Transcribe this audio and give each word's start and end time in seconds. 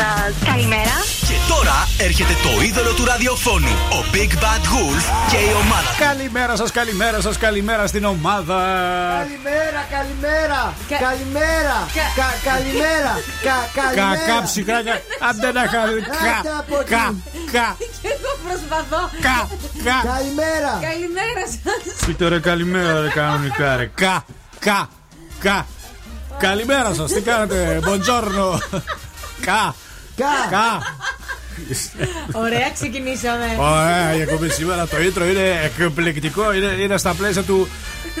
σας. 0.00 0.32
Καλημέρα. 0.50 0.96
Και 1.28 1.36
τώρα 1.52 1.76
έρχεται 1.98 2.34
το 2.46 2.52
είδωλο 2.66 2.92
του 2.98 3.04
ραδιοφώνου, 3.04 3.72
ο 3.98 4.00
Big 4.14 4.32
Bad 4.42 4.62
Wolf 4.72 5.04
και 5.30 5.36
η 5.36 5.52
ομάδα. 5.62 5.90
Καλημέρα 6.08 6.56
σας, 6.56 6.70
καλημέρα 6.70 7.20
σας, 7.20 7.36
καλημέρα 7.38 7.86
στην 7.86 8.04
ομάδα. 8.04 8.58
Καλημέρα, 9.22 9.80
καλημέρα. 9.96 10.60
Καλημέρα. 11.06 11.76
Κα- 12.18 12.36
Καλημέρα. 12.50 13.12
Κα- 13.48 13.66
Καλημέρα. 13.80 14.16
Κακά 14.16 14.42
ψυχράκια. 14.46 15.02
Άντε 15.28 15.52
να 15.52 15.60
χάρη. 15.72 15.92
Άντε 15.92 16.48
Κα, 16.48 16.58
από 16.62 16.74
κα, 16.94 17.04
εκεί. 17.06 17.50
κα, 17.56 17.66
Και 18.02 18.08
εγώ 18.16 18.30
προσπαθώ. 18.46 19.02
κα, 19.26 19.38
κα. 19.86 19.96
Καλημέρα. 20.14 20.72
Καλημέρα 20.88 21.42
σας. 21.52 22.06
Πείτε 22.06 22.28
ρε 22.28 22.38
καλημέρα 22.40 23.00
ρε 23.00 23.08
κανονικά 23.08 23.76
ρε. 23.76 23.90
Κα, 23.94 24.24
κα, 24.58 24.88
κα. 25.40 25.66
Καλημέρα 26.38 26.94
σας, 26.94 27.12
τι 27.12 27.20
κάνετε, 27.20 27.80
μποντζόρνο; 27.84 28.58
Κα, 29.46 29.74
Κα. 30.20 30.56
κα. 30.56 30.96
Ωραία, 32.32 32.70
ξεκινήσαμε. 32.74 33.56
Ωραία, 33.58 34.14
η 34.14 34.20
εκπομπή 34.20 34.48
σήμερα 34.48 34.86
το 34.86 34.96
intro 34.96 35.30
είναι 35.30 35.60
εκπληκτικό. 35.64 36.54
Είναι, 36.54 36.66
είναι 36.66 36.96
στα 36.96 37.14
πλαίσια 37.14 37.42
του, 37.42 37.68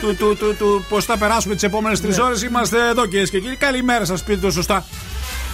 του, 0.00 0.14
του, 0.16 0.36
του, 0.36 0.56
του 0.56 0.84
πώς 0.88 1.04
θα 1.04 1.18
περάσουμε 1.18 1.54
τις 1.54 1.62
επόμενες 1.62 2.00
τρεις 2.00 2.18
ώρες. 2.18 2.42
Είμαστε 2.42 2.88
εδώ 2.88 3.06
κυρίες 3.06 3.30
και 3.30 3.40
κύριοι. 3.40 3.56
Καλημέρα 3.56 4.04
σας, 4.04 4.22
πείτε 4.22 4.40
το 4.40 4.50
σωστά. 4.50 4.84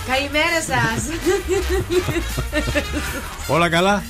Καλημέρα 0.07 0.63
σας. 0.67 1.05
Όλα 3.47 3.69
καλά; 3.69 4.03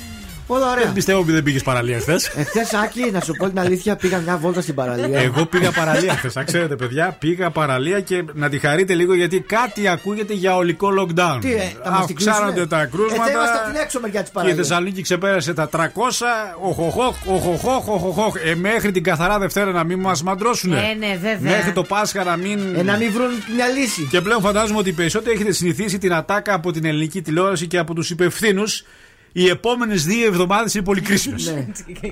Όλα 0.49 0.71
ωραία. 0.71 0.83
Δεν 0.83 0.93
πιστεύω 0.93 1.19
ότι 1.19 1.31
δεν 1.31 1.43
πήγες 1.43 1.63
παραλία 1.63 1.99
χθες. 1.99 2.27
Εχθέ, 2.35 2.77
Άκη, 2.83 3.11
να 3.11 3.21
σου 3.21 3.33
πω 3.33 3.47
την 3.49 3.59
αλήθεια, 3.59 3.95
πήγα 3.95 4.17
μια 4.19 4.37
βόλτα 4.37 4.61
στην 4.61 4.75
παραλία. 4.75 5.19
Εγώ 5.19 5.45
πήγα 5.45 5.71
παραλία 5.71 6.13
χθες. 6.13 6.35
Να 6.35 6.43
ξέρετε, 6.43 6.75
παιδιά, 6.75 7.15
πήγα 7.19 7.49
παραλία 7.49 7.99
και 7.99 8.23
να 8.33 8.49
τη 8.49 8.59
χαρείτε 8.59 8.93
λίγο 8.93 9.13
γιατί 9.13 9.39
κάτι 9.39 9.87
ακούγεται 9.87 10.33
για 10.33 10.55
ολικό 10.55 10.89
lockdown. 10.99 11.37
Τι, 11.41 11.51
ε, 11.53 11.57
τα 11.83 11.91
μας 11.91 12.05
την 12.05 12.15
Αυξάνονται 12.17 12.45
κλείσουνε; 12.51 12.67
τα 12.67 12.81
Ε, 12.81 12.85
κρούσματα. 12.91 13.23
θα 13.23 13.31
είμαστε 13.31 13.57
από 13.57 13.71
την 13.71 13.81
έξω 13.81 13.99
μεριά 13.99 14.19
της 14.21 14.29
Και 14.29 14.37
η 14.37 14.41
παραλία. 14.41 14.55
Θεσσαλονίκη 14.63 15.01
ξεπέρασε 15.01 15.53
τα 15.53 15.69
300. 15.69 16.55
Οχοχοχ, 16.61 17.15
οχοχοχ, 17.25 17.87
οχοχοχ. 17.87 18.35
Ε, 18.45 18.55
μέχρι 18.55 18.91
την 18.91 19.03
καθαρά 19.03 19.39
Δευτέρα 19.39 19.71
να 19.71 19.83
μην 19.83 19.99
μας 19.99 20.23
μαντρώσουν. 20.23 20.69
Ναι, 20.69 20.95
ναι, 20.99 21.17
βέβαια. 21.21 21.55
Μέχρι 21.57 21.71
το 21.71 21.83
Πάσχα 21.83 22.23
να 22.23 22.35
μην. 22.37 22.59
Ε, 22.75 22.83
να 22.83 22.97
μην 22.97 23.11
βρουν 23.11 23.29
μια 23.55 23.67
λύση. 23.67 24.07
Και 24.11 24.21
πλέον 24.21 24.41
φαντάζομαι 24.41 24.79
ότι 24.79 24.89
οι 24.89 24.93
περισσότεροι 24.93 25.35
έχετε 25.35 25.51
συνηθίσει 25.51 25.97
την 25.97 26.13
ατάκα 26.13 26.53
από 26.53 26.71
την 26.71 26.85
ελληνική 26.85 27.21
τηλεόραση 27.21 27.67
και 27.67 27.77
από 27.77 27.93
τους 27.93 28.09
υπευθύνους. 28.09 28.83
Οι 29.39 29.47
επόμενες 29.49 30.05
δύο 30.05 30.27
εβδομάδες 30.27 30.73
είναι 30.73 30.83
πολύ 30.83 31.01
κρίσιμες. 31.01 31.45
Ναι. 31.53 31.65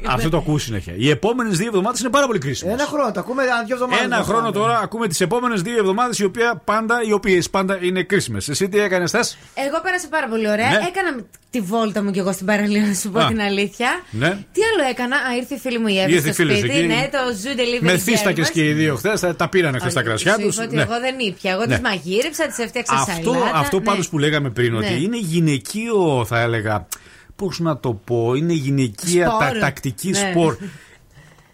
Αυτό 0.08 0.30
το 0.30 0.38
ακούω 0.38 0.58
συνέχεια. 0.58 0.94
Οι 0.98 1.10
επόμενες 1.10 1.58
δύο 1.58 1.68
εβδομάδες 1.68 2.00
είναι 2.00 2.10
πάρα 2.10 2.26
πολύ 2.28 2.40
κρίσιμες. 2.40 2.74
Ένα 2.74 2.86
χρόνο, 2.86 3.12
το 3.12 3.20
ακούμε 3.20 3.44
ένα 3.44 3.64
δύο 3.66 3.76
εβδομάδες. 3.76 4.06
Ένα 4.06 4.24
χρόνο 4.24 4.52
τώρα 4.52 4.80
ακούμε 4.80 5.08
τις 5.08 5.22
επόμενες 5.22 5.62
δύο 5.62 5.78
εβδομάδες 5.78 6.20
οι, 6.20 6.24
οποία 6.24 6.62
πάντα, 6.66 7.02
οι 7.08 7.12
οποίες 7.12 7.50
πάντα 7.50 7.80
είναι 7.82 8.04
κρίσιμες. 8.04 8.50
Εσύ 8.50 8.70
τι 8.70 8.80
έκανες, 8.80 9.12
θες; 9.12 9.38
Εγώ 9.54 9.82
πέρασα 9.84 10.08
πάρα 10.10 10.28
πολύ 10.28 10.50
ωραία. 10.50 10.70
Ναι. 10.70 10.76
Έκανα 10.76 11.24
τη 11.50 11.62
βόλτα 11.62 12.04
μου 12.04 12.12
κι 12.12 12.20
εγώ 12.20 12.32
στην 12.32 12.46
παραλία, 12.46 12.86
να 12.86 12.94
σου 12.94 13.12
πω 13.12 13.20
Α. 13.20 13.28
την 13.28 13.42
αλήθεια. 13.42 13.90
Ναι. 14.12 14.28
Τι 14.30 14.62
άλλο 14.74 14.90
έκανα; 14.90 15.16
Α, 15.16 15.36
ήρθε 15.40 15.56
η 15.56 15.58
φίλη 15.58 15.80
μου 15.80 15.88
η 15.88 16.00
Εύη 16.00 16.14
Ήρθε 16.14 16.32
στο 16.34 16.44
η 16.44 16.46
φίλη 16.46 16.58
σπίτι. 16.58 16.78
εκεί. 16.78 16.86
Ναι, 16.88 17.10
το 17.12 17.18
zoo 17.44 17.60
delivery. 17.60 17.82
Μεθύστακε 17.82 18.42
Germans. 18.42 18.50
και 18.52 18.64
οι 18.70 18.74
δύο 18.74 18.96
χθες. 18.96 19.20
Τα, 19.20 19.36
τα 19.36 19.50
πήραν 19.50 19.80
χθες 19.80 19.94
τα 19.94 20.02
κρασιά 20.02 20.34
Σου 20.34 20.42
τους. 20.42 20.56
είπα 20.56 20.64
ότι 20.66 20.80
εγώ 20.80 21.00
δεν 21.00 21.16
ήπια. 21.20 21.52
Εγώ 21.52 21.62
Ναι. 21.66 21.68
τις 21.68 21.80
μαγείρεψα, 21.80 22.48
τις 22.48 22.58
έφτιαξα 22.58 22.94
Αυτό, 22.96 23.34
σαλάτα. 23.34 23.58
αυτό 23.58 23.78
ναι. 23.78 23.84
πάντως 23.84 24.10
που 24.10 24.20
λέγαμε 24.20 24.50
πριν, 24.50 24.72
Ναι. 24.72 24.78
ότι 24.78 25.04
είναι 25.04 25.18
γυναικείο, 25.18 26.26
θα 26.28 26.40
έλεγα. 26.40 26.88
Πώς 27.36 27.60
να 27.60 27.78
το 27.78 27.94
πω, 27.94 28.34
είναι 28.36 28.54
γυναικεία 28.54 29.28
Σπορ. 29.30 29.40
τα, 29.40 29.60
τακτική 29.60 30.10
Ναι. 30.10 30.18
σπορ. 30.32 30.58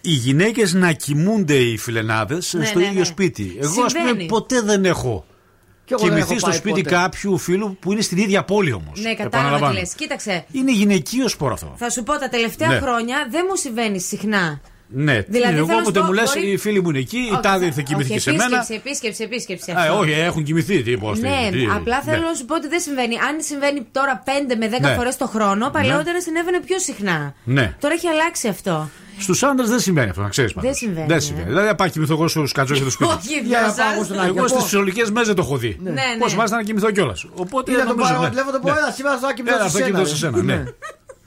Οι 0.01 0.11
γυναίκες 0.11 0.73
να 0.73 0.91
κοιμούνται 0.91 1.55
οι 1.55 1.77
φιλενάδες 1.77 2.53
Ναι, 2.53 2.65
στο 2.65 2.79
ναι, 2.79 2.85
ίδιο 2.85 2.99
ναι. 2.99 3.05
σπίτι. 3.05 3.57
Εγώ, 3.61 3.83
ας 3.83 3.93
πούμε, 3.93 4.07
Συμβαίνει. 4.07 4.25
ποτέ 4.25 4.61
δεν 4.61 4.85
έχω 4.85 5.25
Κι 5.85 5.93
εγώ 5.93 6.01
δεν 6.01 6.09
κοιμηθεί 6.11 6.29
έχω 6.31 6.39
στο 6.39 6.49
πάει 6.49 6.57
σπίτι 6.57 6.81
ποτέ. 6.81 6.95
κάποιου 6.95 7.37
φίλου 7.37 7.77
που 7.79 7.91
είναι 7.91 8.01
στην 8.01 8.17
ίδια 8.17 8.43
πόλη 8.43 8.71
όμως. 8.73 8.99
Ναι, 9.01 9.13
κατάλαβα 9.13 9.69
τι 9.69 9.73
λες. 9.73 9.93
Κοίταξε. 9.93 10.45
Είναι 10.51 10.71
γυναικείο 10.71 11.27
σπορ 11.27 11.51
αυτό. 11.51 11.73
Θα 11.77 11.89
σου 11.89 12.03
πω 12.03 12.17
τα 12.17 12.29
τελευταία 12.29 12.67
Ναι. 12.67 12.79
χρόνια 12.79 13.27
δεν 13.31 13.45
μου 13.49 13.55
συμβαίνει 13.55 13.99
συχνά. 13.99 14.61
Ναι, 14.93 15.21
Δηλαδή, 15.27 15.57
εγώ 15.57 15.65
θέλω 15.65 15.77
να 15.77 15.81
όποτε 15.83 15.99
σου 15.99 16.05
πω, 16.05 16.11
μου 16.11 16.13
λες, 16.19 16.31
μπορεί- 16.35 16.47
οι 16.53 16.57
φίλοι 16.57 16.81
μου 16.81 16.89
είναι 16.89 16.99
εκεί, 16.99 17.17
η 17.17 17.29
Όχι, 17.31 17.39
τάδε 17.41 17.59
θα- 17.59 17.65
ήρθε 17.65 17.81
κοιμήθηκε 17.81 18.13
όχι, 18.13 18.21
σε 18.21 18.31
μένα. 18.31 18.43
Επίσκεψη, 18.45 18.73
επίσκεψη, 18.83 19.23
επίσκεψη. 19.23 19.71
Α, 19.71 19.75
αυτό. 19.79 19.97
όχι, 19.97 20.11
έχουν 20.11 20.43
κοιμηθεί. 20.43 20.83
Τι, 20.83 20.97
πώς, 20.97 21.19
τι, 21.19 21.27
Ναι, 21.27 21.49
τι, 21.51 21.65
απλά 21.75 21.95
ναι. 22.05 22.11
θέλω 22.11 22.23
να 22.27 22.33
σου 22.33 22.45
πω 22.45 22.55
ότι 22.55 22.67
δεν 22.67 22.79
συμβαίνει. 22.79 23.15
Αν 23.15 23.35
συμβαίνει 23.39 23.87
τώρα 23.91 24.23
5 24.25 24.55
με 24.55 24.67
10 24.67 24.79
Ναι. 24.89 24.93
φορές 24.95 25.17
το 25.17 25.27
χρόνο, 25.27 25.69
παλαιότερα 25.69 26.21
συνέβαινε 26.21 26.59
πιο 26.65 26.79
συχνά. 26.79 27.33
Ναι. 27.43 27.75
Τώρα 27.79 27.93
έχει 27.93 28.07
αλλάξει 28.07 28.47
αυτό. 28.47 28.89
Στους 29.19 29.43
άντρες 29.43 29.69
δεν 29.69 29.79
συμβαίνει 29.79 30.09
αυτό, 30.09 30.21
να 30.21 30.29
ξέρεις. 30.29 30.53
Δεν 30.55 30.73
συμβαίνει, 30.73 31.05
Δεν 31.07 31.17
ε. 31.17 31.19
συμβαίνει. 31.19 31.47
Δηλαδή, 31.47 31.67
να 31.67 31.75
πάω 31.75 31.87
κοιμηθώ 31.87 32.13
εγώ 32.13 32.27
στους 32.27 32.51
κατζόχε 32.51 32.83
του 32.83 32.91
σπίτι. 32.91 33.11
Όχι, 33.11 33.27
Για 33.27 33.41
δυο 33.43 33.67
να 33.67 33.73
πάω 33.73 33.95
σας. 33.97 34.05
στον 34.05 34.19
Άκη. 34.19 34.27
Εγώ 34.27 34.39
στις 34.47 34.51
Πώς; 34.53 34.63
φυσιολογικές 34.63 35.11
μέζε 35.11 35.33
το 35.33 35.41
έχω 35.41 35.57
δει. 35.57 35.77
Ναι, 35.81 35.89
ναι. 35.91 36.01
Πώ 36.19 36.25
μάλιστα 36.35 36.55
να 36.57 36.63
κοιμηθώ 36.63 36.91
κιόλας. 36.91 37.25
Οπότε 37.35 37.71
Είδα 37.71 37.79
τον 37.79 37.89
νομίζω. 37.89 38.09
πάρω 38.09 38.21
ναι. 38.23 38.29
τηλέφωνο, 38.29 38.51
το 38.51 38.59
πω, 38.59 38.71
Ναι. 38.71 38.77
έλα, 38.77 38.91
σήμερα 38.91 39.17
θα 39.17 39.33
κοιμηθώ 39.33 39.55
Έλα, 39.55 39.69
σε 39.69 39.77
θα 39.79 39.85
κοιμηθώ 39.85 40.05
σε 40.05 40.15
σένα. 40.15 40.63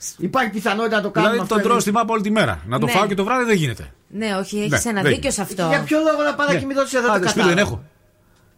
Σένα, 0.05 0.17
ναι. 0.19 0.27
Υπάρχει 0.27 0.51
πιθανότητα 0.51 0.97
να 0.97 1.03
το 1.03 1.11
κάνουμε 1.11 1.33
Δηλαδή 1.33 1.49
αυτό. 1.53 1.55
τον 1.55 1.63
τρώω 1.71 1.81
στη 1.81 1.91
μάπα 1.93 2.13
όλη 2.13 2.23
τη 2.23 2.31
μέρα. 2.31 2.61
Να 2.67 2.79
το 2.79 2.87
Ναι. 2.87 2.93
φάω 2.93 3.07
και 3.07 3.15
το 3.15 3.25
βράδυ 3.25 3.45
δεν 3.45 3.57
γίνεται. 3.57 3.93
Ναι, 4.09 4.35
όχι, 4.41 4.57
Ναι, 4.69 4.77
έχει 4.77 4.89
ένα 4.89 5.03
δεν 5.03 5.13
δίκιο 5.13 5.31
σε 5.31 5.43
αυτό. 5.43 5.67
Για 5.69 5.81
ποιο 5.81 5.99
λόγο 5.99 6.23
να 6.23 6.35
πάω 6.35 6.47
να 6.47 6.53
Ναι. 6.53 6.59
κοιμηθώ 6.59 6.87
σε 6.87 6.99
εδώ 6.99 7.13
Άντε, 7.13 7.25
το 7.25 7.29
σπίτι 7.29 7.47
δεν 7.47 7.57
κατάλαβα. 7.57 7.77
έχω. 7.77 7.85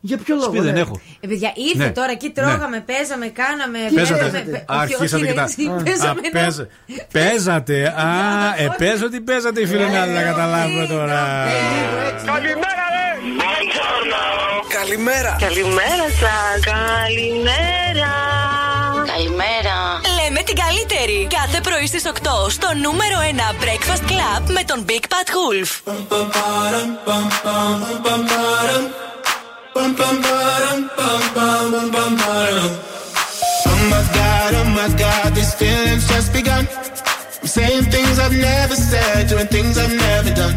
Για 0.01 0.19
ποιο 0.19 0.35
λόγο. 0.35 0.47
Σπίτι 0.47 0.65
δεν 0.65 0.75
ναι. 0.75 0.81
έχω. 0.81 1.01
Ε, 1.21 1.27
παιδιά, 1.27 1.53
ήρθε 1.73 1.85
Ναι. 1.85 1.91
τώρα 1.91 2.11
εκεί, 2.11 2.31
τρώγαμε, 2.31 2.81
παίζαμε, 2.87 3.27
κάναμε. 3.27 3.79
Παίζατε. 3.95 4.21
παίζαμε, 4.21 4.45
παι- 4.51 4.71
όχι, 4.71 4.81
Αρχίσατε 4.81 5.05
όχι, 5.17 5.25
και 5.25 5.31
ρε, 5.31 5.35
τα. 5.35 5.43
εσύ, 5.43 5.67
Α, 5.67 5.83
παίζαμε 5.83 6.21
ένα- 6.23 6.41
παίζε- 6.41 6.69
Παίζατε. 7.13 7.95
Α, 8.07 8.09
ε, 8.63 8.69
παίζω 8.79 9.05
ότι 9.07 9.21
παίζατε 9.21 9.61
οι 9.61 9.67
φίλοι 9.67 9.85
να 10.17 10.23
καταλάβουμε 10.23 10.87
τώρα. 10.87 11.47
Καλημέρα. 12.25 12.85
Καλημέρα 14.79 15.37
σα. 16.21 16.61
Καλημέρα. 16.71 16.71
Καλημέρα. 16.71 18.26
Λέμε 20.47 20.61
την 20.61 20.65
καλύτερη. 20.65 21.27
Κάθε 21.39 21.61
πρωί 21.61 21.87
στις 21.87 22.03
8 22.07 22.51
στο 22.51 22.69
νούμερο 22.83 23.17
1 23.21 23.63
Breakfast 23.63 24.05
Club 24.11 24.43
με 24.57 24.63
τον 24.67 24.85
Big 24.89 25.05
Bad 25.13 25.29
Wolf. 25.37 25.71
Oh 33.71 33.81
my 33.93 34.03
god, 34.19 34.51
oh 34.61 34.69
my 34.79 34.89
god, 35.03 35.29
these 35.37 35.55
feelings 35.61 36.05
just 36.13 36.29
begun. 36.39 36.65
I'm 37.43 37.49
saying 37.57 37.85
things 37.95 38.17
I've 38.25 38.39
never 38.51 38.77
said, 38.91 39.21
doing 39.31 39.49
things 39.55 39.75
I've 39.83 39.97
never 40.07 40.31
done. 40.41 40.57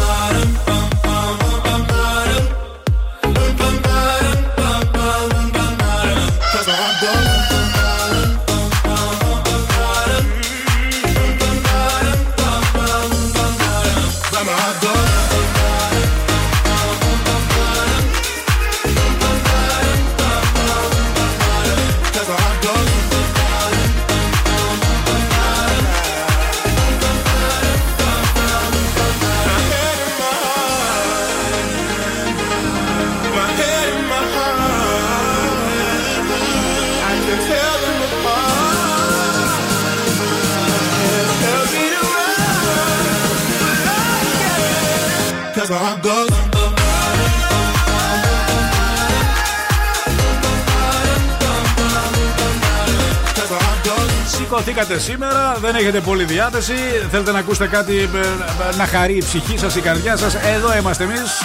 Σηκωθήκατε 54.51 54.99
σήμερα, 54.99 55.57
δεν 55.61 55.75
έχετε 55.75 55.99
πολλή 55.99 56.23
διάθεση. 56.23 56.73
Θέλετε 57.11 57.31
να 57.31 57.39
ακούσετε 57.39 57.67
κάτι 57.67 57.97
ε, 57.97 58.01
ε, 58.01 58.75
να 58.77 58.85
χαρεί 58.85 59.15
η 59.15 59.19
ψυχή 59.19 59.57
σας, 59.57 59.75
η 59.75 59.81
καρδιά 59.81 60.17
σας. 60.17 60.35
Εδώ 60.35 60.77
είμαστε 60.77 61.03
εμείς. 61.03 61.41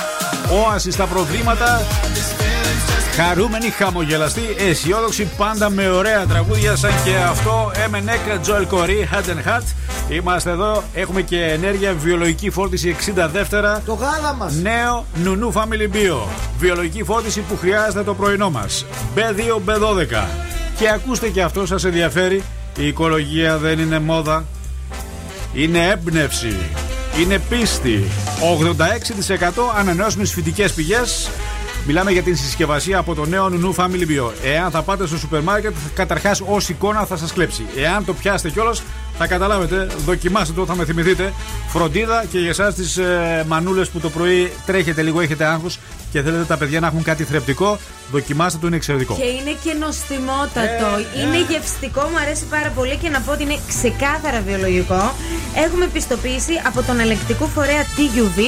Όαση 0.67 0.91
στα 0.91 1.05
προβλήματα. 1.05 1.83
Χαρούμενοι, 3.17 3.71
χαμογελαστοί, 3.71 4.43
αισιόδοξοι, 4.59 5.29
πάντα 5.37 5.71
με 5.71 5.89
ωραία 5.89 6.27
τραγούδια 6.27 6.77
σαν 6.77 6.91
και 7.05 7.17
αυτό. 7.29 7.71
Emenek, 7.75 8.49
Joel 8.49 8.67
Corey, 8.75 9.15
Head 9.15 9.29
and 9.31 9.49
Heart. 9.49 9.65
Είμαστε 10.09 10.51
εδώ, 10.51 10.83
έχουμε 10.95 11.23
και 11.23 11.43
ενέργεια, 11.43 11.95
βιολογική 11.95 12.51
φόρτιση 12.51 12.97
60 13.17 13.29
δεύτερα. 13.33 13.83
Το 13.87 13.93
γάλα 13.93 14.35
μας. 14.35 14.55
Νέο 14.55 15.07
Νουνού 15.15 15.53
Family 15.53 15.95
Bio. 15.97 16.29
Βιολογική 16.59 17.03
φόρτιση 17.03 17.41
που 17.41 17.57
χρειάζεται 17.57 18.03
το 18.03 18.15
πρωινό 18.15 18.51
μας. 18.51 18.87
B2, 19.15 19.71
B12. 19.71 20.25
Και 20.79 20.89
ακούστε 20.89 21.29
και 21.29 21.43
αυτό, 21.43 21.67
σας 21.67 21.85
ενδιαφέρει. 21.85 22.43
Η 22.77 22.87
οικολογία 22.87 23.59
δεν 23.59 23.79
είναι 23.79 23.99
μόδα. 23.99 24.47
Είναι 25.53 25.89
έμπνευση. 25.89 26.57
Είναι 27.21 27.39
πίστη. 27.39 28.05
86% 28.41 29.79
ανανεώσιμες 29.79 30.33
φυτικές 30.33 30.73
πηγές. 30.73 31.31
Μιλάμε 31.87 32.11
για 32.11 32.23
την 32.23 32.37
συσκευασία 32.37 32.99
από 32.99 33.15
το 33.15 33.25
νέο 33.25 33.49
Νουνού 33.49 33.75
Family 33.75 34.07
Bio. 34.09 34.33
Εάν 34.45 34.71
θα 34.71 34.83
πάτε 34.83 35.07
στο 35.07 35.19
σούπερ 35.19 35.43
μάρκετ, 35.43 35.75
καταρχάς 35.95 36.43
ως 36.47 36.69
εικόνα 36.69 37.05
θα 37.05 37.17
σας 37.17 37.33
κλέψει. 37.33 37.67
Εάν 37.77 38.05
το 38.05 38.15
πιάσετε 38.15 38.51
κιόλας, 38.51 38.83
θα 39.19 39.27
καταλάβετε, 39.27 39.87
δοκιμάστε 40.05 40.55
το, 40.55 40.67
θα 40.67 40.75
με 40.77 40.85
θυμηθείτε. 40.85 41.33
Φροντίδα 41.69 42.25
και 42.31 42.39
για 42.39 42.49
εσάς 42.49 42.75
τις 42.75 42.97
ε, 42.97 43.45
μανούλες 43.49 43.89
που 43.89 44.01
το 44.01 44.11
πρωί 44.11 44.53
τρέχετε 44.67 45.03
λίγο, 45.03 45.21
έχετε 45.21 45.45
άγχος 45.45 45.79
και 46.13 46.23
θέλετε 46.23 46.45
τα 46.45 46.57
παιδιά 46.57 46.81
να 46.81 46.87
έχουν 46.87 47.03
κάτι 47.03 47.25
θρεπτικό, 47.25 47.79
δοκιμάστε 48.13 48.59
το, 48.61 48.67
είναι 48.67 48.77
εξαιρετικό. 48.77 49.15
Και 49.15 49.25
είναι 49.25 49.57
και 49.65 49.73
νοστιμότατο. 49.81 50.89
Ε, 51.15 51.21
είναι 51.21 51.41
γευστικό, 51.51 52.01
μου 52.01 52.19
αρέσει 52.19 52.45
πάρα 52.45 52.69
πολύ 52.75 52.97
και 52.97 53.09
να 53.09 53.21
πω 53.21 53.33
ότι 53.33 53.43
είναι 53.43 53.59
ξεκάθαρα 53.69 54.41
βιολογικό. 54.47 55.15
Έχουμε 55.65 55.87
πιστοποίηση 55.87 56.53
από 56.67 56.83
τον 56.83 57.01
ελεκτικό 57.01 57.47
φορέα 57.47 57.83
TUV 57.97 58.39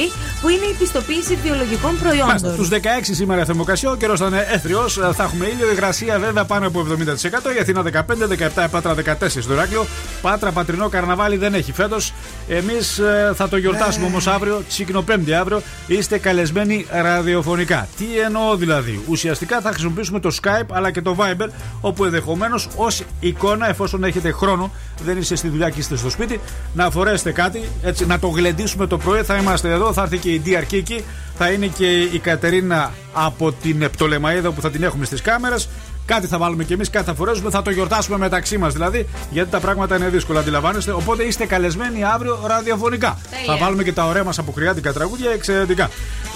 που 0.41 0.49
είναι 0.49 0.65
η 0.65 0.75
πιστοποίηση 0.79 1.35
βιολογικών 1.43 1.99
προϊόντων. 1.99 2.53
Στους 2.53 2.69
16 2.69 2.75
σήμερα 3.01 3.45
θερμοκρασία, 3.45 3.89
ο 3.91 3.95
καιρός 3.95 4.19
θα 4.19 4.27
είναι 4.27 4.47
έθριος. 4.51 4.93
Θα 4.93 5.23
έχουμε 5.23 5.45
ήλιο, 5.45 5.71
υγρασία 5.71 6.19
βέβαια 6.19 6.45
πάνω 6.45 6.67
από 6.67 6.79
70%. 6.79 7.55
Η 7.55 7.59
Αθήνα 7.61 7.81
15, 7.81 8.27
17, 8.55 8.67
Πάτρα 8.71 8.95
14 8.95 9.41
στο 9.41 9.53
Ηράκλειο. 9.53 9.85
Πάτρα 10.21 10.51
πατρινό 10.59 10.89
καρναβάλι 10.89 11.37
δεν 11.37 11.53
έχει 11.53 11.71
φέτος. 11.71 12.13
Εμείς 12.47 13.01
θα 13.35 13.49
το 13.49 13.57
γιορτάσουμε 13.57 14.05
όμως 14.05 14.27
αύριο, 14.27 14.63
τσίκνο-πέμπτη 14.69 15.33
αύριο. 15.33 15.61
Είστε 15.87 16.17
καλεσμένοι 16.17 16.85
ραδιοφωνικά. 16.91 17.87
Τι 17.97 18.05
εννοώ 18.25 18.55
δηλαδή; 18.55 19.01
Ουσιαστικά 19.07 19.61
θα 19.61 19.69
χρησιμοποιήσουμε 19.69 20.19
το 20.19 20.35
Skype 20.41 20.67
αλλά 20.71 20.91
και 20.91 21.01
το 21.01 21.15
Viber, 21.19 21.47
όπου 21.81 22.05
ενδεχομένως 22.05 22.67
ως 22.75 23.03
εικόνα, 23.19 23.69
εφόσον 23.69 24.03
έχετε 24.03 24.31
χρόνο, 24.31 24.71
δεν 25.03 25.17
είστε 25.17 25.35
στη 25.35 25.47
δουλειά 25.47 25.69
και 25.69 25.79
είστε 25.79 25.95
στο 25.95 26.09
σπίτι, 26.09 26.39
να 26.73 26.89
φορέσετε 26.89 27.31
κάτι, 27.31 27.61
έτσι, 27.83 28.05
να 28.05 28.19
το 28.19 28.27
γλεντήσουμε 28.27 28.87
το 28.87 28.97
πρωί. 28.97 29.21
Θα 29.21 29.35
είμαστε 29.35 29.71
εδώ, 29.71 29.93
θα 29.93 30.01
έρθει 30.01 30.17
και 30.17 30.29
η 30.29 30.39
Ντία 30.39 30.57
Αρκίκη, 30.57 31.03
θα 31.37 31.49
είναι 31.49 31.67
και 31.67 31.99
η 31.99 32.19
Κατερίνα 32.19 32.91
από 33.13 33.51
την 33.51 33.81
Επτολεμαίδα 33.81 34.51
που 34.51 34.61
θα 34.61 34.71
την 34.71 34.83
έχουμε 34.83 35.05
στις 35.05 35.21
κάμερες. 35.21 35.69
Κάτι 36.09 36.27
θα 36.27 36.37
βάλουμε 36.37 36.63
κι 36.63 36.73
εμείς, 36.73 36.89
κάτι 36.89 37.05
θα 37.05 37.13
φορέσουμε, 37.13 37.49
θα 37.49 37.61
το 37.61 37.69
γιορτάσουμε 37.69 38.17
μεταξύ 38.17 38.57
μας 38.57 38.73
δηλαδή, 38.73 39.07
γιατί 39.31 39.49
τα 39.49 39.59
πράγματα 39.59 39.95
είναι 39.95 40.09
δύσκολα, 40.09 40.39
αντιλαμβάνεστε. 40.39 40.91
Οπότε 40.91 41.23
είστε 41.23 41.45
καλεσμένοι 41.45 42.03
αύριο 42.03 42.39
ραδιοφωνικά. 42.47 43.17
Τέλεια. 43.29 43.45
Θα 43.53 43.65
βάλουμε 43.65 43.83
και 43.83 43.93
τα 43.93 44.05
ωραία 44.05 44.23
μας 44.23 44.37
αποκριάτικα 44.39 44.93
τραγούδια, 44.93 45.31
εξαιρετικά. 45.31 45.89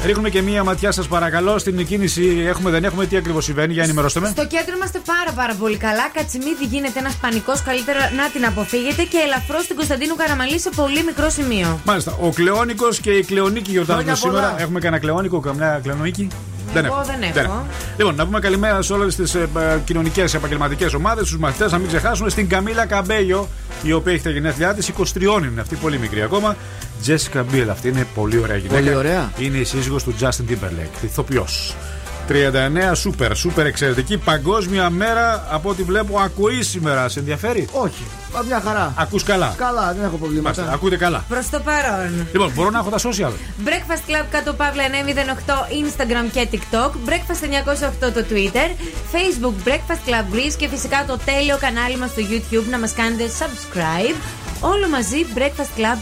Ρίχνουμε 0.06 0.30
και 0.30 0.42
μία 0.42 0.64
ματιά 0.64 0.92
σας 0.92 1.08
παρακαλώ 1.08 1.58
στην 1.58 1.86
κίνηση. 1.86 2.44
Έχουμε, 2.48 2.70
δεν 2.70 2.84
έχουμε, 2.84 3.06
τι 3.06 3.18
ακριβώς 3.18 3.44
συμβαίνει, 3.44 3.74
για 3.74 3.84
ενημερώστε 3.84 4.20
με. 4.20 4.28
Στο 4.28 4.46
κέντρο 4.48 4.74
είμαστε 4.76 5.02
πάρα 5.06 5.32
πάρα 5.36 5.54
πολύ 5.54 5.78
καλά. 5.78 6.10
Κατσιμίδη 6.14 6.66
γίνεται 6.66 7.00
ένας 7.00 7.16
πανικός. 7.16 7.62
Καλύτερα 7.62 8.00
να 8.16 8.30
την 8.30 8.46
αποφύγετε. 8.46 9.04
Και 9.04 9.18
ελαφρώς 9.26 9.64
στην 9.64 9.76
Κωνσταντίνου 9.76 10.16
Καραμαλή 10.16 10.60
σε 10.60 10.70
πολύ 10.76 11.04
μικρό 11.04 11.30
σημείο. 11.30 11.80
Μάλιστα. 11.86 12.18
Ο 12.22 12.30
Κλεόνικος 12.30 13.00
και 13.00 13.12
η 13.12 13.24
Κλεονίκη 13.24 13.72
γιορτάζουν 13.72 14.02
Χρόνια 14.02 14.16
σήμερα. 14.16 14.42
πολλά. 14.42 14.62
Έχουμε 14.62 14.80
κανένα 14.80 15.02
Κλεόνικο, 15.02 15.40
καμιά 15.40 15.80
Κλεονίκη. 15.84 16.28
Εγώ 16.76 17.04
δεν 17.06 17.46
έχω. 17.46 17.66
Λοιπόν, 17.98 18.16
να 18.16 18.26
πούμε 18.26 18.40
καλημέρα 18.40 18.82
σε 18.82 18.94
όλες 18.94 19.16
τις 19.16 19.36
ε, 19.36 19.50
κοινωνικές 19.86 20.34
επαγγελματικές 20.34 20.94
ομάδες, 20.94 21.28
στου 21.28 21.40
μαθητές, 21.40 21.72
να 21.72 21.78
μην 21.78 21.88
ξεχάσουμε 21.88 22.30
στην 22.30 22.50
Καμίλα 22.50 22.86
Καμπέλιο, 22.86 23.48
η 23.82 23.92
οποία 23.92 24.14
έχει 24.14 24.24
τα 24.24 24.30
γενέθλιά 24.30 24.74
της. 24.74 24.92
23 24.98 25.22
είναι 25.22 25.62
αυτή, 25.62 25.76
πολύ 25.76 26.00
μικρή 26.00 26.22
ακόμα. 26.22 26.56
Τζέσικα 27.02 27.44
Μπίλ, 27.44 27.70
αυτή 27.70 27.88
είναι 27.88 28.08
πολύ 28.16 28.38
ωραία 28.40 28.58
γυναίκα. 28.58 28.80
Πολύ 28.80 28.96
ωραία. 28.96 29.32
Είναι 29.38 29.58
η 29.58 29.64
σύζυγος 29.64 30.04
του 30.04 30.16
Justin 30.20 30.52
Timberlake, 30.52 31.04
ηθοποιός. 31.04 31.76
39 32.28 32.96
σούπερ, 32.96 33.36
σούπερ 33.36 33.66
εξαιρετική. 33.66 34.18
Παγκόσμια 34.18 34.90
μέρα 34.90 35.48
από 35.50 35.70
ό,τι 35.70 35.84
βλέπω 35.84 36.20
ακοή 36.20 36.64
σήμερα. 36.64 37.10
Σε 37.10 37.20
ενδιαφέρει; 37.20 37.68
Όχι. 37.72 38.04
Α, 38.38 38.44
Μια 38.48 38.62
χαρά. 38.66 38.94
Ακούς 38.98 39.24
καλά; 39.24 39.54
Καλά, 39.58 39.82
δεν 39.82 39.86
έχω 39.88 39.98
Μάλιστα, 40.02 40.18
προβλήματα. 40.18 40.72
ακούτε 40.74 40.98
καλά. 40.98 41.24
Προς 41.30 41.50
το 41.50 41.60
παρόν. 41.60 42.28
Λοιπόν, 42.32 42.52
μπορώ 42.56 42.70
να 42.70 42.80
έχω 42.80 42.90
τα 42.90 42.98
social; 42.98 43.32
Breakfast 43.68 44.04
Club 44.10 44.26
κάτω 44.32 44.54
παύλα 44.54 44.84
908 44.84 45.54
Instagram 45.84 46.30
και 46.32 46.48
TikTok. 46.52 46.92
Breakfast 47.10 47.44
908 48.08 48.12
το 48.14 48.26
Twitter. 48.30 48.68
Facebook 49.14 49.68
Breakfast 49.68 50.10
Club 50.10 50.36
Greece 50.36 50.54
και 50.58 50.68
φυσικά 50.68 51.04
το 51.08 51.18
τέλειο 51.26 51.58
κανάλι 51.60 51.98
μας 51.98 52.10
στο 52.10 52.22
YouTube 52.30 52.70
να 52.70 52.80
μας 52.80 52.94
κάνετε 52.94 53.24
subscribe. 53.40 54.16
Όλο 54.60 54.90
μαζί 54.90 55.26
Breakfast 55.36 55.80
Club 55.80 55.98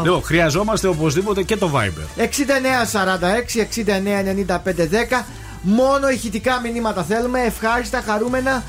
908. 0.00 0.02
Λοιπόν, 0.04 0.22
χρειαζόμαστε 0.22 0.86
οπωσδήποτε 0.86 1.42
και 1.42 1.56
το 1.56 1.70
Viber. 1.74 2.22
6946 2.22 3.60
69 3.60 4.24
95 4.34 4.88
10. 5.20 5.24
Μόνο 5.62 6.08
ηχητικά 6.08 6.60
μηνύματα 6.60 7.02
θέλουμε. 7.02 7.40
Ευχάριστα, 7.40 8.02
χαρούμενα 8.06 8.62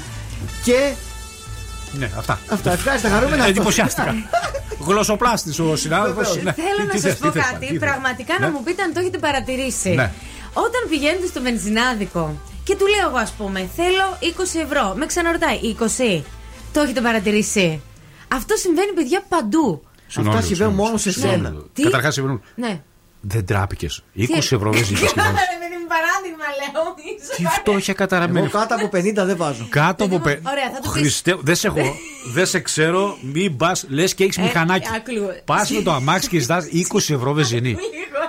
και. 0.64 0.94
Ναι, 1.94 2.12
αυτά. 2.18 2.40
Αυτά. 2.50 2.72
Ευχάριστα, 2.72 3.10
χαρούμενα. 3.10 3.36
αυτό. 3.36 3.50
Εντυπωσιάστηκα. 3.50 4.16
Γλωσσοπλάστης 4.80 5.60
ο 5.60 5.76
συνάδελφος. 5.76 6.34
Βεβαίως. 6.34 6.56
Θέλω 6.56 6.90
να 6.94 7.00
σας 7.00 7.18
πω 7.18 7.30
κάτι, 7.30 7.78
πραγματικά 7.78 8.40
να 8.40 8.50
μου 8.52 8.64
πείτε 8.64 8.82
αν 8.84 8.94
το 8.94 9.00
έχετε 9.00 9.18
παρατηρήσει. 9.18 9.90
Ναι. 9.90 10.12
Όταν 10.54 10.82
πηγαίνετε 10.90 11.28
στο 11.28 11.42
βενζινάδικο 11.42 12.40
και 12.64 12.76
του 12.76 12.86
λέω 12.88 13.08
εγώ, 13.08 13.18
ας 13.18 13.32
πούμε, 13.32 13.70
θέλω 13.76 14.18
20 14.22 14.60
ευρώ, 14.64 14.94
με 14.98 15.06
ξαναρωτάει 15.06 15.60
20. 16.20 16.24
Το 16.74 16.82
έχετε 16.82 17.02
παρατηρήσει; 17.02 17.82
Αυτό 18.28 18.56
συμβαίνει, 18.56 18.92
παιδιά, 18.94 19.24
παντού. 19.30 19.84
Αυτά 20.16 20.42
συμβαίνουν 20.42 20.74
μόνο 20.74 20.98
σε 20.98 21.12
σένα. 21.12 21.54
Τι; 21.74 21.82
Καταρχάς 21.84 22.14
συμβαίνουν. 22.14 22.42
Ναι. 22.56 22.82
Δεν 23.22 23.46
τράπηκες. 23.46 24.04
20 24.16 24.26
Τι- 24.28 24.56
ευρώ 24.56 24.72
δεν 24.72 24.86
ζήτησε. 24.90 25.14
Ρε 26.24 26.30
παιδί 26.30 26.36
μου, 26.36 26.38
παράδειγμα 26.38 26.46
λέω. 26.60 26.94
Τι 27.38 27.44
φτώχεια 27.60 27.94
Εγώ 27.98 28.08
καταραμένη. 28.08 28.48
κάτω 28.48 28.76
από 28.76 28.90
50 28.98 29.26
δεν 29.26 29.38
βάζω. 29.38 29.66
Κάτω 29.70 30.04
από 30.04 30.20
πε. 30.20 30.30
Ωραία, 30.52 30.70
θα 30.74 30.80
του 30.82 30.90
πεις. 30.92 31.02
Χριστέ, 31.02 31.36
δεν 31.42 31.56
σε 31.56 31.68
έχω. 31.68 31.96
Δεν 32.34 32.46
σε 32.46 32.60
ξέρω. 32.60 33.18
Μην 33.22 33.58
πα. 33.58 33.76
Λες 33.88 34.14
και 34.16 34.24
έχεις 34.24 34.38
Ε, 34.38 34.42
μηχανάκι. 34.42 34.88
άκλου. 34.96 35.28
Πας 35.46 35.70
με 35.72 35.82
το 35.82 35.92
αμάξι 35.92 36.30
και 36.30 36.40
ζητάς 36.40 36.66
20 36.66 37.14
ευρώ 37.14 37.34
βεζινή. 37.34 37.70
Λίγο, 37.70 37.80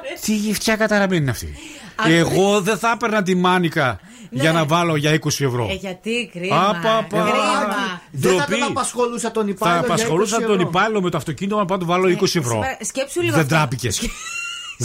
ρε. 0.03 0.19
Τι 0.25 0.35
γυφτιά 0.37 0.77
καταραμένη 0.77 1.21
είναι 1.21 1.31
αυτή. 1.31 1.55
Άκου. 1.97 2.11
Εγώ 2.11 2.61
δεν 2.61 2.79
θα 2.79 2.91
έπαιρνα 2.95 3.23
τη 3.23 3.35
μάνικα 3.35 4.01
για 4.31 4.53
Ναι. 4.53 4.59
να 4.59 4.65
βάλω 4.65 4.97
για 4.97 5.13
20 5.13 5.45
ευρώ. 5.45 5.69
Ε, 5.71 5.75
γιατί 5.75 6.31
κρίμα. 6.33 6.69
Απα, 6.69 6.97
απα. 6.99 7.21
Κρίμα. 7.23 8.01
Δεν 8.11 8.31
θα 8.33 8.37
Ντροπή. 8.45 8.61
τον 8.61 8.69
απασχολούσα 8.71 9.31
τον 9.31 9.45
Θα 9.45 9.51
υπάλληλο. 9.51 9.85
για 9.85 9.95
απασχολούσα 9.95 10.37
20 10.37 10.43
τον 10.47 10.55
ευρώ. 10.59 10.69
υπάλληλο 10.69 11.03
με 11.03 11.11
το 11.11 11.17
αυτοκίνητο 11.17 11.57
να 11.57 11.65
πάω 11.65 11.77
να 11.77 11.83
του 11.85 11.89
βάλω 11.91 12.09
20 12.09 12.23
ευρώ. 12.39 12.43
Σήμερα- 12.53 12.77
Σκέψου 12.81 13.21
λίγο. 13.21 13.33
Δεν 13.35 13.43
αυτό. 13.45 13.55
τράπηκες. 13.55 14.01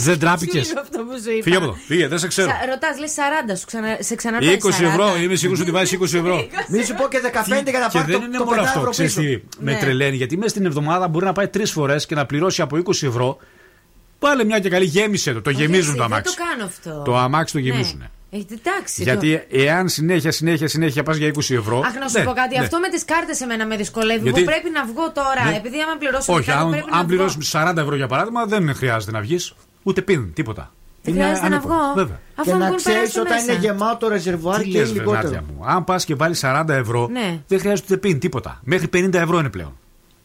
Δεν 0.04 0.18
τράπηκες. 0.18 0.66
Σκέψου 0.66 0.68
λίγο 0.68 0.80
αυτό 0.80 0.98
που 0.98 1.22
σου 1.22 1.30
είπα; 1.30 1.42
Φύγε 1.42 1.56
από 1.56 1.64
εδώ. 1.64 1.74
Φύγε, 1.86 2.08
δεν 2.08 2.18
σε 2.18 2.26
ξέρω. 2.26 2.50
Ρωτάς, 2.70 2.98
λες 2.98 3.12
40, 3.52 3.56
σου 3.58 3.66
ξανα, 3.66 3.96
σε 4.00 4.14
ξαναρωτάει. 4.14 4.54
20 4.54 4.68
ευρώ, 4.84 5.16
είμαι 5.16 5.34
σίγουρος 5.34 5.60
ότι 5.60 5.70
βάζεις 5.70 5.92
20 6.00 6.02
ευρώ. 6.18 6.46
Μην 6.68 6.84
σου 6.84 6.94
πω 6.94 7.08
και 7.08 7.20
15 7.22 7.70
για 7.70 7.78
να 7.78 7.88
Και 7.88 7.98
πάρει 7.98 8.10
δεν 8.12 8.20
το, 8.20 8.26
είναι 8.26 8.36
το 8.38 8.44
μόνο 8.44 8.60
5 8.62 8.64
αυτό. 8.64 8.78
ευρώ 8.78 8.90
Ξέρεις 8.90 9.14
πίσω. 9.14 9.26
τι 9.28 9.42
με 9.58 9.72
Ναι. 9.72 9.78
τρελαίνει, 9.78 10.16
γιατί 10.16 10.36
μέσα 10.36 10.48
στην 10.48 10.66
εβδομάδα 10.66 11.08
μπορεί 11.08 11.24
να 11.24 11.32
πάει 11.32 11.48
τρεις 11.48 11.70
φορές 11.70 12.06
και 12.06 12.14
να 12.14 12.26
πληρώσει 12.26 12.62
από 12.62 12.76
20 12.76 13.06
ευρώ. 13.06 13.38
Πάλε 14.18 14.44
μια 14.44 14.58
και 14.58 14.68
καλή, 14.68 14.84
γέμισε 14.84 15.32
το. 15.32 15.40
Το 15.42 15.50
γεμίζουν 15.50 15.92
το 15.96 16.02
Δεν 16.02 16.12
αμάξι. 16.12 16.36
το 16.36 16.42
κάνω 16.48 16.64
αυτό. 16.64 17.02
Το 17.04 17.16
αμάξι 17.16 17.52
το 17.54 17.58
Ναι. 17.60 17.64
γεμίζουν. 17.68 18.02
Ε, 18.30 18.36
εντάξει. 18.36 19.02
Γιατί 19.02 19.42
εάν 19.50 19.88
συνέχεια, 19.88 20.32
συνέχεια, 20.32 20.68
συνέχεια 20.68 21.02
πας 21.02 21.16
για 21.16 21.26
20 21.28 21.54
ευρώ. 21.54 21.78
Αχ, 21.78 21.94
να 21.98 22.08
σου 22.08 22.18
ναι, 22.18 22.24
πω 22.24 22.32
κάτι. 22.32 22.56
ναι. 22.58 22.64
Αυτό 22.64 22.78
με 22.78 22.88
τις 22.88 23.04
κάρτες 23.04 23.40
εμένα 23.40 23.66
με 23.66 23.76
δυσκολεύει. 23.76 24.22
Γιατί- 24.22 24.40
Εγώ 24.40 24.50
πρέπει 24.50 24.70
να 24.70 24.84
βγω 24.84 25.12
τώρα. 25.12 25.50
Ναι. 25.50 25.56
Επειδή 25.56 25.76
άμα 25.80 25.96
πληρώσω 25.98 26.32
Όχι, 26.32 26.42
την 26.42 26.50
κάρτα, 26.52 26.64
αν, 26.64 26.70
πρέπει 26.70 26.90
να 26.90 26.96
αν 26.96 27.06
βγω. 27.06 27.08
πληρώσει 27.08 27.38
40 27.42 27.80
ευρώ 27.80 27.96
για 27.96 28.06
παράδειγμα, 28.06 28.44
δεν 28.46 28.74
χρειάζεται 28.74 29.12
να 29.12 29.20
βγεις. 29.20 29.52
Ούτε 29.88 30.02
πίν, 30.02 30.32
τίποτα. 30.32 30.72
Δεν 31.02 31.14
Είναι 31.14 31.22
χρειάζεται 31.24 31.48
να 31.48 31.56
ανέκο. 31.56 31.68
βγω. 31.74 31.92
Βέβαια. 31.94 32.18
Αφού 32.34 32.50
Και 32.50 32.56
να 32.56 32.64
βγουν 32.66 32.76
ξέρεις 32.76 32.98
περάσω 32.98 33.20
όταν 33.20 33.32
μέσα. 33.32 33.52
είναι 33.52 33.60
γεμάτο 33.60 33.96
το 33.98 34.08
ρεζερβουάρ 34.08 34.60
Τι 34.60 34.68
και 34.68 34.78
λες, 34.78 34.90
είναι 34.90 34.98
Βενάτια 35.02 35.28
λιγότερο. 35.28 35.44
μου. 35.58 35.64
Αν 35.66 35.84
πας 35.84 36.04
και 36.04 36.14
βάλεις 36.14 36.38
40 36.44 36.64
ευρώ, 36.74 37.08
Ναι. 37.12 37.40
δεν 37.48 37.58
χρειάζεται 37.60 37.86
ούτε 37.94 38.08
πίν, 38.08 38.18
τίποτα. 38.18 38.60
Μέχρι 38.64 38.88
50 38.88 39.14
ευρώ 39.18 39.38
είναι 39.38 39.48
πλέον. 39.50 39.76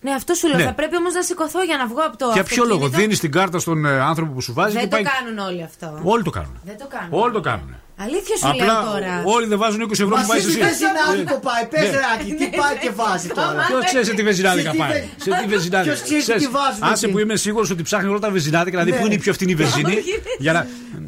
Ναι, 0.01 0.12
αυτό 0.12 0.34
σου 0.34 0.48
λέω. 0.48 0.58
Ναι. 0.58 0.63
Θα 0.63 0.74
πρέπει 0.74 0.96
όμως 0.98 1.13
να 1.13 1.22
σηκωθώ 1.22 1.62
για 1.63 1.77
να 1.77 1.88
βγω 1.88 2.00
από 2.08 2.17
το. 2.17 2.29
Για 2.34 2.43
ποιο 2.43 2.63
λόγο, 2.63 2.74
αυτοκίνητο. 2.74 3.01
δίνεις 3.01 3.20
την 3.20 3.32
κάρτα 3.32 3.60
στον 3.60 3.86
ε, 3.86 4.00
άνθρωπο 4.00 4.32
που 4.34 4.41
σου 4.41 4.53
βάζει 4.53 4.74
Δεν 4.74 4.84
και 4.84 4.89
το 4.89 4.96
πάει. 4.96 5.03
κάνουν 5.13 5.38
όλοι 5.48 5.63
αυτό. 5.63 6.00
Όλοι 6.03 6.24
το 6.24 6.29
κάνουν. 6.29 6.60
Δεν 6.65 6.77
το 6.77 6.86
κάνουν. 6.89 7.10
Όλοι 7.24 7.34
το 7.34 7.39
κάνουν. 7.41 7.75
Αλήθεια 7.97 8.35
σου 8.38 8.47
Απλά 8.50 8.65
λέω 8.65 8.91
τώρα. 8.91 9.13
όλοι 9.35 9.45
δεν 9.47 9.57
βάζουν 9.57 9.81
20 9.81 9.91
ευρώ 9.91 10.07
Μα 10.15 10.21
που 10.21 10.27
πάει 10.27 10.39
σε 10.39 10.47
εσύ. 10.47 10.57
τι 10.57 10.63
βεζινάδικο 10.69 11.35
πάει, 11.47 11.63
πες 11.73 11.81
Ναι. 11.91 12.00
ράκι, 12.05 12.31
τι 12.39 12.47
πάει 12.59 12.75
και 12.83 12.91
βάζει 13.00 13.27
τώρα. 13.39 13.62
Ποιος 13.69 13.83
ξέρει 13.89 14.05
σε 14.09 14.13
τι 14.13 14.23
βεζινάδικα 14.29 14.69
Σε 14.71 14.75
τι 14.75 14.81
πάει. 14.83 14.91
βε- 14.91 15.05
Σε 15.23 15.29
τι 15.39 15.45
βεζινάδικα. 15.53 15.93
Ποιος 15.93 16.01
ξέρει 16.07 16.21
Ξέρεις, 16.27 16.41
τι 16.43 16.50
βάζουν 16.57 16.83
Άσε 16.91 17.05
εκεί. 17.05 17.13
που 17.13 17.19
είμαι 17.23 17.35
σίγουρος 17.45 17.69
ότι 17.75 17.81
ψάχνει 17.89 18.07
όλα 18.13 18.19
τα 18.25 18.29
βεζινάδικα 18.35 18.77
να 18.77 18.83
δει 18.83 18.91
Ναι. 18.91 18.97
πού 19.00 19.05
είναι 19.05 19.17
η 19.19 19.21
πιο 19.25 19.33
φθηνή 19.33 19.55
βεζινή. 19.62 19.95
Όχι, 20.01 20.12
δεν 20.25 20.35
Για 20.45 20.53
να, 20.57 20.62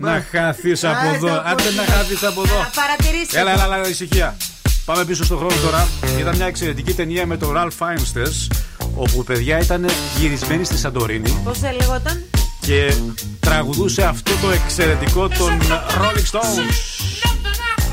να 0.08 0.26
χαθείς 0.32 0.84
από 0.84 0.98
Άσε 1.08 1.16
εδώ. 1.16 1.32
από 1.40 1.50
Άντε 1.52 1.64
εκεί. 1.68 1.76
να 1.76 1.84
χαθείς 1.94 2.24
από 2.24 2.42
εδώ. 2.46 2.58
Να 2.66 2.70
παρατηρήσετε. 2.82 3.40
Έλα, 3.40 3.52
έλα, 3.52 3.66
έλα, 3.78 3.88
ησυχία. 3.96 4.38
Πάμε 4.86 5.06
πίσω 5.06 5.24
στον 5.24 5.38
χρόνο 5.38 5.56
τώρα. 5.66 5.88
Ήταν 6.20 6.36
μια 6.36 6.46
εξαιρετική 6.46 6.94
ταινία 6.94 7.26
με 7.26 7.38
τον 7.38 7.54
Ralph 7.58 7.78
Fiennes, 7.86 8.48
όπου 8.96 9.24
παιδιά 9.24 9.60
ήταν 9.60 9.86
γυρισμένοι 10.20 10.64
στη 10.64 10.78
Σαντορίνη 10.78 11.38
Πώς 11.44 11.60
λεγόταν; 11.80 12.24
Και 12.66 12.94
τραγουδούσε 13.40 14.04
αυτό 14.04 14.32
το 14.42 14.50
εξαιρετικό 14.50 15.28
των 15.28 15.60
Rolling 15.72 16.32
Stones. 16.32 16.76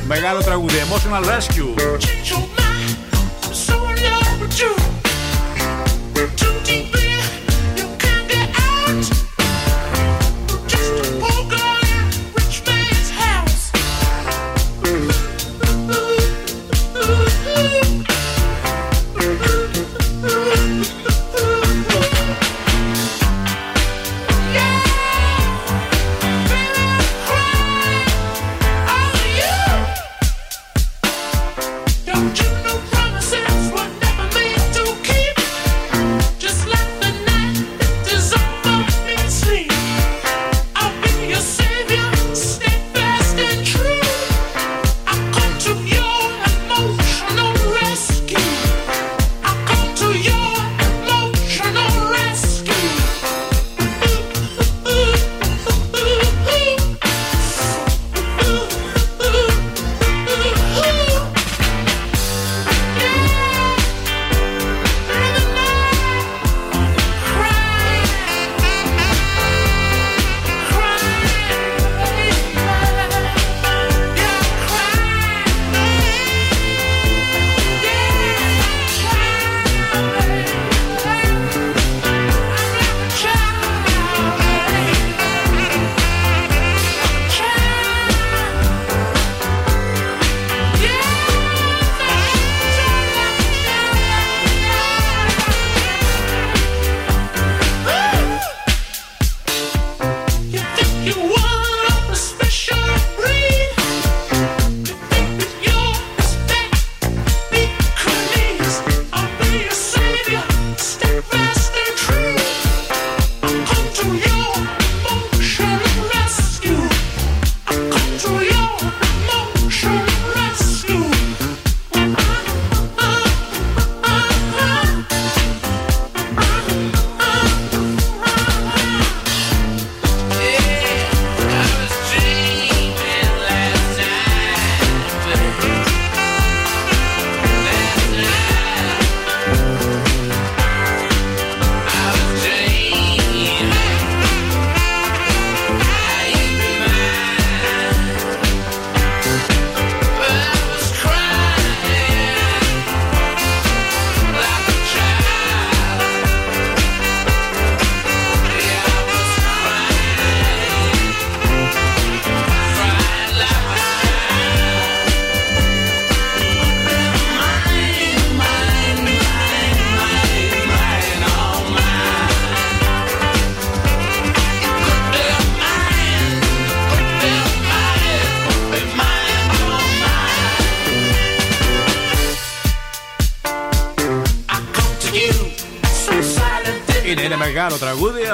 Μεγάλο 0.06 0.42
τραγούδι, 0.42 0.74
Emotional 0.76 1.24
Rescue. 1.24 1.82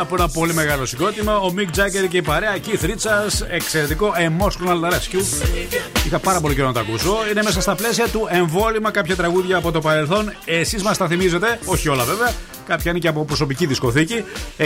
Από 0.09 0.23
ένα 0.23 0.29
πολύ 0.29 0.55
μεγάλο 0.55 0.87
συγκρότημα. 0.87 1.37
Ο 1.37 1.55
Mick 1.57 1.79
Jagger 1.79 2.09
και 2.09 2.17
η 2.17 2.23
παρέα 2.23 2.57
Keith 2.57 2.85
Richards. 2.85 3.47
Εξαιρετικό 3.49 4.12
emotional 4.17 4.93
rescue. 4.93 5.25
Είχα 6.07 6.19
πάρα 6.19 6.41
πολύ 6.41 6.55
καιρό 6.55 6.67
να 6.67 6.73
τα 6.73 6.81
ακούσω. 6.81 7.17
Είναι 7.31 7.43
μέσα 7.43 7.61
στα 7.61 7.75
πλαίσια 7.75 8.09
του 8.09 8.27
εμβόλυμα 8.31 8.91
κάποια 8.91 9.17
τραγούδια 9.17 9.57
από 9.57 9.71
το 9.71 9.81
παρελθόν. 9.81 10.33
Εσείς 10.45 10.83
μας 10.83 10.97
τα 10.97 11.07
θυμίζετε, 11.07 11.59
όχι 11.65 11.88
όλα 11.88 12.05
βέβαια. 12.05 12.33
Κάποια 12.69 12.91
είναι 12.91 13.01
και 13.01 13.09
από 13.09 13.25
προσωπική 13.25 13.67
δισκοθήκη. 13.67 14.25
6946-699510. 14.59 14.65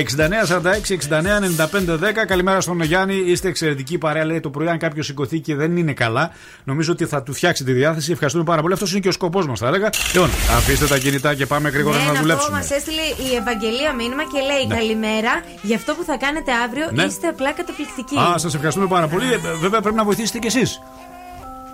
Καλημέρα 2.26 2.60
στον 2.60 2.82
Γιάννη. 2.82 3.14
Είστε 3.26 3.48
εξαιρετική 3.48 3.98
παρέα. 3.98 4.24
Λέει 4.24 4.40
το 4.40 4.50
πρωί, 4.50 4.68
αν 4.68 4.78
κάποιος 4.78 5.06
σηκωθεί 5.06 5.40
και 5.40 5.54
δεν 5.54 5.76
είναι 5.76 5.92
καλά, 5.92 6.30
νομίζω 6.64 6.92
ότι 6.92 7.04
θα 7.06 7.22
του 7.22 7.32
φτιάξει 7.34 7.64
τη 7.64 7.72
διάθεση. 7.72 8.12
Ευχαριστούμε 8.12 8.44
πάρα 8.44 8.60
πολύ. 8.62 8.72
Αυτός 8.74 8.90
είναι 8.92 9.00
και 9.00 9.08
ο 9.08 9.12
σκοπός 9.12 9.46
μας, 9.46 9.58
θα 9.58 9.66
έλεγα. 9.66 9.90
Λοιπόν, 10.12 10.28
αφήστε 10.56 10.86
τα 10.86 10.98
κινητά 10.98 11.34
και 11.34 11.46
πάμε 11.46 11.68
γρήγορα 11.68 11.96
Ναι, 11.96 12.02
να 12.02 12.08
να 12.08 12.14
πω, 12.14 12.20
δουλέψουμε. 12.20 12.56
μας 12.56 12.70
έστειλε 12.70 13.00
η 13.00 13.34
Ευαγγελία 13.36 13.92
μήνυμα 13.94 14.22
και 14.22 14.40
λέει 14.40 14.78
Καλημέρα. 14.78 15.42
Για 15.62 15.76
αυτό 15.76 15.94
που 15.94 16.04
θα 16.04 16.16
κάνετε 16.16 16.52
αύριο 16.64 16.88
Ναι. 16.92 17.02
είστε 17.02 17.26
απλά 17.28 17.52
καταπληκτικοί. 17.52 18.18
Α, 18.18 18.38
σας 18.38 18.54
ευχαριστούμε 18.54 18.86
πάρα 18.86 19.08
πολύ. 19.08 19.32
Ε, 19.32 19.36
Βέβαια 19.60 19.80
πρέπει 19.80 19.96
να 19.96 20.04
βοηθήσετε 20.04 20.38
κι 20.38 20.46
εσείς. 20.46 20.80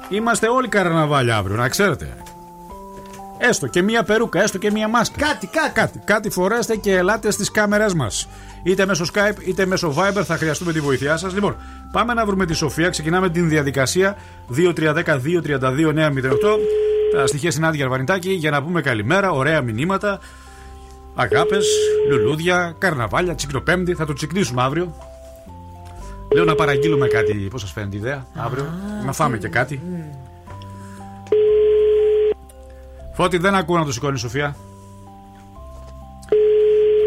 Είμαστε 0.08 0.48
όλοι 0.48 0.68
καρναβάλια 0.68 1.36
αύριο, 1.36 1.56
να 1.56 1.68
ξέρετε. 1.68 2.08
Έστω 3.38 3.66
και 3.66 3.82
μία 3.82 4.02
περούκα, 4.02 4.42
έστω 4.42 4.58
και 4.58 4.70
μία 4.70 4.88
μάσκα. 4.88 5.26
Κάτι, 5.26 5.46
κάτι. 5.46 5.72
Κάτι, 5.72 6.00
κάτι 6.04 6.30
φορέστε 6.30 6.76
και 6.76 6.96
ελάτε 6.96 7.30
στις 7.30 7.50
κάμερές 7.50 7.94
μας. 7.94 8.28
Είτε 8.62 8.86
μέσω 8.86 9.04
Skype 9.12 9.46
είτε 9.46 9.66
μέσω 9.66 9.94
Viber 9.96 10.22
θα 10.24 10.36
χρειαστούμε 10.36 10.72
τη 10.72 10.80
βοήθειά 10.80 11.16
σας. 11.16 11.34
Λοιπόν, 11.34 11.56
πάμε 11.92 12.14
να 12.14 12.26
βρούμε 12.26 12.46
τη 12.46 12.54
Σοφία. 12.54 12.88
Ξεκινάμε 12.88 13.30
την 13.30 13.48
διαδικασία 13.48 14.16
2310-232-908. 14.56 16.58
Τα 17.12 17.26
στοιχεία 17.26 17.50
στην 17.50 17.64
Άντια 17.64 17.84
Αρβανιτάκη 17.84 18.30
για 18.30 18.50
να 18.50 18.62
πούμε 18.62 18.80
καλημέρα, 18.80 19.30
ωραία 19.30 19.62
μηνύματα. 19.62 20.18
Αγάπες, 21.14 21.66
λουλούδια, 22.10 22.74
καρναβάλια, 22.78 23.34
τσικνοπέμπτη. 23.34 23.94
Θα 23.94 24.06
το 24.06 24.12
τσικνίσουμε 24.12 24.62
αύριο. 24.62 24.94
Λέω 26.34 26.44
να 26.44 26.54
παραγγείλουμε 26.54 27.06
κάτι. 27.06 27.32
Πώς 27.32 27.60
σας 27.60 27.72
φαίνεται 27.72 27.96
η 27.96 27.98
ιδέα; 27.98 28.26
Αύριο. 28.34 28.66
Να 29.04 29.12
φάμε 29.12 29.38
και 29.38 29.48
κάτι. 29.48 29.82
Φώτη 33.20 33.38
δεν 33.38 33.54
ακούω 33.54 33.78
να 33.78 33.84
το 33.84 33.92
σηκώνει 33.92 34.14
η 34.14 34.18
Σοφία. 34.18 34.56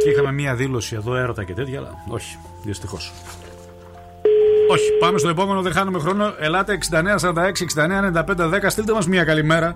Και 0.03 0.09
είχαμε 0.09 0.31
μία 0.31 0.55
δήλωση 0.55 0.95
εδώ 0.95 1.15
έρωτα 1.15 1.43
και 1.43 1.53
τέτοια, 1.53 1.79
αλλά 1.79 2.03
όχι, 2.07 2.37
δυστυχώς. 2.63 3.13
Όχι, 4.71 4.91
πάμε 4.99 5.17
στο 5.17 5.29
επόμενο, 5.29 5.61
δεν 5.61 5.71
χάνουμε 5.71 5.99
χρόνο. 5.99 6.33
Ελάτε 6.39 6.77
6946-699510. 6.91 8.65
Στείλτε 8.67 8.93
μας 8.93 9.07
μία 9.07 9.23
καλημέρα. 9.23 9.75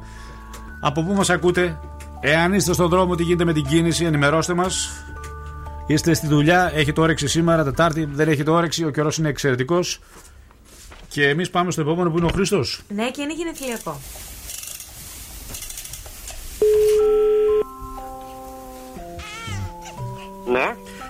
Από 0.80 1.04
πού 1.04 1.14
μας 1.14 1.30
ακούτε, 1.30 1.80
εάν 2.20 2.54
είστε 2.54 2.74
στον 2.74 2.90
δρόμο, 2.90 3.16
τι 3.16 3.24
γίνεται 3.24 3.46
με 3.46 3.54
την 3.54 3.66
κίνηση, 3.66 4.06
ενημερώστε 4.06 4.54
μας. 4.54 5.04
Είστε 5.88 6.14
στη 6.14 6.28
δουλειά, 6.28 6.72
έχετε 6.74 7.02
όρεξη 7.02 7.28
σήμερα, 7.28 7.64
Τετάρτη, 7.64 8.06
δεν 8.12 8.30
έχετε 8.30 8.52
όρεξη, 8.52 8.86
ο 8.86 8.90
καιρός 8.90 9.18
είναι 9.18 9.30
εξαιρετικός. 9.30 10.00
Και 11.08 11.28
εμείς 11.28 11.50
πάμε 11.50 11.72
στο 11.72 11.82
επόμενο 11.82 12.10
που 12.12 12.18
είναι 12.18 12.26
ο 12.26 12.32
Χρήστος. 12.34 12.82
Ναι, 12.88 13.12
και 13.12 13.22
είναι 13.22 13.34
γενεθλιακό. 13.34 14.00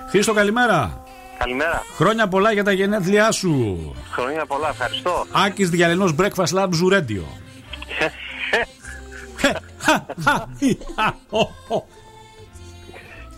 Χρήστο, 0.10 0.34
καλημέρα. 0.34 1.04
Καλημέρα. 1.38 1.84
Χρόνια 1.96 2.28
πολλά 2.28 2.52
για 2.52 2.64
τα 2.64 2.72
γενέθλιά 2.72 3.32
σου. 3.32 3.96
Χρόνια 4.12 4.46
πολλά, 4.46 4.70
ευχαριστώ. 4.70 5.26
Άκης 5.32 5.70
Διαλενός 5.70 6.16
Breakfast 6.20 6.54
Lab 6.54 6.70
Zoo 6.70 6.94
Radio. 6.94 7.24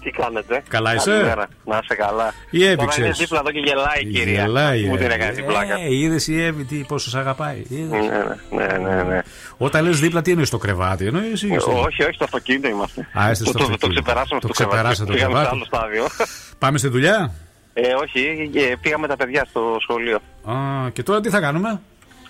Τι 0.04 0.10
κάνετε; 0.12 0.64
Καλά 0.70 0.96
είσαι; 0.96 1.12
Καλημέρα. 1.12 1.48
Να 1.66 1.80
είσαι 1.84 1.96
καλά. 1.96 2.34
Η 2.50 2.64
Εύη, 2.66 2.76
Τώρα 2.76 2.82
είναι 2.82 2.92
ξέρεις. 2.92 3.18
δίπλα 3.18 3.40
εδώ 3.40 3.52
και 3.52 3.60
γελάει 3.60 4.02
η 4.02 4.06
κυρία. 4.06 4.42
Γελάει, 4.42 4.84
Μου 4.86 4.98
την 4.98 5.12
ε. 5.12 5.14
έκανε 5.14 5.32
την 5.32 5.46
πλάκα. 5.46 5.74
Ε, 5.74 5.94
είδες 5.96 6.28
η 6.28 6.42
Εύη 6.44 6.64
τι, 6.64 6.76
πόσο 6.88 7.10
σε 7.10 7.18
αγαπάει. 7.20 7.64
Είδες; 7.70 7.90
Ναι, 7.90 8.66
ναι, 8.66 8.78
ναι, 8.78 8.94
ναι, 8.94 9.04
ναι. 9.04 9.20
Όταν 9.58 9.84
λες 9.86 10.00
δίπλα, 10.00 10.22
τι 10.22 10.30
εννοείς 10.32 10.48
στο 10.48 10.58
κρεβάτι, 10.58 11.06
εννοείς 11.06 11.44
ή 11.44 11.56
στο- 11.60 11.82
Όχι, 11.82 12.04
όχι, 12.04 12.14
στο 12.14 12.24
αυτοκίνητο 12.24 12.68
είμαστε. 12.68 13.08
Α, 13.20 13.32
είστε 13.32 13.44
Το- 13.44 13.50
στο 13.50 13.60
το- 13.60 13.66
Το 13.66 13.74
αυτοκίνητο. 13.74 13.88
ξεπεράσαμε 14.02 14.40
Το 14.42 14.48
στο 14.48 14.54
κρεβάτι. 14.56 14.76
ξεπεράσατε 14.76 15.06
το 15.12 15.14
Πήγαμε 15.14 15.34
σε 15.34 15.40
κρεβάτι. 15.50 15.56
άλλο 15.56 15.66
στάδιο. 15.66 16.06
Πάμε 16.60 16.78
στη 16.78 16.88
δουλειά; 16.88 17.32
Ε, 17.74 17.82
όχι, 18.04 18.50
ε, 18.54 18.74
πήγαμε 18.82 19.08
τα 19.08 19.16
παιδιά 19.16 19.46
στο 19.50 19.78
σχολείο. 19.82 20.16
Α, 20.46 20.90
και 20.94 21.04
τώρα 21.04 21.20
τι 21.22 21.30
θα 21.30 21.40
κάνουμε; 21.40 21.82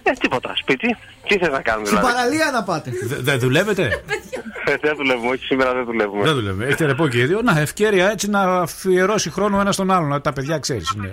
Ε, 0.10 0.12
τίποτα, 0.20 0.52
σπίτι. 0.56 0.98
Τι 1.28 1.38
θες 1.38 1.50
να 1.50 1.62
κάνουμε 1.62 1.86
Στην 1.88 1.98
δηλαδή; 2.00 2.16
παραλία 2.16 2.52
να 2.52 2.64
πάτε. 2.64 2.92
Δε- 3.04 3.16
Δεν 3.22 3.40
δουλεύετε; 3.40 3.84
Ε, 4.66 4.76
Δεν 4.82 4.96
δουλεύουμε, 4.96 5.30
όχι 5.30 5.44
σήμερα 5.46 5.74
δεν 5.74 5.86
δουλεύουμε. 5.86 6.24
Δεν 6.24 6.34
δουλεύουμε. 6.34 6.66
Έχετε 6.66 6.86
ρεπό 6.86 7.08
και 7.08 7.18
οι 7.20 7.26
δύο. 7.26 7.42
Να, 7.42 7.60
ευκαιρία 7.60 8.10
έτσι 8.12 8.30
να 8.30 8.42
αφιερώσει 8.62 9.30
χρόνο 9.30 9.60
ένας 9.60 9.74
στον 9.76 9.92
άλλον. 9.92 10.22
Τα 10.22 10.34
παιδιά 10.34 10.58
ξέρεις. 10.60 10.94
Ναι. 10.96 11.10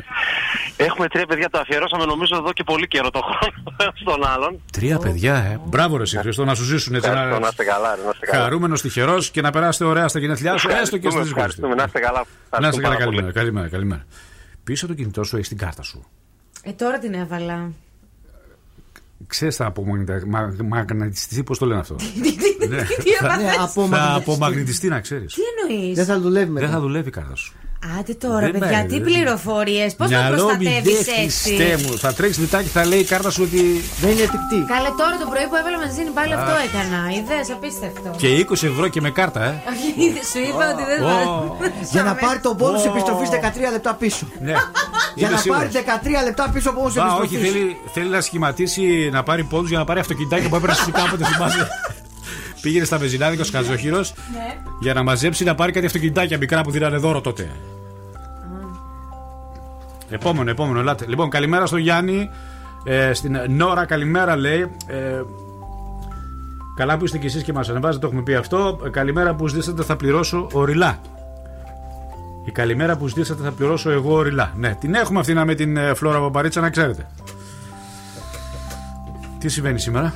Έχουμε 0.76 1.08
τρία 1.08 1.26
παιδιά, 1.26 1.50
το 1.50 1.58
αφιερώσαμε 1.58 2.04
νομίζω 2.04 2.36
εδώ 2.36 2.52
και 2.52 2.62
πολύ 2.64 2.86
καιρό 2.88 3.10
το 3.10 3.20
χρόνο 3.20 3.92
στον 4.02 4.26
άλλον. 4.26 4.60
Τρία 4.72 4.98
παιδιά, 4.98 5.34
ε. 5.34 5.60
Μπράβο, 5.64 5.96
ρε 5.96 6.02
εσύ, 6.02 6.18
Χριστό, 6.18 6.44
να 6.44 6.54
σου 6.54 6.64
ζήσουν 6.64 6.94
έτσι. 6.94 7.08
Ευχαριστώ, 7.08 7.38
να 7.40 7.48
είστε 7.48 7.64
καλά, 7.64 7.94
ρε, 7.94 8.02
να 8.02 8.10
είστε 8.12 8.26
καλά. 8.26 8.42
Χαρούμενος, 8.42 8.80
τυχερός 8.82 9.30
και 9.30 9.40
να 9.40 9.50
περάσετε 9.50 9.84
ωραία 9.84 10.08
στα 10.08 10.18
γενέθλιά 10.18 10.56
σου, 10.56 10.68
έστω 10.68 10.98
και 10.98 11.06
Ευχαριστούμε, 11.06 11.10
στις 11.10 11.24
δύσκολε. 11.24 11.44
ευχαριστούμε, 11.44 11.74
να 11.74 11.82
είστε 11.84 11.98
καλά. 12.00 12.18
Να 12.18 12.22
είστε 12.22 12.56
Ευχαριστούμε 12.56 12.82
καλά, 12.82 12.96
πάρα 12.96 13.04
πολύ. 13.04 13.16
καλημέρα, 13.16 13.32
καλημέρα, 13.40 13.68
καλημέρα. 13.68 14.04
Πίσω 14.64 14.86
το 14.86 14.94
κινητό 14.94 15.24
σου 15.24 15.36
έχει 15.36 15.48
την 15.48 15.58
κάρτα 15.58 15.82
σου. 15.82 16.06
Ε, 16.62 16.72
τώρα 16.72 16.98
την 16.98 17.14
έβαλα. 17.14 17.70
Ξέρεις 19.26 19.56
θα 19.56 19.66
απομαγνητιστεί, 19.66 21.42
πώς 21.42 21.58
το 21.58 21.66
λένε 21.66 21.80
αυτό; 21.80 21.96
Ναι. 22.68 22.82
Τι 22.82 23.10
έπαθες; 23.20 23.42
Ναι, 23.44 23.50
από 23.60 23.86
Θα 23.86 24.14
απομαγνητιστεί, 24.14 24.88
να 24.88 25.00
ξέρεις. 25.00 25.34
Τι 25.34 25.40
εννοείς; 25.72 25.96
Δεν 25.96 26.04
θα 26.04 26.20
δουλεύει 26.20 26.44
Δεν 26.44 26.52
μετά. 26.52 26.68
θα 26.68 26.80
δουλεύει 26.80 27.08
η 27.08 27.10
κάρτα 27.10 27.34
σου. 27.34 27.54
Άντε 27.98 28.14
τώρα, 28.14 28.38
Δεν 28.40 28.50
παιδιά, 28.52 28.68
πάει, 28.78 28.82
τι 28.86 28.98
δεν- 28.98 29.02
πληροφορίες. 29.08 29.94
Πώς 29.94 30.08
θα 30.10 30.16
Μυαλό 30.18 30.34
μη 30.34 30.40
προστατεύεις 30.42 31.04
δε 31.04 31.12
Χριστέ 31.20 31.64
έτσι. 31.72 31.86
μου. 31.86 31.98
Θα 31.98 32.12
τρέξεις 32.14 32.38
λιτάκι, 32.42 32.68
θα 32.68 32.84
λέει 32.90 32.98
η 32.98 33.04
κάρτα 33.04 33.30
σου 33.30 33.42
ότι. 33.48 33.60
Δεν 34.00 34.10
είναι 34.10 34.22
εφικτή. 34.28 34.58
Καλέ 34.74 34.90
τώρα 35.00 35.14
το 35.22 35.26
πρωί 35.32 35.46
που 35.50 35.56
έβαλα 35.60 35.78
μαζί 35.84 36.02
πάλι 36.18 36.32
αυτό 36.38 36.52
έκανα. 36.66 36.98
Είδε, 37.16 37.38
απίστευτο. 37.56 38.08
Και 38.22 38.28
20 38.42 38.66
ευρώ 38.72 38.88
και 38.88 39.00
με 39.00 39.10
κάρτα, 39.10 39.40
ε. 39.44 39.52
Όχι, 39.70 39.90
Σου 40.30 40.38
είπα 40.48 40.64
ότι 40.74 40.82
δεν 40.90 40.98
Ω. 41.02 41.08
θα. 41.08 41.24
Για 41.94 42.02
να 42.08 42.14
πάρει 42.14 42.38
τον 42.46 42.56
πόνου 42.56 42.78
Ω. 42.84 42.88
επιστροφής 42.90 43.28
13 43.28 43.70
λεπτά 43.76 43.92
πίσω. 43.94 44.24
Ναι. 44.40 44.52
Για 44.52 45.26
Είμαι 45.26 45.28
να 45.34 45.36
σίγουρος. 45.40 45.62
πάρει 45.62 45.72
13 46.20 46.24
λεπτά 46.24 46.44
πίσω 46.54 46.70
από 46.70 46.80
πόνου 46.80 47.02
Α, 47.02 47.14
όχι, 47.14 47.34
επιστροφής. 47.34 47.50
θέλει, 47.52 47.76
θέλει 47.94 48.08
να 48.16 48.20
σχηματίσει 48.20 48.82
να 49.12 49.22
πάρει 49.22 49.42
πόντους 49.44 49.68
για 49.68 49.78
να 49.78 49.84
πάρει 49.84 50.00
αυτοκινητάκι 50.00 50.48
που 50.48 50.56
έπαιρνε 50.56 50.74
σου 50.74 50.90
κάποτε, 50.90 51.24
θυμάσαι. 51.24 51.68
Πήγαινε 52.60 52.84
στα 52.84 52.98
βεζινάδικα 52.98 53.42
ο 53.42 53.44
Σκατζοχύρο 53.44 54.04
για 54.80 54.94
να 54.94 55.02
μαζέψει 55.02 55.44
να 55.44 55.54
πάρει 55.54 55.72
κάτι 55.72 55.86
αυτοκινητάκια 55.86 56.38
μικρά 56.38 56.60
που 56.60 56.70
δίνανε 56.70 56.96
δώρο 56.96 57.20
τότε. 57.20 57.50
Επόμενο, 60.14 60.50
επόμενο, 60.50 60.80
ελάτε. 60.80 61.04
Λοιπόν, 61.08 61.30
καλημέρα 61.30 61.66
στο 61.66 61.76
Γιάννη. 61.76 62.30
Ε, 62.84 63.12
στην 63.12 63.38
Νόρα, 63.48 63.84
καλημέρα 63.84 64.36
λέει. 64.36 64.70
Ε, 64.86 65.22
καλά 66.76 66.96
που 66.96 67.04
είστε 67.04 67.18
κι 67.18 67.26
εσείς 67.26 67.42
και 67.42 67.52
μας 67.52 67.68
ανεβάζετε, 67.68 68.00
το 68.00 68.06
έχουμε 68.06 68.22
πει 68.22 68.34
αυτό. 68.34 68.80
Ε, 68.84 68.88
καλημέρα 68.88 69.34
που 69.34 69.48
ζήσατε, 69.48 69.82
θα 69.82 69.96
πληρώσω 69.96 70.48
οριλά. 70.52 70.98
Η 72.44 72.50
καλημέρα 72.50 72.96
που 72.96 73.08
ζητήσατε 73.08 73.42
θα 73.42 73.50
πληρώσω 73.50 73.90
εγώ 73.90 74.14
οριλά. 74.14 74.52
Ναι, 74.56 74.74
την 74.74 74.94
έχουμε 74.94 75.20
αυτή 75.20 75.34
να 75.34 75.44
με 75.44 75.54
την 75.54 75.76
ε, 75.76 75.94
Φλόρα 75.94 76.20
Παπαρίτσα 76.20 76.60
να 76.60 76.70
ξέρετε. 76.70 77.06
Τι 79.38 79.48
συμβαίνει 79.48 79.80
σήμερα; 79.80 80.14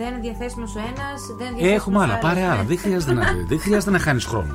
Δεν 0.00 0.08
είναι 0.12 0.20
διαθέσιμος 0.20 0.74
ο 0.74 0.78
ένας, 0.78 1.20
δεν 1.38 1.46
είναι 1.46 1.56
διαθέσιμος 1.56 1.74
Έχουμε 1.80 1.98
ο 1.98 2.00
άλλα, 2.00 2.12
άλλος. 2.12 2.24
πάρε 2.24 2.42
άλλα. 2.46 2.62
Δεν 2.62 2.78
χρειάζεται 2.78 3.12
να, 3.12 3.22
δεν 3.48 3.60
χρειάζεται 3.60 3.90
να 3.90 3.98
χάνεις 3.98 4.24
χρόνο. 4.24 4.52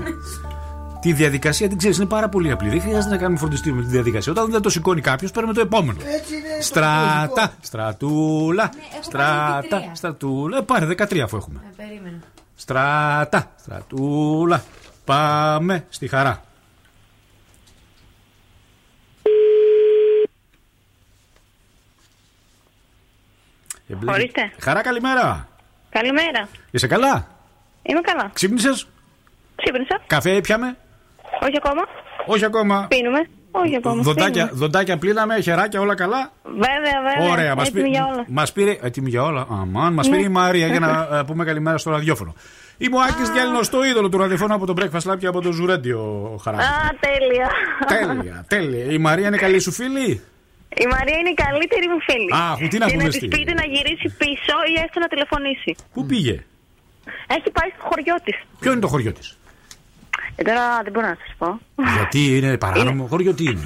Τη 1.02 1.14
διαδικασία 1.14 1.68
την 1.68 1.78
ξέρεις, 1.78 1.98
είναι 1.98 2.06
πάρα 2.06 2.30
πολύ 2.30 2.52
απλή. 2.52 2.70
Δεν 2.70 2.82
χρειάζεται 2.82 3.14
να 3.14 3.18
κάνουμε 3.20 3.40
φροντιστήριο 3.40 3.78
με 3.78 3.84
τη 3.84 3.90
διαδικασία. 3.90 4.32
Όταν 4.32 4.52
δεν 4.52 4.62
το 4.62 4.70
σηκώνει 4.70 5.02
κάποιος, 5.02 5.32
παίρνουμε 5.32 5.54
το 5.54 5.62
επόμενο. 5.62 5.98
Έτσι 6.16 6.34
είναι. 6.36 6.44
το 6.58 6.64
Στράτα, 6.64 7.42
λογικό. 7.42 7.54
στρατούλα, 7.62 8.64
έχω 8.64 8.82
πάρει 8.92 9.04
στράτα, 9.04 9.80
13. 9.80 9.90
στρατούλα. 9.94 10.58
Ε, 10.58 10.62
πάρε 10.62 10.86
13 10.86 11.20
αφού 11.20 11.36
έχουμε. 11.38 11.60
Ε, 11.72 11.84
Περίμενε. 11.84 12.20
Στράτα, 12.56 13.52
στρατούλα. 13.62 14.64
Πάμε 15.06 15.86
στη 15.90 16.08
χαρά. 16.08 16.42
Εμπλέκει- 23.96 24.18
Ορίστε. 24.20 24.52
Χαρά, 24.60 24.82
καλημέρα. 24.82 25.48
Καλημέρα. 25.90 26.48
Είσαι 26.72 26.88
καλά; 26.88 27.28
Είμαι 27.84 28.02
καλά. 28.02 28.30
Ξύπνησες; 28.34 28.88
Ξύπνησα. 29.56 30.02
Καφέ 30.08 30.32
έπιαμε; 30.36 30.78
Όχι 31.42 31.58
ακόμα. 31.64 31.82
Όχι 32.26 32.46
ακόμα. 32.46 32.86
Πίνουμε. 32.90 33.20
Όχι 33.52 33.76
ακόμα. 33.76 34.02
Δοντάκια, 34.02 34.32
Πίνουμε. 34.44 34.52
δοντάκια 34.60 34.98
πλήναμε, 34.98 35.40
χεράκια, 35.42 35.80
όλα 35.80 35.96
καλά; 35.96 36.32
Βέβαια, 36.44 37.14
βέβαια. 37.14 37.32
Ωραία, 37.32 37.56
μας 37.56 37.68
Έτοιμη 37.68 37.90
για 37.90 38.06
όλα. 38.06 38.26
μας 38.28 38.52
πήρε. 38.52 38.78
Έτοιμη 38.82 39.10
για 39.10 39.24
όλα. 39.24 39.46
Αμάν, 39.50 39.94
μας 39.94 40.10
πήρε 40.10 40.22
η 40.22 40.28
Μαρία 40.30 40.68
για 40.68 40.80
να 40.80 41.08
ε, 41.20 41.24
πούμε 41.24 41.46
καλημέρα 41.46 41.78
στο 41.78 41.92
ραδιόφωνο. 41.92 42.34
Είμαι 42.78 42.96
ο 42.98 43.00
Άκης 43.02 43.30
Γιάννη, 43.30 43.60
το 43.72 43.84
είδωλο 43.84 44.10
του 44.10 44.18
ραδιοφώνου 44.18 44.54
από 44.54 44.66
το 44.66 44.74
Breakfast 44.78 45.12
Lab 45.12 45.18
και 45.18 45.28
από 45.28 45.42
το 45.42 45.52
Ζουρέντιο 45.52 46.02
χαρά. 46.44 46.58
Α, 46.58 46.64
τέλεια. 47.00 47.50
τέλεια, 47.88 48.46
τέλεια. 48.48 48.86
Η 48.92 48.98
Μαρία 48.98 49.28
είναι 49.28 49.38
καλή 49.38 49.60
σου 49.60 49.72
φίλη; 49.72 50.22
Η 50.84 50.86
Μαρία 50.94 51.18
είναι 51.22 51.32
η 51.36 51.40
καλύτερη 51.46 51.88
μου 51.92 52.00
φίλη. 52.08 52.30
Α, 52.40 52.52
αφού 52.54 52.68
τι 52.68 52.78
να 52.78 52.86
και 52.86 52.92
πούμε 52.92 53.04
να 53.04 53.10
της 53.10 53.18
στη- 53.18 53.28
πείτε 53.28 53.54
να 53.62 53.66
γυρίσει 53.74 54.08
πίσω 54.22 54.56
ή 54.72 54.74
έστω 54.84 54.98
να 55.00 55.08
τηλεφωνήσει. 55.14 55.72
Πού 55.94 56.06
πήγε, 56.06 56.36
Έχει 57.36 57.50
πάει 57.58 57.70
στο 57.76 57.84
χωριό 57.90 58.16
της. 58.26 58.38
Ποιο 58.60 58.72
είναι 58.72 58.82
το 58.82 58.88
χωριό 58.88 59.12
της; 59.14 59.28
Ε, 60.36 60.44
τώρα 60.44 60.66
δεν 60.84 60.92
μπορώ 60.94 61.08
να 61.08 61.18
σας 61.24 61.32
πω. 61.38 61.48
Γιατί 61.98 62.38
είναι 62.38 62.58
παράνομο 62.58 63.06
χωριό, 63.08 63.34
τι 63.34 63.44
είναι; 63.44 63.60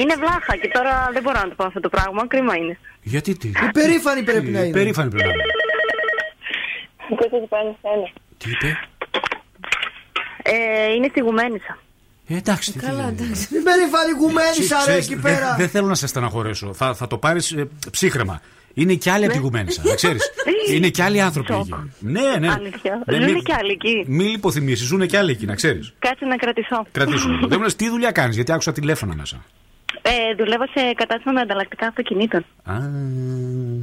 Είναι 0.00 0.14
βλάχα 0.22 0.56
και 0.56 0.68
τώρα 0.76 1.10
δεν 1.12 1.22
μπορώ 1.22 1.38
να 1.44 1.48
το 1.48 1.54
πω 1.54 1.64
αυτό 1.64 1.80
το 1.80 1.88
πράγμα. 1.88 2.26
Κρίμα 2.26 2.56
είναι. 2.56 2.78
Γιατί 3.02 3.36
τι; 3.36 3.50
Υπερήφανη 3.68 4.22
πρέπει 4.22 4.50
να 4.50 4.60
είναι. 4.60 4.70
Περήφανη 4.78 5.10
πρέπει 5.10 5.26
να 5.26 5.32
είναι. 5.32 5.44
Τι 8.38 8.50
είπε; 8.50 8.78
Ε, 10.42 10.92
είναι 10.94 11.08
στη 11.10 11.20
Γουμένισσα. 11.20 11.78
Ε, 12.32 12.36
εντάξει, 12.36 12.72
τι 12.72 12.78
Καλά, 12.78 13.04
θέλει. 13.04 13.16
εντάξει. 13.22 13.42
Υπερήφανη 13.56 14.10
γουμένισσα 14.18 14.76
ρε 14.76 14.80
Ξέρεις, 14.82 15.04
εκεί 15.04 15.14
δεν- 15.14 15.22
πέρα. 15.22 15.54
Δεν 15.58 15.68
θέλω 15.68 15.86
να 15.86 15.94
σε 15.94 16.06
στεναχωρέσω. 16.06 16.72
Θα, 16.74 16.94
θα 16.94 17.06
το 17.06 17.18
πάρεις 17.18 17.54
ψύχρεμα. 17.90 18.40
Είναι 18.74 18.94
κι 18.94 19.10
άλλοι 19.10 19.24
από 19.24 19.32
τη 19.32 19.38
Γουμένισσα, 19.38 19.82
να 19.84 19.94
ξέρεις. 19.94 20.30
Είναι 20.74 20.88
κι 20.88 21.02
άλλοι 21.02 21.20
άνθρωποι 21.20 21.52
Σοκ. 21.52 21.60
εκεί. 21.66 21.74
Ναι, 21.98 22.20
ναι. 22.38 22.48
Αλήθεια. 22.52 23.02
Ναι, 23.06 23.14
Ζουνε 23.16 23.32
μη- 23.32 23.42
κι 23.42 23.52
άλλοι 23.52 23.70
εκεί. 23.72 24.04
Μη 24.06 24.24
λιποθυμήσεις, 24.24 24.86
ζουν 24.86 25.06
κι 25.06 25.16
άλλοι 25.16 25.30
εκεί, 25.30 25.46
να 25.46 25.54
ξέρεις. 25.54 25.92
Κάτσε 25.98 26.24
να 26.24 26.36
κρατηθώ. 26.36 26.86
Κρατήσουν. 26.92 27.38
Δεν 27.48 27.58
μου 27.58 27.64
λε 27.64 27.72
τι 27.72 27.88
δουλειά 27.88 28.10
κάνεις, 28.10 28.34
γιατί 28.34 28.52
άκουσα 28.52 28.72
τηλέφωνα 28.72 29.14
μέσα. 29.14 29.44
Ε, 30.02 30.34
δουλεύω 30.36 30.64
σε 30.66 30.92
κατάστημα 30.96 31.32
με 31.32 31.40
ανταλλακτικά 31.40 31.86
αυτοκινήτων. 31.86 32.44
Α, 32.64 32.74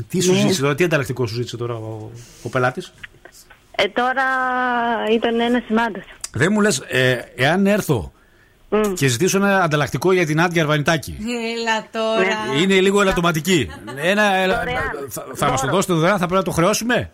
τι 0.09 0.21
σου 0.21 0.31
Ναι. 0.31 0.39
ζήτησε 0.39 0.61
τώρα, 0.61 0.75
τι 0.75 0.83
ανταλλακτικό 0.83 1.27
σου 1.27 1.35
ζήτησε 1.35 1.57
τώρα 1.57 1.73
ο, 1.73 2.09
ο 2.43 2.49
πελάτης; 2.49 2.93
Ε, 3.75 3.87
τώρα 3.87 4.23
ήταν 5.13 5.39
ένας 5.39 5.63
σημάδο. 5.67 5.99
Δεν 6.31 6.51
μου 6.51 6.61
λες, 6.61 6.79
ε, 6.87 7.17
εάν 7.35 7.65
έρθω 7.67 8.11
και 8.93 9.07
ζητήσω 9.07 9.37
ένα 9.37 9.61
ανταλλακτικό 9.63 10.11
για 10.11 10.25
την 10.25 10.41
Άντια 10.41 10.61
Αρβανιτάκη. 10.61 11.17
Έλα 11.21 11.85
τώρα. 11.91 12.53
Ναι. 12.53 12.61
Είναι 12.61 12.79
λίγο 12.79 13.01
ελαττωματική. 13.01 13.69
Ένα, 13.95 14.23
ελα- 14.35 14.57
Δωρεάν. 14.57 14.81
θα, 15.09 15.25
θα 15.35 15.49
μας 15.49 15.59
το 15.61 15.65
Δώρο. 15.65 15.75
δώσετε 15.75 15.93
δωρεάν, 15.93 16.11
θα 16.17 16.25
πρέπει 16.25 16.33
να 16.33 16.43
το 16.43 16.51
χρεώσουμε; 16.51 17.11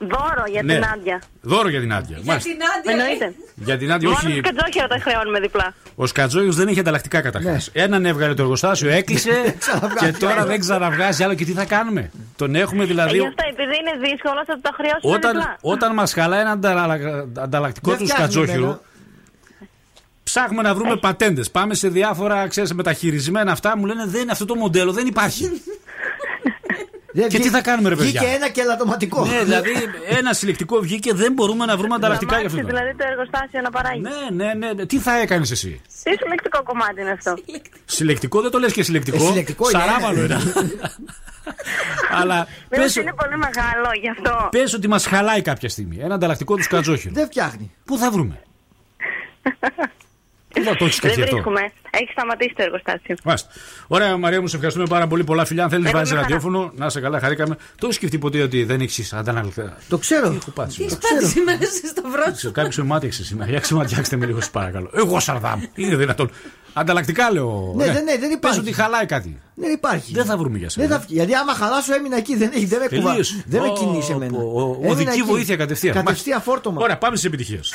Δώρο 0.00 0.44
για 0.50 0.62
Ναι. 0.62 0.74
την 0.74 0.84
Άντια. 0.84 1.22
Δώρο 1.40 1.68
για 1.68 1.80
την 1.80 1.92
Άντια. 1.94 2.18
Μάλιστα. 2.24 2.50
Την 2.50 2.58
Άντια. 2.78 2.92
ρε. 2.96 3.02
Εννοείται. 3.02 3.32
Για 3.54 3.78
την 3.78 3.92
Άντια, 3.92 4.08
Μόνο 4.08 4.20
όχι. 4.24 4.40
του 4.40 4.40
κατζόχυρα 4.54 4.86
τα 4.86 4.98
χρεώνουμε 5.02 5.40
διπλά. 5.40 5.74
Ο 5.94 6.06
Σκατζόγιος 6.06 6.56
δεν 6.56 6.68
είχε 6.68 6.80
ανταλλακτικά 6.80 7.20
καταρχάς. 7.20 7.70
Ναι. 7.74 7.82
Έναν 7.82 8.04
έβγαλε 8.06 8.34
το 8.34 8.42
εργοστάσιο, 8.42 8.90
έκλεισε 8.90 9.54
και 10.00 10.12
τώρα 10.18 10.44
δεν 10.46 10.60
ξαναβγάζει 10.60 11.22
άλλο. 11.22 11.34
Και 11.34 11.44
τι 11.44 11.52
θα 11.52 11.64
κάνουμε; 11.64 12.10
Τον 12.36 12.54
έχουμε 12.54 12.82
Ε, 12.82 12.86
δηλαδή. 12.86 13.16
Γι' 13.18 13.26
αυτό 13.26 13.42
επειδή 13.50 13.72
είναι 13.80 14.08
δύσκολο 14.10 14.42
θα 14.46 14.58
τα 14.60 14.70
χρεώσουμε 14.74 15.14
Όταν, 15.14 15.32
διπλά. 15.36 15.56
όταν 15.60 15.94
μας 15.94 16.12
χαλάει 16.12 16.40
ένα 16.40 16.50
ανταλλα- 16.50 17.24
ανταλλακτικό 17.38 17.90
Δεν 17.90 17.98
του 17.98 18.04
φτιάχνει 18.06 18.32
Σκατζόχυρο, 18.32 18.62
εμένα. 18.64 18.80
Ψάχνουμε 20.28 20.62
να 20.62 20.74
βρούμε 20.74 20.96
πατέντες. 20.96 21.50
Πάμε 21.50 21.74
σε 21.74 21.88
διάφορα 21.88 22.46
ξέρεις, 22.48 22.74
μεταχειρισμένα 22.74 23.52
αυτά. 23.52 23.76
Μου 23.76 23.86
λένε 23.86 24.04
δεν 24.06 24.20
είναι 24.22 24.32
αυτό 24.32 24.44
το 24.44 24.54
μοντέλο, 24.54 24.92
δεν 24.92 25.06
υπάρχει. 25.06 25.62
Δεν 27.12 27.28
Και 27.28 27.36
τι 27.36 27.42
βγή- 27.42 27.50
θα 27.54 27.60
κάνουμε, 27.62 27.88
ρε 27.88 27.94
παιδιά; 27.96 28.20
Βγήκε 28.20 28.34
ένα 28.36 28.48
και 28.48 28.60
ελαττωματικό. 28.60 29.24
ναι, 29.26 29.42
δηλαδή 29.44 29.70
ένα 30.18 30.32
συλλεκτικό 30.32 30.80
βγήκε, 30.80 31.14
δεν 31.14 31.32
μπορούμε 31.32 31.64
να 31.64 31.76
βρούμε 31.76 31.94
ανταλλακτικά 31.94 32.36
για 32.38 32.46
αυτό. 32.46 32.58
Σταμάτησε 32.58 32.82
δηλαδή 32.84 32.98
το 32.98 33.04
εργοστάσιο 33.10 33.60
να 33.60 33.70
παράγει. 33.70 34.00
Ναι, 34.00 34.44
ναι, 34.54 34.72
ναι. 34.74 34.86
Τι 34.86 34.98
θα 34.98 35.18
έκανες 35.20 35.50
εσύ; 35.50 35.80
Τι 36.02 36.10
συλλεκτικό 36.16 36.62
κομμάτι 36.62 37.00
είναι 37.00 37.10
αυτό; 37.10 37.34
Συλλεκτικό 37.84 38.40
δεν 38.40 38.50
το 38.50 38.58
λες 38.58 38.72
και 38.72 38.82
συλλεκτικό. 38.82 39.16
Ε, 39.16 39.20
συλλεκτικό 39.20 39.70
είναι. 39.70 39.78
Σαράβαλο 39.80 40.24
είναι. 40.24 40.36
Αλλά 42.20 42.46
Μήπως 42.70 42.84
πες, 42.86 42.96
είναι 42.96 43.12
πολύ 43.16 43.36
μεγάλο 43.36 43.88
γι' 44.00 44.08
αυτό. 44.10 44.48
πες 44.50 44.74
ότι 44.74 44.88
μας 44.88 45.06
χαλάει 45.06 45.42
κάποια 45.42 45.68
στιγμή. 45.68 45.96
Ένα 46.00 46.14
ανταλλακτικό 46.14 46.56
του 46.56 46.62
σκατζόχυρο. 46.62 47.12
Δεν 47.14 47.26
φτιάχνει. 47.26 47.72
Πού 47.84 47.98
θα 47.98 48.10
βρούμε; 48.10 48.40
Πού 50.54 50.62
θα 50.62 50.76
το 50.76 50.84
έχεις 50.84 50.98
Δεν 50.98 51.10
σκεφτεί 51.10 51.20
αυτό. 51.22 51.32
βρίσκουμε. 51.34 51.60
Έχει 51.90 52.08
σταματήσει 52.10 52.54
το 52.56 52.62
εργοστάσιο. 52.62 53.16
Μάλιστα. 53.24 53.48
Ωραία, 53.86 54.16
Μαρία 54.16 54.40
μου, 54.40 54.46
σε 54.46 54.54
ευχαριστούμε 54.56 54.86
πάρα 54.88 55.06
πολύ. 55.06 55.24
Πολλά 55.24 55.44
φιλιά. 55.44 55.62
Αν 55.64 55.70
θέλεις, 55.70 55.84
Εγώ 55.88 55.96
βάζεις 55.98 56.12
μια 56.12 56.22
χαρά. 56.22 56.34
ραδιόφωνο. 56.34 56.72
Να 56.76 56.88
σε 56.88 57.00
καλά, 57.00 57.20
χαρήκαμε. 57.20 57.54
Το 57.54 57.78
έχεις 57.82 57.94
σκεφτεί 57.96 58.18
ποτέ 58.18 58.42
ότι 58.42 58.64
δεν 58.64 58.80
έχεις 58.80 59.12
ανταναλκτικά. 59.12 59.76
Το 59.88 59.98
ξέρω. 59.98 60.26
Έχω 60.40 60.50
πάθει. 60.50 60.84
Τι 60.84 60.90
σπάτη 60.90 61.26
σήμερα 61.26 61.58
σε 61.58 61.86
σταυρό 61.86 62.34
σου. 62.36 62.50
Κάποιο 62.52 62.82
με 62.82 62.88
μάτιαξε 62.88 63.24
σήμερα. 63.24 63.50
Για 63.50 63.60
ξεματιάξτε 63.60 64.16
με 64.16 64.26
λίγο, 64.26 64.40
σας 64.40 64.50
παρακαλώ. 64.50 64.90
Εγώ 64.94 65.20
Σαρδάμ. 65.20 65.60
Είναι 65.74 65.96
δυνατόν. 65.96 66.30
Ανταλλακτικά 66.72 67.30
λέω. 67.32 67.72
Ναι, 67.76 67.84
δεν- 67.84 68.04
ναι, 68.04 68.16
δεν 68.18 68.30
υπάρχει. 68.30 68.38
Πες 68.40 68.58
ότι 68.58 68.72
χαλάει 68.72 69.06
κάτι. 69.06 69.40
Δεν 69.54 69.72
υπάρχει. 69.72 70.12
Δεν 70.12 70.24
θα 70.24 70.36
βρούμε 70.36 70.58
για 70.58 70.68
σένα. 70.70 70.86
Δεν 70.86 70.96
θα 70.98 71.02
βγει. 71.04 71.14
Γιατί 71.14 71.34
άμα 71.34 71.52
χαλάσω 71.54 71.94
έμεινα 71.94 72.16
εκεί, 72.16 72.36
δεν, 72.36 72.50
έχει- 72.54 72.64
δεν 72.66 72.78
με, 72.90 72.96
κουβα... 72.96 73.08
Τελείωσε. 73.10 73.44
δεν 73.46 73.60
με 73.62 73.68
Ω, 73.68 73.72
κινήσει 73.72 74.12
εμένα. 74.12 74.38
ο- 74.38 74.60
ο- 74.60 74.74
Έμεινα 74.74 74.90
Οδική 74.92 75.10
εκεί. 75.10 75.22
βοήθεια 75.22 75.56
κατευθείαν. 75.56 75.94
Κατευθείαν 75.94 76.42
φόρτωμα. 76.42 76.80
Ωραία, 76.82 76.98
πάμε 76.98 77.16
στις 77.16 77.28
επιτυχίες. 77.28 77.70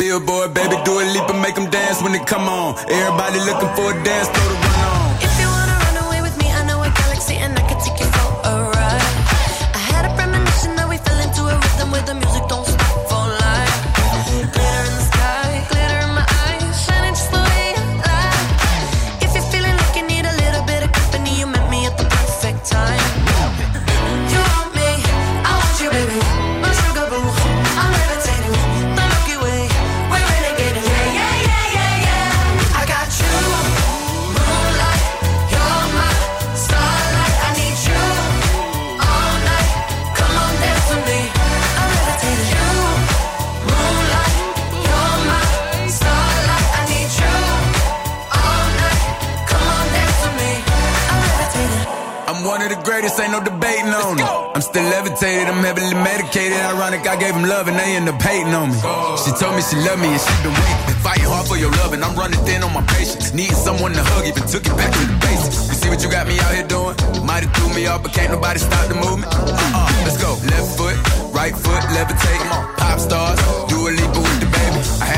Greatest, 52.83 53.19
ain't 53.19 53.31
no 53.31 53.39
debating 53.39 53.89
on 53.89 54.19
it. 54.19 54.27
I'm 54.27 54.61
still 54.61 54.83
levitated, 54.83 55.47
I'm 55.47 55.63
heavily 55.63 55.95
medicated. 55.95 56.59
Ironic, 56.59 57.07
I 57.07 57.15
gave 57.15 57.33
him 57.33 57.43
love 57.47 57.67
and 57.67 57.79
they 57.79 57.95
end 57.95 58.07
up 58.07 58.21
hating 58.21 58.53
on 58.53 58.69
me. 58.69 58.77
She 59.23 59.31
told 59.39 59.55
me 59.55 59.61
she 59.63 59.79
loved 59.79 60.01
me 60.03 60.11
and 60.11 60.21
she 60.21 60.33
been 60.43 60.53
waiting. 60.53 60.99
Fighting 61.01 61.29
hard 61.31 61.47
for 61.47 61.57
your 61.57 61.71
love 61.79 61.93
and 61.93 62.03
I'm 62.03 62.15
running 62.15 62.39
thin 62.43 62.61
on 62.63 62.73
my 62.73 62.83
patience. 62.93 63.33
Needing 63.33 63.55
someone 63.55 63.93
to 63.93 64.03
hug, 64.03 64.27
even 64.27 64.43
took 64.45 64.67
it 64.67 64.75
back 64.75 64.91
to 64.91 65.03
the 65.07 65.17
basics. 65.23 65.71
You 65.71 65.75
see 65.79 65.89
what 65.89 66.03
you 66.03 66.11
got 66.11 66.27
me 66.27 66.35
out 66.43 66.53
here 66.53 66.67
doing? 66.67 66.95
Might 67.25 67.47
have 67.47 67.53
threw 67.55 67.71
me 67.73 67.87
off, 67.87 68.03
but 68.03 68.11
can't 68.11 68.31
nobody 68.31 68.59
stop 68.59 68.87
the 68.91 68.95
movement. 68.95 69.31
Uh-uh, 69.31 70.03
let's 70.03 70.19
go. 70.19 70.35
Left 70.51 70.69
foot, 70.75 70.97
right 71.31 71.55
foot, 71.55 71.81
levitate. 71.95 72.43
Pop 72.77 72.99
stars, 72.99 73.39
do 73.71 73.87
a 73.87 73.91
leap 73.95 74.11
with 74.11 74.11
the 74.11 74.11
baby. 74.11 74.42
I 74.42 74.42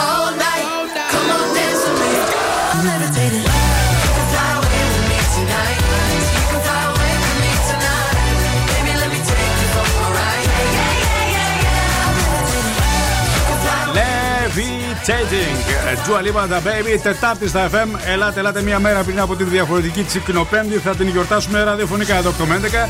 Oh. 0.00 0.27
Levitating. 15.08 15.56
Dua 16.06 16.20
Lipa 16.20 16.42
and 16.42 16.52
the 16.52 16.60
Baby, 16.68 17.00
Τετάρτη 17.02 17.48
στα 17.48 17.68
FM. 17.70 17.88
Ελάτε, 18.06 18.40
ελάτε 18.40 18.62
μία 18.62 18.78
μέρα 18.78 19.02
πριν 19.02 19.20
από 19.20 19.36
την 19.36 19.48
διαφορετική 19.48 20.02
Τσικνοπέμπτη. 20.02 20.78
Θα 20.78 20.94
την 20.94 21.08
γιορτάσουμε 21.08 21.62
ραδιοφωνικά 21.62 22.14
εδώ 22.16 22.28
από 22.30 22.38
το 22.38 22.44
11. 22.44 22.88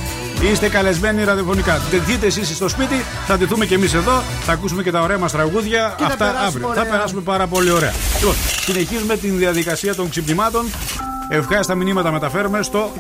Είστε 0.53 0.69
καλεσμένοι 0.69 1.25
ραδιοφωνικά. 1.25 1.81
Τεθείτε 1.91 2.27
εσείς 2.27 2.49
στο 2.57 2.69
σπίτι, 2.69 3.05
θα 3.27 3.37
ντυθούμε 3.37 3.67
και 3.67 3.75
εμείς 3.75 3.95
εδώ. 3.95 4.23
Θα 4.45 4.53
ακούσουμε 4.53 4.83
και 4.83 4.91
τα 4.91 5.01
ωραία 5.01 5.19
μας 5.19 5.33
τραγούδια. 5.33 5.95
Και 5.97 6.03
θα 6.03 6.09
Αυτά 6.09 6.25
περάσουμε 6.25 6.47
αύριο. 6.47 6.69
ωραία. 6.69 6.83
Θα 6.85 6.91
περάσουμε 6.91 7.21
πάρα 7.21 7.47
πολύ 7.47 7.71
ωραία. 7.71 7.93
Λοιπόν, 8.19 8.35
συνεχίζουμε 8.61 9.17
την 9.17 9.39
διαδικασία 9.39 9.95
των 9.95 10.09
ξυπνημάτων. 10.11 10.67
Ευχάριστα 11.31 11.75
μηνύματα 11.75 12.13
μεταφέρουμε 12.13 12.63
στο 12.63 12.91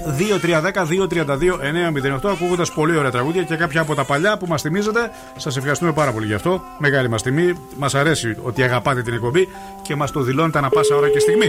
2310-232-908 2.22 2.30
ακούγοντας 2.30 2.72
πολύ 2.72 2.96
ωραία 2.96 3.10
τραγούδια 3.10 3.42
και 3.42 3.56
κάποια 3.56 3.80
από 3.80 3.94
τα 3.94 4.04
παλιά 4.04 4.36
που 4.36 4.46
μας 4.46 4.62
θυμίζετε. 4.62 5.10
Σας 5.36 5.56
ευχαριστούμε 5.56 5.92
πάρα 5.92 6.12
πολύ 6.12 6.26
γι' 6.26 6.34
αυτό. 6.34 6.62
Μεγάλη 6.78 7.08
μας 7.08 7.22
τιμή. 7.22 7.68
Μας 7.76 7.94
αρέσει 7.94 8.36
ότι 8.42 8.62
αγαπάτε 8.62 9.02
την 9.02 9.14
εκπομπή 9.14 9.48
και 9.82 9.94
μας 9.94 10.10
το 10.10 10.20
δηλώνετε 10.20 10.58
ανα 10.58 10.68
πάσα 10.68 10.94
ώρα 10.96 11.08
και 11.08 11.18
στιγμή. 11.18 11.46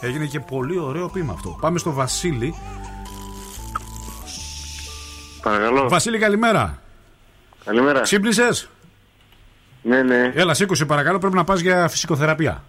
Έγινε 0.00 0.26
και 0.26 0.40
πολύ 0.40 0.78
ωραίο 0.78 1.08
πείμα 1.08 1.32
αυτό. 1.32 1.58
Πάμε 1.60 1.78
στο 1.78 1.92
Βασίλη. 1.92 2.54
Παρακαλώ. 5.42 5.88
Βασίλη, 5.88 6.18
καλημέρα. 6.18 6.78
Καλημέρα. 7.64 8.00
Ξύπνησες; 8.00 8.68
Ναι, 9.82 10.02
ναι. 10.02 10.32
Έλα, 10.34 10.54
σήκωσε 10.54 10.84
παρακαλώ. 10.84 11.18
Πρέπει 11.18 11.34
να 11.34 11.44
πας 11.44 11.60
για 11.60 11.88
φυσικοθεραπεία. 11.88 12.64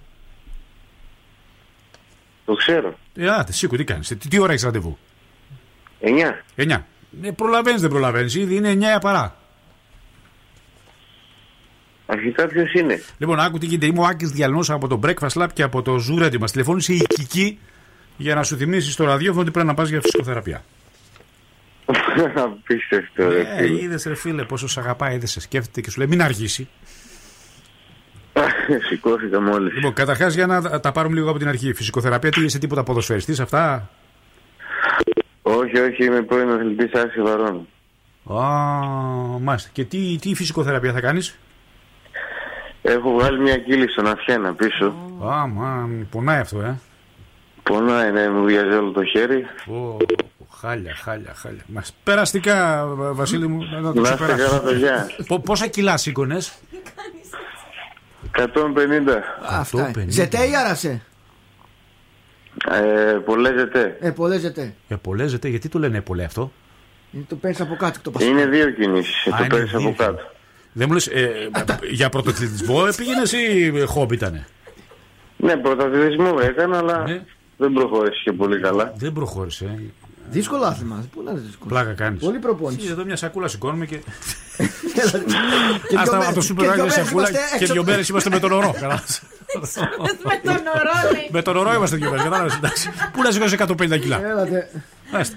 Το 2.49 2.55
ξέρω. 2.55 2.97
Ε, 3.15 3.29
άτε, 3.29 3.51
σήκω, 3.51 3.75
τι 3.77 3.83
κάνεις. 3.83 4.07
Τι, 4.07 4.15
τι 4.15 4.39
ώρα 4.39 4.51
έχεις 4.51 4.63
ραντεβού; 4.63 4.97
9. 6.01 6.07
9. 6.55 6.77
Ε, 7.23 7.31
προλαβαίνεις, 7.31 7.81
δεν 7.81 7.89
προλαβαίνεις. 7.89 8.35
Ήδη 8.35 8.55
είναι 8.55 8.69
9 8.97 8.99
παρά. 9.01 9.35
Αρχικά 12.05 12.47
ποιος 12.47 12.73
είναι; 12.73 13.01
Λοιπόν, 13.17 13.39
άκου 13.39 13.57
τι 13.57 13.65
γίνεται. 13.65 13.85
Είμαι 13.85 13.99
ο 13.99 14.03
Άκης 14.05 14.29
Διαλνός 14.31 14.69
από 14.69 14.87
το 14.87 14.99
Breakfast 15.03 15.41
Lab 15.43 15.47
και 15.53 15.63
από 15.63 15.81
το 15.81 15.95
Zoo 16.09 16.25
Radio. 16.25 16.37
Μας 16.39 16.51
τηλεφώνησε 16.51 16.93
η 16.93 17.05
Κική 17.07 17.59
για 18.17 18.35
να 18.35 18.43
σου 18.43 18.57
θυμίσεις 18.57 18.93
στο 18.93 19.03
ραδιόφωνο 19.03 19.41
ότι 19.41 19.51
πρέπει 19.51 19.67
να 19.67 19.73
πας 19.73 19.89
για 19.89 20.01
φυσικοθεραπεία. 20.01 20.63
Απίστευτο, 22.35 23.29
ρε 23.29 23.39
Ε, 23.41 23.57
φίλε. 23.63 23.81
είδες 23.81 24.03
ρε 24.03 24.15
φίλε 24.15 24.43
πόσο 24.43 24.67
σε 24.67 24.79
αγαπάει, 24.79 25.15
είδες 25.15 25.31
σε 25.31 25.39
σκέφτεται 25.39 25.81
και 25.81 25.89
σου 25.89 25.97
λέει 25.99 26.07
μην 26.07 26.21
αργήσει. 26.21 26.67
Σηκώθηκα 28.89 29.41
μόλις. 29.41 29.73
Λοιπόν, 29.73 29.93
καταρχάς 29.93 30.33
για 30.33 30.45
να 30.47 30.79
τα 30.79 30.91
πάρουμε 30.91 31.15
λίγο 31.15 31.29
από 31.29 31.39
την 31.39 31.47
αρχή. 31.47 31.73
Φυσικοθεραπεία, 31.73 32.29
τι 32.31 32.43
είσαι 32.43 32.59
τίποτα 32.59 32.83
ποδοσφαιριστής, 32.83 33.39
αυτά; 33.39 33.89
Όχι, 35.41 35.79
όχι, 35.79 36.03
είμαι 36.05 36.21
πρώην 36.21 36.49
αθλητής 36.49 37.01
Άση 37.01 37.21
Βαρών. 37.21 37.67
Α, 38.41 39.39
μάλιστα. 39.41 39.69
Και 39.73 39.83
τι, 39.85 40.17
τι 40.21 40.35
φυσικοθεραπεία 40.35 40.93
θα 40.93 40.99
κάνεις; 40.99 41.37
Έχω 42.81 43.11
βγάλει 43.13 43.39
μια 43.39 43.57
κύλη 43.57 43.89
στον 43.89 44.07
Αφιένα 44.07 44.53
πίσω. 44.53 44.85
Α, 45.29 45.47
μαν, 45.47 46.07
πονάει 46.11 46.39
αυτό, 46.39 46.61
ε. 46.61 46.79
Πονάει, 47.63 48.11
ναι, 48.11 48.29
μου 48.29 48.43
βιάζει 48.43 48.75
όλο 48.75 48.91
το 48.91 49.03
χέρι. 49.03 49.45
Ω, 49.67 49.97
χάλια, 50.59 50.95
χάλια, 51.03 51.33
χάλια. 51.35 51.61
Μας 51.67 51.93
περαστικά, 52.03 52.85
Βα- 52.87 53.13
Βασίλη 53.13 53.47
μου, 53.47 53.63
να 53.81 53.93
το 53.93 54.01
Να 54.01 54.09
είστε 54.09 54.15
ξεπεράσεις. 54.15 54.47
καλά, 54.47 54.61
παιδιά. 54.61 55.07
Πο- 55.27 55.39
Πόσα 55.39 55.67
κιλά 55.67 55.97
σήκωνες, 55.97 56.53
150. 58.37 58.43
Αυτά. 59.49 59.91
Ζετέ 60.07 60.37
ή 60.37 60.55
άρασε; 60.55 61.01
Ε, 62.71 63.11
πολλές 63.25 63.53
ζετέ. 63.59 63.97
Ε, 63.99 64.09
πολλές 64.09 64.39
ζετέ. 64.41 64.73
Επολέζεται, 64.87 65.47
γιατί 65.47 65.69
το 65.69 65.79
λένε 65.79 65.97
επολέ 65.97 66.23
αυτό; 66.23 66.51
Είναι 67.11 67.25
Το 67.27 67.35
παίρνεις 67.35 67.61
από 67.61 67.75
κάτω 67.75 67.99
το 68.01 68.11
πασχάλη. 68.11 68.33
Είναι 68.33 68.45
δύο 68.45 68.71
κινήσεις, 68.71 69.27
Α, 69.27 69.29
το 69.29 69.35
είναι 69.43 69.47
παίρνεις 69.47 69.69
δύο. 69.71 69.79
από 69.79 69.93
κάτω. 69.97 70.19
Δεν 70.73 70.87
μου 70.87 70.93
λες, 70.93 71.07
ε, 71.07 71.31
για 71.91 72.09
πρωτοθλητισμό 72.09 72.83
πήγαινες 72.97 73.31
ή 73.31 73.71
χόμπι 73.85 74.15
ήτανε; 74.15 74.47
Ναι, 75.37 75.57
πρωταθλητισμό 75.57 76.35
έκανα, 76.41 76.77
αλλά 76.77 77.03
Ναι. 77.07 77.21
δεν 77.57 77.71
προχώρησε 77.73 78.21
και 78.23 78.31
πολύ 78.31 78.59
καλά. 78.59 78.93
Δεν 78.97 79.13
προχώρησε. 79.13 79.79
Ε. 80.29 80.31
Δύσκολο 80.31 80.63
άθλημα. 80.65 81.03
Πού 81.13 81.21
να 81.23 81.31
είναι 81.31 81.39
δύσκολο. 81.39 81.69
Πλάκα 81.69 81.93
κάνεις. 81.93 82.23
Πολύ 82.23 82.37
προπόνηση. 82.39 82.87
Εδώ 82.89 83.05
μια 83.05 83.15
σακούλα 83.15 83.47
σηκώνουμε 83.47 83.85
και. 83.85 83.95
Και 85.89 85.95
Άστα 85.97 86.01
δυο 86.01 86.01
από 86.01 86.09
το 86.11 86.17
μέρες- 86.17 86.43
σούπερ 86.45 86.65
και 86.65 86.71
δυο 86.71 86.83
μάρκετ 86.83 86.97
μέρες 86.97 87.07
σακούλα 87.07 87.27
είμαστε 87.29 87.47
και 87.49 87.55
έξω 87.63 87.73
δύο 87.73 87.81
από- 87.81 87.91
μέρες 87.91 88.09
είμαστε 88.09 88.29
με 88.29 88.39
τον 88.39 88.51
ορό. 88.51 88.75
Καλά. 88.79 89.03
Με 90.23 90.39
τον 90.43 90.53
ορό, 90.75 91.11
λέει. 91.13 91.27
Με 91.31 91.41
τον 91.41 91.57
ορό 91.57 91.73
είμαστε 91.73 91.95
δύο 91.95 92.09
μέρες. 92.09 92.23
Κατάλαβες. 92.23 92.55
εντάξει. 92.55 92.89
Πού 93.13 93.21
να 93.21 93.31
σηκώσει 93.31 93.53
150 93.59 93.97
κιλά. 93.99 94.21
Έλατε. 94.25 94.69
Μάλιστα. 95.11 95.35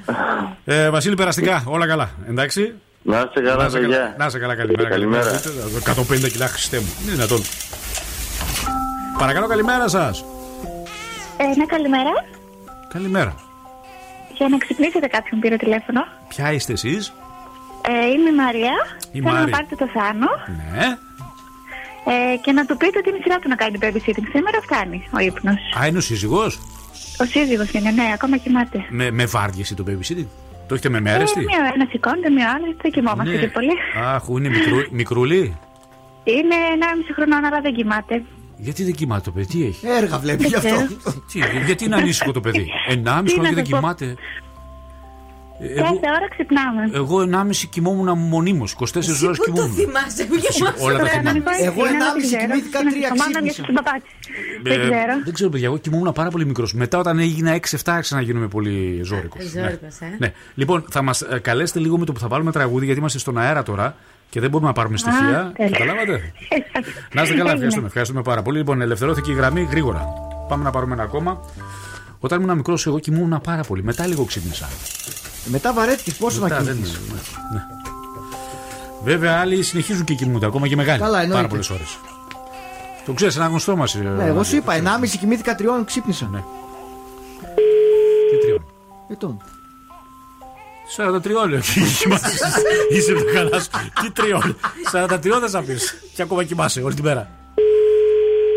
Ε, 0.64 0.90
Βασίλη, 0.90 1.14
περαστικά. 1.14 1.62
Όλα 1.66 1.86
καλά. 1.86 2.10
Εντάξει. 2.28 2.74
Να 3.02 3.18
είστε 3.20 3.40
καλά, 3.40 3.56
Να 3.56 3.64
είσαι 3.66 3.76
καλά, 3.78 3.88
παιδιά. 3.88 4.14
να 4.18 4.26
είσαι 4.26 4.38
καλά, 4.38 4.54
καλημέρα. 4.54 4.88
Καλημέρα. 4.88 5.40
150 5.84 6.28
κιλά, 6.32 6.46
Χριστέ 6.48 6.78
μου. 6.78 6.92
Είναι 7.02 7.12
δυνατόν. 7.12 7.42
Παρακαλώ, 9.18 9.46
καλημέρα 9.46 9.88
σας. 9.88 10.24
Ε, 11.36 11.44
ναι, 11.56 11.66
καλημέρα. 11.66 12.10
Καλημέρα. 12.92 13.34
Για 14.36 14.48
να 14.48 14.56
ξυπνήσετε 14.58 15.06
κάποιον 15.06 15.40
πήρε 15.40 15.56
τηλέφωνο. 15.56 16.00
Ποια 16.28 16.52
είστε 16.52 16.72
εσείς, 16.72 17.12
Ε, 17.88 18.06
είμαι 18.12 18.28
η 18.30 18.34
Μαρία. 18.34 18.72
Η 19.12 19.20
Θέλω 19.20 19.32
Μάρη. 19.34 19.50
να 19.50 19.56
πάρετε 19.56 19.74
το 19.76 19.88
Θάνο 19.94 20.26
Ναι. 20.72 20.86
ε, 22.32 22.36
και 22.36 22.52
να 22.52 22.66
του 22.66 22.76
πείτε 22.76 22.98
ότι 22.98 23.08
είναι 23.08 23.18
η 23.18 23.22
σειρά 23.22 23.38
του 23.38 23.48
να 23.48 23.54
κάνει 23.56 23.78
babysitting. 23.82 24.26
Σήμερα 24.34 24.58
φτάνει 24.62 25.08
ο 25.16 25.18
ύπνος. 25.18 25.56
Α, 25.80 25.86
είναι 25.86 25.98
ο 25.98 26.00
σύζυγος; 26.00 26.58
Ο 27.20 27.24
σύζυγος 27.24 27.70
είναι, 27.72 27.90
ναι, 27.90 28.10
ακόμα 28.14 28.36
κοιμάται. 28.36 28.84
Με, 28.88 29.10
με 29.10 29.26
βάργηση 29.26 29.74
το 29.74 29.84
babysitting; 29.88 30.26
Το 30.68 30.74
έχετε 30.74 30.88
με 30.88 30.98
Ε, 30.98 31.00
μέρεστη. 31.00 31.38
μία 31.40 31.72
ένα 31.74 31.86
σηκώνεται, 31.90 32.30
μία 32.30 32.50
άλλη. 32.56 32.76
Δεν 32.82 32.90
κοιμόμαστε 32.90 33.36
και 33.38 33.46
πολύ. 33.48 33.66
Ναι. 33.66 34.06
Αχ, 34.06 34.24
είναι 34.28 34.48
μικρού, 34.48 34.76
μικρούλι. 34.90 35.56
Είναι 36.24 36.54
1,5 36.78 37.12
χρονών, 37.14 37.44
αλλά 37.44 37.60
δεν 37.60 37.74
κοιμάται. 37.74 38.22
Γιατί 38.62 38.84
δεν 38.84 38.92
κοιμάται 38.94 39.22
το 39.24 39.30
παιδί, 39.30 39.46
τι 39.46 39.64
έχει; 39.66 39.86
Έργα 39.86 40.18
βλέπει 40.18 40.46
γι' 40.46 40.54
αυτό. 40.54 40.86
Τι, 41.32 41.38
γιατί 41.66 41.84
είναι 41.84 41.96
ανήσυχο 41.96 42.32
το 42.32 42.40
παιδί; 42.40 42.68
Ενάμιση 42.88 43.34
Τι 43.34 43.40
χρόνο 43.40 43.48
και 43.48 43.54
να 43.54 43.62
δεν 43.62 43.64
σας 43.64 43.68
πω. 43.70 43.76
κοιμάται. 43.76 44.14
Ε, 45.60 45.66
Εγώ, 45.66 45.82
Κάθε 45.82 46.06
ώρα 46.16 46.28
ξυπνάμε. 46.30 46.90
εγώ 46.94 47.20
ενάμιση 47.22 47.66
κοιμόμουν 47.66 48.18
μονίμως. 48.18 48.72
24 48.72 48.84
ώρες 48.84 49.20
Πού 49.20 49.34
το 49.36 49.42
κοιμόμουν. 49.52 49.74
θυμάσαι, 49.74 50.24
που 50.24 50.34
γεμάσαι 50.34 50.82
όλα 50.84 50.98
τα 50.98 51.04
τώρα. 51.04 51.10
θυμάμαι. 51.18 51.40
Εγώ 51.60 51.82
1,5 51.84 52.46
κοιμήθηκα, 52.46 52.78
τρία 52.80 53.10
ξύπνησα. 53.18 53.64
Δεν 54.62 54.72
Ε, 54.72 54.76
ξέρω. 54.76 55.12
δεν 55.24 55.32
ξέρω, 55.34 55.50
παιδιά, 55.50 55.66
εγώ 55.66 55.76
κοιμόμουν 55.78 56.12
πάρα 56.12 56.30
πολύ 56.30 56.46
μικρός. 56.46 56.74
Μετά, 56.74 56.98
όταν 56.98 57.18
έγινα 57.18 57.50
6-7, 57.52 57.92
άρχισα 57.94 58.14
να 58.14 58.20
γίνομαι 58.22 58.48
πολύ 58.48 59.00
ζώρικος. 59.02 59.42
Ζώρικος, 59.44 59.98
ε. 60.00 60.16
Ναι. 60.18 60.32
Λοιπόν, 60.54 60.84
θα 60.90 61.02
μας 61.02 61.24
καλέσετε 61.42 61.78
λίγο 61.78 61.98
με 61.98 62.04
το 62.04 62.12
που 62.12 62.18
θα 62.20 62.28
βάλουμε 62.28 62.52
τραγούδι, 62.52 62.84
γιατί 62.84 63.00
είμαστε 63.00 63.18
στον 63.18 63.38
αέρα 63.38 63.62
τώρα 63.62 63.96
και 64.32 64.40
δεν 64.40 64.50
μπορούμε 64.50 64.68
να 64.68 64.74
πάρουμε 64.74 64.96
στοιχεία. 64.96 65.52
τέλεια. 65.56 65.70
Καταλάβατε. 65.78 66.32
Να 67.14 67.22
είστε 67.22 67.34
καλά, 67.36 67.50
ευχαριστούμε, 67.52 67.86
ευχαριστούμε 67.86 68.22
πάρα 68.22 68.42
πολύ. 68.42 68.58
Λοιπόν, 68.58 68.80
ελευθερώθηκε 68.80 69.30
η 69.30 69.34
γραμμή 69.34 69.68
γρήγορα. 69.70 70.08
Πάμε 70.48 70.64
να 70.64 70.70
πάρουμε 70.70 70.94
ένα 70.94 71.02
ακόμα. 71.02 71.40
Όταν 72.20 72.42
ήμουν 72.42 72.56
μικρός, 72.56 72.86
εγώ 72.86 72.98
κοιμούμουν 72.98 73.40
πάρα 73.40 73.62
πολύ. 73.62 73.82
Μετά 73.82 74.06
λίγο 74.06 74.24
ξύπνησα. 74.24 74.68
Μετά 75.44 75.72
βαρέθηκε 75.72 76.12
πόσο 76.18 76.40
να 76.40 76.48
Μετά 76.48 76.62
δεν- 76.62 76.74
κοιμηθείς. 76.74 76.98
ναι. 77.52 77.60
Βέβαια, 79.04 79.38
άλλοι 79.40 79.62
συνεχίζουν 79.62 80.04
και 80.04 80.14
κοιμούνται 80.14 80.46
ακόμα 80.46 80.68
και 80.68 80.76
μεγάλοι. 80.76 80.98
Καλά, 81.00 81.16
εννοείται. 81.16 81.34
πάρα 81.34 81.48
πολλές 81.48 81.70
ώρες. 81.70 81.98
Το 83.06 83.12
ξέρεις, 83.12 83.36
ένα 83.36 83.46
γνωστό 83.46 83.76
μας. 83.76 83.94
Ναι, 83.94 84.24
εγώ 84.24 84.42
σου 84.42 84.56
είπα, 84.56 84.74
1,5 84.74 85.16
κοιμήθηκα 85.18 85.54
τριών, 85.54 85.84
ξύπνησα. 85.84 86.28
Ναι. 86.32 86.42
Τι 88.30 88.38
τριών; 88.46 88.64
Ετών. 89.08 89.42
43 90.96 91.48
λέω. 91.48 91.58
Είσαι 92.90 93.12
το 93.12 93.24
καλά 93.34 93.60
σου. 93.60 93.68
Τι 94.02 94.10
τριών. 94.10 94.56
43 94.92 95.18
δεν 95.40 95.48
θα 95.48 95.62
πεις. 95.62 95.94
Και 96.14 96.22
ακόμα 96.22 96.44
κοιμάσαι 96.44 96.82
όλη 96.82 96.94
την 96.94 97.04
μέρα. 97.04 97.30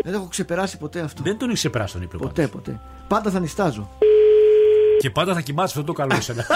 Δεν 0.02 0.12
το 0.12 0.18
έχω 0.18 0.28
ξεπεράσει 0.28 0.78
ποτέ 0.78 1.00
αυτό. 1.00 1.22
Δεν 1.22 1.38
τον 1.38 1.48
έχεις 1.48 1.60
ξεπεράσει 1.60 1.92
τον 1.92 2.02
ύπνο. 2.02 2.18
Ποτέ, 2.18 2.46
ποτέ. 2.46 2.80
Πάντα 3.08 3.30
θα 3.30 3.40
νιστάζω. 3.40 3.90
Και 4.98 5.10
πάντα 5.10 5.34
θα 5.34 5.40
κοιμάσαι 5.40 5.78
αυτό 5.78 5.92
το 5.92 5.92
καλό 5.92 6.14
εσένα. 6.16 6.46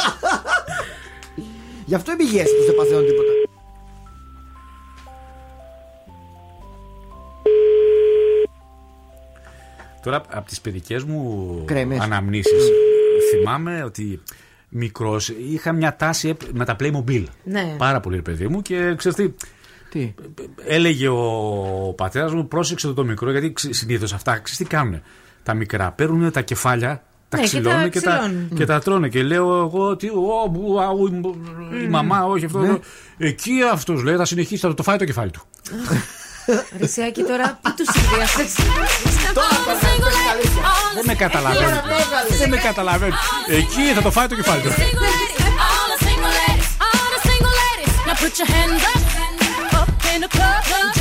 Γι' 1.86 1.94
αυτό 1.94 2.12
είμαι 2.12 2.22
υγιές 2.22 2.44
που 2.58 2.64
δεν 2.66 2.74
παθαίνω 2.74 3.00
τίποτα. 3.00 3.32
Τώρα 10.02 10.22
από 10.28 10.48
τις 10.48 10.60
παιδικές 10.60 11.02
μου 11.04 11.62
Κρέμες. 11.66 12.00
αναμνήσεις 12.00 12.70
θυμάμαι 13.30 13.82
ότι 13.84 14.22
μικρός 14.70 15.28
είχα 15.28 15.72
μια 15.72 15.96
τάση 15.96 16.28
επ- 16.28 16.42
με 16.52 16.64
τα 16.64 16.76
Playmobil. 16.80 17.24
Ναι. 17.44 17.74
Πάρα 17.78 18.00
πολύ, 18.00 18.16
ρε 18.16 18.22
παιδί 18.22 18.48
μου, 18.48 18.62
και 18.62 18.94
ξέρεις 18.96 19.16
τι, 19.16 19.32
Τι; 19.90 20.14
έλεγε 20.66 21.08
ο 21.08 21.94
πατέρας 21.96 22.32
μου, 22.34 22.48
πρόσεξε 22.48 22.86
το, 22.86 22.94
το 22.94 23.04
μικρό, 23.04 23.30
γιατί 23.30 23.52
συνήθως 23.56 24.12
αυτά 24.12 24.32
ξέρεις 24.32 24.56
τι 24.56 24.64
κάνουν. 24.64 25.00
Τα 25.42 25.54
μικρά 25.54 25.92
παίρνουν 25.92 26.30
τα 26.32 26.40
κεφάλια, 26.40 27.02
τα 27.28 27.36
Ναι, 27.38 27.42
και 27.44 27.50
τα 27.50 27.58
ξυλώνουν 27.58 27.90
και, 27.90 28.00
τα, 28.00 28.18
ξυλώνουν. 28.18 28.48
και 28.54 28.64
τα 28.64 28.78
τρώνε. 28.80 29.08
Και 29.08 29.22
λέω 29.22 29.56
εγώ 29.58 29.86
ότι 29.88 30.08
«Ω, 30.08 30.48
μπου, 30.50 30.80
αου, 30.80 31.06
η, 31.06 31.20
η 31.84 31.88
μαμά, 31.88 32.24
όχι 32.24 32.44
αυτό. 32.44 32.58
Ναι. 32.58 32.78
Εκεί 33.18 33.52
αυτός 33.72 34.02
λέει, 34.02 34.16
θα 34.16 34.24
συνεχίσει, 34.24 34.66
θα 34.66 34.74
το 34.74 34.82
φάει 34.82 34.96
το 34.98 35.04
κεφάλι 35.04 35.30
του. 35.30 35.40
Ρησιάκι 36.78 37.22
τώρα, 37.22 37.58
πού 37.62 37.74
τους 37.76 37.88
συνδυάσαι. 37.92 38.46
Δεν 40.94 41.04
με 41.04 41.14
καταλαβαίνει. 41.14 41.80
Δεν 42.38 42.48
με 42.48 42.56
καταλαβαίνει. 42.56 43.14
Εκεί 43.48 43.92
θα 43.94 44.02
το 44.02 44.10
φάει 44.10 44.26
το 44.26 44.34
κεφάλι 44.34 44.62
του. 44.62 44.68
All 44.68 45.86
the 45.92 45.98
single 46.06 46.32
ladies, 46.40 46.68
all 46.86 47.08
the 47.14 47.20
single 47.28 47.54
ladies. 47.62 47.92
Now 48.06 48.14
put 48.22 48.34
your 48.40 48.48
hands 48.54 48.82
up, 48.92 49.00
up 49.80 49.88
in 50.14 50.20
the 50.24 50.28
club. 50.36 50.99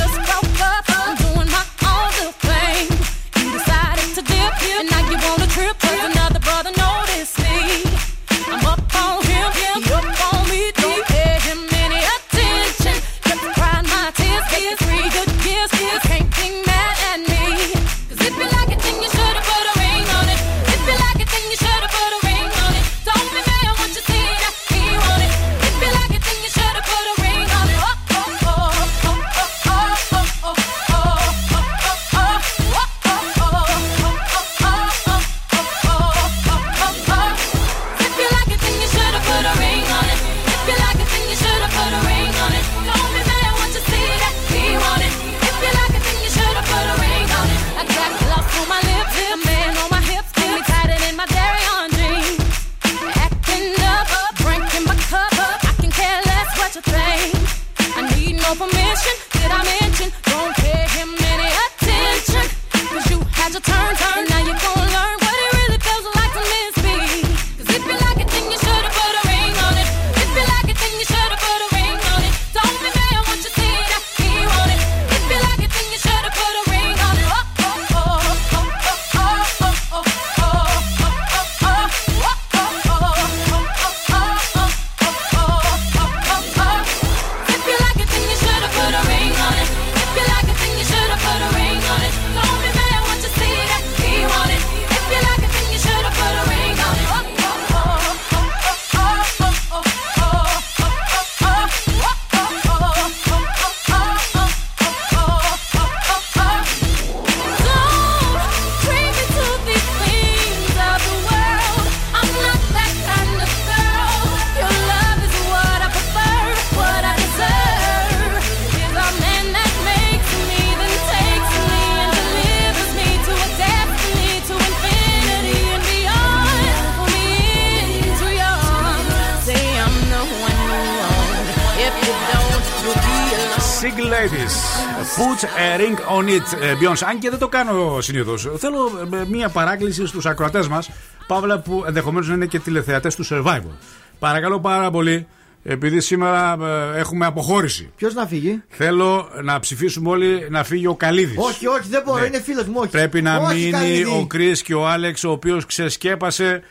On 136.20 136.28
it. 136.28 136.62
Ε, 136.62 136.74
Beyoncé. 136.80 137.04
Αν 137.08 137.18
και 137.18 137.30
δεν 137.30 137.38
το 137.38 137.48
κάνω 137.48 138.00
συνήθως. 138.00 138.48
Θέλω 138.58 139.08
ε, 139.12 139.24
μία 139.30 139.48
παράκληση 139.48 140.06
στους 140.06 140.26
ακροατές 140.26 140.68
μας, 140.68 140.90
Παύλα, 141.26 141.58
που 141.60 141.84
ενδεχομένως 141.86 142.28
να 142.28 142.34
είναι 142.34 142.46
και 142.46 142.58
τηλεθεατές 142.58 143.14
του 143.14 143.26
Survivor. 143.30 143.72
Παρακαλώ 144.18 144.60
πάρα 144.60 144.90
πολύ, 144.90 145.26
επειδή 145.62 146.00
σήμερα 146.00 146.56
ε, 146.94 146.98
έχουμε 146.98 147.26
αποχώρηση. 147.26 147.90
Ποιος 147.96 148.14
να 148.14 148.26
φύγει; 148.26 148.62
Θέλω 148.68 149.28
να 149.42 149.60
ψηφίσουμε 149.60 150.08
όλοι 150.08 150.46
να 150.50 150.64
φύγει 150.64 150.86
ο 150.86 150.94
Καλίδη. 150.94 151.34
Όχι, 151.38 151.66
όχι, 151.66 151.88
δεν 151.90 152.02
μπορώ, 152.06 152.20
Ναι. 152.20 152.26
είναι 152.26 152.40
φίλος 152.40 152.64
μου. 152.66 152.74
Όχι. 152.76 152.90
Πρέπει 152.90 153.22
να 153.22 153.36
όχι, 153.36 153.54
μείνει 153.56 153.70
Καλίδη. 153.70 154.02
ο 154.04 154.26
Κρι 154.28 154.52
και 154.62 154.74
ο 154.74 154.88
Άλεξ, 154.88 155.24
ο 155.24 155.30
οποίος 155.30 155.66
ξεσκέπασε 155.66 156.62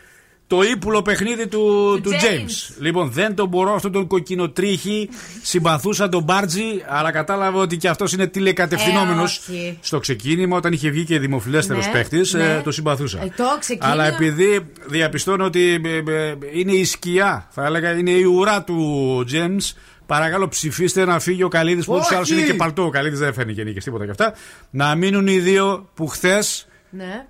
το 0.50 0.62
ύπουλο 0.62 1.02
παιχνίδι 1.02 1.46
του, 1.48 2.00
του 2.02 2.10
James. 2.10 2.14
James. 2.14 2.74
Λοιπόν, 2.80 3.10
δεν 3.10 3.34
τον 3.34 3.48
μπορώ 3.48 3.74
αυτόν 3.74 3.92
τον 3.92 4.06
κοκκινοτρίχη. 4.06 5.08
Συμπαθούσα 5.42 6.08
τον 6.08 6.22
Μπάρτζι, 6.22 6.82
αλλά 6.88 7.10
κατάλαβα 7.10 7.58
ότι 7.60 7.76
και 7.76 7.88
αυτός 7.88 8.12
είναι 8.12 8.26
τηλεκατευθυνόμενος. 8.26 9.36
Ε, 9.48 9.52
όχι. 9.52 9.78
Στο 9.80 9.98
ξεκίνημα, 9.98 10.56
όταν 10.56 10.72
είχε 10.72 10.90
βγει 10.90 11.04
και 11.04 11.18
δημοφιλέστερος 11.18 11.86
Ναι, 11.86 11.92
παίχτης, 11.92 12.32
ναι. 12.32 12.60
το 12.64 12.70
συμπαθούσα. 12.72 13.18
Ε, 13.22 13.32
το 13.36 13.44
ξεκίνημα- 13.60 13.92
Αλλά 13.92 14.04
επειδή 14.06 14.66
διαπιστώνω 14.86 15.44
ότι 15.44 15.80
ε, 15.84 16.12
ε, 16.12 16.34
είναι 16.52 16.72
η 16.72 16.84
σκιά, 16.84 17.46
θα 17.50 17.64
έλεγα, 17.64 17.90
είναι 17.92 18.10
η 18.10 18.22
ουρά 18.22 18.62
του 18.62 19.24
James. 19.32 19.72
Παρακαλώ, 20.06 20.48
ψηφίστε 20.48 21.04
να 21.04 21.18
φύγει 21.20 21.42
ο 21.42 21.48
Καλίδη 21.48 21.84
που 21.84 21.92
ούτω 21.94 22.02
ή 22.02 22.14
άλλω 22.14 22.20
Όχι. 22.22 22.32
είναι 22.32 22.42
και 22.42 22.54
παλτό. 22.54 22.84
Ο 22.84 22.90
Καλίδη 22.90 23.16
δεν 23.16 23.32
φαίνει 23.34 23.54
και 23.54 23.64
νίκες 23.64 23.84
τίποτα 23.84 24.04
και 24.04 24.10
αυτά. 24.10 24.34
Να 24.70 24.94
μείνουν 24.94 25.26
οι 25.26 25.38
δύο 25.38 25.88
που 25.94 26.06
χθες 26.06 26.66
Ναι. 26.90 27.26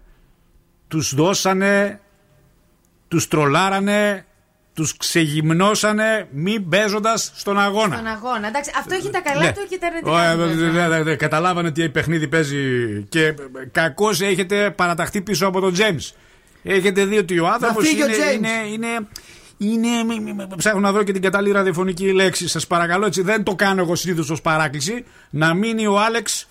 τους 0.89 1.15
δώσανε, 1.15 2.01
τους 3.11 3.29
τρολάρανε, 3.29 4.25
τους 4.75 4.97
ξεγυμνώσανε 4.97 6.29
μη 6.31 6.61
παίζοντας 6.61 7.33
στον 7.37 7.59
αγώνα. 7.61 7.95
Στον 7.95 8.07
αγώνα. 8.07 8.49
Εντάξει, 8.49 8.71
αυτό 8.79 8.95
έχει 8.95 9.11
τα 9.11 9.21
καλά 9.21 9.41
Ναι. 9.45 9.53
του 9.53 9.67
και 9.69 9.79
τα 9.79 9.87
Ω, 10.11 10.19
ε, 10.19 10.27
αρνητικά. 10.27 10.47
δε- 10.57 10.67
του. 10.67 10.73
δε- 10.73 10.89
δε- 10.89 11.03
δε- 11.03 11.17
Καταλάβανε 11.17 11.71
τι 11.71 11.89
παιχνίδι 11.89 12.29
παίζει 12.29 13.03
και 13.09 13.35
κακώς 13.73 14.21
έχετε 14.21 14.71
παραταχθεί 14.71 15.21
πίσω 15.21 15.47
από 15.47 15.61
τον 15.61 15.73
Τζέμ. 15.73 15.97
Έχετε 16.63 17.05
δει 17.05 17.19
ότι 17.19 17.39
ο 17.39 17.49
άνθρωπος 17.49 17.87
φύγει 17.89 18.03
ο 18.03 18.07
είναι, 18.07 18.15
James. 18.17 18.35
είναι, 18.37 18.49
είναι, 18.73 19.07
είναι, 19.59 20.05
μη- 20.05 20.21
μη- 20.21 20.35
μη- 20.35 20.57
Ψάχνω 20.57 20.81
να 20.81 20.93
βρω 20.93 21.03
και 21.03 21.13
την 21.13 21.23
κατάλληλη 21.23 21.53
ραδιοφωνική 21.53 22.13
λέξη. 22.13 22.49
Σας 22.49 22.67
παρακαλώ, 22.67 23.07
έτσι 23.07 23.23
δεν 23.23 23.43
το 23.43 23.55
κάνω 23.55 23.81
εγώ 23.83 23.95
συνήθως 23.95 24.31
ως 24.31 24.41
παράκληση. 24.41 25.05
Να 25.31 25.55
μείνει 25.55 25.87
ο 25.87 26.01
Άλεξ 26.01 26.47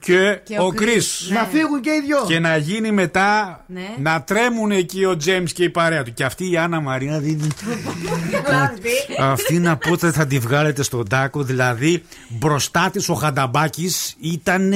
και, 0.00 0.40
Και 0.44 0.58
ο 0.58 0.64
ο 0.64 0.68
Chris. 0.68 0.74
Κρι. 0.76 1.34
Να 1.34 1.44
φύγουν 1.44 1.80
και 1.80 1.90
οι 1.90 2.00
δυο. 2.06 2.24
Και 2.26 2.38
να 2.38 2.56
γίνει 2.56 2.92
μετά 2.92 3.64
Ναι. 3.66 3.88
να 3.98 4.22
τρέμουν 4.22 4.70
εκεί 4.70 5.04
ο 5.04 5.16
Τζέμ 5.16 5.44
και 5.44 5.64
η 5.64 5.70
παρέα 5.70 6.02
του. 6.02 6.12
Και 6.14 6.24
αυτή 6.24 6.50
η 6.50 6.56
Άννα 6.56 6.80
Μαρία 6.80 7.20
δεν. 7.20 7.40
Αυτή 9.18 9.58
να 9.58 9.76
πότε 9.76 10.12
θα 10.12 10.26
τη 10.26 10.38
βγάλετε 10.38 10.82
στον 10.82 11.08
τάκο. 11.08 11.42
Δηλαδή 11.42 12.02
μπροστά 12.28 12.90
της 12.92 13.08
ο 13.08 13.14
Χανταμπάκης 13.14 14.14
ήταν 14.20 14.72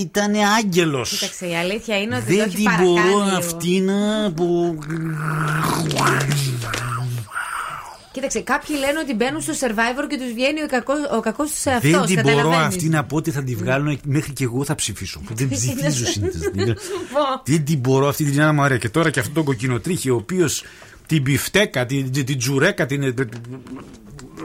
ήτανε 0.00 0.38
άγγελος. 0.58 1.10
Κοίταξε, 1.10 1.46
η 1.46 1.56
αλήθεια 1.56 2.00
είναι 2.00 2.16
ότι 2.16 2.24
το 2.26 2.34
Δεν 2.36 2.46
έχει 2.46 2.54
την 2.56 2.64
παρακάνει 2.64 2.88
μπορώ 2.88 3.02
λίγο. 3.24 3.36
αυτή 3.36 3.80
να. 3.80 4.32
Που... 8.18 8.24
Κοίταξε, 8.24 8.40
κάποιοι 8.40 8.76
λένε 8.78 8.98
ότι 8.98 9.14
μπαίνουν 9.14 9.40
στο 9.40 9.52
survivor 9.60 10.06
και 10.08 10.16
τους 10.18 10.32
βγαίνει 10.32 10.62
ο 10.62 10.66
κακός 10.66 10.98
ο 11.16 11.20
κακός 11.20 11.50
τους 11.50 11.64
εαυτός, 11.64 11.90
Δεν 11.90 12.02
την 12.06 12.14
μπορώ 12.22 12.36
καταλαβαίνεις. 12.36 12.66
αυτή 12.66 12.88
να 12.88 13.04
πω 13.04 13.16
ότι 13.16 13.30
θα 13.30 13.42
τη 13.42 13.54
βγάλουν. 13.54 13.98
Μέχρι 14.04 14.32
και 14.32 14.44
εγώ 14.44 14.64
θα 14.64 14.74
ψηφίσω. 14.74 15.20
Δεν 15.38 15.48
ψηφίζω 15.48 15.82
Να 15.84 15.90
συνήθως. 15.90 16.82
σου 16.82 16.98
πω. 17.12 17.42
Δεν 17.52 17.64
την 17.64 17.78
μπορώ 17.78 18.08
αυτή 18.08 18.24
την 18.24 18.40
Άννα 18.40 18.52
Μαρία. 18.52 18.78
Και 18.78 18.88
τώρα 18.88 19.10
και 19.10 19.18
αυτόν 19.20 19.34
τον 19.34 19.44
κοκκινοτρίχη, 19.44 20.10
ο 20.10 20.14
οποίος 20.16 20.64
την 21.06 21.22
πιφτέκα, 21.22 21.86
την, 21.86 22.12
την, 22.12 22.24
την 22.24 22.38
τζουρέκα, 22.38 22.86
την. 22.86 23.14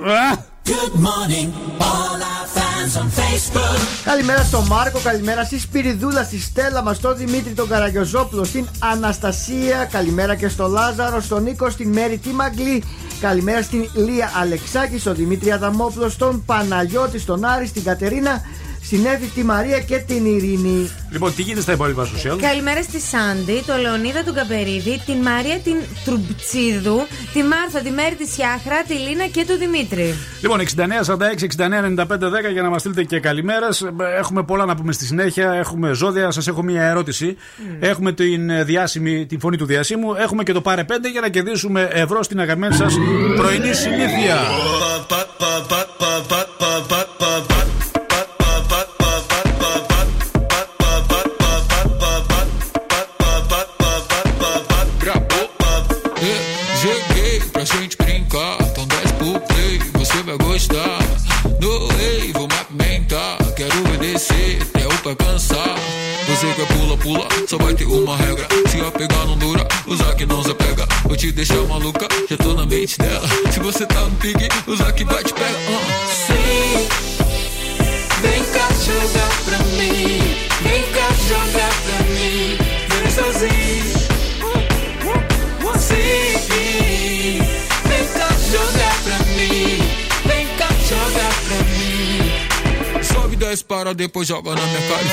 Α! 0.02 0.52
Good 0.66 0.96
morning, 1.08 1.48
all 1.80 2.20
our 2.32 2.48
fans 2.56 2.94
on 3.02 3.08
Facebook. 3.20 3.80
Καλημέρα 4.04 4.44
στον 4.44 4.66
Μάρκο, 4.66 5.00
καλημέρα 5.04 5.44
στη 5.44 5.60
Σπυριδούλα, 5.60 6.24
στη 6.24 6.40
Στέλλα 6.42 6.82
μας, 6.82 6.98
στον 6.98 7.18
Δημήτρη 7.18 7.54
τον 7.54 7.68
Καραγιοζόπουλο, 7.68 8.44
στην 8.44 8.68
Αναστασία, 8.80 9.88
καλημέρα 9.92 10.36
και 10.36 10.48
στον 10.48 10.72
Λάζαρο, 10.72 11.22
στον 11.22 11.44
Νίκο, 11.44 11.70
στην 11.70 11.90
Μέρη 11.90 12.18
τη 12.18 12.30
Μαγκλή, 12.30 12.84
καλημέρα 13.20 13.62
στην 13.62 13.90
Λία 13.94 14.32
Αλεξάκη, 14.42 15.00
στον 15.00 15.16
Δημήτρη 15.16 15.52
Αδαμόπουλο, 15.52 16.10
στον 16.10 16.46
Παναγιώτη, 16.46 17.20
στον 17.20 17.46
Άρη, 17.46 17.68
στην 17.68 17.84
Κατερίνα, 17.84 18.42
στην 18.84 19.06
Εύη, 19.06 19.26
τη 19.26 19.44
Μαρία 19.44 19.80
και 19.80 19.98
την 19.98 20.26
Ειρήνη. 20.26 20.90
Λοιπόν, 21.12 21.36
τι 21.36 21.42
γίνεται 21.42 21.62
στα 21.62 21.72
υπόλοιπα 21.72 22.08
social. 22.08 22.38
Καλημέρα 22.42 22.82
στη 22.84 23.00
Σάντι, 23.00 23.64
το 23.66 23.74
Λεωνίδα 23.82 24.24
του 24.24 24.34
Καπερίδη, 24.34 25.02
την 25.06 25.18
Μαρία 25.18 25.60
την 25.60 25.76
Τρουμπτσίδου, 26.06 27.00
τη 27.34 27.44
Μάρθα, 27.44 27.80
τη 27.80 27.92
Μέρη 27.92 28.16
τη 28.16 28.28
Σιάχρα, 28.28 28.84
τη 28.88 28.94
Λίνα 28.94 29.28
και 29.28 29.46
του 29.48 29.58
Δημήτρη. 29.58 30.14
Λοιπόν, 30.42 30.60
69, 30.60 31.04
46, 31.06 31.44
69, 31.44 31.84
95, 31.84 32.30
10 32.30 32.52
για 32.52 32.62
να 32.62 32.70
μας 32.70 32.80
στείλετε 32.80 33.04
και 33.04 33.20
καλημέρες. 33.20 33.86
Έχουμε 34.18 34.44
πολλά 34.44 34.66
να 34.66 34.76
πούμε 34.76 34.92
στη 34.92 35.06
συνέχεια. 35.06 35.52
Έχουμε 35.52 35.94
ζώδια. 35.94 36.32
Σας 36.32 36.48
έχω 36.48 36.64
μία 36.64 36.84
ερώτηση. 36.84 37.36
Έχουμε 37.80 38.12
την, 38.14 38.50
ε, 38.50 38.64
διάσημη, 38.64 39.26
την 39.26 39.40
φωνή 39.40 39.58
του 39.58 39.66
διασύμου. 39.66 40.14
Έχουμε 40.14 40.44
και 40.44 40.54
το 40.54 40.62
πάρε 40.62 40.84
5 40.84 41.10
για 41.12 41.22
να 41.22 41.30
κερδίσουμε 41.30 41.90
ευρώ 41.92 42.24
στην 42.24 42.40
αγαπημένη 42.40 42.76
σας 42.76 42.94
πρωινή 43.36 43.74
συνήθεια. 43.74 44.38
always 94.32 94.32
up 94.32 94.48
on 94.48 94.58
I'm 94.58 94.76
in 94.76 95.10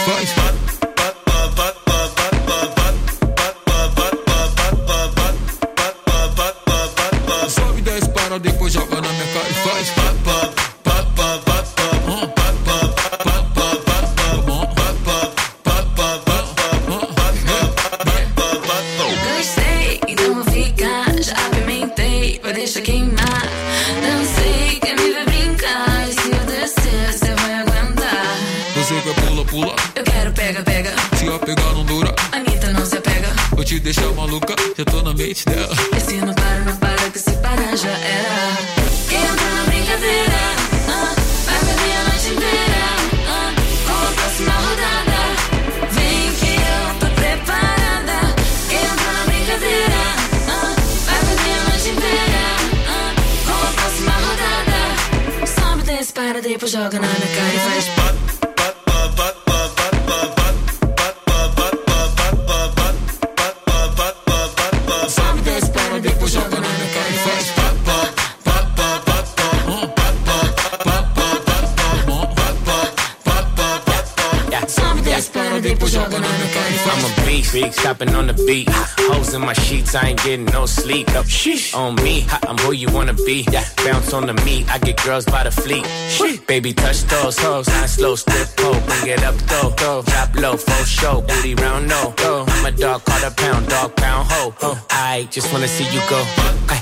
just 95.51 95.59
wanna 95.59 95.69
see 95.69 95.85
you 95.93 96.01
go. 96.09 96.23
Ay. 96.69 96.81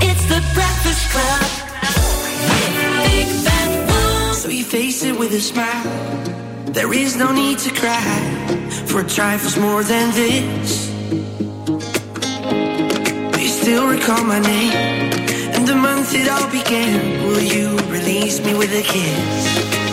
It's 0.00 0.24
the 0.26 0.40
Breakfast 0.54 1.10
Club. 1.12 1.42
Big 3.04 3.28
Bad 3.44 3.70
Wolf. 3.88 4.36
So 4.36 4.48
you 4.48 4.64
face 4.64 5.02
it 5.04 5.18
with 5.18 5.32
a 5.32 5.40
smile. 5.40 5.84
There 6.66 6.92
is 6.92 7.16
no 7.16 7.32
need 7.32 7.58
to 7.60 7.70
cry 7.72 8.17
trifles 9.18 9.58
more 9.58 9.82
than 9.82 10.12
this. 10.12 10.86
Do 13.32 13.40
you 13.42 13.48
still 13.48 13.88
recall 13.88 14.22
my 14.22 14.38
name 14.38 14.72
and 15.54 15.66
the 15.66 15.74
month 15.74 16.14
it 16.14 16.28
all 16.28 16.48
began? 16.52 17.26
Will 17.26 17.40
you 17.40 17.76
release 17.90 18.38
me 18.38 18.54
with 18.56 18.70
a 18.70 18.82
kiss? 18.82 19.87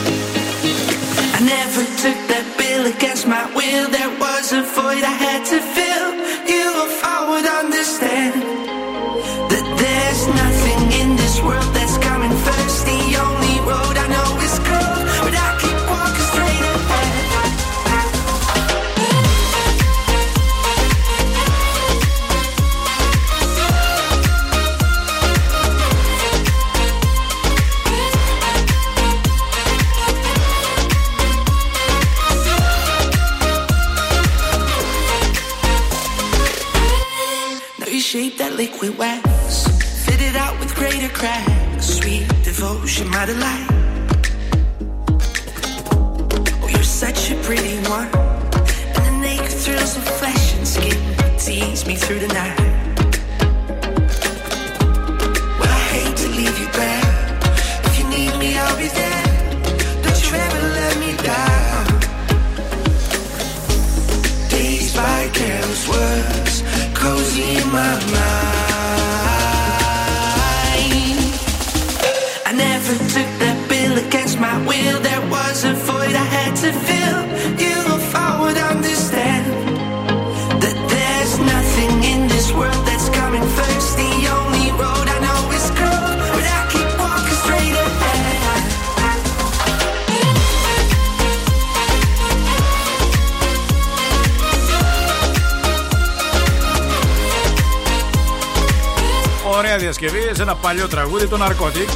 Ωραία 99.58 99.78
διασκευή 99.78 100.32
σε 100.34 100.42
ένα 100.42 100.56
παλιό 100.56 100.88
τραγούδι, 100.88 101.28
το 101.28 101.38
Narcotic. 101.42 101.90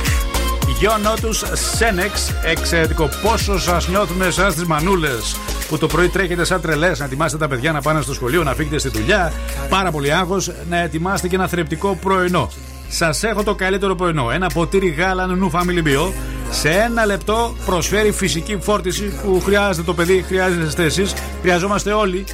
Γιο 0.79 0.91
του 1.21 1.33
Σένεξ. 1.75 2.33
Εξαιρετικό. 2.43 3.09
Πόσο 3.23 3.59
σας 3.59 3.87
νιώθουμε 3.87 4.25
εσά 4.25 4.53
τι 4.53 4.67
μανούλες 4.67 5.35
που 5.69 5.77
το 5.77 5.87
πρωί 5.87 6.07
τρέχετε 6.07 6.43
σαν 6.43 6.61
τρελές 6.61 6.99
να 6.99 7.05
ετοιμάσετε 7.05 7.37
τα 7.37 7.47
παιδιά 7.47 7.71
να 7.71 7.81
πάνε 7.81 8.01
στο 8.01 8.13
σχολείο, 8.13 8.43
να 8.43 8.53
φύγετε 8.53 8.77
στη 8.77 8.89
δουλειά. 8.89 9.33
Πάρα 9.69 9.91
πολύ 9.91 10.13
άγχος 10.13 10.51
να 10.69 10.77
ετοιμάσετε 10.77 11.27
και 11.27 11.35
ένα 11.35 11.47
θρεπτικό 11.47 11.97
πρωινό. 12.01 12.51
Σας 12.89 13.23
έχω 13.23 13.43
το 13.43 13.55
καλύτερο 13.55 13.95
πρωινό. 13.95 14.31
Ένα 14.31 14.49
ποτήρι 14.53 14.89
γάλα 14.89 15.25
νου 15.25 15.51
Family 15.51 15.87
Bio. 15.87 16.11
Σε 16.49 16.69
ένα 16.69 17.05
λεπτό 17.05 17.55
προσφέρει 17.65 18.11
φυσική 18.11 18.57
φόρτιση 18.61 19.19
που 19.23 19.41
χρειάζεται 19.45 19.85
το 19.85 19.93
παιδί, 19.93 20.23
χρειάζεστε 20.27 20.83
εσείς, 20.83 21.13
χρειαζόμαστε 21.41 21.91
όλοι. 21.91 22.25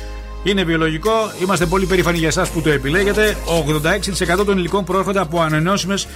Είναι 0.47 0.63
βιολογικό, 0.63 1.11
είμαστε 1.41 1.65
πολύ 1.65 1.85
περήφανοι 1.85 2.17
για 2.17 2.27
εσάς 2.27 2.49
που 2.49 2.61
το 2.61 2.69
επιλέγετε. 2.69 3.37
86% 4.41 4.45
των 4.45 4.57
υλικών 4.57 4.83
προέρχονται 4.83 5.19
από 5.19 5.41
ανανεώσιμες 5.41 6.07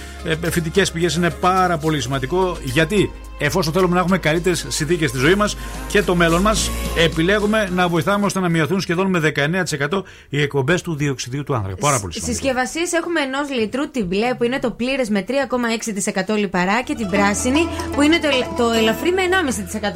φυτικές 0.50 0.90
πηγές. 0.92 1.14
Είναι 1.14 1.30
πάρα 1.30 1.78
πολύ 1.78 2.00
σημαντικό 2.00 2.56
γιατί 2.62 3.10
εφόσον 3.38 3.72
θέλουμε 3.72 3.94
να 3.94 4.00
έχουμε 4.00 4.18
καλύτερες 4.18 4.64
συνθήκες 4.68 5.08
στη 5.08 5.18
ζωή 5.18 5.34
μας 5.34 5.56
και 5.88 6.02
το 6.02 6.14
μέλλον 6.14 6.40
μας, 6.40 6.70
επιλέγουμε 6.98 7.68
να 7.74 7.88
βοηθάμε 7.88 8.24
ώστε 8.26 8.40
να 8.40 8.48
μειωθούν 8.48 8.80
σχεδόν 8.80 9.06
με 9.10 9.20
19% 9.20 10.02
οι 10.28 10.42
εκπομπές 10.42 10.82
του 10.82 10.94
διοξιδίου 10.94 11.42
του 11.44 11.54
άνθρακα. 11.54 11.76
Πάρα 11.76 12.00
πολύ 12.00 12.12
σημαντικό. 12.12 12.38
Συσκευασίες 12.38 12.92
έχουμε 12.92 13.20
ενός 13.20 13.50
λιτρού 13.60 13.90
την 13.90 14.06
μπλε 14.06 14.34
που 14.34 14.44
είναι 14.44 14.58
το 14.58 14.70
πλήρες 14.70 15.08
με 15.08 15.24
3,6% 15.28 16.36
λιπαρά 16.36 16.82
και 16.82 16.94
την 16.94 17.08
πράσινη 17.10 17.68
που 17.94 18.02
είναι 18.02 18.18
το, 18.18 18.26
ελ- 18.28 18.56
το 18.56 18.70
ελαφρύ 18.78 19.10
με 19.12 19.22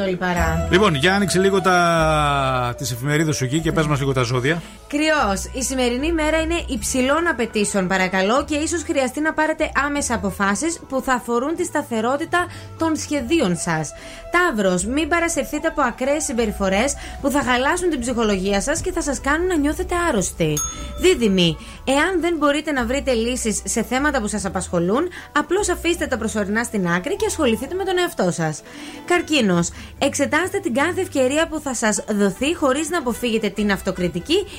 1,5% 0.04 0.08
λιπαρά. 0.08 0.68
Λοιπόν, 0.70 0.94
για 0.94 1.14
άνοιξε 1.14 1.38
λίγο 1.38 1.60
τα... 1.60 2.74
τις 2.78 2.90
εφημερίδες 2.92 3.36
σου 3.36 3.44
εκεί 3.44 3.60
και 3.60 3.72
πες 3.72 3.86
μας 3.86 3.98
λίγο 3.98 4.12
τα 4.12 4.23
ζώδια. 4.24 4.62
Κρυός. 4.88 5.44
Η 5.52 5.62
σημερινή 5.62 6.12
μέρα 6.12 6.40
είναι 6.40 6.64
υψηλών 6.66 7.26
απαιτήσεων, 7.28 7.86
παρακαλώ, 7.86 8.44
και 8.44 8.56
ίσως 8.56 8.82
χρειαστεί 8.82 9.20
να 9.20 9.32
πάρετε 9.32 9.70
άμεσα 9.86 10.14
αποφάσεις 10.14 10.80
που 10.88 11.00
θα 11.00 11.12
αφορούν 11.12 11.54
τη 11.56 11.64
σταθερότητα 11.64 12.46
των 12.78 12.96
σχεδίων 12.96 13.56
σας. 13.56 13.92
Ταύρος. 14.30 14.84
Μην 14.84 15.08
παρασυρθείτε 15.08 15.68
από 15.68 15.82
ακραίες 15.82 16.24
συμπεριφορές 16.24 16.94
που 17.20 17.30
θα 17.30 17.42
χαλάσουν 17.42 17.90
την 17.90 18.00
ψυχολογία 18.00 18.60
σας 18.60 18.80
και 18.80 18.92
θα 18.92 19.02
σας 19.02 19.20
κάνουν 19.20 19.46
να 19.46 19.56
νιώθετε 19.56 19.94
άρρωστοι. 20.08 20.54
Δίδυμοι. 21.00 21.56
Εάν 21.84 22.20
δεν 22.20 22.36
μπορείτε 22.36 22.72
να 22.72 22.86
βρείτε 22.86 23.12
λύσεις 23.12 23.62
σε 23.64 23.82
θέματα 23.82 24.20
που 24.20 24.26
σας 24.26 24.44
απασχολούν, 24.44 25.08
απλώς 25.32 25.68
αφήστε 25.68 26.06
τα 26.06 26.16
προσωρινά 26.18 26.64
στην 26.64 26.88
άκρη 26.88 27.16
και 27.16 27.26
ασχοληθείτε 27.26 27.74
με 27.74 27.84
τον 27.84 27.98
εαυτό 27.98 28.30
σας. 28.30 28.62
Καρκίνος. 29.06 29.70
Εξετάστε 29.98 30.58
την 30.58 30.74
κάθε 30.74 31.00
ευκαιρία 31.00 31.48
που 31.48 31.60
θα 31.60 31.74
σας 31.74 32.04
δοθεί 32.08 32.54
χωρίς 32.54 32.88
να 32.88 32.98
αποφύγετε 32.98 33.48
την 33.48 33.72
αυτοκριτική, 33.72 34.13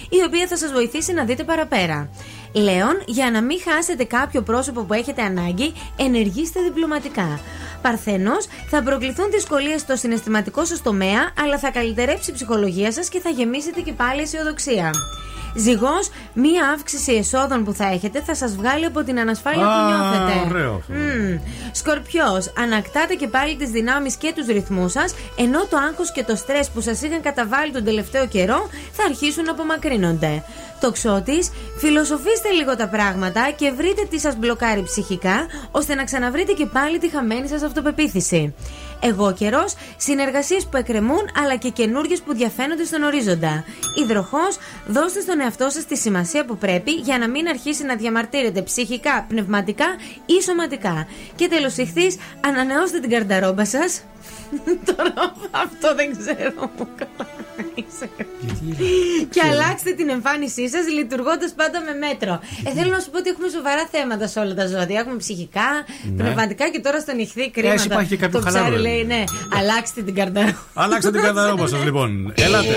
η 0.10 0.24
οποία 0.28 0.48
θα 0.48 0.58
σας 0.58 0.72
βοηθήσει 0.72 1.14
να 1.14 1.24
δείτε 1.24 1.44
παραπέρα. 1.44 2.10
Λέων, 2.54 3.04
για 3.06 3.32
να 3.32 3.42
μην 3.42 3.60
χάσετε 3.70 4.04
κάποιο 4.04 4.42
πρόσωπο 4.42 4.82
που 4.84 4.94
έχετε 4.94 5.22
ανάγκη, 5.22 5.74
ενεργήστε 5.96 6.62
διπλωματικά. 6.62 7.40
Παρθένος, 7.82 8.46
θα 8.70 8.84
προκληθούν 8.84 9.32
δυσκολίες 9.32 9.82
στο 9.82 9.96
συναισθηματικό 9.96 10.66
σας 10.66 10.82
τομέα, 10.82 11.34
αλλά 11.44 11.60
θα 11.60 11.72
καλυτερέψει 11.72 12.30
η 12.30 12.34
ψυχολογία 12.34 12.92
σας 12.92 13.10
και 13.10 13.20
θα 13.20 13.30
γεμίσετε 13.30 13.82
και 13.82 13.94
πάλι 13.94 14.22
αισιοδοξία. 14.22 14.92
Ζυγός, 15.56 16.10
μία 16.34 16.70
αύξηση 16.70 17.14
εσόδων 17.14 17.64
που 17.64 17.74
θα 17.74 17.86
έχετε 17.92 18.22
θα 18.22 18.36
σας 18.36 18.56
βγάλει 18.56 18.86
από 18.86 19.04
την 19.04 19.20
ανασφάλεια 19.20 19.66
που 19.66 19.70
Α, 19.72 19.88
νιώθετε. 19.88 20.50
ωραίο 20.50 20.74
αυτό. 20.74 20.94
Σκορπιός, 21.72 22.54
ανακτάτε 22.58 23.14
και 23.14 23.28
πάλι 23.28 23.56
τις 23.56 23.70
δυνάμεις 23.70 24.16
και 24.16 24.34
τους 24.36 24.48
ρυθμούς 24.48 24.92
σας, 24.92 25.14
ενώ 25.38 25.66
το 25.66 25.78
άγχος 25.78 26.12
και 26.12 26.24
το 26.24 26.36
στρες 26.36 26.70
που 26.70 26.82
σας 26.82 27.02
είχαν 27.02 27.22
καταβάλει 27.22 27.72
τον 27.72 27.84
τελευταίο 27.84 28.28
καιρό 28.28 28.70
θα 28.92 29.04
αρχίσουν 29.04 29.44
να 29.44 29.52
απομακρύνονται. 29.52 30.44
Τοξότη, 30.80 31.38
φιλοσοφήστε 31.78 32.50
λίγο 32.50 32.76
τα 32.76 32.88
πράγματα 32.88 33.52
και 33.56 33.72
βρείτε 33.72 34.06
τι 34.10 34.20
σας 34.20 34.36
μπλοκάρει 34.36 34.84
ψυχικά, 34.84 35.46
ώστε 35.72 35.96
να 35.96 36.04
ξαναβρείτε 36.04 36.52
και 36.52 36.66
πάλι 36.66 36.98
τη 36.98 37.10
χαμένη 37.10 37.48
σας 37.48 37.62
αυτοπεποίθηση. 37.62 38.54
Εγώ 39.02 39.34
καιρός, 39.34 39.74
συνεργασίες 39.98 40.66
που 40.66 40.78
εκκρεμούν 40.78 41.30
αλλά 41.44 41.56
και 41.56 41.70
καινούριε 41.70 42.18
που 42.26 42.34
διαφαίνονται 42.34 42.84
στον 42.84 43.04
ορίζοντα. 43.04 43.64
Υδροχός, 44.04 44.58
δώστε 44.88 45.22
στον 45.22 45.40
εαυτό 45.40 45.70
σας 45.70 45.86
τη 45.86 45.98
σημασία 45.98 46.46
που 46.46 46.58
πρέπει 46.58 46.92
για 46.92 47.18
να 47.18 47.30
μην 47.30 47.48
αρχίσει 47.48 47.84
να 47.84 47.96
διαμαρτύρεται 47.96 48.62
ψυχικά, 48.62 49.26
πνευματικά 49.28 49.86
ή 50.26 50.42
σωματικά. 50.42 51.08
Και 51.36 51.48
τέλος 51.48 51.78
ηχθείς, 51.78 52.18
ανανεώστε 52.46 53.00
την 53.00 53.10
καρταρόμπα 53.10 53.66
σας. 53.66 54.02
Τώρα 54.96 55.36
αυτό 55.52 55.96
δεν 55.96 56.18
ξέρω. 56.18 56.70
Και 59.30 59.42
αλλάξτε 59.52 59.92
την 59.92 60.10
εμφάνισή 60.10 60.70
σας 60.70 60.88
λειτουργώντας 60.88 61.54
πάντα 61.54 61.82
με 61.82 61.94
μέτρο. 62.08 62.40
Ε, 62.66 62.72
θέλω 62.72 62.92
να 62.92 63.00
σου 63.00 63.10
πω 63.10 63.18
ότι 63.18 63.30
έχουμε 63.30 63.50
σοβαρά 63.50 63.88
θέματα 63.92 64.28
σε 64.28 64.40
όλα 64.40 64.54
τα 64.54 64.68
ζώδια. 64.68 65.00
Έχουμε 65.00 65.18
ψυχικά, 65.18 65.70
Ναι. 66.04 66.24
πνευματικά 66.24 66.70
και 66.70 66.80
τώρα 66.80 67.00
στον 67.00 67.20
ηχθή 67.20 67.52
κρίματα. 67.52 67.74
Έτσι 67.74 67.88
υπάρχει 67.88 68.10
και 68.10 68.18
κάποιο 68.18 68.40
το 68.40 68.46
ψάρι 68.46 68.64
χαλαρό. 68.64 68.82
Λέει, 68.86 69.04
ναι, 69.04 69.24
αλλάξτε 69.60 70.02
την 70.02 70.16
καρταρόμπα. 70.16 70.54
Αλλάξτε 70.74 71.12
την 71.12 71.22
καθαρόμπα 71.22 71.68
σας 71.68 71.84
λοιπόν. 71.84 72.34
Ελάτε. 72.36 72.76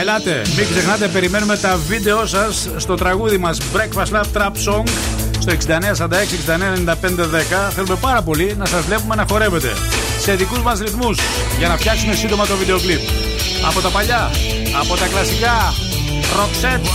Ελάτε. 0.00 0.42
Μην 0.56 0.66
ξεχνάτε, 0.70 1.08
περιμένουμε 1.08 1.56
τα 1.56 1.78
βίντεο 1.88 2.26
σας 2.26 2.68
στο 2.76 2.94
τραγούδι 2.94 3.38
μας 3.38 3.58
Breakfast 3.74 4.12
Lab 4.14 4.24
Trap 4.36 4.52
Song 4.66 4.84
στο 5.38 5.52
6946-699510. 5.52 5.56
Θέλουμε 7.74 7.96
πάρα 8.00 8.22
πολύ 8.22 8.54
να 8.58 8.66
σας 8.66 8.84
βλέπουμε 8.84 9.14
να 9.14 9.24
χορεύετε 9.30 9.72
σε 10.20 10.34
δικούς 10.34 10.62
μας 10.62 10.78
ρυθμούς 10.78 11.18
για 11.58 11.68
να 11.68 11.76
φτιάξουμε 11.76 12.14
σύντομα 12.14 12.46
το 12.46 12.56
βίντεο 12.56 12.78
κλιπ. 12.78 13.00
Από 13.68 13.80
τα 13.80 13.88
παλιά, 13.88 14.30
από 14.80 14.96
τα 14.96 15.06
κλασικά. 15.06 15.74
Roxette. 16.38 16.88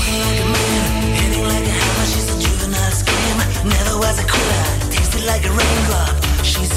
Never 3.73 3.95
was 4.03 4.17
a 4.19 4.21
quitter, 4.33 4.63
tasted 4.93 5.23
like 5.31 5.43
a 5.49 5.51
raindrop. 5.59 6.13
She's 6.51 6.71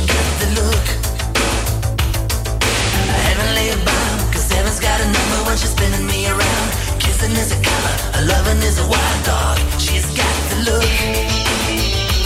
heaven's 4.69 4.85
got 4.85 5.01
a 5.01 5.05
number 5.05 5.49
when 5.49 5.57
she's 5.57 5.71
spinning 5.71 6.07
me 6.07 6.29
around. 6.29 6.69
Kissing 7.01 7.33
is 7.33 7.53
a 7.53 7.61
color, 7.65 7.95
a 8.21 8.23
loving 8.29 8.61
is 8.69 8.79
a 8.79 8.87
wild 8.87 9.25
dog. 9.25 9.57
She's 9.81 10.05
got 10.13 10.37
the 10.51 10.57
look. 10.69 10.93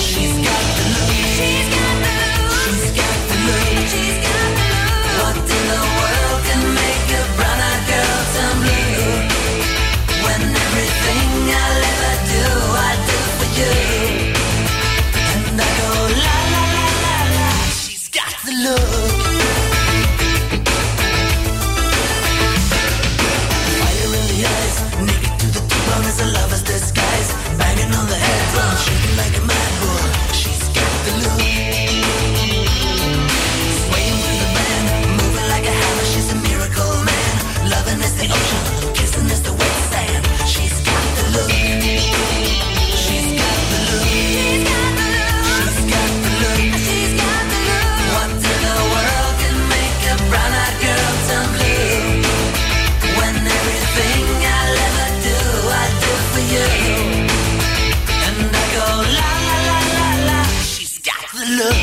She's 0.02 0.34
got 0.42 0.64
the 0.78 0.84
look. 0.94 1.12
She's 1.38 1.68
got 1.70 1.94
the 2.02 2.18
look. 2.18 2.50
She's 2.58 2.90
got 2.98 3.18
the 3.30 3.36
look. 3.46 3.68
She's 3.94 4.18
got 4.26 4.50
the 4.50 4.66
look. 4.74 4.98
What 5.18 5.36
in 5.38 5.64
the 5.70 5.82
world 5.98 6.40
can 6.48 6.62
make 6.82 7.06
a 7.14 7.22
brown-eyed 7.38 7.82
girl 7.90 8.18
turn 8.34 8.56
blue? 8.62 9.06
When 10.26 10.42
everything 10.66 11.30
I'll 11.62 11.84
ever 11.94 12.14
do, 12.34 12.46
I 12.74 12.92
do 13.08 13.18
for 13.38 13.48
you. 13.58 13.74
And 15.30 15.60
I 15.62 15.70
go 15.78 15.90
la 16.26 16.36
la 16.54 16.62
la 16.74 16.86
la 17.04 17.16
la. 17.38 17.50
She's 17.70 18.08
got 18.08 18.34
the 18.44 18.54
look. 18.66 19.01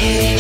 you. 0.02 0.39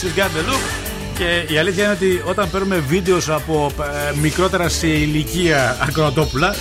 She's 0.00 0.14
got 0.14 0.30
the 0.36 0.42
look. 0.50 0.64
Και 1.18 1.52
η 1.52 1.58
αλήθεια 1.58 1.84
είναι 1.84 1.92
ότι 1.92 2.22
όταν 2.24 2.50
παίρνουμε 2.50 2.78
βίντεος 2.78 3.28
από 3.28 3.70
ε, 4.12 4.16
μικρότερα 4.20 4.68
σε 4.68 4.86
ηλικία 4.86 5.76
ακροατόπουλα 5.80 6.54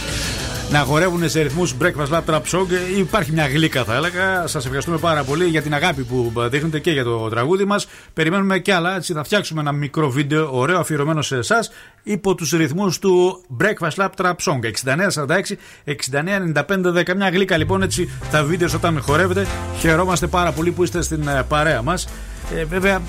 να 0.71 0.79
χορεύουν 0.79 1.29
σε 1.29 1.41
ρυθμούς 1.41 1.75
Breakfast 1.81 2.09
Lab 2.11 2.21
Trap 2.25 2.41
Song 2.51 2.71
ε, 2.95 2.99
υπάρχει 2.99 3.31
μια 3.31 3.47
γλύκα 3.47 3.83
θα 3.83 3.95
έλεγα. 3.95 4.47
Σας 4.47 4.63
ευχαριστούμε 4.65 4.97
πάρα 4.97 5.23
πολύ 5.23 5.45
για 5.45 5.61
την 5.61 5.73
αγάπη 5.73 6.03
που 6.03 6.33
δείχνετε 6.49 6.79
και 6.79 6.91
για 6.91 7.03
το 7.03 7.29
τραγούδι 7.29 7.65
μας. 7.65 7.87
Περιμένουμε 8.13 8.59
και 8.59 8.73
άλλα, 8.73 8.95
έτσι 8.95 9.13
θα 9.13 9.23
φτιάξουμε 9.23 9.61
ένα 9.61 9.71
μικρό 9.71 10.09
βίντεο 10.09 10.49
ωραίο 10.51 10.79
αφιερωμένο 10.79 11.21
σε 11.21 11.35
εσάς 11.35 11.71
υπό 12.03 12.35
τους 12.35 12.51
ρυθμούς 12.51 12.99
του 12.99 13.43
Breakfast 13.61 14.03
Lab 14.03 14.09
Trap 14.15 14.35
Song 14.45 14.59
6946 14.83 15.55
699510 15.85 17.15
μια 17.15 17.29
γλύκα 17.29 17.57
λοιπόν 17.57 17.81
έτσι 17.81 18.09
τα 18.31 18.43
βίντεος 18.43 18.73
όταν 18.73 19.01
χορεύετε 19.01 19.47
χαιρόμαστε 19.79 20.27
πάρα 20.27 20.51
πολύ 20.51 20.71
που 20.71 20.83
είστε 20.83 21.01
στην 21.01 21.27
ε, 21.27 21.43
παρέα 21.47 21.81
μας 21.81 22.07
ε, 22.55 22.63
βέβαια 22.63 23.01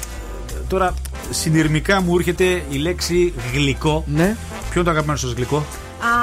τώρα 0.68 0.94
συνειρμικά 1.30 2.00
μου 2.00 2.16
έρχεται 2.18 2.62
η 2.70 2.76
λέξη 2.76 3.32
γλυκό 3.54 4.04
ναι 4.06 4.36
ποιο 4.70 4.80
είναι 4.80 4.84
το 4.84 4.90
αγαπημένο 4.90 5.18
σας 5.18 5.32
γλυκό; 5.32 5.64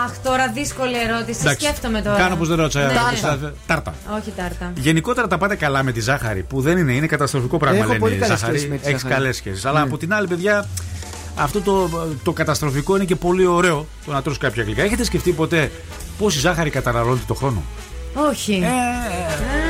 Αχ, 0.06 0.18
τώρα 0.24 0.48
δύσκολη 0.54 0.94
ερώτηση. 1.08 1.40
Εντάξει, 1.42 1.66
Σκέφτομαι 1.66 2.02
τώρα. 2.02 2.18
Κάνω 2.18 2.36
πως 2.36 2.48
δεν 2.48 2.58
ρώτησα. 2.58 2.80
Ναι, 2.80 2.86
ναι. 2.86 2.94
Τάρτα. 2.94 3.54
Τάρτα. 3.68 3.94
Όχι 4.20 4.34
τάρτα. 4.36 4.72
Γενικότερα 4.76 5.28
τα 5.28 5.38
πάτε 5.38 5.56
καλά 5.56 5.84
με 5.84 5.92
τη 5.92 6.00
ζάχαρη, 6.02 6.44
που 6.44 6.62
δεν 6.62 6.78
είναι, 6.78 6.92
είναι 6.94 7.08
καταστροφικό 7.08 7.58
πράγμα. 7.58 7.78
Έχω 7.80 7.88
λένε 7.88 8.00
πολύ 8.00 8.14
η 8.16 8.18
καλές 8.18 8.38
ζάχαρη. 8.40 8.58
σχέσεις 8.58 8.72
με 8.74 8.78
τη 8.78 8.88
Έχεις 8.90 9.02
ζάχαρη. 9.02 9.20
καλές 9.22 9.36
σχέσεις. 9.36 9.66
Αλλά 9.66 9.80
Ναι. 9.80 9.86
από 9.86 9.98
την 9.98 10.14
άλλη, 10.14 10.28
παιδιά, 10.28 10.68
αυτό 11.36 11.62
το, 11.62 11.90
το 12.24 12.32
καταστροφικό 12.32 12.96
είναι 12.96 13.06
και 13.06 13.16
πολύ 13.16 13.46
ωραίο 13.46 13.86
το 14.06 14.12
να 14.12 14.22
τρως 14.22 14.38
κάποια 14.38 14.64
γλυκά. 14.64 14.84
Έχετε 14.84 15.04
σκεφτεί 15.04 15.32
ποτέ 15.32 15.72
πόση 16.18 16.40
ζάχαρη 16.40 16.70
καταναλώνετε 16.70 17.24
το 17.28 17.34
χρόνο; 17.34 17.64
Όχι. 18.30 18.54
Ε, 18.54 19.65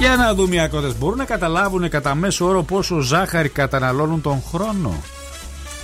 Για 0.00 0.16
να 0.16 0.34
δούμε 0.34 0.54
οι 0.54 0.60
ακρότες. 0.60 0.98
Μπορούν 0.98 1.18
να 1.18 1.24
καταλάβουν 1.24 1.88
κατά 1.88 2.14
μέσο 2.14 2.46
όρο 2.46 2.62
πόσο 2.62 3.00
ζάχαρη 3.00 3.48
καταναλώνουν 3.48 4.20
τον 4.20 4.42
χρόνο; 4.50 5.02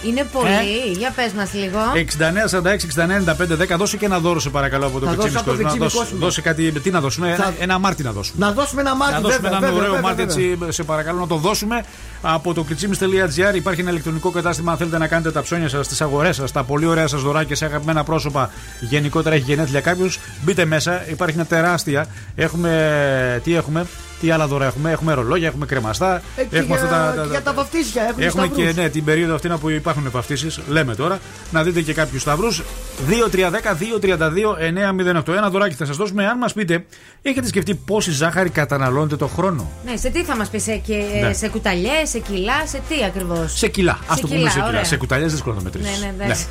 Είναι 0.08 0.24
πολύ. 0.32 0.96
Για 0.98 1.10
πες 1.16 1.32
μας 1.32 1.52
λίγο. 1.52 1.78
69, 1.94 2.48
46, 2.48 2.86
69, 2.86 3.20
95, 3.20 3.74
10. 3.74 3.76
Δώσε 3.76 3.96
και 3.96 4.04
ένα 4.04 4.18
δώρο, 4.18 4.40
σε 4.40 4.50
παρακαλώ, 4.50 4.86
από 4.86 4.98
το 4.98 5.06
Θα 5.06 5.12
Κριτσίμι 5.12 5.32
δώσω 5.32 5.40
από 5.40 5.50
το 5.50 5.56
Κόσμο. 5.56 5.62
Να 5.62 5.68
Κριτσίμι 5.68 5.84
δώσει, 5.84 5.96
Κόσμο. 5.96 6.18
δώσε 6.18 6.40
κάτι. 6.40 6.72
Τι 6.72 6.90
να 6.90 7.00
δώσουμε, 7.00 7.32
ένα, 7.32 7.54
ένα 7.58 7.78
μάρτι 7.78 8.02
να 8.02 8.12
δώσουμε. 8.12 8.46
Να 8.46 8.52
δώσουμε 8.52 8.80
ένα 8.80 8.94
μάτι, 8.96 9.12
Να 9.12 9.20
δώσουμε 9.20 9.40
βέβαια, 9.40 9.58
ένα 9.58 9.66
βέβαια, 9.66 9.76
ωραίο 9.76 9.92
βέβαια, 9.92 10.10
μάτι 10.10 10.24
βέβαια. 10.24 10.54
έτσι, 10.58 10.72
σε 10.72 10.82
παρακαλώ 10.82 11.18
να 11.20 11.26
το 11.26 11.36
δώσουμε 11.36 11.84
από 12.22 12.54
το 12.54 12.62
κριτσίμι.gr. 12.62 13.54
Υπάρχει 13.54 13.80
ένα 13.80 13.90
ηλεκτρονικό 13.90 14.30
κατάστημα. 14.30 14.72
Αν 14.72 14.78
θέλετε 14.78 14.98
να 14.98 15.06
κάνετε 15.06 15.30
τα 15.30 15.42
ψώνια 15.42 15.68
σας, 15.68 15.88
τις 15.88 16.00
αγορές 16.00 16.36
σας, 16.36 16.52
τα 16.52 16.62
πολύ 16.64 16.86
ωραία 16.86 17.06
σας 17.06 17.22
δωράκια 17.22 17.56
σε 17.56 17.64
αγαπημένα 17.64 18.04
πρόσωπα. 18.04 18.50
Γενικότερα 18.80 19.34
έχει 19.34 19.44
γενέθλια 19.44 19.80
κάποιο. 19.80 20.10
Μπείτε 20.42 20.64
μέσα. 20.64 21.08
Υπάρχει 21.08 21.36
μια 21.36 21.44
τεράστια. 21.44 22.06
Έχουμε. 22.34 23.40
Τι 23.44 23.54
έχουμε; 23.54 23.86
Τι 24.26 24.32
άλλα 24.32 24.46
δώρα 24.46 24.66
έχουμε. 24.66 24.90
Έχουμε 24.90 25.12
ρολόγια, 25.14 25.46
έχουμε 25.46 25.66
κρεμαστά. 25.66 26.22
Ε, 26.36 26.44
και 26.44 26.56
έχουμε 26.56 26.78
για, 26.78 27.14
και 27.22 27.28
για 27.30 27.42
τα 27.42 27.52
βαφτίσια 27.52 28.02
έχουμε, 28.02 28.24
Έχουμε 28.24 28.46
σταυρούς. 28.46 28.72
και 28.74 28.80
ναι, 28.80 28.88
την 28.88 29.04
περίοδο 29.04 29.34
αυτή 29.34 29.48
που 29.60 29.70
υπάρχουν 29.70 30.10
βαφτίσεις. 30.10 30.60
Λέμε 30.68 30.94
τώρα. 30.94 31.18
Να 31.50 31.62
δείτε 31.62 31.80
και 31.80 31.92
κάποιους 31.92 32.22
σταυρούς. 32.22 32.62
2-3-10-2-32-908. 33.08 35.34
Ένα 35.36 35.50
δωράκι 35.50 35.74
θα 35.74 35.84
σας 35.84 35.96
δώσουμε. 35.96 36.26
Αν 36.26 36.38
μας 36.38 36.52
πείτε, 36.52 36.84
έχετε 37.22 37.46
σκεφτεί 37.46 37.74
πόση 37.74 38.10
ζάχαρη 38.10 38.50
καταναλώνετε 38.50 39.16
το 39.16 39.26
χρόνο; 39.26 39.70
Ναι, 39.84 39.96
σε 39.96 40.08
τι 40.08 40.24
θα 40.24 40.36
μας 40.36 40.48
πει, 40.48 40.58
σε, 40.58 40.76
και- 40.76 41.02
Ναι. 41.22 41.32
σε 41.32 41.48
κουταλιές, 41.48 42.08
σε 42.08 42.18
κιλά, 42.18 42.66
σε 42.66 42.80
τι 42.88 43.04
ακριβώς; 43.04 43.58
Σε 43.58 43.68
κιλά. 43.68 43.92
Α 43.92 44.14
το 44.20 44.26
πούμε 44.28 44.48
σε 44.50 44.58
κιλά. 44.58 44.66
ωραία. 44.66 44.84
Σε 44.84 44.96
κουταλιές 44.96 45.32
δύσκολο 45.32 45.54
να 45.54 45.62
το 45.62 45.68
μετρήσεις. 45.72 46.00
Ναι, 46.00 46.12
ναι, 46.16 46.24
εντάξει. 46.24 46.46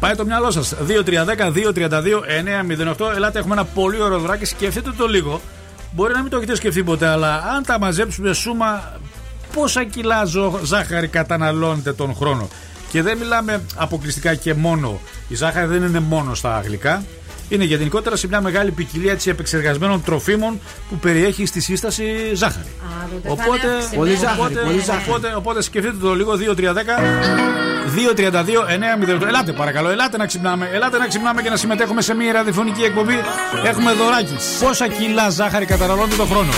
Πάει 0.00 0.14
το 0.14 0.24
μυαλό 0.24 0.50
σας. 0.50 0.74
2-3-10-2-32-908. 0.86 3.12
Ελάτε, 3.14 3.38
έχουμε 3.38 3.54
ένα 3.54 3.64
πολύ 3.64 4.02
ωραίο 4.02 4.18
δωράκι. 4.18 4.44
Σκεφτείτε 4.44 4.90
το 4.96 5.06
λίγο. 5.06 5.40
Μπορεί 5.94 6.12
να 6.14 6.20
μην 6.22 6.30
το 6.30 6.36
έχετε 6.36 6.54
σκεφτεί 6.54 6.84
ποτέ, 6.84 7.06
αλλά 7.06 7.34
αν 7.56 7.62
τα 7.64 7.78
μαζέψουμε 7.78 8.32
σούμα, 8.32 8.92
πόσα 9.54 9.84
κιλά 9.84 10.24
ζω- 10.24 10.60
ζάχαρη 10.64 11.06
καταναλώνετε 11.08 11.92
τον 11.92 12.14
χρόνο. 12.14 12.48
Και 12.90 13.02
δεν 13.02 13.18
μιλάμε 13.18 13.62
αποκλειστικά 13.76 14.34
και 14.34 14.54
μόνο. 14.54 15.00
Η 15.28 15.34
ζάχαρη 15.34 15.66
δεν 15.66 15.82
είναι 15.82 16.00
μόνο 16.00 16.34
στα 16.34 16.62
γλυκά. 16.64 17.02
Είναι 17.48 17.64
γενικότερα 17.64 18.16
σε 18.16 18.26
μια 18.26 18.40
μεγάλη 18.40 18.70
ποικιλία 18.70 19.12
έτσι, 19.12 19.30
επεξεργασμένων 19.30 20.02
τροφίμων 20.02 20.60
που 20.88 20.96
περιέχει 20.96 21.46
στη 21.46 21.60
σύσταση 21.60 22.04
ζάχαρη. 22.34 22.66
Οπότε, 23.26 23.68
Πολύ 23.96 24.14
ζάχαρη, 24.14 24.38
οπότε, 24.40 24.60
πολύ 24.60 24.78
ζάχαρη. 24.78 25.04
οπότε, 25.08 25.34
οπότε 25.36 25.62
σκεφτείτε 25.62 25.96
το 26.00 26.14
λίγο 26.14 26.32
2-3-10. 26.32 27.00
2-32-9-08. 27.94 29.26
Ελάτε 29.26 29.52
παρακαλώ, 29.52 29.88
ελάτε 29.90 30.16
να 30.16 30.26
ξυπνάμε. 30.26 30.70
Ελάτε 30.72 30.98
να 30.98 31.06
ξυπνάμε 31.06 31.42
και 31.42 31.50
να 31.50 31.56
συμμετέχουμε 31.56 32.02
σε 32.02 32.14
μια 32.14 32.32
ραδιοφωνική 32.32 32.82
εκπομπή. 32.82 33.14
Έχουμε 33.64 33.92
δωράκι. 33.92 34.36
Πόσα 34.60 34.88
κιλά 34.88 35.30
ζάχαρη 35.30 35.64
καταναλώνετε 35.64 36.16
το 36.16 36.24
χρόνο; 36.24 36.52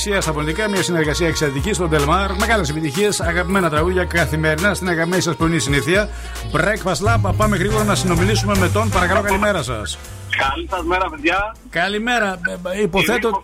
Σούνα 0.00 0.08
και 0.08 0.08
η 0.08 0.12
Σία 0.12 0.20
στα 0.20 0.32
πολιτικά, 0.32 0.68
μια 0.68 0.82
συνεργασία 0.82 1.28
εξαιρετική 1.28 1.72
στον 1.72 1.90
Τελμάρ. 1.90 2.34
Μεγάλε 2.34 2.62
επιτυχίες, 2.68 3.20
αγαπημένα 3.20 3.70
τραγούδια 3.70 4.04
καθημερινά 4.04 4.74
στην 4.74 4.88
αγαπημένη 4.88 5.22
σας 5.22 5.36
πρωινή 5.36 5.58
συνήθεια. 5.58 6.08
Breakfast 6.52 7.06
Lab. 7.06 7.32
Πάμε 7.36 7.56
γρήγορα 7.56 7.84
να 7.84 7.94
συνομιλήσουμε 7.94 8.58
με 8.58 8.68
τον. 8.68 8.88
Παρακαλώ, 8.88 9.20
καλημέρα 9.20 9.62
σας. 9.62 9.98
Καλή 10.36 10.68
σας 10.70 10.84
μέρα, 10.84 11.10
παιδιά. 11.10 11.56
Καλημέρα. 11.70 12.40
Ε, 12.46 12.78
ε, 12.78 12.82
Υποθέτω. 12.82 13.42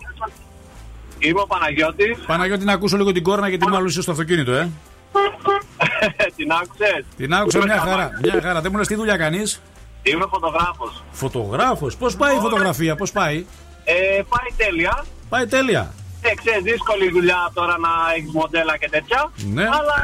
Είμαι 1.19 1.41
ο 1.41 1.47
Παναγιώτης. 1.47 2.19
Παναγιώτη, 2.27 2.65
να 2.65 2.73
ακούσω 2.73 2.97
λίγο 2.97 3.13
την 3.13 3.23
κόρνα 3.23 3.49
γιατί 3.49 3.69
μάλλον 3.69 3.87
είσαι 3.87 4.03
στο 4.03 4.11
αυτοκίνητο, 4.11 4.53
ε. 4.53 4.69
Την 6.37 6.51
άκουσες; 6.53 7.05
Την 7.17 7.35
άκουσα 7.35 7.59
μια 7.63 7.79
χαρά. 7.79 8.11
Μια 8.23 8.41
χαρά. 8.43 8.61
Δεν 8.61 8.71
μου 8.73 8.79
λες 8.79 8.87
τι 8.87 8.95
δουλειά 8.95 9.17
κάνεις; 9.17 9.61
Είμαι 10.03 10.25
φωτογράφος. 10.31 11.03
Φωτογράφος. 11.11 11.97
Πώς 11.97 12.17
πάει 12.17 12.37
η 12.37 12.39
φωτογραφία, 12.39 12.97
πώς 12.97 13.13
πάει; 13.13 13.47
Ε, 13.85 14.23
πάει 14.29 14.67
τέλεια. 14.69 15.05
Πάει 15.29 15.47
τέλεια. 15.47 15.95
Ε, 16.31 16.35
ξέρεις, 16.35 16.63
δύσκολη 16.63 17.11
δουλειά 17.11 17.51
τώρα 17.55 17.79
να 17.79 17.89
έχεις 18.17 18.31
μοντέλα 18.33 18.77
και 18.77 18.89
τέτοια. 18.89 19.33
Ναι. 19.53 19.63
Αλλά 19.63 19.97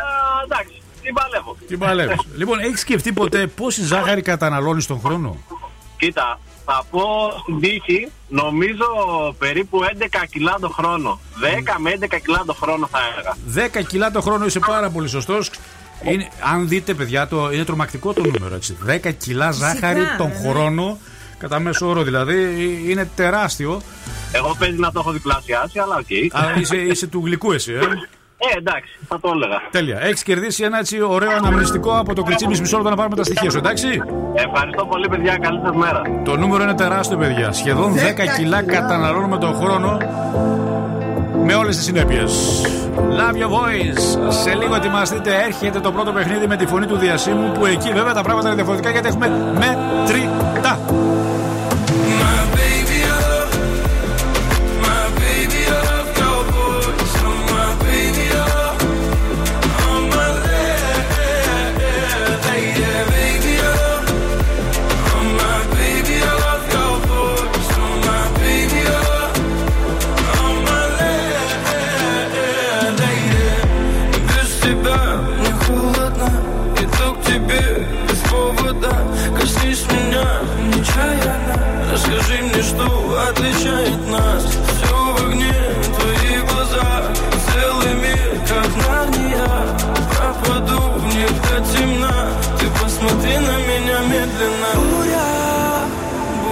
εντάξει, 0.44 0.82
την 1.02 1.14
παλεύω. 1.14 1.56
Τι 1.68 1.76
παλεύεις. 1.76 2.20
λοιπόν, 2.40 2.58
έχεις 2.58 2.80
σκεφτεί 2.80 3.12
ποτέ 3.12 3.46
πόση 3.46 3.82
ζάχαρη 3.82 4.22
καταναλώνεις 4.22 4.86
τον 4.86 5.00
χρόνο; 5.00 5.36
Κοίτα, 5.96 6.38
θα 6.64 6.84
πω 6.90 7.02
στην 7.42 7.60
τύχη, 7.60 8.08
νομίζω 8.28 8.86
περίπου 9.38 9.80
11 9.82 10.24
κιλά 10.30 10.56
το 10.60 10.68
χρόνο. 10.68 11.20
10 11.66 11.74
με 11.78 11.96
11 12.00 12.18
κιλά 12.22 12.42
το 12.46 12.52
χρόνο 12.52 12.88
θα 12.90 12.98
έλεγα. 13.12 13.36
10 13.82 13.86
κιλά 13.86 14.10
το 14.10 14.20
χρόνο 14.20 14.44
είσαι 14.44 14.58
πάρα 14.58 14.90
πολύ 14.90 15.08
σωστός. 15.08 15.50
Είναι, 16.04 16.28
αν 16.52 16.68
δείτε, 16.68 16.94
παιδιά, 16.94 17.28
το, 17.28 17.50
είναι 17.52 17.64
τρομακτικό 17.64 18.12
το 18.12 18.22
νούμερο. 18.24 18.54
Έτσι. 18.54 18.76
10 19.04 19.14
κιλά 19.18 19.50
ζάχαρη 19.50 20.00
τον 20.18 20.28
ναι. 20.28 20.48
χρόνο. 20.48 20.98
Κατά 21.42 21.60
μέσο 21.60 21.88
όρο 21.88 22.02
δηλαδή 22.02 22.36
είναι 22.88 23.08
τεράστιο. 23.16 23.82
Εγώ 24.32 24.56
παίζει 24.58 24.78
να 24.78 24.92
το 24.92 24.98
έχω 25.00 25.10
διπλασιάσει, 25.12 25.78
αλλά 25.78 25.96
οκ. 25.96 26.06
Αλλά 26.32 26.58
είσαι, 26.58 26.76
είσαι 26.76 27.06
του 27.06 27.22
γλυκού 27.24 27.52
εσύ, 27.52 27.72
ε; 27.72 27.78
Ε, 27.78 28.58
εντάξει, 28.58 28.98
θα 29.08 29.20
το 29.20 29.30
έλεγα. 29.34 29.62
Τέλεια. 29.70 30.00
Έχεις 30.00 30.22
κερδίσει 30.22 30.64
ένα 30.64 30.78
έτσι 30.78 31.00
ωραίο 31.02 31.30
αναμνηστικό 31.30 31.98
από 31.98 32.14
το 32.14 32.22
κριτσίμι 32.22 32.58
μισό 32.58 32.76
λεπτό 32.76 32.90
να 32.90 32.96
πάρουμε 32.96 33.16
τα 33.16 33.24
στοιχεία 33.24 33.50
σου, 33.50 33.58
εντάξει; 33.58 33.88
Ευχαριστώ 34.34 34.86
πολύ, 34.86 35.08
παιδιά. 35.08 35.36
Καλή 35.36 35.60
σας 35.64 35.76
μέρα. 35.76 36.02
Το 36.24 36.36
νούμερο 36.36 36.62
είναι 36.62 36.74
τεράστιο, 36.74 37.16
παιδιά. 37.16 37.52
Σχεδόν 37.52 37.94
10 37.94 37.98
κιλά 38.36 38.62
καταναλώνουμε 38.62 39.38
τον 39.38 39.54
χρόνο 39.54 39.98
με 41.44 41.54
όλες 41.54 41.76
τις 41.76 41.84
συνέπειες. 41.84 42.62
Love 42.96 43.36
your 43.36 43.50
voice. 43.50 44.32
Σε 44.42 44.54
λίγο 44.54 44.74
ετοιμαστείτε, 44.74 45.30
έρχεται 45.46 45.80
το 45.80 45.92
πρώτο 45.92 46.12
παιχνίδι 46.12 46.46
με 46.46 46.56
τη 46.56 46.66
φωνή 46.66 46.86
του 46.86 46.96
διασήμου 46.96 47.52
που 47.52 47.66
εκεί 47.66 47.92
βέβαια 47.92 48.12
τα 48.14 48.22
πράγματα 48.22 48.46
είναι 48.46 48.56
διαφορετικά 48.56 48.90
γιατί 48.90 49.08
έχουμε 49.08 49.28
μετρητά. 49.52 50.78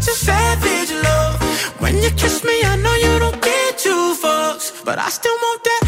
such 0.00 0.14
a 0.14 0.16
savage 0.16 0.92
love. 1.02 1.80
When 1.80 1.96
you 1.96 2.10
kiss 2.10 2.44
me, 2.44 2.62
I 2.62 2.76
know 2.76 2.94
you 2.94 3.18
don't 3.18 3.42
get 3.42 3.78
two 3.78 4.14
fucks, 4.22 4.84
but 4.84 4.98
I 4.98 5.08
still 5.08 5.34
want 5.34 5.64
that. 5.64 5.87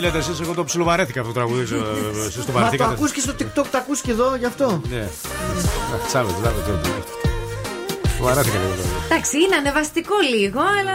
τι 0.00 0.06
λέτε 0.06 0.18
εσείς, 0.18 0.40
εγώ 0.40 0.54
το 0.54 0.64
ψιλοβαρέθηκα 0.64 1.20
αυτό 1.20 1.32
το 1.32 1.38
τραγούδι. 1.38 1.62
Εσεί 2.26 2.38
το 2.46 2.52
βαρεθήκατε. 2.52 2.90
Το 2.90 2.96
ακούς 2.96 3.12
και 3.12 3.20
στο 3.20 3.32
TikTok, 3.38 3.64
το 3.70 3.78
ακούς 3.78 4.00
και 4.00 4.10
εδώ 4.10 4.36
γι' 4.36 4.44
αυτό. 4.44 4.80
Ναι. 4.90 5.08
Τσάβε, 6.06 6.32
τσάβε, 6.40 6.60
τσάβε. 6.62 7.29
Βαράθηκα 8.20 8.58
λίγο. 8.58 8.68
τώρα. 8.74 8.88
Εντάξει, 9.10 9.34
είναι 9.42 9.56
ανεβαστικό 9.62 10.14
λίγο, 10.34 10.60
αλλά 10.78 10.94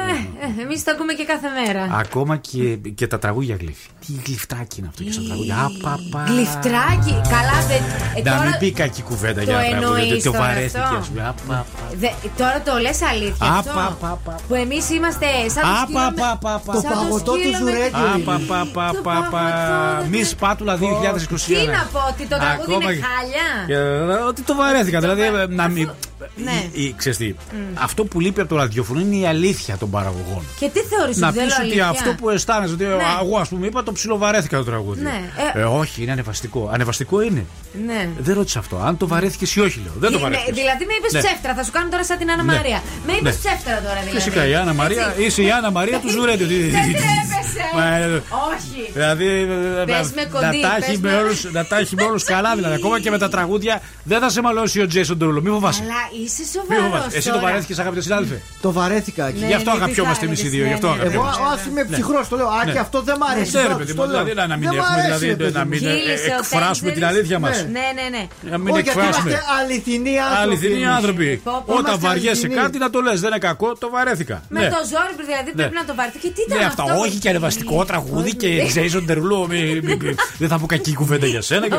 εμείς 0.64 0.84
το 0.84 0.92
ακούμε 0.94 1.14
και 1.14 1.26
κάθε 1.34 1.48
μέρα. 1.58 1.84
Ακόμα 2.04 2.38
και, 2.38 2.64
και 3.00 3.08
τα 3.08 3.20
τραγούδια 3.20 3.56
γλύφη. 3.62 3.88
Τι 4.06 4.12
γλυφτάκι 4.26 4.76
είναι 4.80 4.88
αυτό 4.92 5.04
και 5.04 5.12
στα 5.12 5.22
τραγούδια. 5.28 5.56
Απαπα. 5.70 6.22
Γλυφτράκι. 6.32 7.14
Καλά, 7.36 7.58
δε, 7.70 7.78
ε, 8.20 8.22
Να 8.24 8.32
τώρα, 8.32 8.44
μην 8.46 8.54
πει 8.60 8.72
κακή 8.72 9.02
κουβέντα 9.02 9.40
το 9.42 9.50
για 9.50 9.54
να 9.56 9.64
τραγούδια. 9.80 10.04
εννοείς 10.04 10.24
Το 10.24 10.32
τώρα 10.32 10.44
βαρέθηκε, 10.44 10.80
αυτό; 10.80 10.98
ας 10.98 11.08
πούμε. 11.08 11.22
Απαπα. 11.34 11.66
δε, 12.02 12.10
τώρα 12.42 12.58
το 12.68 12.74
λες 12.86 13.00
αλήθεια. 13.12 13.46
Α, 13.48 13.58
αυτό, 13.58 13.72
πα, 13.80 13.98
πα, 14.02 14.20
πα, 14.26 14.36
Που 14.48 14.54
εμείς 14.64 14.86
είμαστε 14.90 15.28
σαν 15.56 15.64
το 15.68 15.70
Α, 15.70 15.78
σκύλο. 15.84 15.98
πα, 16.00 16.06
με- 16.12 16.20
πα, 16.22 16.30
πα, 16.46 16.54
πα. 16.66 16.74
σαν 16.74 16.82
Το 16.82 16.98
παγωτό 16.98 17.32
του 17.32 17.40
σκύλο 17.40 17.52
με- 17.52 17.58
Ζουρέντιου. 17.72 18.08
Α, 18.14 18.18
πα, 18.28 18.36
πα, 18.50 18.60
πα, 18.76 18.86
Το 18.96 19.02
πα, 19.08 19.14
πα. 19.32 19.38
παγωτό, 19.54 20.10
Μη 20.12 20.22
σπάτουλα 20.34 20.74
2021. 20.82 21.60
Τι 21.62 21.68
να 21.78 21.84
πω, 21.94 22.00
ότι 22.12 22.24
το 22.32 22.38
τραγούδι 22.44 22.74
Ακόμα 22.74 22.84
είναι 22.92 22.94
και- 23.00 23.06
χάλια. 23.10 23.48
Και, 23.70 23.78
ε, 24.14 24.24
Ότι 24.30 24.42
το 24.50 24.54
βαρέθηκα. 24.56 25.00
Δηλαδή, 25.00 25.22
ε, 25.22 25.46
να 25.62 25.68
μην. 25.68 25.90
Ναι. 26.36 26.64
ή- 26.74 26.84
ή, 26.84 26.94
Ξέρεις 26.98 27.18
τι, 27.18 27.34
αυτό 27.74 28.06
που 28.06 28.20
λείπει 28.20 28.40
από 28.40 28.50
το 28.50 28.56
ραδιόφωνο 28.56 29.00
είναι 29.00 29.16
η 29.16 29.26
αλήθεια 29.28 29.78
των 29.78 29.90
παραγωγών. 29.90 30.44
Και 30.60 30.70
τι 30.74 30.80
θεωρείς 30.80 31.18
Να 31.18 31.28
ότι 31.28 31.38
δεν 31.38 31.46
πεις 31.46 31.54
λέω 31.58 31.66
ότι 31.68 31.80
αλήθεια; 31.80 31.88
αυτό 31.90 32.14
που 32.20 32.30
αισθάνεσαι, 32.30 32.74
ότι 32.74 32.84
Ναι. 32.84 32.90
εγώ 33.22 33.38
ας 33.38 33.48
πούμε 33.50 33.66
είπα 33.68 33.84
το 33.84 33.92
ψιλοβαρέθηκα 33.92 34.58
το 34.58 34.64
τραγούδι. 34.64 35.02
Ναι, 35.02 35.22
Ε, 35.56 35.60
ε, 35.60 35.64
όχι, 35.64 36.02
είναι 36.02 36.12
ανεβαστικό. 36.12 36.70
Ανεβαστικό 36.74 37.22
είναι. 37.22 37.46
Ναι. 37.86 38.10
Δεν 38.18 38.36
ρώτησα 38.36 38.60
αυτό. 38.60 38.78
Αν 38.86 38.98
το 38.98 39.08
βαρέθηκες 39.08 39.56
ή 39.56 39.60
όχι, 39.60 39.82
λέω. 39.84 39.94
Δεν 40.00 40.12
το 40.12 40.18
Ναι, 40.18 40.24
βαρέθηκες. 40.24 40.56
δηλαδή 40.56 40.86
με 40.86 40.94
είπες 41.00 41.12
Ναι. 41.14 41.20
ψεύτρα, 41.20 41.54
θα 41.56 41.64
σου 41.64 41.72
κάνω 41.72 41.90
τώρα 41.90 42.04
σαν 42.06 42.18
την 42.18 42.32
Άννα 42.32 42.44
Ναι. 42.44 42.54
Μαρία. 42.56 42.82
Με 43.08 43.14
είπες 43.14 43.24
Ναι. 43.44 43.50
ψεύτρα 43.50 43.82
τώρα 43.82 44.00
δηλαδή. 44.00 44.18
Φυσικά 44.18 44.48
η 44.48 44.56
Άννα 44.56 44.74
Μαρία, 44.74 45.08
Έτσι. 45.10 45.24
είσαι 45.24 45.42
η 45.42 45.52
Άννα 45.52 45.72
Μαρία 45.72 46.00
του 46.00 46.10
Ζουρέντιου. 46.10 46.48
Τι- 46.48 46.54
Δεν 46.60 46.72
τρέπεσαι. 46.72 47.64
Μα, 47.76 47.96
ε, 47.96 48.06
Όχι. 48.54 48.92
Δηλαδή 48.94 49.26
ε, 49.26 49.84
Πες 49.86 50.12
με 50.16 50.22
να 50.24 50.30
κοντή, 50.30 50.62
τα 50.62 50.74
πες 50.80 50.88
έχει 50.88 51.00
με- 51.00 51.12
με 51.12 51.18
όλους- 51.18 51.52
να 51.52 51.66
τα 51.66 51.78
έχει 51.78 51.96
με 51.96 52.04
όλους 52.04 52.24
καλά 52.24 52.56
δηλαδή. 52.56 52.76
Ακόμα 52.76 53.00
και 53.00 53.10
με 53.10 53.18
τα 53.18 53.30
τραγούδια 53.30 53.82
δεν 54.04 54.20
θα 54.20 54.30
σε 54.30 54.42
μαλώσει 54.42 54.82
ο 54.82 54.88
Τζέισον 54.88 55.18
Ντρούλο. 55.18 55.42
Μη 55.42 55.50
φοβάσαι. 55.50 55.84
Αλλά 56.16 56.24
είσαι 56.26 56.42
Μη 56.42 56.48
σοβαρό. 56.56 56.82
φοβάσαι. 56.86 57.18
Εσύ 57.18 57.30
το 57.32 57.40
βαρέθηκες, 57.46 57.78
αγαπητέ 57.84 58.02
συνάδελφε. 58.08 58.38
Το 58.66 58.70
βαρέθηκα 58.72 59.24
εκεί. 59.28 59.40
Ναι, 59.40 59.48
Γι' 59.52 59.58
αυτό 59.62 59.70
ναι, 59.72 59.78
αγαπιόμαστε 59.80 60.20
τι 60.20 60.26
εμείς 60.26 60.40
οι 60.40 60.44
θα 60.44 60.50
δύο. 60.56 60.66
Γι' 60.70 60.74
αυτό 60.78 60.88
έλεγες, 60.88 61.08
ναι, 61.08 61.14
Εγώ 61.18 61.24
αγαπιόμαστε. 61.24 61.68
α 61.68 61.72
είμαι 61.72 61.84
ψυχρός, 61.92 62.26
το 62.32 62.36
λέω. 62.40 62.48
Α, 62.58 62.62
Ναι. 62.66 62.72
και 62.72 62.80
αυτό 62.86 62.98
δεν 63.08 63.16
μ' 63.22 63.24
αρέσει. 63.32 63.52
Ναι, 63.52 63.60
ρε 63.60 63.66
Γιώργο, 63.66 63.78
παιδί 63.82 63.94
το 63.94 64.02
μου, 64.04 64.10
λέω. 64.12 64.24
δηλαδή 64.24 64.48
να 64.54 64.58
μην 64.60 64.68
Δεν 64.70 64.78
μ' 64.78 64.82
έχουμε 64.82 64.94
αρέσει, 64.96 65.06
δηλαδή, 65.08 65.28
ρε 65.34 65.36
παιδί 65.42 65.54
να 65.60 65.64
μου. 65.66 65.70
μην 65.74 65.82
ε, 65.88 65.92
Κύλησε 65.96 66.32
ο 66.38 66.40
εκφράσουμε 66.42 66.90
την 66.92 67.02
Τέντζερης. 67.02 67.08
αλήθεια 67.18 67.38
μας. 67.46 67.56
Ναι, 67.78 67.86
ναι, 67.98 68.06
ναι. 68.16 68.24
Να 68.52 68.58
μην 68.64 68.72
Όχι, 68.74 68.82
γιατί 68.82 68.90
εκφράσουμε. 69.00 69.30
είμαστε 69.30 69.46
αληθινοί 69.60 70.14
άνθρωποι. 70.28 70.44
Αληθινοί 70.46 70.82
εμείς. 70.88 70.96
άνθρωποι. 70.98 71.28
Πω, 71.48 71.52
πω, 71.68 71.74
Όταν 71.80 71.86
είμαστε 71.86 72.08
βαριέσαι 72.08 72.30
αληθινοί. 72.46 72.56
κάτι 72.62 72.78
να 72.84 72.90
το 72.94 73.00
λες. 73.06 73.18
Δεν 73.24 73.30
είναι 73.32 73.44
κακό, 73.50 73.68
το 73.84 73.88
βαρέθηκα. 73.96 74.38
Με 74.56 74.60
Ναι. 74.62 74.68
το 74.76 74.80
ζόρι 74.92 75.14
δηλαδή 75.30 75.50
Ναι. 75.50 75.58
πρέπει 75.62 75.76
να 75.82 75.86
το 75.90 75.94
βάρετε. 76.00 76.18
Και 76.24 76.30
τι 76.36 76.42
ήταν 76.48 76.58
Ναι, 76.60 76.66
αυτό. 76.72 76.82
αυτά 76.86 76.94
όχι 77.04 77.18
και 77.24 77.30
ανεβαστικό 77.34 77.78
τραγούδι 77.92 78.32
και 78.42 78.50
Jason 78.76 79.04
Derulo. 79.10 79.40
μη- 79.52 79.82
μη- 79.88 80.00
μη- 80.04 80.16
Δεν 80.42 80.50
θα 80.52 80.58
πω 80.62 80.66
κακή 80.74 80.94
κουβέντα 81.00 81.28
για 81.34 81.42
σένα. 81.50 81.66
και- 81.74 81.78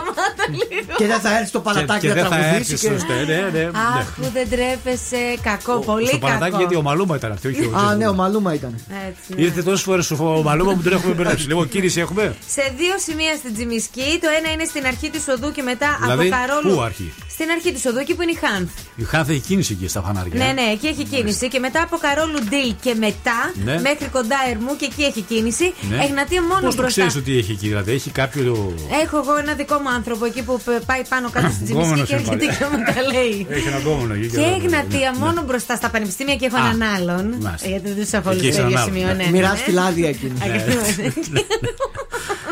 Και 0.99 1.07
δεν 1.12 1.20
θα 1.24 1.30
έρθει 1.37 1.49
στο 1.55 1.59
Και, 1.59 1.64
παλατάκι 1.68 2.01
και 2.01 2.09
να 2.09 2.14
δεν 2.14 2.22
θα 2.22 2.28
τραγουδήσει. 2.28 2.57
έρθει 2.72 2.74
και- 2.87 2.93
σωστά. 2.93 3.14
Ναι, 3.14 3.22
ναι, 3.53 3.62
ναι. 3.62 4.25
Αχ, 4.26 4.32
που 4.32 4.38
δεν 4.38 4.48
τρέπεσαι. 4.50 5.16
Κακό, 5.42 5.78
πολύ 5.78 6.06
Στο 6.06 6.18
παρατάκι 6.18 6.44
κακό. 6.50 6.56
γιατί 6.56 6.76
ο 6.76 6.82
Μαλούμα 6.82 7.16
ήταν 7.16 7.32
αυτή, 7.32 7.48
όχι 7.48 7.62
ο 7.64 7.76
Α, 7.76 7.92
Jason 7.92 7.96
ναι, 7.96 8.08
ο 8.08 8.10
Derulo. 8.10 8.14
Μαλούμα 8.14 8.54
ήταν. 8.54 8.74
Έτσι, 9.08 9.34
ναι. 9.34 9.40
Ήρθε 9.42 9.62
τόσες 9.62 9.82
φορές 9.82 10.10
ο 10.10 10.42
Μαλούμα 10.44 10.72
που 10.74 10.82
τον 10.82 10.92
έχουμε 10.92 11.14
μπερδέψει. 11.14 11.46
Λοιπόν, 11.50 11.68
κίνηση 11.68 12.00
έχουμε; 12.00 12.36
Σε 12.48 12.62
δύο 12.76 12.94
σημεία 12.98 13.34
στην 13.36 13.54
Τζιμισκή. 13.54 14.18
Το 14.20 14.28
ένα 14.38 14.52
είναι 14.52 14.64
στην 14.64 14.86
αρχή 14.86 15.10
του 15.10 15.20
οδού 15.30 15.52
και 15.52 15.62
μετά 15.62 15.98
Δηλαδή, 16.02 16.28
από 16.28 16.36
Καρόλου. 16.36 16.74
πού 16.74 16.82
αρχή; 16.82 17.12
Στην 17.39 17.51
αρχή 17.57 17.72
του 17.72 17.80
οδού, 17.89 17.99
εκεί 17.99 18.14
που 18.14 18.22
είναι 18.22 18.30
η 18.30 18.39
Χάνθ. 18.45 18.70
Η 18.97 19.05
Χάνθ 19.05 19.28
έχει 19.30 19.41
κίνηση 19.41 19.72
εκεί 19.72 19.89
στα 19.89 20.01
φανάρια. 20.03 20.32
Ναι, 20.45 20.45
ε. 20.51 20.53
ναι, 20.53 20.66
εκεί 20.74 20.87
έχει 20.87 21.05
κίνηση. 21.05 21.49
Και 21.49 21.59
μετά 21.59 21.82
από 21.82 21.97
Καρόλου 21.97 22.39
Ντίλ 22.49 22.74
και 22.84 22.95
μετά 23.07 23.39
Ναι. 23.64 23.80
μέχρι 23.80 24.07
κοντά 24.16 24.37
Ερμού 24.51 24.76
και 24.76 24.84
εκεί 24.91 25.03
έχει 25.03 25.20
κίνηση. 25.20 25.72
Ναι. 25.91 26.05
Εγνατία 26.05 26.43
μόνο 26.43 26.61
Πώς 26.61 26.74
το 26.74 26.80
μπροστά. 26.82 26.87
ξέρεις 27.07 27.16
ότι 27.16 27.39
έχει 27.39 27.53
εκεί, 27.53 27.68
δηλαδή 27.68 27.93
έχει 27.93 28.11
κάποιο. 28.11 28.74
Έχω 29.05 29.16
εγώ 29.18 29.37
ένα 29.39 29.53
δικό 29.55 29.78
μου 29.82 29.89
άνθρωπο 29.99 30.24
εκεί 30.24 30.43
που 30.43 30.61
π- 30.64 30.84
πάει 30.87 31.03
πάνω 31.09 31.30
κάτω 31.30 31.49
στην 31.53 31.64
Τζιμισκή 31.64 31.87
Γκόμενος 31.89 32.09
και 32.09 32.14
είναι 32.14 32.22
έρχεται 32.22 32.47
πάλι. 32.47 32.57
και 32.59 32.64
μου 32.76 32.82
τα 32.95 33.12
λέει. 33.12 33.47
Έχει 33.57 33.68
ένα 33.68 33.80
κόμμα 33.87 34.14
εκεί. 34.14 34.26
Και 34.28 34.37
δεν- 34.41 34.53
Εγνατία 34.61 35.11
ναι, 35.11 35.18
μόνο 35.18 35.32
ναι. 35.41 35.47
μπροστά 35.47 35.76
στα 35.76 35.89
πανεπιστήμια 35.91 36.37
και 36.37 36.47
έχω 36.47 36.57
Α, 36.57 36.61
έναν 36.72 36.82
άλλον. 36.95 37.24
μάλιστα. 37.47 37.68
Γιατί 37.68 37.87
δεν 37.89 37.97
τους 37.97 38.07
Εκεί 38.12 38.16
αφολούθησα 38.16 38.47
έχεις 38.47 38.55
στο 38.57 38.64
ίδιο 38.66 38.76
έναν 38.78 38.84
σημείο. 38.89 39.05
άλλον, 39.07 39.16
ναι, 39.16 39.22
ναι. 39.24 39.30
ναι, 39.30 39.37
Μοιράζει 39.37 39.61
ναι. 39.61 39.66
φυλάδια 39.68 40.09
εκείνη. 40.09 40.32
Ακριβώς. 40.47 40.89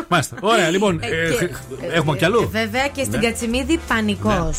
Μάλιστα. 0.07 0.35
Ωραία, 0.41 0.69
λοιπόν. 0.69 0.99
Ε, 1.01 1.07
ε, 1.07 1.29
και- 1.29 1.49
Έχουμε 1.93 2.17
κι 2.17 2.25
αλλού. 2.25 2.49
Βέβαια 2.51 2.87
και 2.87 3.03
στην 3.03 3.19
Ναι. 3.19 3.25
Κατσιμίδη 3.27 3.79
πανικός. 3.87 4.57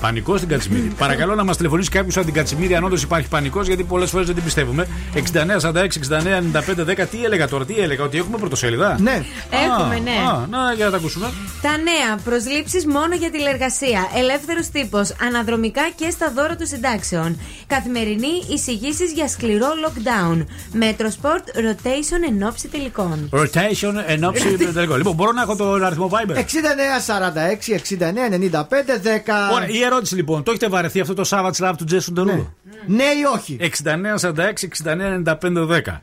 Πανικός 0.00 0.38
στην 0.38 0.48
Κατσιμίδη. 0.50 0.88
Παρακαλώ 1.04 1.34
να 1.34 1.44
μας 1.44 1.56
τηλεφωνήσει 1.56 1.90
κάποιος 1.90 2.16
από 2.16 2.24
την 2.24 2.34
Κατσιμίδη 2.34 2.74
αν 2.74 2.84
όντως 2.84 3.02
υπάρχει 3.02 3.28
πανικός, 3.28 3.66
γιατί 3.66 3.82
πολλές 3.84 4.10
φορές 4.10 4.26
δεν 4.26 4.34
την 4.34 4.44
πιστεύουμε. 4.44 4.86
69, 5.14 5.60
46, 5.60 5.98
69, 5.98 6.42
95, 6.52 6.84
10. 6.84 7.06
Τι 7.10 7.24
έλεγα 7.24 7.48
τώρα, 7.48 7.64
τι 7.64 7.78
έλεγα, 7.78 8.04
ότι 8.04 8.18
έχουμε 8.18 8.38
πρωτοσέλιδα; 8.38 8.96
Ναι. 9.00 9.24
Έχουμε, 9.50 9.94
Α, 9.94 9.98
ναι. 9.98 10.10
Α, 10.10 10.46
να, 10.50 10.72
για 10.72 10.84
να 10.84 10.90
τα 10.90 10.96
ακούσουμε. 10.96 11.30
Τα 11.62 11.70
νέα 11.70 12.16
προσλήψεις 12.24 12.86
μόνο 12.86 13.14
για 13.14 13.30
τηλεργασία. 13.30 14.08
Ελεύθερος 14.16 14.68
τύπος. 14.68 15.14
Αναδρομικά 15.26 15.82
και 15.96 16.10
στα 16.10 16.32
δώρα 16.34 16.56
των 16.56 16.66
συντάξεων. 16.66 17.38
Καθημερινή 17.66 18.42
εισηγήσεις 18.52 19.12
για 19.12 19.28
σκληρό 19.28 19.66
lockdown. 19.86 20.44
Metrosport 20.72 21.48
rotation 21.54 22.20
εν 22.28 22.42
όψει 22.42 22.68
τελικών. 22.68 23.28
Rotation 23.32 23.94
εν 24.06 24.24
όψει 24.24 24.56
τελικών. 24.74 24.96
Λοιπόν, 24.96 25.14
μπορώ 25.14 25.32
να 25.32 25.42
έχω 25.42 25.56
τον 25.56 25.84
αριθμό 25.84 26.10
Viber; 26.12 26.36
69, 26.36 26.40
46, 26.40 27.74
69, 27.74 28.30
95, 28.30 28.60
10. 28.62 29.54
Ωραία, 29.54 29.68
η 29.68 29.82
ερώτηση 29.94 30.14
λοιπόν, 30.14 30.42
το 30.42 30.50
έχετε 30.50 30.68
βαρεθεί 30.68 31.00
αυτό 31.00 31.14
το 31.14 31.28
Savage 31.30 31.68
Love 31.68 31.74
του 31.76 31.84
Jason 31.90 32.18
Derulo; 32.18 32.46
Ναι 32.86 33.04
ή 33.04 33.24
όχι; 33.34 33.58
69, 33.60 34.18
46, 34.20 34.52
69, 34.84 35.22
95, 35.24 35.66
10. 35.66 36.00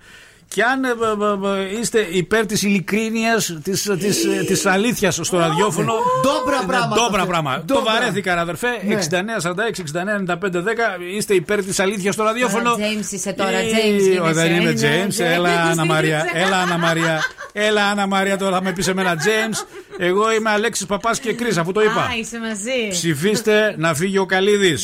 Και 0.54 0.64
αν 0.64 0.84
ε, 0.84 0.88
ε, 0.88 1.62
ε, 1.76 1.80
είστε 1.80 2.08
υπέρ 2.12 2.45
της 2.45 2.64
ειλικρίνειας, 2.64 3.58
της 3.64 3.82
της, 3.99 4.26
ε, 4.26 4.43
της 4.47 4.66
αλήθειας 4.66 5.20
στο 5.22 5.38
ραδιόφωνο. 5.38 5.93
Ντόμπρα 6.22 6.56
είναι 6.56 6.66
πράγματα 6.68 6.95
Ντόμπρα 7.02 7.22
αυτό. 7.22 7.32
πράγμα. 7.32 7.64
Το 7.68 7.74
Ντόμπρα. 7.74 7.93
βαρέθηκα, 7.93 8.39
αδερφέ. 8.39 8.68
Ναι. 8.88 8.93
69, 8.93 9.39
46, 9.41 9.80
69, 9.80 10.18
95, 10.18 10.62
10. 10.62 10.97
Είστε 11.16 11.34
υπέρ 11.34 11.64
της 11.64 11.80
αλήθειας 11.80 12.14
στο 12.14 12.24
ραδιόφωνο. 12.24 12.70
Τώρα, 12.70 12.84
Jason 12.86 13.12
είσαι 13.12 13.34
τώρα, 13.34 13.58
Ε, 13.58 13.64
James 13.64 13.99
γίνεσαι. 14.02 14.20
ω, 14.22 14.34
Δεν 14.34 14.56
είμαι 14.56 14.72
Ναι, 14.72 15.06
James. 15.06 15.16
ναι, 15.18 15.34
Έλα, 15.34 15.49
James 15.49 15.70
Άννα 15.70 15.86
Μαρία. 15.86 16.18
γίνεσαι. 16.18 16.45
Έλα, 16.47 16.58
Άννα 16.58 16.78
Μαρία. 16.78 17.20
Έλα, 17.54 17.86
Άννα 17.88 18.08
Μαρία, 18.08 18.38
τώρα 18.38 18.56
θα 18.56 18.62
με 18.64 18.72
πεις 18.74 18.86
σε 18.86 18.93
μένα 18.93 19.14
James. 19.16 19.66
Εγώ 19.97 20.32
είμαι 20.34 20.49
Αλέξης 20.49 20.86
Παπάς 20.86 21.20
και 21.20 21.34
Κρι, 21.34 21.58
αφού 21.60 21.72
το 21.72 21.82
είπα. 21.82 22.02
Α, 22.02 22.08
είσαι 22.20 22.39
μαζί. 22.39 22.88
Ψηφίστε 22.89 23.76
να 23.78 23.93
φύγει 23.93 24.18
ο 24.18 24.26
Καλίδη. 24.26 24.78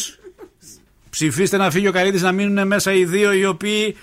Ψηφίστε 1.09 1.57
να 1.57 1.71
φύγει 1.71 1.87
ο 1.87 1.91
Καλίδη 1.91 2.19
να 2.19 2.31
μείνουν 2.31 2.67
μέσα 2.67 2.93
οι 2.93 3.05
δύο 3.05 3.33
οι 3.33 3.45
οποίοι. 3.45 3.95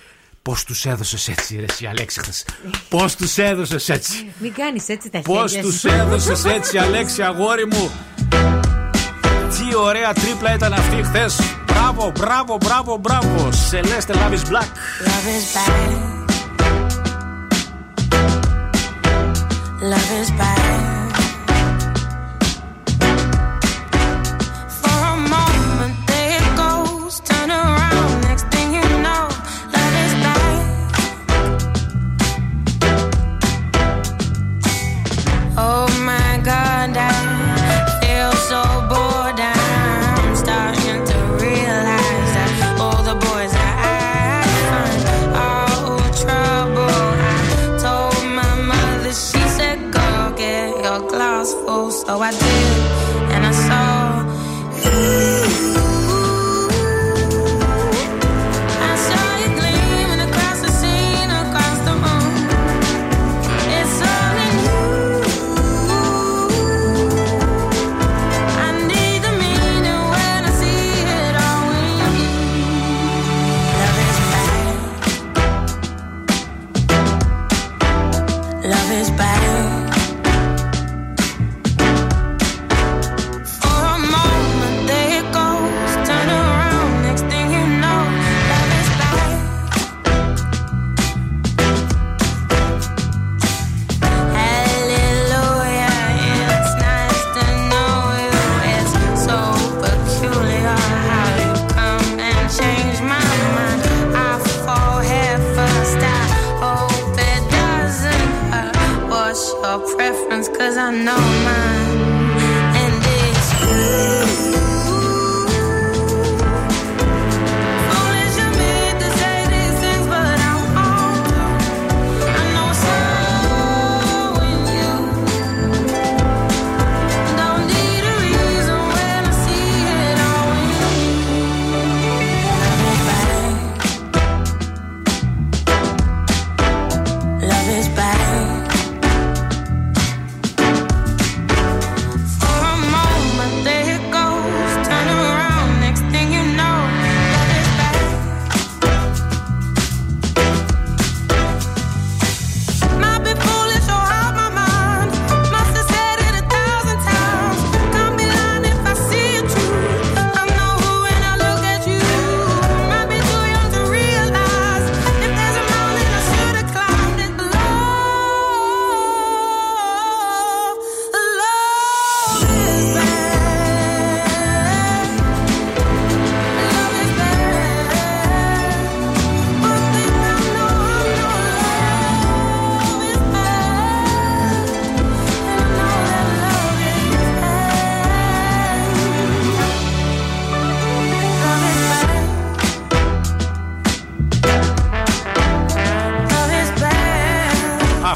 Πώς 0.45 0.65
τους 0.65 0.85
έδωσες 0.87 1.29
έτσι, 1.29 1.57
ρε, 1.57 1.65
εσύ 1.69 1.87
Αλέξη, 1.87 2.21
χθες. 2.21 2.45
Πώς 2.89 3.17
τους 3.17 3.39
έδωσες 3.39 3.89
έτσι; 3.89 4.33
Μην 4.39 4.53
κάνεις 4.55 4.89
έτσι 4.89 5.11
τα 5.11 5.21
Πώς 5.21 5.51
χέρια 5.53 5.63
τους 5.69 5.79
σου. 5.79 5.89
έδωσες 5.89 6.45
έτσι, 6.45 6.79
Αλέξη, 6.79 7.23
αγόρι 7.23 7.67
μου; 7.67 7.91
Τι 9.49 9.75
ωραία 9.77 10.13
τρίπλα 10.13 10.55
ήταν 10.55 10.73
αυτή 10.73 11.03
χθες. 11.03 11.37
Μπράβο, 11.67 12.13
μπράβο, 12.21 12.57
μπράβο, 12.65 12.97
μπράβο. 12.97 13.49
Celeste 13.71 14.13
Love 14.15 14.33
is 14.33 14.45
Black. 14.51 14.71
Love 19.93 20.11
is 20.21 20.31
bad. 20.41 20.64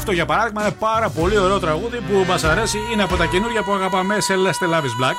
Αυτό 0.09 0.21
για 0.21 0.29
παράδειγμα 0.35 0.61
είναι 0.61 0.75
πάρα 0.79 1.09
πολύ 1.09 1.37
ωραίο 1.37 1.59
τραγούδι 1.59 1.97
που 1.97 2.25
μας 2.27 2.43
αρέσει. 2.43 2.77
Είναι 2.93 3.03
από 3.03 3.15
τα 3.15 3.25
καινούργια 3.25 3.63
που 3.63 3.71
αγαπάμε 3.71 4.19
σε 4.19 4.33
Celeste 4.33 4.65
Love 4.73 4.81
is 4.81 4.95
Black. 5.03 5.15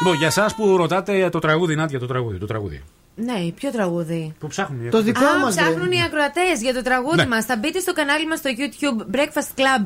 Λοιπόν, 0.00 0.16
για 0.18 0.26
εσάς 0.26 0.54
που 0.54 0.76
ρωτάτε 0.76 1.28
το 1.28 1.38
τραγούδι, 1.38 1.74
Νάντια, 1.74 1.98
το 1.98 2.06
τραγούδι. 2.06 2.38
Το 2.38 2.46
τραγούδι. 2.46 2.82
Ναι, 3.14 3.50
ποιο 3.54 3.70
τραγούδι; 3.70 4.34
Που 4.38 4.46
ψάχνουν. 4.46 4.90
Το 4.90 5.02
δικό 5.02 5.24
Α, 5.24 5.38
μας, 5.38 5.54
ψάχνουν 5.54 5.88
δε. 5.88 5.94
οι 5.96 6.02
ακροατές 6.02 6.60
για 6.62 6.74
το 6.74 6.82
τραγούδι 6.82 7.16
Ναι. 7.16 7.26
μας. 7.26 7.44
Θα 7.44 7.56
μπείτε 7.56 7.78
στο 7.78 7.92
κανάλι 7.92 8.26
μας 8.26 8.38
στο 8.38 8.50
YouTube 8.58 9.16
Breakfast 9.16 9.50
Club 9.60 9.82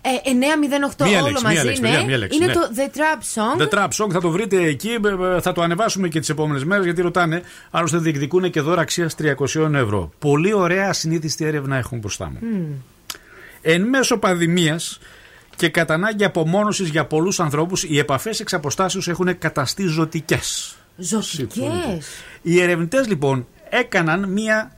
ε, 0.00 0.30
908 0.98 1.06
Μία 1.06 1.18
όλο 1.22 1.26
λέξη, 1.28 1.44
μία 1.46 1.52
μαζί. 1.54 1.64
λέξη, 1.66 1.80
ναι. 1.82 1.88
παιδιά, 1.88 2.04
μία 2.06 2.16
λέξη, 2.18 2.36
Είναι 2.36 2.46
ναι. 2.46 2.52
το 2.52 2.60
The 2.76 2.96
Trap 2.98 3.20
Song. 3.34 3.62
The 3.62 3.68
Trap 3.78 3.88
Song 4.04 4.10
θα 4.12 4.20
το 4.20 4.30
βρείτε 4.30 4.56
εκεί. 4.62 4.88
ε, 5.04 5.36
ε, 5.36 5.40
Θα 5.40 5.52
το 5.52 5.62
ανεβάσουμε 5.62 6.08
και 6.08 6.18
τις 6.20 6.28
επόμενες 6.28 6.64
μέρες 6.64 6.84
γιατί 6.84 7.00
ρωτάνε. 7.02 7.42
Άλλωστε 7.70 7.98
διεκδικούν 7.98 8.50
και 8.50 8.60
δώρα 8.60 8.80
αξίας 8.80 9.14
300 9.18 9.74
ευρώ. 9.74 10.10
Πολύ 10.18 10.52
ωραία 10.52 10.92
συνήθιστη 10.92 11.44
έρευνα 11.44 11.76
έχουν 11.76 11.98
μπροστά 11.98 12.30
μου. 12.30 12.38
Μμμ. 12.40 12.72
Εν 13.70 13.82
μέσω 13.82 14.18
πανδημίας 14.18 14.98
και 15.56 15.68
κατά 15.68 15.94
ανάγκη 15.94 16.24
απομόνωσης 16.24 16.88
για 16.88 17.04
πολλούς 17.06 17.40
ανθρώπους, 17.40 17.84
οι 17.84 17.98
επαφές 17.98 18.40
εξ 18.40 18.52
αποστάσεως 18.52 19.08
έχουν 19.08 19.38
καταστεί 19.38 19.86
ζωτικές. 19.86 20.76
Ζωτικές; 20.96 22.06
Οι 22.42 22.60
ερευνητές 22.60 23.06
λοιπόν 23.06 23.46
έκαναν 23.70 24.28
μία, 24.28 24.76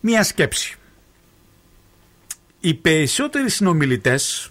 μία 0.00 0.22
σκέψη. 0.22 0.76
Οι 2.60 2.74
περισσότεροι 2.74 3.50
συνομιλητές, 3.50 4.50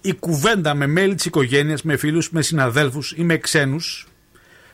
η 0.00 0.14
κουβέντα 0.14 0.74
με 0.74 0.86
μέλη 0.86 1.14
της 1.14 1.24
οικογένειας, 1.24 1.82
με 1.82 1.96
φίλους, 1.96 2.30
με 2.30 2.42
συναδέλφους 2.42 3.12
ή 3.16 3.22
με 3.22 3.36
ξένους, 3.36 4.08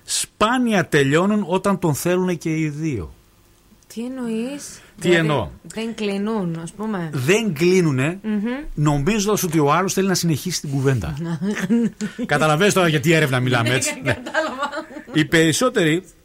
σπάνια 0.03 0.89
τελειώνουν 0.89 1.45
όταν 1.47 1.79
τον 1.79 1.95
θέλουν 1.95 2.39
και 2.39 2.57
οι 2.57 2.69
δύο. 2.69 3.15
Τι 3.95 4.05
εννοείς; 4.05 4.81
Τι 5.01 5.13
εννοώ; 5.13 5.49
Δεν 5.75 5.95
κλείνουν, 5.95 6.59
ας 6.63 6.73
πούμε. 6.73 7.11
Δεν 7.13 7.55
κλείνουνε 7.55 8.19
Μμμ. 8.23 8.43
νομίζοντας 8.75 9.43
ότι 9.43 9.59
ο 9.59 9.73
άλλος 9.73 9.93
θέλει 9.93 10.09
να 10.09 10.15
συνεχίσει 10.15 10.61
την 10.61 10.71
κουβέντα. 10.71 11.17
Καταλαβαίνεις 12.27 12.75
τώρα 12.75 12.89
γιατί 12.89 13.13
έρευνα 13.13 13.41
μιλάμε 13.41 13.75
έτσι. 13.75 14.01
Ναι. 14.05 14.19
Οι 15.13 15.25
περισσότεροι 15.25 16.03
κα- 16.03 16.07
ε, 16.07 16.20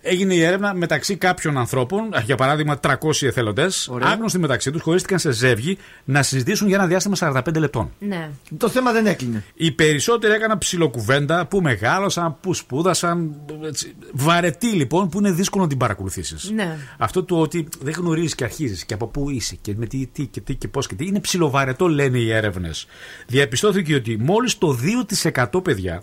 έγινε 0.00 0.34
η 0.34 0.42
έρευνα 0.42 0.74
μεταξύ 0.74 1.16
κάποιων 1.16 1.58
ανθρώπων, 1.58 2.10
για 2.24 2.36
παράδειγμα 2.36 2.80
300 2.82 2.94
εθελοντές, 3.20 3.90
άγνωστοι 4.00 4.38
μεταξύ 4.38 4.70
τους, 4.70 4.82
χωρίστηκαν 4.82 5.18
σε 5.18 5.30
ζεύγη 5.30 5.78
να 6.04 6.22
συζητήσουν 6.22 6.66
για 6.68 6.76
ένα 6.76 6.86
διάστημα 6.86 7.16
45 7.46 7.56
λεπτών. 7.58 7.90
Ναι. 7.98 8.30
Το 8.56 8.68
θέμα 8.68 8.92
δεν 8.92 9.06
έκλεινε. 9.06 9.44
Οι 9.54 9.72
περισσότεροι 9.72 10.32
έκαναν 10.32 10.58
ψιλοκουβέντα 10.58 11.46
που 11.46 11.60
μεγάλωσαν, 11.60 12.36
που 12.40 12.54
σπούδασαν. 12.54 13.34
έτσι. 13.64 13.94
Βαρετή 14.12 14.66
λοιπόν 14.66 15.08
που 15.08 15.18
είναι 15.18 15.32
δύσκολο 15.32 15.62
να 15.62 15.68
την 15.68 15.78
παρακολουθήσεις. 15.78 16.50
Ναι. 16.50 16.76
Αυτό 16.98 17.24
το 17.24 17.40
ότι 17.40 17.68
δεν 17.80 17.94
γνωρίζεις 17.96 18.34
και 18.34 18.44
αρχίζεις 18.44 18.84
και 18.84 18.94
από 18.94 19.06
πού 19.06 19.30
είσαι 19.30 19.56
και 19.60 19.74
με 19.76 19.86
τι, 19.86 20.06
τι 20.06 20.26
και 20.26 20.40
τι 20.40 20.54
και 20.54 20.68
πώς 20.68 20.86
και 20.86 20.94
τι. 20.94 21.06
Είναι 21.06 21.20
ψιλοβαρετό, 21.20 21.88
λένε 21.88 22.18
οι 22.18 22.32
έρευνες. 22.32 22.86
Διαπιστώθηκε 23.26 23.94
ότι 23.94 24.16
μόλις 24.20 24.58
το 24.58 24.78
2% 25.54 25.64
παιδιά 25.64 26.02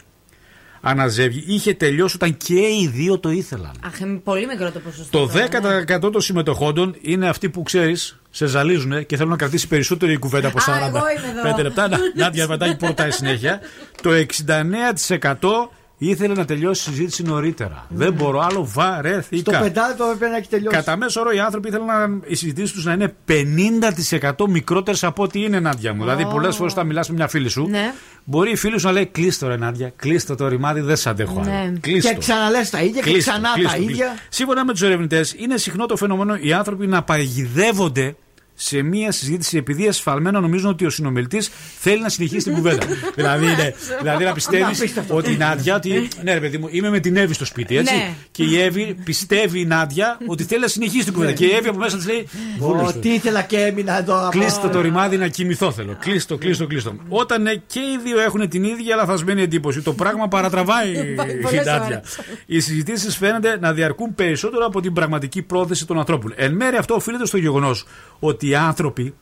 αναζεύγει 0.85 1.43
είχε 1.47 1.73
τελειώσει 1.73 2.15
όταν 2.15 2.37
και 2.37 2.59
οι 2.59 2.89
δύο 2.93 3.19
το 3.19 3.29
ήθελαν. 3.29 3.71
Αχ, 3.85 3.99
είναι 3.99 4.17
πολύ 4.17 4.45
μικρό 4.45 4.71
το 4.71 4.79
ποσοστό. 4.79 5.19
Το 5.19 5.27
τώρα, 5.27 5.79
ναι. 5.79 5.97
10% 5.97 6.11
των 6.11 6.21
συμμετοχόντων 6.21 6.95
είναι 7.01 7.27
αυτοί 7.27 7.49
που 7.49 7.63
ξέρεις, 7.63 8.19
σε 8.29 8.45
ζαλίζουν 8.45 9.05
και 9.05 9.15
θέλουν 9.15 9.31
να 9.31 9.37
κρατήσει 9.37 9.67
περισσότερη 9.67 10.13
η 10.13 10.17
κουβέντα 10.17 10.47
από 10.47 10.71
Α, 10.71 10.77
εγώ 10.87 10.87
είμαι 10.87 11.39
εδώ. 11.39 11.57
45 11.57 11.63
λεπτά. 11.63 11.87
Να, 11.87 11.97
Νάντια 12.15 12.47
Βατάκη 12.47 12.75
πρωτάει 12.75 13.11
συνέχεια. 13.11 13.59
Το 14.01 14.09
69% 14.11 15.69
ήθελε 15.97 16.33
να 16.33 16.45
τελειώσει 16.45 16.89
η 16.89 16.93
συζήτηση 16.93 17.23
νωρίτερα. 17.23 17.85
Δεν 17.89 18.13
μπορώ 18.13 18.39
άλλο, 18.39 18.51
Στο 18.65 18.81
βαρέθηκα. 18.81 19.59
πεντάλεπτο 19.59 20.03
έπρεπε 20.03 20.31
να 20.31 20.37
έχει 20.37 20.47
τελειώσει. 20.47 20.75
Κατά 20.75 20.97
μέσο 20.97 21.19
όρο 21.21 21.31
οι 21.31 21.39
άνθρωποι 21.39 21.67
ήθελαν 21.67 21.85
να, 21.85 22.19
οι 22.27 22.35
συζητήσεις 22.35 22.71
τους 22.71 22.85
να 22.85 22.93
είναι 22.93 23.13
50% 23.27 24.31
μικρότερες 24.49 25.03
από 25.03 25.23
ό,τι 25.23 25.41
είναι, 25.43 25.59
Νάντια 25.59 25.93
μου. 25.93 26.01
Δηλαδή, 26.01 26.25
πολλές 26.25 26.55
φορές 26.55 26.71
όταν 26.73 26.85
μιλάς 26.87 27.09
με 27.09 27.15
μια 27.15 27.27
φίλη 27.27 27.49
σου, 27.49 27.67
Ναι. 27.69 27.93
μπορεί 28.23 28.51
η 28.51 28.55
φίλη 28.55 28.79
σου 28.79 28.85
να 28.85 28.91
λέει 28.91 29.05
Κλείστο, 29.05 29.47
ρε 29.47 29.57
Νάντια, 29.57 29.93
κλείστο 29.95 30.35
το 30.35 30.47
ρημάδι, 30.47 30.79
δεν 30.81 30.95
σε 30.95 31.09
αντέχω. 31.09 31.39
άλλο. 31.39 31.49
Ναι. 31.51 31.73
Κλείστο. 31.79 32.11
Και 32.11 32.17
ξαναλέ 32.17 32.61
τα 32.71 32.81
ίδια 32.81 33.01
και 33.01 33.09
Κλείστο, 33.11 33.31
ξανά 33.31 33.49
κλείστο, 33.53 33.71
τα 33.71 33.77
κλείστο. 33.77 33.91
ίδια. 33.91 34.13
Σύμφωνα 34.29 34.65
με 34.65 34.71
τους 34.71 34.81
ερευνητές, 34.81 35.35
είναι 35.37 35.57
συχνό 35.57 35.85
το 35.85 35.95
φαινόμενο 35.95 36.35
οι 36.41 36.53
άνθρωποι 36.53 36.87
να 36.87 37.03
παγιδεύονται 37.03 38.15
σε 38.55 38.81
μία 38.81 39.11
συζήτηση 39.11 39.57
επειδή 39.57 39.87
ασφαλμένα 39.87 40.39
νομίζουν 40.39 40.69
ότι 40.69 40.85
ο 40.85 40.89
συνομιλητής 40.89 41.49
θέλει 41.79 42.01
να 42.01 42.09
συνεχίσει 42.09 42.43
την 42.43 42.53
κουβέντα. 42.53 42.85
δηλαδή, 43.15 43.45
είναι, 43.45 43.75
δηλαδή 43.99 44.23
να 44.23 44.33
πιστεύεις 44.33 44.79
Απίστευτο. 44.79 45.15
ότι 45.15 45.31
η 45.31 45.37
Νάντια, 45.37 45.75
ότι 45.75 46.07
ναι, 46.23 46.33
ρε 46.33 46.39
παιδί 46.39 46.57
μου, 46.57 46.67
είμαι 46.71 46.89
με 46.89 46.99
την 46.99 47.15
Εύη 47.17 47.33
στο 47.33 47.45
σπίτι, 47.45 47.77
έτσι. 47.77 47.95
Ναι. 47.95 48.13
Και 48.31 48.43
η 48.43 48.61
Εύη 48.61 48.95
πιστεύει 49.03 49.59
η 49.59 49.65
Νάντια 49.65 50.17
ότι 50.27 50.43
θέλει 50.43 50.61
να 50.61 50.67
συνεχίσει 50.67 51.03
την 51.03 51.13
κουβέντα. 51.13 51.31
Και 51.31 51.45
η 51.45 51.51
Εύη 51.51 51.67
από 51.67 51.77
μέσα 51.77 51.97
της 51.97 52.07
λέει. 52.07 52.27
«Βούλος 52.59 52.91
το. 52.91 52.97
Ότι 52.97 53.09
ήθελα 53.09 53.41
και 53.41 53.57
έμεινα 53.57 53.97
εδώ. 53.97 54.29
Κλείστο 54.31 54.69
το 54.69 54.81
ρημάδι 54.81 55.17
να 55.17 55.27
κοιμηθώ 55.27 55.71
θέλω. 55.71 55.97
Κλείστο, 55.99 56.37
κλείστο, 56.37 56.67
κλείστο. 56.67 56.95
Όταν 57.09 57.47
ε, 57.47 57.61
και 57.67 57.79
οι 57.79 57.99
δύο 58.03 58.19
έχουν 58.19 58.49
την 58.49 58.63
ίδια 58.63 58.95
λαθασμένη 58.95 59.41
εντύπωση, 59.41 59.81
το 59.81 59.93
πράγμα 59.93 60.27
παρατραβάει 60.27 60.91
η 60.97 61.15
πολλές 61.41 61.65
Νάντια. 61.65 61.85
ώρες. 61.85 62.19
Οι 62.45 62.59
συζητήσεις 62.59 63.17
φαίνεται 63.17 63.57
να 63.59 63.73
διαρκούν 63.73 64.15
περισσότερο 64.15 64.65
από 64.65 64.81
την 64.81 64.93
πραγματική 64.93 65.41
πρόθεση 65.41 65.85
των 65.85 65.97
ανθρώπων. 65.97 66.33
Εν 66.35 66.53
μέρει 66.53 66.75
αυτό 66.75 66.95
οφείλεται 66.95 67.25
στο 67.25 67.37
γεγονός 67.37 67.85
ότι 68.19 68.44
οι 68.47 68.55
άνθρωποι 68.55 69.13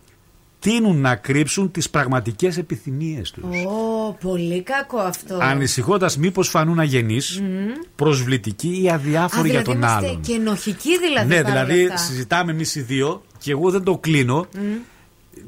τείνουν 0.60 1.02
να 1.02 1.16
κρύψουν 1.16 1.72
τις 1.72 1.90
πραγματικές 1.90 2.58
επιθυμίες 2.58 3.32
τους. 3.32 3.44
Ω, 3.66 4.18
πολύ 4.22 4.62
κακό 4.62 4.98
αυτό. 4.98 5.38
Ανησυχώντας 5.42 6.18
μήπως 6.18 6.50
φανούν 6.50 6.80
αγενείς, 6.80 7.40
Μμμ. 7.42 7.72
προσβλητικοί 7.96 8.82
ή 8.84 8.90
Α, 8.90 8.94
αδιάφοροι 8.94 9.50
για 9.50 9.60
δηλαδή 9.62 9.80
τον 9.80 9.90
είμαστε 9.90 10.08
άλλον. 10.08 10.22
Και 10.22 10.34
ενοχικοί 10.34 11.00
δηλαδή. 11.00 11.28
Ναι, 11.36 11.42
παρόλα 11.42 11.64
δηλαδή 11.66 11.86
αυτά. 11.86 11.98
συζητάμε 11.98 12.52
εμείς 12.52 12.76
οι 12.76 12.82
δύο 12.82 13.22
και 13.40 13.52
εγώ 13.52 13.70
δεν 13.72 13.84
το 13.84 13.98
κλείνω. 13.98 14.48
Μμ. 14.58 14.62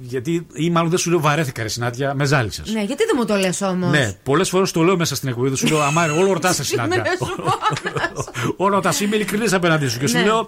Γιατί, 0.02 0.48
ή 0.54 0.70
μάλλον 0.70 0.90
δεν 0.90 1.00
σου 1.00 1.10
λέω 1.10 1.20
βαρέθηκα, 1.20 1.62
ρε 1.62 1.68
συνάντια, 1.68 2.14
με 2.14 2.26
ζάλισες. 2.26 2.72
Ναι, 2.74 2.84
γιατί 2.84 3.04
δεν 3.06 3.16
μου 3.18 3.26
το 3.26 3.36
λες 3.36 3.62
όμως; 3.62 3.90
Ναι, 3.92 4.14
πολλές 4.24 4.50
φορές 4.50 4.72
το 4.72 4.82
λέω 4.84 4.98
μέσα 4.98 5.16
στην 5.16 5.30
εκπομπή. 5.30 5.48
Δεν 5.48 5.58
σου 5.58 5.68
λέω 5.68 5.82
Αμάρε, 5.82 6.12
όλο 6.12 6.34
ρωτάς 6.34 6.56
σε 6.56 6.64
συνάντια. 6.64 7.04
όλο 8.56 8.76
ρωτάς, 8.76 9.00
είμαι 9.00 9.16
ειλικρινής 9.16 9.54
απέναντί 9.54 9.88
σου. 9.88 10.00
Και 10.00 10.08
σου 10.08 10.18
Ναι. 10.18 10.24
λέω, 10.24 10.48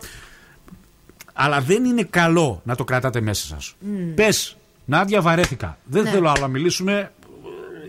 αλλά 1.39 1.61
δεν 1.61 1.85
είναι 1.85 2.03
καλό 2.03 2.61
να 2.63 2.75
το 2.75 2.83
κρατάτε 2.83 3.21
μέσα 3.21 3.45
σας. 3.47 3.75
Μμ. 3.79 4.13
Πες, 4.13 4.57
Νάντια, 4.85 5.21
βαρέθηκα. 5.21 5.77
Δεν 5.83 6.03
Ναι. 6.03 6.09
θέλω 6.09 6.29
άλλο 6.29 6.39
να 6.41 6.47
μιλήσουμε. 6.47 7.11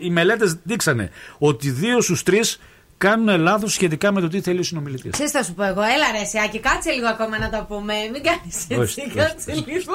Οι 0.03 0.11
μελέτες 0.11 0.57
δείξανε 0.63 1.11
ότι 1.39 1.71
δύο 1.71 2.01
στους 2.01 2.23
τρεις 2.23 2.61
κάνουν 2.99 3.41
λάθος 3.41 3.73
σχετικά 3.73 4.13
με 4.13 4.21
το 4.21 4.29
τι 4.29 4.41
θέλει 4.41 4.59
ο 4.59 4.63
συνομιλητής. 4.63 5.11
Ξέρεις 5.11 5.31
θα 5.33 5.43
σου 5.43 5.55
πω 5.55 5.63
εγώ, 5.63 5.81
έλα 5.83 6.19
ρε 6.19 6.25
Σιάκη, 6.25 6.59
κάτσε 6.59 6.91
λίγο 6.91 7.07
ακόμα 7.09 7.39
να 7.39 7.51
το 7.51 7.65
πούμε. 7.69 7.95
Μην 8.13 8.23
κάνεις 8.23 8.57
έτσι, 8.69 8.75
Ορίστε, 8.75 9.03
κάτσε 9.15 9.53
λίγο. 9.67 9.93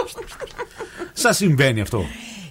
Σας 1.14 1.38
συμβαίνει 1.38 1.82
αυτό. 1.82 2.06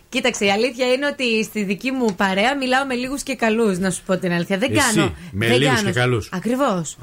Κοίταξε, 0.09 0.45
η 0.45 0.51
αλήθεια 0.51 0.93
είναι 0.93 1.07
ότι 1.07 1.45
στη 1.45 1.63
δική 1.63 1.91
μου 1.91 2.15
παρέα 2.15 2.57
μιλάω 2.57 2.87
με 2.87 2.95
λίγους 2.95 3.23
και 3.23 3.35
καλούς, 3.35 3.79
να 3.79 3.91
σου 3.91 4.03
πω 4.07 4.17
την 4.19 4.33
αλήθεια. 4.33 4.59
Δεν 4.59 4.77
Εσύ, 4.77 4.95
κάνω. 4.95 5.15
με 5.33 5.47
δεν 5.47 5.59
λίγους 5.59 5.75
κάνω. 5.75 5.91
και 5.91 5.99
καλούς. 5.99 6.29
Ακριβώς. 6.33 6.97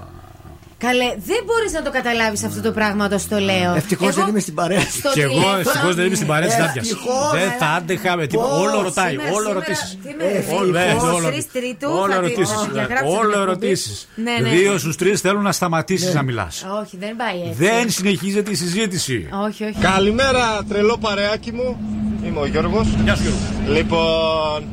Καλέ, 0.87 1.09
δεν 1.25 1.41
μπορείς 1.45 1.71
να 1.73 1.81
το 1.81 1.91
καταλάβεις 1.91 2.43
αυτό 2.43 2.61
το 2.61 2.71
πράγμα, 2.71 3.09
το 3.09 3.17
στο 3.17 3.37
λέω. 3.39 3.73
Ευτυχώς 3.75 4.07
Εγώ 4.07 4.15
δεν 4.19 4.27
είμαι 4.27 4.39
στην 4.39 4.53
παρέα. 4.53 4.79
στο 4.79 5.09
Και 5.13 5.21
εγώ 5.21 5.31
τηλέφωνο- 5.33 5.59
ευτυχώς 5.59 5.95
δεν 5.95 6.05
είμαι 6.05 6.15
στην 6.15 6.27
παρέα 6.27 6.47
της 6.47 6.57
Νάντιας. 6.57 6.85
Ευτυχώς. 6.91 7.31
Δεν 7.31 7.51
θα 7.59 7.65
άντεχα 7.65 8.15
με 8.15 8.27
τίποτα. 8.27 8.49
Πώς, 8.49 8.57
Όλο 8.67 8.81
ρωτάει, 8.81 9.09
σήμερα, 9.09 9.29
όλο 9.31 9.37
σήμερα, 9.47 9.65
ερωτήσει. 9.65 9.97
τι 10.03 10.09
με 10.17 10.23
Όλο 10.23 10.77
ευτυχώς, 10.77 11.11
ε, 11.11 11.15
όλο- 11.15 11.27
τρεις 11.29 11.51
τρίτου, 11.51 11.87
όλο 11.91 12.13
θα 12.13 12.19
τη- 12.19 12.25
ερωτήσεις, 12.25 12.55
όχι, 12.57 12.69
για 12.71 12.81
ε, 12.81 12.85
γράψτε 12.85 13.07
Όλο 13.09 13.19
την 13.19 13.29
εκπομπή. 13.29 13.49
ερωτήσει. 13.67 14.07
Ναι, 14.15 14.35
ναι. 14.41 14.49
Δύο 14.49 14.77
στους 14.77 14.95
τρεις 14.95 15.21
θέλουν 15.21 15.43
να 15.43 15.51
σταματήσεις 15.51 16.13
να 16.13 16.21
μιλάς. 16.21 16.65
Όχι, 16.81 16.97
δεν 16.97 17.15
πάει 17.15 17.37
έτσι. 17.49 17.63
Δεν 17.63 17.89
συνεχίζεται 17.89 18.51
η 18.51 18.55
συζήτηση. 18.55 19.29
Όχι, 19.47 19.63
όχι. 19.63 19.75
Καλημέρα, 19.79 20.59
τρελό 20.69 20.97
παρεάκι 20.97 21.51
μου. 21.51 21.67
Είμαι 22.25 22.39
ο 22.39 22.45
Γιώργος. 22.45 22.87
Γεια 23.03 23.15
σου 23.15 23.21
Γιώργο. 23.21 23.73
Λοιπόν, 23.77 24.63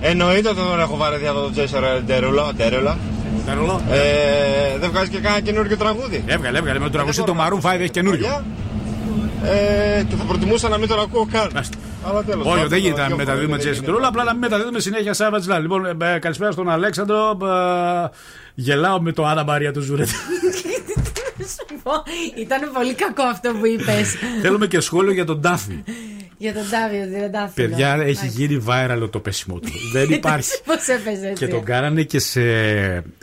εννοείται 0.00 0.48
ότι 0.48 0.60
δεν 0.70 0.80
έχω 0.80 0.96
βαρεθεί 0.96 1.26
από 1.26 1.40
τον 1.40 1.52
Τζέσορ 1.52 1.82
Ντέρουλα. 2.06 2.96
Derulo. 3.44 3.80
Derulo. 3.88 3.96
Ε, 3.96 4.78
δεν 4.78 4.90
βγάζει 4.90 5.10
και 5.10 5.18
κανένα 5.18 5.40
καινούργιο 5.40 5.76
τραγούδι. 5.76 6.24
Έβγαλε, 6.26 6.58
έβγαλε 6.58 6.78
με 6.78 6.84
το 6.84 6.90
τραγουδιστή 6.90 7.24
το 7.24 7.36
Maroon 7.40 7.70
5 7.70 7.80
έχει 7.80 7.90
καινούριο. 7.90 8.44
Ε, 9.44 10.02
και 10.08 10.14
θα 10.16 10.24
προτιμούσα 10.24 10.68
να 10.68 10.78
μην 10.78 10.88
τον 10.88 11.00
ακούω 11.00 11.28
καν. 11.32 11.50
Αλλά 12.02 12.22
τέλος 12.22 12.44
Όχι, 12.46 12.54
πάντων, 12.54 12.68
δεν 12.68 12.78
γίνεται 12.78 13.00
δύο 13.00 13.08
να 13.10 13.16
μεταδίδουμε 13.16 13.56
φορές 13.56 13.78
Jason 13.78 13.84
δεν 13.84 13.94
Derulo, 13.94 14.02
απλά 14.02 14.24
να 14.24 14.30
μην 14.30 14.40
μεταδίδουμε 14.40 14.80
συνέχεια 14.80 15.14
Savage 15.16 15.56
Love. 15.56 15.60
Λοιπόν, 15.60 15.84
ε, 15.86 16.18
καλησπέρα 16.18 16.50
στον 16.50 16.70
Αλέξανδρο. 16.70 17.38
ε, 17.42 18.08
Γελάω 18.54 19.00
με 19.00 19.12
το 19.12 19.26
Άννα 19.26 19.44
Μαρία 19.44 19.72
του 19.72 19.80
Ζουρέτ. 19.80 20.08
Σου 20.08 21.76
πω, 21.82 21.92
Ήταν 22.36 22.70
πολύ 22.74 22.94
κακό 22.94 23.22
αυτό 23.22 23.50
που 23.52 23.66
είπες. 23.66 24.14
Θέλουμε 24.42 24.66
και 24.66 24.80
σχόλιο 24.80 25.12
για 25.12 25.24
τον 25.24 25.40
Τάφι. 25.40 25.82
Για 26.40 26.52
τον 26.54 26.62
Τάβιο, 26.70 27.06
δεν 27.20 27.32
τα 27.32 27.40
άφηνα. 27.40 27.68
Παιδιά, 27.68 27.94
έχει 27.94 28.26
γίνει 28.26 28.64
viral 28.68 29.08
το 29.10 29.20
πέσιμο 29.20 29.58
του. 29.58 29.68
Δεν 29.94 30.10
υπάρχει. 30.10 30.50
Πώς 30.64 30.88
έπαιζε 30.88 31.26
έτσι. 31.28 31.44
Και 31.44 31.50
τον 31.50 31.64
κάνανε 31.64 32.02
και 32.02 32.18
σε. 32.18 32.40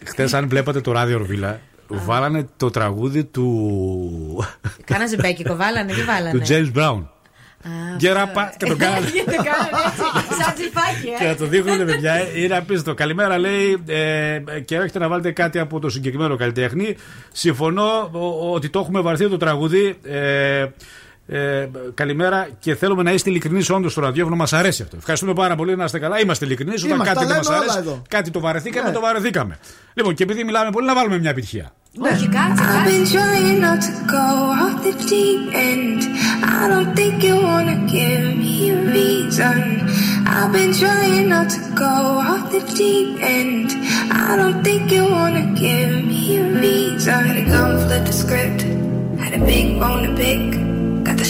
Χθες, 0.06 0.34
αν 0.34 0.48
βλέπατε 0.50 0.82
το 0.82 0.92
ράδιο 0.92 1.16
Ορβίλα, 1.18 1.60
βάλανε 1.88 2.48
το 2.58 2.70
τραγούδι 2.70 3.24
του. 3.24 4.46
Κάνα 4.84 5.06
ζεμπέκικο, 5.06 5.56
βάλανε, 5.56 5.94
τι 5.94 6.02
βάλανε; 6.04 6.40
του 6.40 6.46
James 6.48 6.72
Brown. 6.80 7.04
Γκεραπά 7.98 8.54
και 8.58 8.66
τον 8.66 8.78
κάνανε. 8.84 9.06
Και 9.10 9.24
τον 9.26 9.36
κάνανε 9.36 9.70
έτσι, 9.88 10.44
σαν 10.44 10.54
τσιφάκι, 10.54 11.18
Και 11.20 11.24
ε. 11.24 11.28
να 11.28 11.36
το 11.36 11.46
δείχνουν, 11.46 11.86
παιδιά, 11.86 12.14
είναι 12.36 12.58
απίστευτο. 12.58 12.94
Καλημέρα, 12.94 13.38
λέει, 13.38 13.84
ε, 13.88 14.40
και 14.66 14.76
έχετε 14.76 15.00
να 15.00 15.08
βάλετε 15.08 15.32
κάτι 15.32 15.60
από 15.60 15.80
το 15.80 15.90
συγκεκριμένο 15.90 16.36
καλλιτέχνη. 16.36 16.96
Συμφωνώ 17.32 18.10
ο- 18.12 18.54
ότι 18.54 18.70
το 18.70 18.80
έχουμε 18.80 19.00
βαρθεί 19.02 19.30
το 19.30 19.38
τραγούδι. 19.38 19.96
Ε, 21.28 21.68
καλημέρα 21.94 22.48
και 22.60 22.76
θέλουμε 22.76 23.04
να 23.04 23.12
είστε 23.12 23.30
ειλικρινείς 23.30 23.70
όντως 23.70 23.92
στο 23.92 24.02
ραδιόφωνο. 24.02 24.36
Μας 24.36 24.54
αρέσει 24.54 24.82
αυτό. 24.82 24.98
Ευχαριστούμε 24.98 25.34
πάρα 25.34 25.56
πολύ 25.56 25.76
να 25.76 25.84
είστε 25.84 26.00
καλά. 26.00 26.20
Είμαστε 26.20 26.46
ειλικρινείς. 26.46 26.84
Όταν 26.84 27.00
κάτι 27.00 27.26
δεν 27.26 27.36
μας 27.36 27.50
αρέσει, 27.50 28.02
κάτι 28.10 28.32
το 28.32 28.40
βαρεθήκαμε, 28.40 28.88
ναι. 28.88 28.94
το 28.94 29.02
βαρεθήκαμε. 29.02 29.60
Λοιπόν, 29.94 30.14
και 30.14 30.24
επειδή 30.24 30.44
μιλάμε 30.44 30.72
πολύ, 30.72 30.86
να 30.86 30.96
βάλουμε 30.96 31.20
μια 31.20 31.30
επιτυχία. 31.30 31.72
Όχι, 32.00 32.30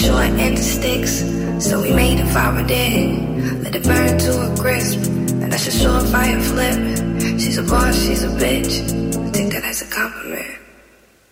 Short 0.03 0.29
end 0.45 0.57
of 0.57 0.63
sticks. 0.63 1.23
So 1.65 1.81
we 1.81 1.91
made 1.93 2.19
a 2.19 2.25
fire 2.27 2.65
dig. 2.67 3.63
Let 3.63 3.75
it 3.75 3.83
burn 3.83 4.17
to 4.17 4.31
a 4.47 4.57
crisp. 4.61 4.99
And 5.41 5.51
that's 5.51 5.67
a 5.67 5.71
surefire 5.71 6.41
flip. 6.49 7.39
She's 7.39 7.57
a 7.57 7.63
boss, 7.63 7.95
she's 8.03 8.23
a 8.23 8.27
bitch. 8.27 8.73
Take 9.33 9.51
that 9.51 9.63
as 9.63 9.81
a 9.81 9.87
compliment. 9.87 10.57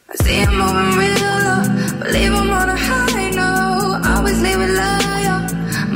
I 0.09 0.15
see 0.23 0.35
him 0.35 0.55
moving 0.61 0.91
real 1.01 1.19
low, 1.45 1.61
but 1.99 2.11
leave 2.11 2.33
him 2.33 2.49
on 2.51 2.69
a 2.69 2.77
high 2.77 3.29
note. 3.31 4.01
Always 4.11 4.41
leave 4.41 4.61
it 4.65 4.73
loyal. 4.81 5.39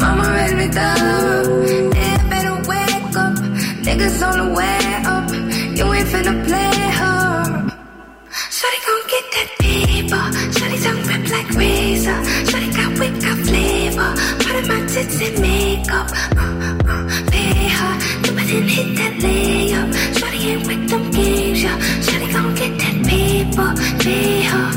Mama 0.02 0.26
raised 0.36 0.58
me 0.62 0.68
thorough. 0.68 1.94
Yeah, 1.96 2.18
better 2.30 2.56
wake 2.70 3.16
up. 3.16 3.36
Niggas 3.88 4.20
on 4.28 4.36
the 4.44 4.48
way 4.60 4.80
up. 5.14 5.28
You 5.78 5.94
ain't 5.94 6.08
finna 6.10 6.36
play 6.46 6.76
her. 7.00 7.28
Shawty 8.58 8.80
gon' 8.86 9.04
get 9.14 9.26
that 9.36 9.50
paper. 9.60 10.37
Shawty 11.28 11.32
like 11.32 11.56
razor. 11.56 12.20
Shawty 12.46 12.72
got 12.76 13.22
got 13.22 13.38
flavor. 13.46 14.16
Part 14.44 14.56
of 14.56 14.68
my 14.68 14.86
tits 14.88 15.22
and 15.22 15.40
makeup. 15.42 16.08
Uh, 16.38 16.78
uh, 16.88 17.32
pay 17.32 17.68
her. 17.68 17.94
It 18.24 18.54
and 18.54 18.70
hit 18.70 18.98
that 18.98 19.14
layup. 19.20 19.92
Shawty 20.14 20.46
ain't 20.46 20.68
with 20.68 20.90
them 20.90 21.12
games, 21.12 21.64
yeah. 21.64 21.78
Shawty 22.00 22.32
gon' 22.32 22.56
get 22.56 22.78
that 22.80 23.06
paper. 23.06 23.70
Pay 24.04 24.44
her. 24.44 24.70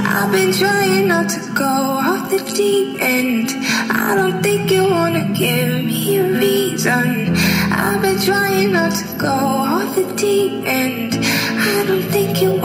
I've 0.00 0.32
been 0.32 0.52
trying 0.52 1.08
not 1.08 1.30
to 1.30 1.52
go 1.54 1.64
off 1.64 2.30
the 2.30 2.38
deep 2.54 3.00
end. 3.00 3.48
I 3.90 4.14
don't 4.14 4.42
think 4.42 4.70
you 4.70 4.84
wanna 4.84 5.32
give 5.32 5.84
me 5.84 6.18
a 6.18 6.24
reason. 6.38 7.34
I've 7.72 8.02
been 8.02 8.20
trying 8.20 8.72
not 8.72 8.92
to 8.92 9.18
go 9.18 9.28
off 9.28 9.94
the 9.94 10.04
deep 10.16 10.66
end. 10.66 11.16
I 11.24 11.84
don't 11.86 12.02
think 12.12 12.42
you 12.42 12.57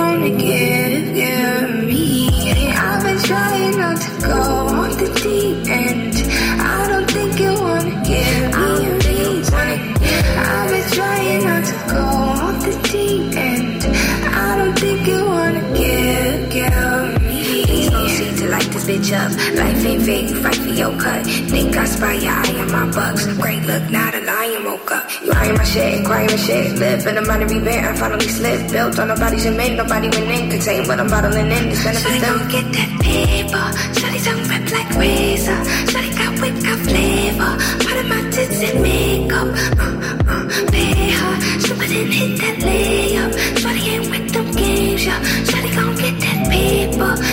up. 19.13 19.31
Life 19.55 19.85
ain't 19.85 20.29
you 20.29 20.35
fight 20.41 20.55
for 20.55 20.73
your 20.73 20.91
cut. 20.99 21.25
Think 21.25 21.75
I 21.77 21.85
spy 21.85 22.13
your 22.13 22.33
eye 22.33 22.55
on 22.61 22.71
my 22.71 22.91
bucks. 22.91 23.25
Great 23.37 23.63
look, 23.63 23.83
not 23.89 24.13
a 24.15 24.21
lion 24.21 24.65
woke 24.65 24.91
up. 24.91 25.03
You 25.23 25.31
eyeing 25.31 25.57
my 25.57 25.63
shit, 25.63 26.05
crying 26.05 26.27
my 26.27 26.35
shit. 26.35 26.73
Live 26.79 27.05
in 27.05 27.17
a 27.17 27.21
money 27.21 27.45
band, 27.45 27.85
I 27.85 27.95
finally 27.95 28.27
slipped. 28.27 28.71
Built 28.71 28.99
on 28.99 29.07
nobody's 29.09 29.43
cement, 29.43 29.77
nobody 29.77 30.09
went 30.09 30.31
in. 30.31 30.49
Contain 30.49 30.87
what 30.87 30.99
I'm 30.99 31.07
bottling 31.07 31.51
in. 31.51 31.69
This 31.69 31.83
benefit 31.83 32.21
them. 32.21 32.37
get 32.49 32.67
that 32.77 32.91
paper. 33.01 33.65
Shawty 33.97 34.19
don't 34.25 34.45
rip 34.49 34.65
like 34.71 34.91
razor. 34.97 35.59
Shawty 35.91 36.11
got 36.17 36.31
wit, 36.41 36.55
got 36.63 36.79
flavor. 36.87 37.51
Part 37.83 37.97
of 38.01 38.07
my 38.11 38.21
tits 38.31 38.61
and 38.67 38.81
makeup. 38.81 39.49
Uh, 39.79 39.93
uh, 40.33 40.71
pay 40.71 41.11
her. 41.19 41.33
She 41.61 41.71
wouldn't 41.73 42.13
hit 42.17 42.31
that 42.41 42.57
layup. 42.67 43.31
Shawty 43.61 43.83
ain't 43.93 44.09
with 44.09 44.33
them 44.33 44.51
games, 44.51 45.05
yeah. 45.05 45.19
Shawty 45.49 45.69
gon' 45.75 45.95
get 45.95 46.15
that 46.19 46.39
paper. 46.49 47.32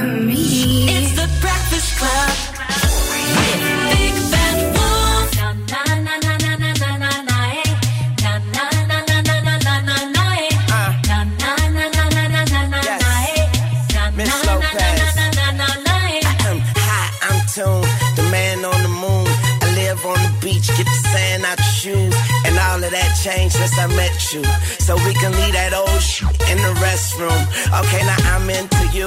changed 23.21 23.53
since 23.53 23.77
I 23.77 23.85
met 23.93 24.33
you. 24.33 24.41
So 24.81 24.97
we 25.05 25.13
can 25.13 25.31
leave 25.37 25.53
that 25.53 25.77
old 25.77 26.01
shit 26.01 26.33
in 26.49 26.57
the 26.57 26.73
restroom. 26.81 27.41
Okay, 27.69 28.01
now 28.01 28.17
I'm 28.33 28.49
into 28.49 28.81
you, 28.97 29.05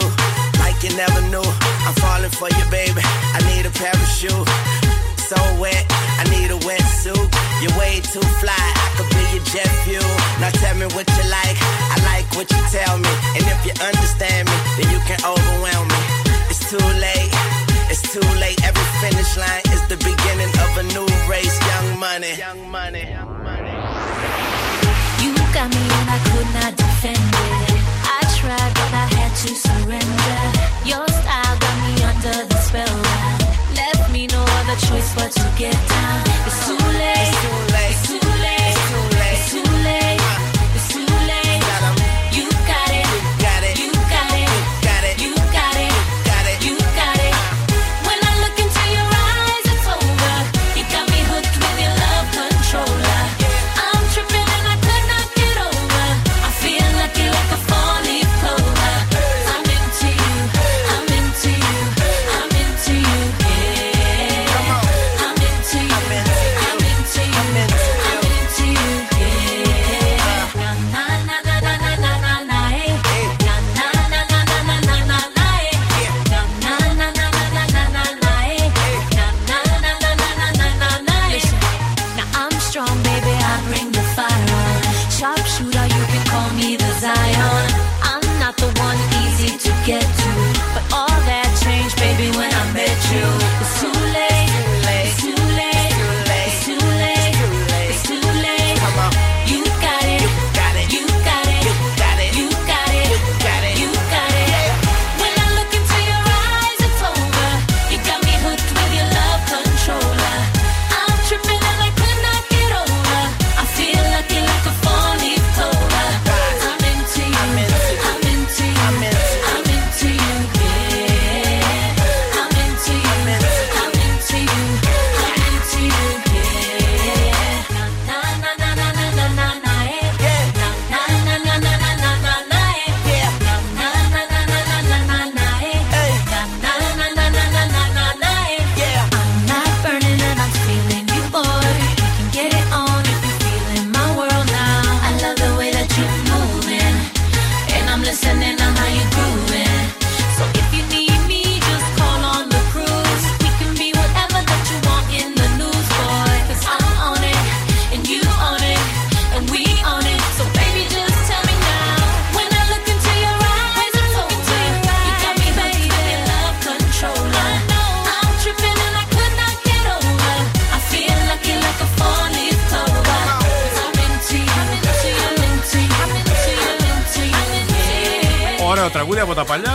like 0.62 0.78
you 0.86 0.94
never 0.94 1.20
knew. 1.34 1.42
I'm 1.82 1.94
falling 1.98 2.30
for 2.30 2.46
you, 2.46 2.64
baby. 2.70 3.02
I 3.02 3.42
need 3.50 3.66
a 3.66 3.74
parachute. 3.74 4.46
So 5.18 5.34
wet, 5.58 5.82
I 6.20 6.24
need 6.30 6.54
a 6.54 6.58
wetsuit. 6.62 7.26
You're 7.58 7.74
way 7.74 7.98
too 8.06 8.22
fly, 8.38 8.54
I 8.54 8.86
could 8.94 9.10
be 9.10 9.24
your 9.34 9.44
jet 9.50 9.70
fuel. 9.82 10.14
Now 10.38 10.54
tell 10.62 10.76
me 10.78 10.86
what 10.94 11.10
you 11.10 11.24
like, 11.26 11.58
I 11.90 11.96
like 12.14 12.28
what 12.38 12.46
you 12.46 12.62
tell 12.70 12.94
me. 12.94 13.12
And 13.34 13.42
if 13.50 13.60
you 13.66 13.74
understand 13.82 14.46
me, 14.46 14.56
then 14.78 14.86
you 14.94 15.00
can 15.10 15.18
overwhelm 15.26 15.90
me. 15.90 16.02
It's 16.52 16.62
too 16.70 16.86
late, 17.02 17.34
it's 17.90 18.04
too 18.14 18.22
late. 18.38 18.62
Every 18.62 18.88
finish 19.02 19.34
line 19.34 19.64
is 19.74 19.82
the 19.90 19.98
beginning 19.98 20.52
of 20.54 20.70
a 20.78 20.84
new 20.94 21.08
race. 21.26 21.56
Young 21.66 21.98
money, 21.98 22.34
young 22.38 22.70
money. 22.70 23.08
Got 25.54 25.70
me 25.70 25.76
and 25.76 26.10
I 26.10 26.18
could 26.30 26.50
not 26.52 26.76
defend 26.76 27.14
it. 27.16 27.78
I 28.02 28.20
tried, 28.38 28.74
but 28.74 28.92
I 28.92 29.06
had 29.14 29.32
to 29.42 29.54
surrender. 29.54 30.40
Your 30.84 31.06
style 31.06 31.56
got 31.62 31.76
me 31.86 32.02
under 32.02 32.44
the 32.48 32.58
spell. 32.58 32.98
Left 33.76 34.10
me 34.10 34.26
no 34.26 34.42
other 34.42 34.74
choice 34.88 35.14
but 35.14 35.30
to 35.30 35.46
get 35.56 35.78
down. 35.88 36.22
It's 36.44 36.66
too 36.66 36.74
late. 36.74 37.30
It's 37.30 37.38
too 37.38 37.58
late. 37.72 37.94
It's 37.94 38.02
too 38.08 38.18
late. 38.42 38.66
It's 38.66 38.82
too 38.90 39.04
late. 39.14 39.38
It's 39.38 39.52
too 39.52 39.70
late. 39.86 40.23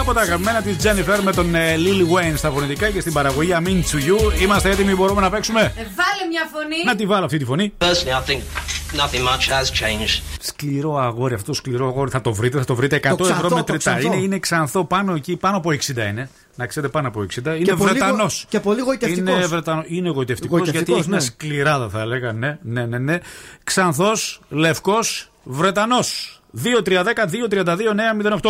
Από 0.09 0.19
τα 0.19 0.25
παλιά, 0.25 0.37
από 0.37 0.43
τα 0.43 0.51
αγαπημένα 0.51 0.61
της 0.61 0.75
Jennifer 0.83 1.23
με 1.23 1.31
τον 1.31 1.55
ε, 1.55 1.75
Lil 1.75 2.01
Wayne 2.13 2.37
στα 2.37 2.49
φωνητικά 2.51 2.89
και 2.89 2.99
στην 2.99 3.13
παραγωγή 3.13 3.51
Amin 3.55 3.67
to 3.91 3.95
You. 4.07 4.41
Είμαστε 4.41 4.69
έτοιμοι, 4.69 4.95
μπορούμε 4.95 5.21
να 5.21 5.29
παίξουμε; 5.29 5.61
Ε, 5.61 5.65
Βάλε 5.73 6.25
μια 6.29 6.49
φωνή. 6.53 6.83
Να 6.85 6.95
τη 6.95 7.05
βάλω 7.05 7.25
αυτή 7.25 7.37
τη 7.37 7.45
φωνή. 7.45 7.73
Personally, 7.77 7.85
I 7.85 8.29
think 8.29 8.39
nothing 8.99 9.23
much 9.27 9.49
has 9.49 9.65
changed. 9.65 10.21
Σκληρό 10.39 10.97
αγόρι, 10.97 11.33
αυτό 11.33 11.53
σκληρό 11.53 11.87
αγόρι. 11.87 12.09
Θα 12.11 12.21
το 12.21 12.33
βρείτε, 12.33 12.57
θα 12.57 12.65
το 12.65 12.75
βρείτε 12.75 12.95
100 12.95 12.99
ξανθό, 12.99 13.27
ευρώ 13.27 13.49
το 13.49 13.55
μετρητά. 13.55 13.77
ξανθό. 13.77 14.07
Είναι, 14.13 14.15
είναι 14.23 14.39
ξανθό 14.39 14.83
πάνω 14.85 15.13
εκεί, 15.13 15.35
πάνω 15.35 15.57
από 15.57 15.69
60 15.69 15.97
είναι. 16.09 16.29
Να 16.55 16.65
ξέρετε 16.65 16.91
πάνω 16.91 17.07
από 17.07 17.21
60. 17.21 17.45
Είναι 17.45 17.57
Και 17.57 17.73
πολύ 17.73 17.89
Βρετανός. 17.89 18.39
γο- 18.41 18.45
και 18.49 18.59
πολύ 18.59 18.81
γοητευτικός. 18.81 19.35
Είναι, 19.37 19.45
Βρετανο... 19.45 19.83
είναι 19.87 20.07
εγωιτευτικό 20.07 20.55
γιατί 20.57 20.69
Γοητευτικός, 20.69 20.99
έχει 20.99 21.09
μια 21.09 21.17
ναι. 21.19 21.23
σκληράδα, 21.25 21.89
θα 21.89 21.99
έλεγα. 22.01 22.31
Ναι, 22.33 22.57
ναι, 22.61 22.85
ναι. 22.85 22.97
ναι. 22.97 23.19
Ξανθός, 23.63 24.41
λευκός, 24.49 25.29
Βρετανός. 25.43 26.38
2-3-10-2-32-9-08. 26.57 28.49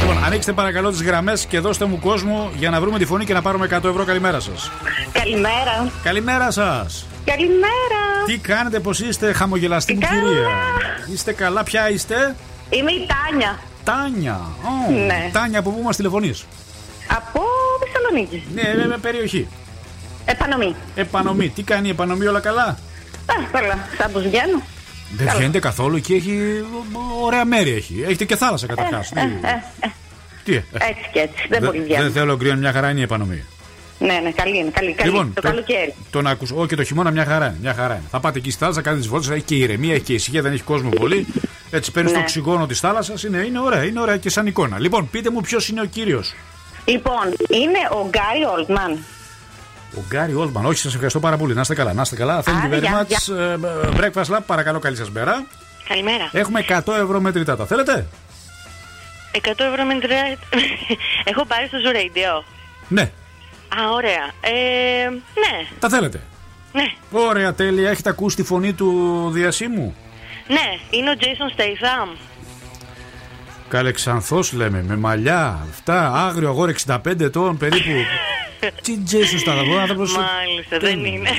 Λοιπόν, 0.00 0.24
ανοίξτε 0.24 0.52
παρακαλώ 0.52 0.90
τις 0.90 1.02
γραμμές 1.02 1.44
και 1.46 1.58
δώστε 1.58 1.84
μου 1.84 1.98
κόσμο 1.98 2.50
για 2.56 2.70
να 2.70 2.80
βρούμε 2.80 2.98
τη 2.98 3.04
φωνή 3.04 3.24
και 3.24 3.32
να 3.34 3.42
πάρουμε 3.42 3.66
100 3.70 3.84
ευρώ. 3.84 4.04
Καλημέρα 4.04 4.40
σας. 4.40 4.70
Καλημέρα. 5.12 5.90
Καλημέρα 6.02 6.50
σας. 6.50 7.06
Καλημέρα. 7.24 8.00
Τι 8.26 8.38
κάνετε, 8.38 8.80
πώ 8.80 8.90
είστε, 9.08 9.32
χαμογελαστή 9.32 9.94
μου 9.94 10.00
Καλά. 10.00 10.12
κυρία; 10.12 10.46
Είστε 11.12 11.32
καλά, 11.32 11.62
ποια 11.62 11.90
είστε; 11.90 12.36
Είμαι 12.70 12.92
η 12.92 13.06
Τάνια. 13.06 13.58
Τάνια. 13.84 14.40
Ω, 14.62 14.92
Ναι. 14.92 15.30
Τάνια, 15.32 15.58
από 15.58 15.70
πού 15.70 15.82
μας 15.82 15.96
τηλεφωνείς; 15.96 16.44
Από 17.16 17.42
Θεσσαλονίκη. 17.84 18.42
Ναι, 18.54 18.62
ναι, 18.76 18.84
ναι, 18.86 18.96
περιοχή. 18.98 19.48
Επανομή. 20.24 20.74
Επανομή. 20.94 21.48
Τι 21.48 21.62
κάνει 21.62 21.86
η 21.88 21.90
επανομή, 21.90 22.26
όλα 22.26 22.40
καλά; 22.40 22.64
Α, 23.26 23.34
καλά. 23.52 23.78
Σαν 23.98 24.12
πως 24.12 24.22
βγαίνω. 24.22 24.62
Δεν 25.16 25.26
Καλά. 25.26 25.38
βγαίνετε 25.38 25.58
καθόλου 25.58 26.00
και 26.00 26.14
έχει 26.14 26.38
ωραία 27.22 27.44
μέρη. 27.44 27.70
Έχει. 27.70 28.02
Έχετε 28.06 28.24
και 28.24 28.36
θάλασσα 28.36 28.66
καταρχάς. 28.66 29.10
Ε, 29.10 29.20
ε, 29.20 29.48
ε, 29.86 29.90
Τι, 30.44 30.54
ε, 30.54 30.62
Έτσι 30.72 31.08
και 31.12 31.18
έτσι. 31.20 31.46
Δεν 31.48 31.60
μπορεί 31.62 31.78
να 31.78 31.84
δεν 31.84 31.96
βγαίνει. 31.96 32.10
θέλω 32.10 32.36
κρύο, 32.36 32.54
μια 32.56 32.72
χαρά 32.72 32.90
είναι 32.90 33.00
η 33.00 33.02
επανομή. 33.02 33.44
Ναι, 33.98 34.20
ναι, 34.22 34.30
καλή 34.30 34.58
είναι. 34.58 34.70
Καλή, 34.70 34.92
καλή. 34.92 35.10
Λοιπόν, 35.10 35.32
το 35.34 35.40
καλοκαίρι. 35.40 35.94
Τον 36.10 36.26
ακούσω. 36.26 36.54
Όχι, 36.56 36.68
και 36.68 36.76
το 36.76 36.84
χειμώνα 36.84 37.10
μια 37.10 37.24
χαρά 37.24 37.46
είναι. 37.46 37.56
Μια 37.60 37.74
χαρά 37.74 37.94
είναι. 37.94 38.04
Θα 38.10 38.20
πάτε 38.20 38.38
εκεί 38.38 38.50
στη 38.50 38.58
θάλασσα, 38.60 38.80
κάνετε 38.80 39.02
τις 39.02 39.10
βόλτες, 39.10 39.30
έχει 39.30 39.42
και 39.42 39.54
ηρεμία, 39.54 39.94
έχει 39.94 40.02
και 40.02 40.12
ησυχία, 40.12 40.42
δεν 40.42 40.52
έχει 40.52 40.62
κόσμο 40.62 40.88
πολύ. 40.88 41.26
Έτσι 41.70 41.90
παίρνεις 41.92 42.12
Ναι. 42.12 42.18
το 42.18 42.22
οξυγόνο 42.22 42.66
της 42.66 42.80
θάλασσας. 42.80 43.22
Είναι, 43.22 43.38
είναι 43.38 43.58
ωραία, 43.60 43.84
είναι 43.84 44.00
ωραία 44.00 44.16
και 44.16 44.30
σαν 44.30 44.46
εικόνα. 44.46 44.78
Λοιπόν, 44.78 45.10
πείτε 45.10 45.30
μου 45.30 45.40
ποιος 45.40 45.68
είναι 45.68 45.80
ο 45.80 45.84
κύριος. 45.84 46.34
Λοιπόν, 46.84 47.22
είναι 47.48 47.78
ο 47.90 48.08
Γκάρι 48.08 48.44
Όλτμαν. 48.58 48.98
Ο 49.96 50.02
Γκάρι 50.08 50.34
Όλτμαν. 50.34 50.64
Όχι, 50.66 50.78
σας 50.78 50.92
ευχαριστώ 50.92 51.20
πάρα 51.20 51.36
πολύ. 51.36 51.54
Να 51.54 51.60
είστε 51.60 51.74
καλά. 51.74 51.92
Να 51.92 52.02
είστε 52.02 52.16
καλά. 52.16 52.42
Thank 52.44 52.48
you 52.48 52.64
Άντε, 52.64 52.78
very 52.78 52.80
γεια, 52.80 53.06
much. 53.08 53.34
Ε, 53.36 53.52
ε, 53.52 53.58
Breakfast 53.96 54.36
Lab, 54.36 54.40
παρακαλώ, 54.46 54.78
καλή 54.78 54.96
σας 54.96 55.10
μέρα. 55.10 55.44
Καλημέρα. 55.88 56.28
Έχουμε 56.32 56.64
100 56.68 56.92
ευρώ 57.02 57.20
μετρητά. 57.20 57.56
Τα 57.56 57.66
θέλετε; 57.66 58.06
100 59.32 59.38
ευρώ 59.46 59.84
με 59.84 59.98
τρία. 60.00 60.36
Έχω 61.30 61.44
πάρει 61.44 61.66
στο 61.66 61.78
Zoo 61.84 61.96
Radio. 61.96 62.44
Ναι, 62.88 63.02
Α, 63.68 63.90
ωραία. 63.92 64.30
Ε, 64.40 65.08
ναι, 65.10 65.66
τα 65.78 65.88
θέλετε; 65.88 66.20
ναι, 66.72 66.92
Ωραία, 67.10 67.54
τέλεια. 67.54 67.90
Έχετε 67.90 68.08
ακούσει 68.08 68.36
τη 68.36 68.42
φωνή 68.42 68.72
του 68.72 69.30
διασύμου; 69.32 69.94
ναι. 70.48 70.78
Είναι 70.90 71.10
ο 71.10 71.14
Jason 71.20 71.60
Statham. 71.60 72.16
Καλεξανθός 73.68 74.52
λέμε, 74.52 74.82
με 74.82 74.96
μαλλιά, 74.96 75.66
αυτά, 75.70 76.12
άγριο 76.14 76.48
αγόρι 76.48 76.74
65 76.86 77.20
ετών 77.20 77.56
περίπου. 77.56 77.90
Τι 78.82 78.98
τζέσου 78.98 79.38
στα 79.38 79.54
δαβό, 79.54 79.78
άνθρωπος 79.78 80.12
Μάλιστα, 80.16 80.78
δεν 80.78 81.04
είναι. 81.04 81.30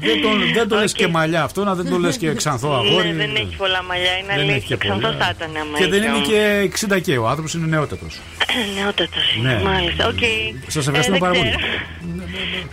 Δεν 0.00 0.20
τον, 0.22 0.52
δεν 0.54 0.68
τον 0.68 0.78
λες 0.78 0.92
και 0.92 1.08
μαλλιά 1.08 1.42
αυτό, 1.42 1.64
να 1.64 1.74
δεν 1.74 1.88
τον 1.90 2.00
λες 2.00 2.16
και 2.16 2.34
ξανθό 2.34 2.72
αγόρι. 2.74 3.08
Ναι, 3.08 3.14
δεν 3.14 3.34
έχει 3.36 3.56
πολλά 3.56 3.82
μαλλιά, 3.82 4.16
είναι 4.18 4.26
Δεν 4.34 4.38
έχει 4.42 4.50
αλήθεια. 4.50 4.76
και 4.76 4.76
Ξανθός 4.76 5.10
πολλά. 5.10 5.24
θα 5.24 5.32
ήταν 5.36 5.56
άμα 5.56 5.78
Και 5.78 5.86
δεν 5.86 5.98
είχε 6.02 6.08
είναι 6.08 6.16
όμως. 6.16 6.28
και 6.28 6.60
60 6.96 7.00
και 7.00 7.16
ο 7.18 7.28
άνθρωπος 7.28 7.54
είναι 7.54 7.66
νεότατος. 7.66 8.20
Νεότατος 8.78 9.36
Ναι. 9.42 9.50
είναι, 9.52 9.62
μάλιστα. 9.62 10.06
Οκ. 10.08 10.18
Σας 10.66 10.86
ευχαριστούμε 10.86 11.16
Ε, 11.16 11.20
πάρα 11.20 11.32
δεν 11.32 11.42
πολύ. 11.42 11.56
ξέρω. 11.56 11.72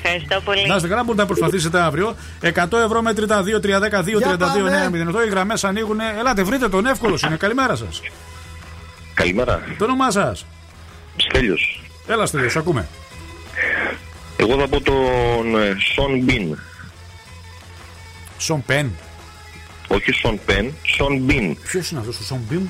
Ευχαριστώ 0.04 0.42
πολύ. 0.42 0.68
Να 0.68 0.76
είστε 0.76 0.88
καλά, 0.88 1.04
μπορείτε 1.04 1.22
να 1.22 1.28
προσπαθήσετε 1.28 1.80
αύριο. 1.80 2.16
100 2.42 2.78
ευρώ 2.86 3.02
μέτρητα 3.02 3.44
2-3-10-2-32-9-08. 3.44 5.26
Οι 5.26 5.30
γραμμές 5.30 5.64
ανοίγουν. 5.64 6.00
Ελάτε, 6.20 6.44
βρείτε 6.44 6.70
τον 6.70 6.86
εύκολο 6.86 7.20
είναι. 7.26 7.36
Καλημέρα 7.36 7.76
σας. 7.76 8.02
Καλημέρα. 9.14 9.62
Το 9.78 9.84
όνομά 9.86 10.12
σας. 10.12 10.46
Στέλιος. 11.18 11.82
Έλα, 12.08 12.26
Στέλιος, 12.26 12.52
σ' 12.52 12.56
ακούμε. 12.58 12.88
Εγώ 14.38 14.60
θα 14.60 14.68
πω 14.68 14.82
τον 14.82 15.56
ε, 15.62 15.76
Σον 15.94 16.20
Μπιν. 16.20 16.58
Σον 18.38 18.64
Πεν. 18.66 18.92
Όχι 19.88 20.12
Σον 20.12 20.40
Πεν, 20.46 20.74
Σον 20.84 21.18
Μπιν. 21.18 21.58
Ποιος 21.64 21.92
είναι 21.92 22.00
αυτός 22.00 22.20
ο 22.20 22.24
Σον 22.24 22.40
Μπιν; 22.50 22.68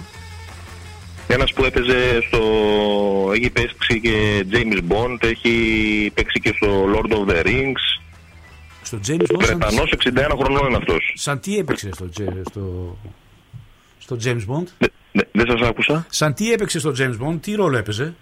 Ένας 1.27 1.53
που 1.53 1.63
έπαιζε 1.63 2.21
στο... 2.27 2.39
Έχει 3.33 3.49
παίξει 3.49 3.99
και 4.01 4.45
James 4.51 4.79
Bond, 4.93 5.17
έχει 5.23 6.11
παίξει 6.13 6.39
και 6.39 6.53
στο 6.55 6.85
Lord 6.95 7.11
of 7.13 7.29
the 7.31 7.45
Rings. 7.45 8.01
Στο 8.83 8.99
James 9.07 9.11
Bond. 9.35 9.43
σαν- 9.45 9.57
Βρετανός 9.59 9.93
61 10.03 10.11
χρονών 10.39 10.67
είναι 10.67 10.77
αυτός. 10.77 11.13
Σαν 11.15 11.39
τι 11.39 11.57
έπαιξε 11.57 11.89
στο, 11.93 12.09
Τζε- 12.09 12.47
στο, 12.49 12.97
στο 13.99 14.17
James 14.23 14.45
Bond; 14.55 14.87
Δεν 15.31 15.45
σας 15.47 15.61
άκουσα. 15.69 16.05
Σαν 16.09 16.33
τι 16.33 16.51
έπαιξε 16.51 16.79
στο 16.79 16.93
James 16.97 17.17
Bond, 17.27 17.37
τι 17.41 17.55
ρόλο 17.55 17.77
έπαιζε; 17.77 18.13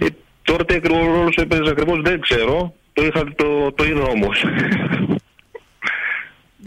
Ε, 0.00 0.06
τώρα 0.42 0.64
τι 0.64 0.74
ακριβώ 0.74 0.98
ρόλος 1.04 1.36
έπαιζε 1.36 1.70
ακριβώς 1.70 2.00
δεν 2.02 2.20
ξέρω. 2.20 2.74
Το, 2.92 3.04
είχα, 3.04 3.24
το, 3.36 3.72
το 3.72 3.84
είδα 3.84 4.02
όμως. 4.02 4.44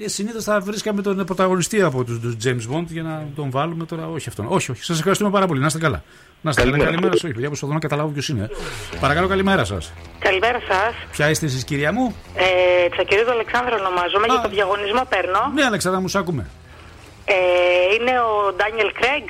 Ε, 0.01 0.07
Συνήθως 0.07 0.43
θα 0.43 0.59
βρίσκαμε 0.59 1.01
τον 1.01 1.25
πρωταγωνιστή 1.25 1.81
από 1.81 2.03
τους 2.03 2.19
τους 2.19 2.35
James 2.45 2.75
Bond 2.75 2.85
για 2.87 3.03
να 3.03 3.27
τον 3.35 3.49
βάλουμε 3.51 3.85
τώρα. 3.85 4.07
Όχι 4.07 4.29
αυτόν. 4.29 4.45
Όχι, 4.49 4.71
όχι. 4.71 4.83
Σας 4.83 4.97
ευχαριστούμε 4.97 5.29
πάρα 5.31 5.45
πολύ. 5.47 5.59
Να 5.59 5.65
είστε 5.65 5.79
καλά. 5.79 6.03
Να 6.41 6.49
είστε 6.49 6.61
καλά. 6.61 6.71
Καλημέρα. 6.71 6.91
Καλημέρα 6.95 7.17
σα. 7.19 7.25
Όχι, 7.25 7.33
παιδιά, 7.33 7.47
προσπαθώ 7.49 7.73
να 7.73 7.79
καταλάβω 7.79 8.09
ποιος 8.09 8.29
είναι. 8.29 8.49
Παρακαλώ, 8.99 9.27
καλημέρα 9.27 9.63
σας. 9.65 9.93
Καλημέρα 10.19 10.59
σας. 10.67 10.93
Ποια 11.11 11.29
είστε 11.29 11.45
εσείς, 11.45 11.63
κυρία 11.63 11.91
μου; 11.93 12.15
Ε, 12.35 12.89
Τσακυρίδου 12.89 13.31
Αλεξάνδρα 13.31 13.75
ονομάζομαι. 13.75 14.25
Για 14.29 14.41
τον 14.41 14.51
διαγωνισμό 14.51 15.01
παίρνω. 15.09 15.51
Ναι, 15.53 15.63
Αλεξάνδρα, 15.63 16.01
μου 16.01 16.07
σ' 16.07 16.15
ακούμε. 16.15 16.49
Ε, 17.25 17.33
είναι 17.99 18.11
ο 18.19 18.53
Ντάνιελ 18.55 18.91
Κρέγκ. 18.99 19.27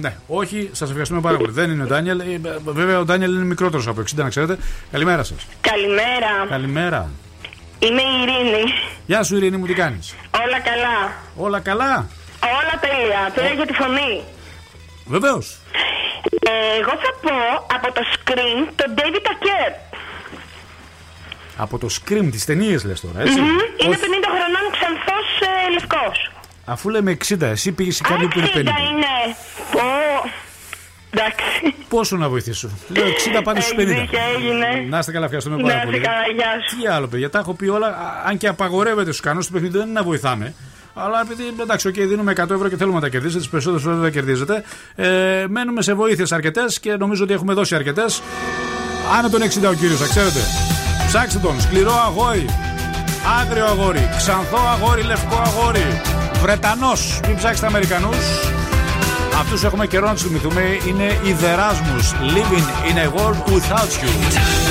Ναι, 0.00 0.16
όχι, 0.26 0.68
σας 0.72 0.88
ευχαριστούμε 0.88 1.20
πάρα 1.20 1.36
πολύ. 1.36 1.52
Δεν 1.52 1.70
είναι 1.70 1.82
ο 1.82 1.86
Ντάνιελ. 1.86 2.20
Ε, 2.20 2.40
Βέβαια, 2.64 2.98
ο 2.98 3.04
Ντάνιελ 3.04 3.34
είναι 3.34 3.44
μικρότερος 3.44 3.86
από 3.86 4.00
60, 4.00 4.22
να 4.22 4.28
ξέρετε. 4.28 4.58
Καλημέρα 4.90 5.22
σας. 5.22 5.46
Καλημέρα. 5.60 6.46
Καλημέρα. 6.48 7.10
Είμαι 7.78 8.02
η 8.02 8.22
Ειρήνη. 8.22 8.62
Γεια 9.06 9.22
σου, 9.22 9.36
Ειρήνη, 9.36 9.56
μου 9.56 9.66
τι 9.66 9.74
κάνεις; 9.74 10.14
Όλα 10.44 10.60
καλά. 10.60 11.12
Όλα 11.36 11.60
καλά; 11.60 12.06
Όλα 12.42 12.80
τέλεια. 12.80 13.30
Πήρα 13.34 13.48
για 13.48 13.66
τη 13.66 13.72
φωνή. 13.72 14.22
Βεβαίως. 15.06 15.58
Ε, 16.24 16.80
εγώ 16.80 16.90
θα 16.90 17.10
πω 17.22 17.34
από 17.76 17.92
το 17.92 18.00
screen 18.14 18.68
τον 18.76 18.94
David 18.98 19.26
Acker. 19.32 19.72
Από 21.56 21.78
το 21.78 21.88
Scream, 21.90 22.28
τις 22.30 22.44
ταινίες 22.44 22.84
λες 22.84 23.00
τώρα, 23.00 23.20
έτσι. 23.20 23.40
Μμμ. 23.40 23.46
Είναι 23.48 23.96
50 23.96 24.28
Όχι, 24.30 24.38
χρονών 24.38 24.66
ξανθός 24.76 25.26
ε, 25.40 25.72
λευκός. 25.72 26.30
Αφού 26.64 26.88
λέμε 26.88 27.16
60, 27.28 27.40
εσύ 27.42 27.72
πήγες 27.72 27.96
σε 27.96 28.02
κάποιο 28.02 28.28
που 28.28 28.38
είναι 28.38 28.48
50. 28.54 28.56
60 28.56 28.58
είναι. 28.58 29.36
Πω. 29.72 29.80
Εντάξει. 31.10 31.74
Πόσο 31.88 32.16
να 32.16 32.28
βοηθήσω; 32.28 32.68
Λέω 32.88 33.06
60 33.06 33.40
πάντα 33.44 33.60
στους 33.60 33.74
50. 33.76 33.78
Έχεις 33.78 34.00
δίκιο, 34.00 34.18
έγινε. 34.36 34.86
Να 34.88 34.98
είστε 34.98 35.12
καλά, 35.12 35.24
ευχαριστούμε 35.24 35.56
Να 35.56 35.62
πάρα 35.62 35.74
είστε 35.74 35.86
πολύ. 35.86 36.00
καλά, 36.00 36.18
γεια 36.36 36.46
σου. 36.68 36.76
Τι 36.80 36.86
άλλο, 36.86 37.06
παιδιά, 37.08 37.30
τα 37.30 37.38
έχω 37.38 37.54
πει 37.54 37.68
όλα. 37.68 37.86
α, 37.86 37.92
Αν 38.26 38.36
και 38.36 38.48
απαγορεύεται 38.48 39.02
στους 39.10 39.20
κανόνες 39.20 39.46
του 39.46 39.52
παιχνιδιού, 39.52 39.78
δεν 39.78 39.88
είναι 39.88 39.98
να 39.98 40.04
βοηθάμε. 40.04 40.54
Αλλά 40.94 41.20
επειδή 41.20 41.42
εντάξει, 41.60 41.88
okay, 41.92 42.06
δίνουμε 42.08 42.32
100 42.36 42.50
ευρώ 42.50 42.68
και 42.68 42.76
θέλουμε 42.76 42.94
να 42.94 43.00
τα 43.00 43.08
κερδίσετε, 43.08 43.38
τις 43.40 43.48
περισσότερες 43.48 43.84
φορές 43.84 43.98
δεν 43.98 44.06
τα 44.06 44.12
κερδίζετε. 44.12 44.64
Ε, 44.94 45.44
μένουμε 45.48 45.82
σε 45.82 45.94
βοήθειες 45.94 46.32
αρκετές 46.32 46.80
και 46.80 46.96
νομίζω 46.96 47.24
ότι 47.24 47.32
έχουμε 47.32 47.52
δώσει 47.54 47.74
αρκετές. 47.74 48.22
Άνω 49.18 49.28
τον 49.28 49.42
60 49.42 49.68
ο 49.70 49.74
κύριος, 49.74 49.98
θα 49.98 50.06
ξέρετε. 50.06 50.40
Ψάξτε 51.06 51.38
τον. 51.38 51.60
Σκληρό 51.60 51.92
αγόρι. 52.06 52.46
Άγριο 53.40 53.64
αγόρι. 53.66 54.08
Ξανθό 54.16 54.58
αγόρι, 54.58 55.02
λευκό 55.02 55.36
αγόρι. 55.46 56.00
Βρετανός. 56.44 57.20
Μην 57.26 57.36
ψάξετε 57.36 57.66
Αμερικανούς. 57.66 58.16
Αυτούς 59.38 59.64
έχουμε 59.64 59.86
καιρό 59.86 60.06
να 60.06 60.12
τους 60.12 60.22
θυμηθούμε. 60.22 60.60
Είναι 60.88 61.04
οι 61.04 61.36
The 61.40 61.58
Erasmus. 61.58 62.06
Living 62.36 62.90
in 62.90 62.96
a 62.98 63.16
world 63.16 63.54
without 63.54 63.90
you. 64.02 64.63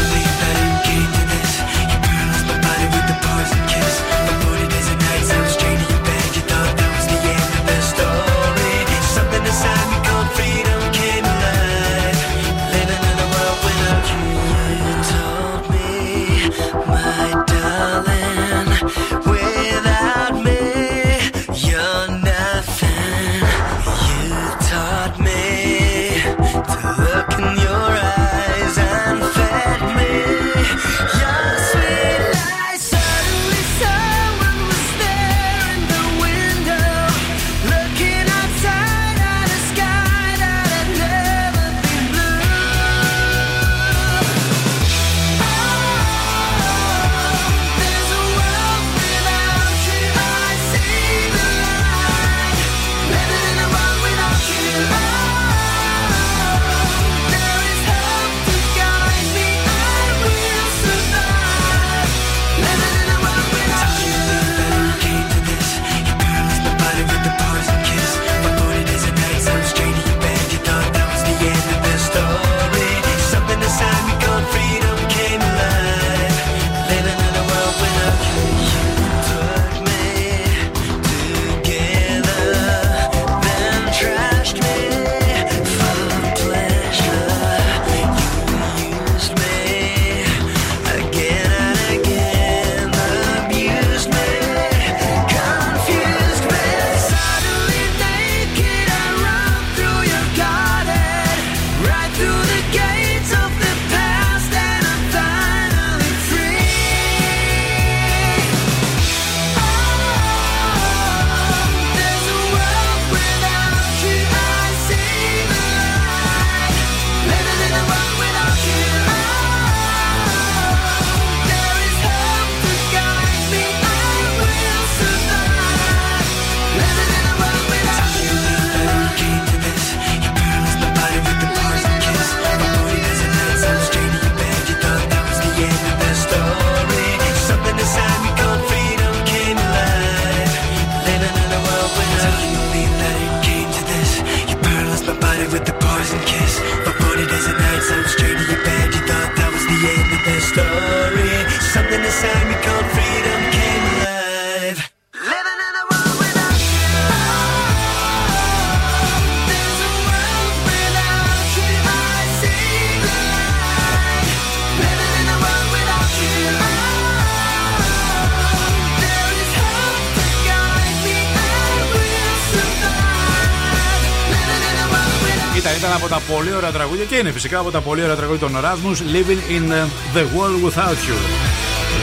Τραγούδια 176.73 177.05
και 177.05 177.15
είναι 177.15 177.31
φυσικά 177.31 177.59
από 177.59 177.71
τα 177.71 177.81
πολύ 177.81 178.03
ωραία 178.03 178.15
τραγούδια 178.15 178.47
των 178.47 178.57
Erasmus 178.61 178.97
Living 179.15 179.41
in 179.57 179.71
uh, 179.71 180.17
the 180.17 180.21
World 180.21 180.69
Without 180.69 180.97
You. 181.07 181.17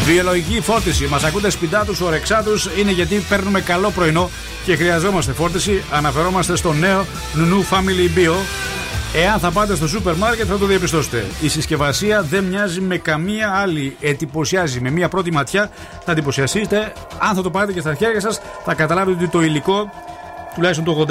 Βιολογική 0.05 0.61
φόρτιση. 0.61 1.07
Μας 1.07 1.25
ακούτε 1.25 1.51
σπιτά 1.51 1.85
τους, 1.85 2.01
ορεξά 2.01 2.43
τους. 2.43 2.69
Είναι 2.79 2.91
γιατί 2.91 3.25
παίρνουμε 3.29 3.61
καλό 3.61 3.91
πρωινό 3.91 4.31
και 4.65 4.77
χρειαζόμαστε 4.77 5.33
φόρτιση. 5.33 5.83
Αναφερόμαστε 5.91 6.57
στο 6.57 6.73
νέο 6.73 7.07
Nunu 7.37 7.75
Family 7.75 8.19
Bio. 8.19 8.35
Εάν 9.15 9.39
θα 9.39 9.51
πάτε 9.51 9.75
στο 9.75 9.89
σούπερ 9.89 10.15
μάρκετ 10.15 10.47
θα 10.49 10.59
το 10.59 10.67
διαπιστώσετε. 10.67 11.27
Η 11.41 11.49
συσκευασία 11.49 12.23
δεν 12.23 12.45
μοιάζει 12.45 12.81
με 12.81 12.97
καμία 12.97 13.53
άλλη. 13.55 13.97
Εντυπωσιάζει 14.01 14.81
με 14.81 14.91
μία 14.91 15.09
πρώτη 15.09 15.33
ματιά. 15.33 15.71
Θα 16.05 16.13
εντυπωσιαστείτε. 16.13 16.93
Αν 17.19 17.35
θα 17.35 17.43
το 17.43 17.51
πάρετε 17.51 17.73
και 17.73 17.81
στα 17.81 17.95
χέρια 17.95 18.21
σας, 18.21 18.41
θα 18.65 18.75
καταλάβετε 18.75 19.23
ότι 19.23 19.31
το 19.31 19.43
υλικό 19.43 19.91
τουλάχιστον 20.55 20.85
το 20.85 21.07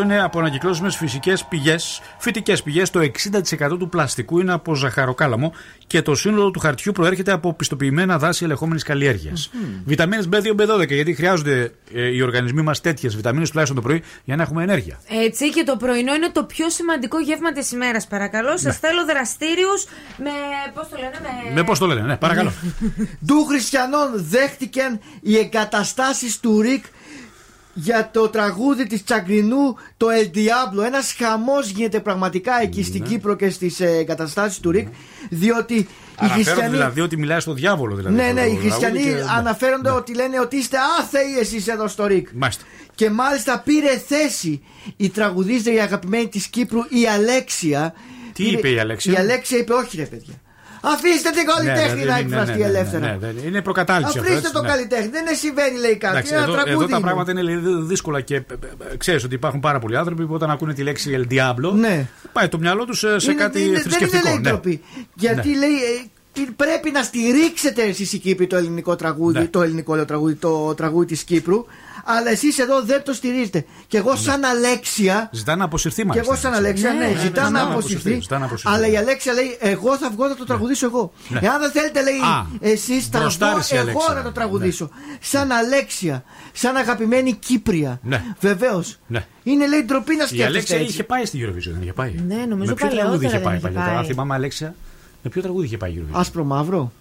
86% 0.00 0.02
είναι 0.02 0.22
από 0.22 0.38
ανακυκλώσιμες 0.38 0.96
φυσικές 0.96 1.44
πηγές, 1.44 2.00
φυτικές 2.24 2.62
πηγές. 2.62 2.90
Το 2.90 3.00
60% 3.00 3.78
του 3.78 3.88
πλαστικού 3.88 4.40
είναι 4.40 4.52
από 4.52 4.74
ζαχαροκάλαμο 4.74 5.52
και 5.86 6.02
το 6.02 6.14
σύνολο 6.14 6.50
του 6.50 6.58
χαρτιού 6.58 6.92
προέρχεται 6.92 7.32
από 7.32 7.54
πιστοποιημένα 7.54 8.18
δάση 8.18 8.44
ελεγχόμενης 8.44 8.82
καλλιέργειας. 8.82 9.50
Βιταμίνες 9.84 10.28
B2, 10.32 10.36
B12, 10.60 10.88
γιατί 10.88 11.14
χρειάζονται 11.14 11.72
ε, 11.94 12.06
οι 12.14 12.20
οργανισμοί 12.20 12.62
μας 12.62 12.80
τέτοιες 12.80 13.16
βιταμίνες 13.16 13.48
τουλάχιστον 13.48 13.80
το 13.82 13.86
πρωί 13.88 14.02
για 14.24 14.36
να 14.36 14.42
έχουμε 14.42 14.62
ενέργεια. 14.62 15.00
Έτσι 15.24 15.50
και 15.50 15.62
το 15.64 15.76
πρωινό 15.76 16.14
είναι 16.14 16.30
το 16.32 16.44
πιο 16.44 16.70
σημαντικό 16.70 17.18
γεύμα 17.20 17.52
της 17.52 17.72
ημέρας. 17.72 18.06
Παρακαλώ, 18.06 18.50
σας 18.50 18.62
Ναι. 18.62 18.88
θέλω 18.88 19.04
δραστήριους 19.04 19.84
με. 20.18 20.30
Πώς 20.74 20.88
το 20.88 20.96
λένε, 20.96 21.18
με. 21.22 21.52
Με 21.54 21.62
πώς 21.64 21.78
το 21.78 21.86
λένε, 21.86 22.00
ναι, 22.00 22.16
παρακαλώ. 22.16 22.52
Ντου 23.24 23.44
Χριστιανών 23.44 24.10
δέχτηκαν 24.14 25.00
οι 25.20 25.36
εγκαταστάσεις 25.36 26.40
του 26.40 26.60
Ρικ 26.60 26.84
για 27.74 28.10
το 28.12 28.28
τραγούδι 28.28 28.86
της 28.86 29.04
Τσαγκρινού 29.04 29.76
το 29.96 30.06
El 30.22 30.36
Diablo. 30.36 30.84
Ένας 30.86 31.12
χαμός 31.18 31.68
γίνεται 31.68 32.00
πραγματικά 32.00 32.62
εκεί 32.62 32.82
στην 32.82 33.00
Ναι. 33.02 33.08
Κύπρο 33.08 33.34
και 33.36 33.50
στις 33.50 33.80
ε, 33.80 33.86
εγκαταστάσεις 33.90 34.58
του 34.60 34.70
Ρικ 34.70 34.88
διότι 35.30 35.74
οι 35.74 35.86
Αναφέρονται 36.16 36.42
χριστιανοί... 36.44 36.72
δηλαδή 36.72 37.00
ότι 37.00 37.16
μιλάει 37.16 37.40
στο 37.40 37.52
διάβολο. 37.52 37.94
Δηλαδή, 37.96 38.14
ναι, 38.14 38.26
το 38.28 38.32
ναι, 38.32 38.40
οι 38.40 38.44
τραγούδι 38.44 38.68
χριστιανοί 38.68 39.02
και- 39.02 39.10
ναι. 39.10 39.24
αναφέρονται 39.36 39.90
ότι 39.90 40.14
λένε 40.14 40.40
ότι 40.40 40.56
είστε 40.56 40.76
άθεοι 41.00 41.38
εσείς 41.40 41.68
εδώ 41.68 41.88
στο 41.88 42.06
Ρικ. 42.06 42.28
Μάλιστα. 42.34 42.64
Και 42.94 43.10
μάλιστα 43.10 43.62
πήρε 43.64 43.98
θέση 44.06 44.62
η 44.96 45.08
τραγουδίστρια 45.08 45.74
η 45.74 45.80
αγαπημένη 45.80 46.28
της 46.28 46.46
Κύπρου 46.46 46.78
η 46.88 47.06
Αλέξια. 47.14 47.94
Τι 48.32 48.42
Πήρε- 48.42 48.58
είπε 48.58 48.68
η 48.70 48.78
Αλέξια; 48.78 49.12
Η 49.12 49.16
Αλέξια 49.16 49.58
είπε 49.58 49.72
όχι 49.72 49.96
ρε 49.96 50.04
παιδιά. 50.04 50.34
Αφήστε 50.92 51.30
την 51.30 51.46
καλλιτέχνη 51.46 52.00
Ναι, 52.00 52.06
να 52.06 52.14
ναι, 52.14 52.20
ναι, 52.20 52.26
εκφραστεί 52.26 52.52
ναι, 52.58 52.58
ναι, 52.58 52.64
ελεύθερα. 52.64 53.06
ναι, 53.06 53.26
ναι, 53.26 53.32
ναι. 53.32 53.40
Είναι 53.46 53.62
προκατάληψη 53.62 54.18
αυτό. 54.18 54.20
Αφήστε 54.20 54.38
έτσι, 54.48 54.52
το 54.52 54.62
ναι. 54.62 54.68
καλλιτέχνη. 54.68 55.08
Δεν 55.08 55.26
είναι 55.26 55.34
συμβαίνει 55.34 55.78
λέει 55.78 55.96
κάτι. 55.96 56.14
Εντάξει, 56.16 56.32
Ένα 56.34 56.42
εδώ, 56.42 56.52
τραγούδι 56.52 56.72
εδώ 56.74 56.86
τα 56.86 56.96
είναι. 56.96 57.04
πράγματα 57.04 57.30
είναι 57.30 57.42
λίγο 57.42 57.82
δύσκολα 57.82 58.20
και 58.20 58.42
ξέρεις 58.96 59.24
ότι 59.24 59.34
υπάρχουν 59.34 59.60
πάρα 59.60 59.78
πολλοί 59.78 59.96
άνθρωποι 59.96 60.26
που 60.26 60.34
όταν 60.34 60.50
ακούνε 60.50 60.72
τη 60.74 60.82
λέξη 60.82 61.16
El 61.28 61.32
Diablo 61.32 61.72
Ναι. 61.74 62.06
πάει 62.32 62.48
το 62.48 62.58
μυαλό 62.58 62.84
τους 62.84 62.98
σε 62.98 63.08
Είναι- 63.30 63.34
κάτι 63.34 63.64
είναι- 63.64 63.80
θρησκευτικό. 63.80 64.10
Δεν 64.10 64.20
είναι 64.20 64.28
λέει 64.30 64.38
ναι. 64.40 64.48
ντροπή. 64.48 64.82
Γιατί 65.14 65.48
Ναι. 65.48 65.56
λέει 65.58 65.70
ε, 66.36 66.42
πρέπει 66.56 66.90
να 66.90 67.02
στηρίξετε 67.02 67.82
εσείς 67.82 68.12
οι 68.12 68.18
Κύπροι 68.18 68.46
το 68.46 68.56
ελληνικό 68.56 68.96
τραγούδι, 68.96 69.38
Ναι. 69.38 69.46
το 69.46 69.62
ελληνικό 69.62 69.94
λέω 69.94 70.04
τραγούδι, 70.04 70.34
το 70.34 70.74
τραγούδι 70.74 71.06
της 71.06 71.22
Κύπρου. 71.24 71.64
Αλλά 72.06 72.30
εσείς 72.30 72.58
εδώ 72.58 72.82
δεν 72.82 73.02
το 73.02 73.12
στηρίζετε. 73.12 73.64
Και 73.86 73.96
εγώ 73.96 74.16
σαν 74.16 74.44
Αλέξια. 74.44 75.28
Ζητά 75.32 75.56
να 75.56 75.64
αποσυρθεί 75.64 76.00
Και 76.02 76.06
μάλιστα. 76.08 76.30
εγώ 76.32 76.40
σαν 76.40 76.54
Αλέξια, 76.54 76.92
ναι, 76.92 77.06
ναι, 77.06 77.18
ζητά 77.20 77.42
ναι, 77.42 77.48
να 77.58 77.64
να 77.64 77.70
αποσυρθεί. 77.70 78.18
ζητά 78.20 78.38
να 78.38 78.44
αποσυρθεί. 78.44 78.76
Αλλά 78.76 78.86
η 78.86 78.96
Αλέξια 78.96 79.32
λέει: 79.32 79.56
Εγώ 79.60 79.96
θα 79.98 80.10
βγω 80.10 80.26
να 80.26 80.36
το 80.36 80.44
τραγουδήσω 80.44 80.86
εγώ. 80.86 81.12
Ναι. 81.28 81.38
Εάν 81.42 81.60
δεν 81.60 81.70
θέλετε, 81.70 82.02
λέει, 82.02 82.14
Α, 82.18 82.46
εσείς 82.60 83.04
θα 83.06 83.10
βγω 83.18 83.20
μπροστάρης 83.20 83.70
η 83.70 83.74
εγώ 83.76 83.80
Αλέξια. 83.88 84.14
να 84.14 84.22
το 84.22 84.32
τραγουδήσω. 84.32 84.90
Σαν 85.20 85.50
Αλέξια, 85.52 86.24
σαν 86.52 86.76
αγαπημένη 86.76 87.32
Κύπρια. 87.32 88.00
Ναι. 88.02 88.22
Βεβαίως. 88.40 88.98
Ναι. 89.06 89.26
Είναι 89.42 89.66
λέει 89.68 89.82
ντροπή 89.82 90.16
να 90.16 90.22
Η 90.22 90.26
σκέφτεστε. 90.26 90.44
Αλέξια 90.46 90.76
έτσι. 90.76 90.88
είχε 90.92 91.04
πάει 91.04 91.24
στη 91.24 91.38
Eurovision, 91.46 91.72
δεν 91.72 91.82
είχε 91.82 91.92
πάει. 91.92 92.14
Ναι, 92.26 92.34
νομίζω 92.48 92.70
με 92.70 92.74
ποιο 92.74 92.88
τραγούδι 92.88 92.96
παλαιότερα 92.98 93.26
είχε 93.26 93.32
δεν 93.36 93.42
πάει 93.42 93.52
είχε 93.54 93.62
παλιότερα. 93.62 93.90
πάει. 93.90 93.96
Αν 93.96 94.04
θυμάμαι, 94.04 94.34
Αλέξια, 94.34 94.74
με 95.22 95.30
ποιο 95.30 95.42
τραγούδι 95.42 95.66
είχε 95.66 95.76
πάει 95.76 95.90
η 95.90 96.02
Eurovision; 96.04 96.18
Άσπρο 96.20 96.44
μαύρο. 96.44 96.92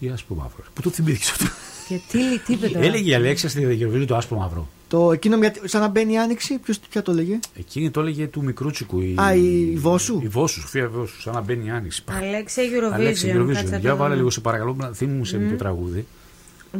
Τι 0.00 0.08
άσπρο 0.08 0.36
μαύρο. 0.36 0.64
Πού 0.74 0.82
το 0.82 0.90
θυμήθηκες 0.90 1.30
αυτό; 1.30 1.44
Και 1.90 2.00
τι, 2.10 2.18
τι 2.46 2.52
είπε 2.52 2.68
τώρα; 2.68 2.84
Έλεγε 2.84 3.10
η 3.10 3.14
Αλέξια 3.14 3.48
στη 3.48 3.78
Eurovision 3.82 4.04
το 4.06 4.16
άσπρο 4.16 4.36
μαύρο. 4.38 4.68
Το 4.88 5.12
εκείνο 5.12 5.36
μια- 5.36 5.54
σαν 5.64 5.80
να 5.80 5.88
μπαίνει 5.88 6.12
η 6.12 6.18
άνοιξη, 6.18 6.58
ποιος, 6.58 6.78
ποια 6.90 7.02
το 7.02 7.12
λέγε. 7.12 7.38
Εκείνη 7.58 7.90
το 7.90 8.00
έλεγε 8.00 8.26
του 8.26 8.42
μικρούτσικου. 8.42 9.00
Η... 9.00 9.14
Α, 9.20 9.34
η 9.34 9.74
Βόσου. 9.76 10.20
Η 10.22 10.28
Βόσου, 10.28 10.60
Σοφία 10.60 10.88
Βόσου, 10.88 11.20
σαν 11.20 11.34
να 11.34 11.40
μπαίνει 11.40 11.66
η 11.66 11.70
άνοιξη. 11.70 12.02
Αλέξια 12.22 12.62
Αλέξια 12.92 13.34
Eurovision. 13.34 13.40
Eurovision. 13.40 13.52
κάτσε 13.54 13.70
να 13.70 13.78
Για 13.78 13.90
το 13.90 13.96
βάλε 13.96 14.08
δούμε. 14.08 14.16
λίγο 14.16 14.30
σε 14.30 14.40
παρακαλώ, 14.40 14.74
να 14.78 14.90
θύμουσε 14.94 15.38
με 15.38 15.44
Μμ. 15.44 15.50
το 15.50 15.56
τραγούδι. 15.56 16.06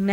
Ναι, 0.05 0.12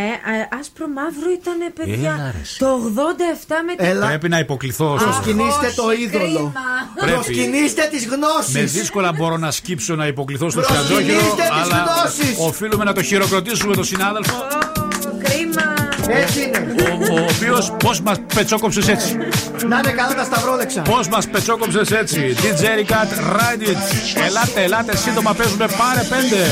α, 0.52 0.58
άσπρο 0.60 0.88
μαύρο 0.88 1.30
ήταν 1.42 1.74
παιδιά. 1.74 2.12
Έλα, 2.14 2.32
ρε, 2.32 2.40
εσύ. 2.42 2.58
το 2.60 2.68
87 2.96 3.56
με 3.66 3.76
την. 3.92 4.00
Πρέπει 4.08 4.30
να 4.30 4.40
υποκληθώ. 4.40 4.98
στο- 4.98 5.06
Προσκυνήστε 5.06 5.74
το 5.76 5.84
όχι, 5.84 6.02
είδωλο. 6.04 6.24
κρίμα. 6.26 6.52
Πρέπει. 7.00 7.14
Προσκυνήστε 7.14 7.88
τις 7.92 8.06
γνώσεις. 8.08 8.54
Με 8.54 8.64
δύσκολα 8.64 9.12
μπορώ 9.12 9.38
να 9.38 9.52
σκύψω 9.52 9.96
να 9.96 10.08
υποκληθώ 10.08 10.50
στο 10.50 10.60
Προσκυνήστε 10.62 10.94
Σκατζόχυρο, 11.04 11.36
τις 11.36 11.50
αλλά 11.50 11.86
γνώσεις. 12.02 12.36
οφείλουμε 12.40 12.84
να 12.84 12.94
το 12.94 13.02
χειροκροτήσουμε 13.02 13.74
τον 13.76 13.84
συνάδελφο, 13.84 14.34
Κρίμα. 14.50 14.67
Έτσι 16.10 16.42
είναι. 16.44 16.76
ο, 17.10 17.14
ο 17.14 17.26
οποίος 17.36 17.74
πώς 17.84 18.02
μας 18.02 18.18
πετσόκοψες 18.36 18.88
έτσι. 18.88 19.18
Να 19.68 19.78
είναι 19.78 19.92
καλά 19.92 20.14
τα 20.16 20.24
σταυρόλεξα. 20.24 20.82
Πώς 20.82 21.08
μας 21.08 21.28
πετσόκοψες 21.28 21.92
έτσι. 21.92 22.36
DJ 22.38 22.64
Ricat, 22.64 23.10
ride 23.36 23.68
it. 23.68 23.78
Ελάτε, 24.26 24.64
ελάτε, 24.64 24.98
σύντομα 24.98 25.34
παίζουμε 25.34 25.66
πάρε 25.78 26.02
πέντε. 26.02 26.46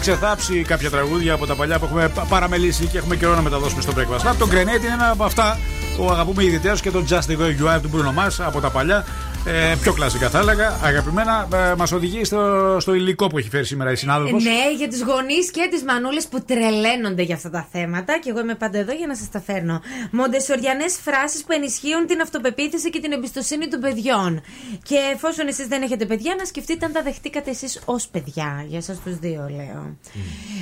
Έτσι 0.00 0.10
εξεθάψει 0.12 0.62
κάποια 0.62 0.90
τραγούδια 0.90 1.32
από 1.34 1.46
τα 1.46 1.54
παλιά 1.54 1.78
που 1.78 1.84
έχουμε 1.84 2.08
πα- 2.08 2.22
παραμελήσει 2.28 2.86
και 2.86 2.98
έχουμε 2.98 3.16
καιρό 3.16 3.34
να 3.34 3.42
μεταδώσουμε 3.42 3.82
στο 3.82 3.92
Breakfast 3.96 4.30
Club. 4.30 4.34
Το 4.38 4.46
Grenade 4.50 4.84
είναι 4.84 4.92
ένα 4.92 5.10
από 5.10 5.24
αυτά 5.24 5.58
που 5.96 6.10
αγαπούμε 6.10 6.44
ιδιαίτερω 6.44 6.76
και 6.76 6.90
το 6.90 7.04
Just 7.08 7.14
the 7.30 7.38
Way 7.38 7.60
You 7.60 7.76
Are 7.76 7.80
του 7.82 7.90
Bruno 7.94 8.08
Mars 8.24 8.34
από 8.46 8.60
τα 8.60 8.70
παλιά. 8.70 9.04
Ε, 9.46 9.74
πιο 9.80 9.92
κλασικά 9.92 10.30
θα 10.30 10.38
έλεγα. 10.38 10.78
Αγαπημένα, 10.82 11.48
ε, 11.54 11.74
μας 11.74 11.92
οδηγεί 11.92 12.24
στο, 12.24 12.76
στο 12.80 12.94
υλικό 12.94 13.26
που 13.26 13.38
έχει 13.38 13.48
φέρει 13.48 13.64
σήμερα 13.64 13.90
η 13.90 13.96
συνάδελφος. 13.96 14.44
Ναι, 14.44 14.72
για 14.76 14.88
τους 14.88 15.00
γονείς 15.02 15.50
και 15.50 15.68
τις 15.70 15.82
μανούλες 15.82 16.28
που 16.28 16.44
τρελαίνονται 16.44 17.22
για 17.22 17.34
αυτά 17.34 17.50
τα 17.50 17.68
θέματα. 17.72 18.18
Και 18.18 18.30
εγώ 18.30 18.40
είμαι 18.40 18.54
πάντα 18.54 18.78
εδώ 18.78 18.92
για 18.92 19.06
να 19.06 19.16
σας 19.16 19.30
τα 19.30 19.40
φέρνω. 19.40 19.80
Μοντεσοριανές 20.10 20.98
φράσεις 21.02 21.44
που 21.44 21.52
ενισχύουν 21.52 22.06
την 22.06 22.20
αυτοπεποίθηση 22.20 22.90
και 22.90 23.00
την 23.00 23.12
εμπιστοσύνη 23.12 23.68
των 23.68 23.80
παιδιών. 23.80 24.42
Και 24.82 24.96
εφόσον 25.14 25.46
εσείς 25.48 25.66
δεν 25.66 25.82
έχετε 25.82 26.06
παιδιά, 26.06 26.34
να 26.38 26.44
σκεφτείτε 26.44 26.86
αν 26.86 26.92
τα 26.92 27.02
δεχτήκατε 27.02 27.50
εσείς 27.50 27.82
ως 27.84 28.08
παιδιά. 28.08 28.64
Για 28.68 28.78
εσά 28.78 28.96
τους 29.04 29.18
δύο, 29.18 29.50
λέω. 29.56 29.96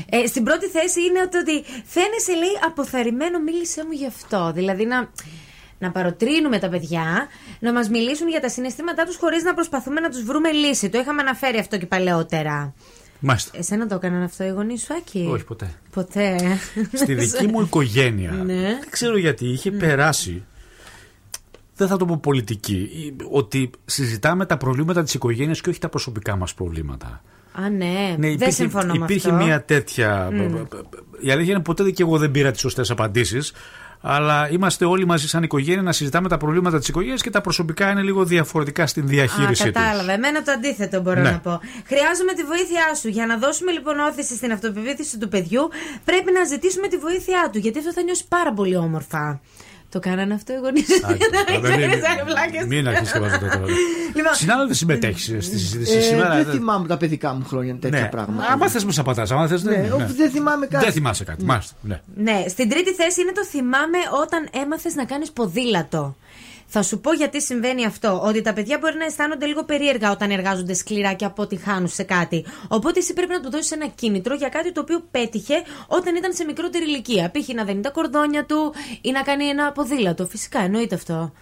Ε, 0.09 0.27
στην 0.27 0.45
πρώτη 0.45 0.67
θέση 0.67 1.01
είναι 1.01 1.21
ότι, 1.21 1.37
ότι 1.37 1.65
φαίνεσαι, 1.85 2.33
λέει, 2.33 2.57
αποθαρρυμένο, 2.67 3.39
μίλησέ 3.39 3.85
μου 3.85 3.93
γι' 3.93 4.07
αυτό. 4.07 4.53
Δηλαδή 4.55 4.85
να, 4.87 5.11
να 5.79 5.91
παροτρύνουμε 5.91 6.59
τα 6.59 6.69
παιδιά 6.69 7.27
να 7.61 7.73
μας 7.73 7.89
μιλήσουν 7.89 8.29
για 8.29 8.41
τα 8.41 8.49
συναισθήματά 8.49 9.05
τους 9.05 9.17
χωρίς 9.17 9.43
να 9.43 9.55
προσπαθούμε 9.55 10.01
να 10.01 10.11
τους 10.11 10.23
βρούμε 10.23 10.51
λύση. 10.51 10.89
Το 10.89 10.99
είχαμε 10.99 11.23
αναφέρει 11.23 11.59
αυτό 11.59 11.79
και 11.79 11.87
παλαιότερα. 11.87 12.75
Μάλιστα. 13.21 13.59
Εσένα 13.59 13.87
το 13.87 13.95
έκαναν 13.95 14.23
αυτό 14.23 14.45
οι 14.45 14.49
γονείς 14.49 14.83
σου, 14.83 14.95
Άκη; 14.95 15.29
Όχι 15.31 15.45
ποτέ. 15.45 15.71
Ποτέ. 15.91 16.59
Στη 16.93 17.15
δική 17.15 17.47
μου 17.47 17.61
οικογένεια. 17.61 18.31
Ναι. 18.47 18.55
Δεν 18.55 18.91
ξέρω 18.91 19.19
γιατί 19.19 19.47
είχε 19.47 19.71
περάσει. 19.71 20.45
Δεν 21.77 21.89
θα 21.89 21.97
το 21.97 22.05
πω 22.05 22.19
πολιτική. 22.23 22.91
Ότι 23.31 23.71
συζητάμε 23.85 24.47
τα 24.47 24.57
προβλήματα 24.57 25.03
της 25.03 25.15
οικογένειας 25.15 25.61
και 25.61 25.71
όχι 25.71 25.79
τα 25.79 25.89
προσωπικά 25.89 26.37
μας 26.37 26.55
προβλήματα. 26.55 27.23
Α, 27.53 27.69
ναι. 27.69 28.15
Ναι, 28.19 28.37
δεν 28.37 28.53
συμφωνώ 28.53 28.95
με 28.95 29.05
υπήρχε 29.05 29.31
αυτό. 29.31 29.45
μια 29.45 29.63
τέτοια. 29.65 30.31
Μμ. 30.33 30.55
Η 31.21 31.31
αλήθεια 31.31 31.53
είναι 31.53 31.63
ποτέ 31.63 31.91
και 31.91 32.03
εγώ 32.03 32.19
δεν 32.19 32.31
πήρα 32.31 32.51
τις 32.51 32.61
σωστές 32.61 32.91
απαντήσεις. 32.91 33.53
Αλλά 34.01 34.51
είμαστε 34.51 34.85
όλοι 34.85 35.07
μαζί 35.07 35.29
σαν 35.29 35.43
οικογένεια 35.43 35.83
να 35.83 35.93
συζητάμε 35.93 36.29
τα 36.29 36.37
προβλήματα 36.37 36.79
της 36.79 36.89
οικογένειας 36.89 37.23
και 37.23 37.31
τα 37.31 37.41
προσωπικά 37.41 37.91
είναι 37.91 38.03
λίγο 38.03 38.25
διαφορετικά 38.25 38.87
στην 38.87 39.07
διαχείρισή 39.07 39.63
Α, 39.63 39.73
τους. 39.73 39.81
κατάλαβα. 39.81 40.13
Εμένα 40.13 40.43
το 40.43 40.53
αντίθετο 40.53 41.01
μπορώ 41.01 41.21
Ναι. 41.21 41.31
να 41.31 41.39
πω. 41.39 41.61
Χρειάζομαι 41.87 42.33
τη 42.37 42.43
βοήθειά 42.45 42.95
σου. 43.01 43.09
Για 43.09 43.27
να 43.27 43.37
δώσουμε 43.39 43.73
λοιπόν 43.73 43.99
όθηση 43.99 44.37
στην 44.37 44.53
αυτοπεποίθηση 44.53 45.19
του 45.19 45.29
παιδιού, 45.29 45.69
πρέπει 46.05 46.33
να 46.33 46.45
ζητήσουμε 46.45 46.89
τη 46.89 46.97
βοήθειά 46.97 47.49
του. 47.53 47.59
Γιατί 47.59 47.79
αυτό 47.79 47.93
θα 47.93 48.03
νιώσει 48.03 48.25
πάρα 48.29 48.53
πολύ 48.53 48.77
όμορφα. 48.77 49.41
Το 49.91 49.99
κάνανε 49.99 50.35
αυτό 50.35 50.53
οι 50.53 50.57
γονείς. 50.57 50.87
Μην 52.69 52.89
αρχίσεις 52.89 53.13
και 53.13 53.19
βάζετε 53.19 53.47
τώρα. 53.47 53.65
Λοιπόν, 54.15 54.35
Συνάδελφε, 54.35 54.75
συμμετέχεις 54.75 55.23
στη 55.25 55.59
συζήτηση 55.59 55.97
Ε, 55.97 56.01
σήμερα. 56.01 56.35
δεν 56.35 56.45
θυμάμαι 56.55 56.87
τα 56.89 56.97
παιδικά 56.97 57.35
μου 57.35 57.45
χρόνια 57.49 57.75
τέτοια 57.81 58.01
Ναι. 58.01 58.07
πράγματα. 58.09 58.47
Άμα 58.53 58.69
θες, 58.69 58.85
με 58.85 58.93
απαντά. 58.97 59.27
Άμα 59.31 59.47
θες, 59.47 59.63
Ναι, 59.63 59.71
δεν. 59.83 59.93
όπου 59.93 60.13
δεν 60.17 60.31
θυμάμαι 60.31 60.67
κάτι. 60.67 60.85
Δεν 60.85 60.93
θυμάσαι 60.93 61.25
κάτι. 61.25 61.45
Μάλιστα. 61.45 61.75
Ναι. 61.83 62.01
Ναι, 62.17 62.45
στην 62.49 62.69
τρίτη 62.69 62.93
θέση 62.95 63.21
είναι 63.21 63.33
το 63.33 63.45
θυμάμαι 63.45 63.99
όταν 64.23 64.49
έμαθες 64.63 64.95
να 64.95 65.05
κάνεις 65.05 65.31
ποδήλατο. 65.31 66.17
Θα 66.71 66.83
σου 66.83 67.01
πω 67.01 67.13
γιατί 67.13 67.43
συμβαίνει 67.43 67.85
αυτό. 67.87 68.21
Ότι 68.25 68.41
τα 68.43 68.53
παιδιά 68.53 68.79
μπορεί 68.81 68.97
να 68.97 69.05
αισθάνονται 69.05 69.47
λίγο 69.47 69.65
περίεργα 69.65 70.11
όταν 70.11 70.31
εργάζονται 70.31 70.75
σκληρά 70.75 71.13
και 71.13 71.25
αποτυχάνουν 71.25 71.89
σε 71.89 72.03
κάτι. 72.03 72.45
Οπότε 72.69 72.99
εσύ 72.99 73.13
πρέπει 73.15 73.33
να 73.33 73.41
του 73.41 73.51
δώσεις 73.51 73.71
ένα 73.71 73.87
κίνητρο 73.87 74.35
για 74.35 74.49
κάτι 74.49 74.73
το 74.73 74.81
οποίο 74.81 75.01
πέτυχε 75.11 75.55
όταν 75.87 76.17
ήταν 76.17 76.33
σε 76.33 76.45
μικρότερη 76.45 76.85
ηλικία. 76.85 77.31
Π.χ. 77.31 77.49
να 77.55 77.65
δένει 77.65 77.81
τα 77.81 77.91
κορδόνια 77.91 78.45
του 78.45 78.75
ή 79.01 79.11
να 79.11 79.23
κάνει 79.23 79.45
ένα 79.45 79.73
ποδήλατο. 79.73 80.27
Φυσικά 80.27 80.61
εννοείται 80.61 80.95
αυτό. 80.95 81.33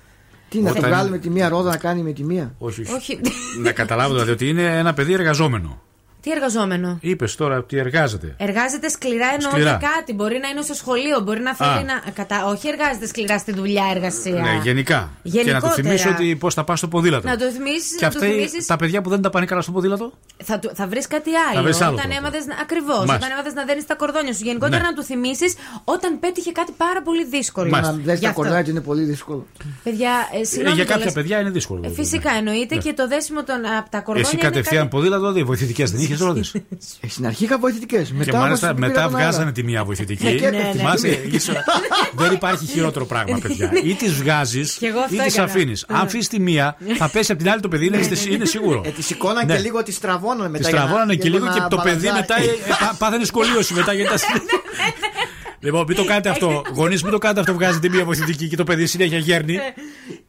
Τι 0.48 0.58
να 0.60 0.70
Όταν- 0.70 0.82
τη 0.82 0.88
βγάλει 0.88 1.10
με 1.10 1.18
τη 1.18 1.30
μία 1.30 1.48
ρόδα 1.48 1.70
να 1.70 1.76
κάνει 1.76 2.02
με 2.02 2.12
τη 2.12 2.24
μία; 2.24 2.54
Όχι, 2.58 2.80
όχι. 2.80 2.92
Όχι. 2.94 3.20
να 3.62 3.72
καταλάβω 3.72 4.12
δηλαδή 4.12 4.30
ότι 4.30 4.48
είναι 4.48 4.78
ένα 4.78 4.94
παιδί 4.94 5.12
εργαζόμενο. 5.12 5.82
Τι 6.26 6.32
εργαζόμενο; 6.32 6.98
Είπες 7.00 7.34
τώρα 7.34 7.56
ότι 7.58 7.76
εργάζεται. 7.78 8.34
Εργάζεται 8.38 8.88
σκληρά 8.88 9.26
εννοώ 9.36 9.50
Σκληρά. 9.50 9.68
για 9.78 9.88
κάτι. 9.96 10.12
Μπορεί 10.12 10.38
να 10.42 10.48
είναι 10.48 10.60
στο 10.62 10.74
σχολείο, 10.74 11.20
μπορεί 11.20 11.40
να 11.40 11.54
θέλει 11.54 11.70
Α. 11.70 11.84
να. 12.04 12.10
Κατά... 12.10 12.46
Όχι 12.46 12.68
εργάζεται 12.68 13.06
σκληρά 13.06 13.38
στη 13.38 13.52
δουλειά, 13.52 13.84
εργασία. 13.94 14.40
Ναι, 14.46 14.60
γενικά. 14.62 15.10
Και 15.22 15.28
να 15.30 15.30
του 15.32 15.38
Γενικότερα. 15.46 15.72
θυμίσω 15.74 16.08
ότι 16.10 16.36
πώς 16.36 16.54
θα 16.54 16.64
πας 16.64 16.78
στο 16.78 16.88
ποδήλατο. 16.88 17.28
Να 17.28 17.36
του 17.36 17.50
θυμίσεις, 17.56 17.96
Και 17.96 18.04
να 18.04 18.10
του 18.10 18.18
αυτοί 18.18 18.30
θυμίσεις 18.30 18.66
τα 18.66 18.76
παιδιά 18.76 19.00
που 19.02 19.10
δεν 19.10 19.20
τα 19.22 19.30
πάνε 19.30 19.46
καλά 19.46 19.60
στο 19.60 19.72
ποδήλατο; 19.72 20.12
Θα, 20.44 20.58
του- 20.58 20.70
θα 20.74 20.86
βρεις 20.86 21.06
κάτι 21.06 21.30
άλλο. 21.48 21.56
Θα 21.56 21.62
βρεις 21.62 21.80
άλλο 21.80 21.92
όταν 21.96 22.10
τρόπο. 22.10 22.18
έμαθες. 22.18 22.44
Ακριβώς. 22.62 22.96
Μάλιστα. 22.96 23.16
Όταν 23.16 23.30
έμαθες 23.30 23.52
να 23.54 23.64
δένεις 23.64 23.86
τα 23.86 23.94
κορδόνια 23.94 24.32
σου. 24.32 24.44
Γενικότερα 24.44 24.82
Ναι. 24.82 24.88
να 24.88 24.94
του 24.94 25.02
θυμίσεις 25.02 25.54
όταν 25.84 26.18
πέτυχε 26.18 26.50
κάτι 26.52 26.72
πάρα 26.76 27.02
πολύ 27.02 27.24
δύσκολο. 27.24 27.68
Να 27.70 27.80
δες 27.92 28.18
Γι' 28.18 28.24
τα 28.24 28.28
αυτό. 28.30 28.40
κορδάκια 28.40 28.72
είναι 28.72 28.80
πολύ 28.90 29.02
δύσκολο. 29.12 29.46
Παιδιά, 29.86 30.10
ε, 30.36 30.40
Ε, 30.40 30.44
συγγνώμη 30.44 30.74
για 30.76 30.84
κιόλας. 30.84 31.02
κάποια 31.04 31.12
παιδιά 31.22 31.40
είναι 31.40 31.50
δύσκολο. 31.50 31.80
Ε, 31.84 31.88
βέβαια. 31.88 32.04
φυσικά 32.04 32.30
εννοείται 32.40 32.74
Ναι. 32.74 32.80
και 32.84 32.92
το 33.00 33.04
δέσιμο 33.08 33.40
των, 33.44 33.56
από 33.80 33.88
τα 33.90 34.00
κορδόνια. 34.06 34.28
Εσύ 34.28 34.34
είναι 34.36 34.48
κατευθείαν 34.48 34.82
κάτι- 34.82 34.94
ποδήλατο, 34.94 35.20
δηλαδή 35.20 35.42
βοηθητικές 35.44 35.90
δεν 35.90 36.00
είχες 36.00 36.15
ρόδε. 36.18 36.40
Ε, 37.00 37.08
Στην 37.08 37.26
αρχή 37.26 37.44
είχα 37.44 37.58
βοηθητικές. 37.58 38.12
Και 38.24 38.32
μάλιστα 38.32 38.74
μετά 38.78 39.08
βγάζανε 39.08 39.52
τη 39.52 39.62
μία 39.62 39.78
Ναι, 39.78 39.84
βοηθητική. 39.84 40.34
και 40.36 40.46
έπεφτε. 40.46 40.72
Θυμάσαι, 40.76 41.06
Ναι. 41.06 41.36
ίσο- 41.36 41.52
δεν 42.14 42.32
υπάρχει 42.32 42.66
χειρότερο 42.66 43.04
πράγμα, 43.06 43.38
παιδιά. 43.38 43.70
Ή 43.84 43.94
τις 43.94 44.12
βγάζεις 44.12 44.72
Κι 44.74 44.86
εγώ 44.86 44.98
αυτό 45.00 45.14
ή 45.14 45.18
τις 45.18 45.32
έκανα. 45.34 45.50
αφήνεις. 45.52 45.84
Αν 45.88 45.96
αφήσεις 46.00 46.28
τη 46.28 46.40
μία, 46.40 46.76
θα 46.98 47.08
πέσει 47.08 47.32
από 47.32 47.42
την 47.42 47.50
άλλη 47.50 47.60
το 47.60 47.68
παιδί, 47.68 47.86
είναι, 47.86 48.00
είναι 48.30 48.44
σίγουρο. 48.44 48.82
Ε, 48.84 48.88
τη 48.90 49.02
σηκώναν 49.02 49.46
Ναι. 49.46 49.54
και 49.54 49.60
λίγο, 49.62 49.82
τη 49.82 49.92
στραβώναν 49.92 50.50
μετά. 50.50 50.64
Τη 50.64 50.70
για 50.70 50.70
να- 50.70 50.76
στραβώνανε 50.78 51.14
και 51.14 51.28
για 51.28 51.30
λίγο 51.30 51.44
να 51.44 51.52
και 51.52 51.60
το 51.70 51.76
παιδί 51.82 52.06
μπαλαντζάρει. 52.06 52.16
μετά 52.20 52.36
ε, 52.40 52.44
ε, 52.44 52.76
πά- 52.80 52.94
πάθανε 52.98 53.24
σχολείωση 53.24 53.74
μετά 53.74 53.92
γιατί 53.92 54.10
τα 54.10 54.16
Λοιπόν, 55.66 55.84
μην 55.88 55.96
το 55.96 56.04
κάνετε 56.04 56.28
αυτό. 56.28 56.62
Γονείς, 56.74 57.02
μην 57.02 57.12
το 57.12 57.18
κάνετε 57.18 57.40
αυτό. 57.40 57.52
Βγάζετε 57.52 57.88
μία 57.88 58.04
βοηθητική 58.04 58.48
και 58.48 58.56
το 58.56 58.64
παιδί 58.64 58.86
συνέχεια 58.86 59.18
γέρνει. 59.18 59.54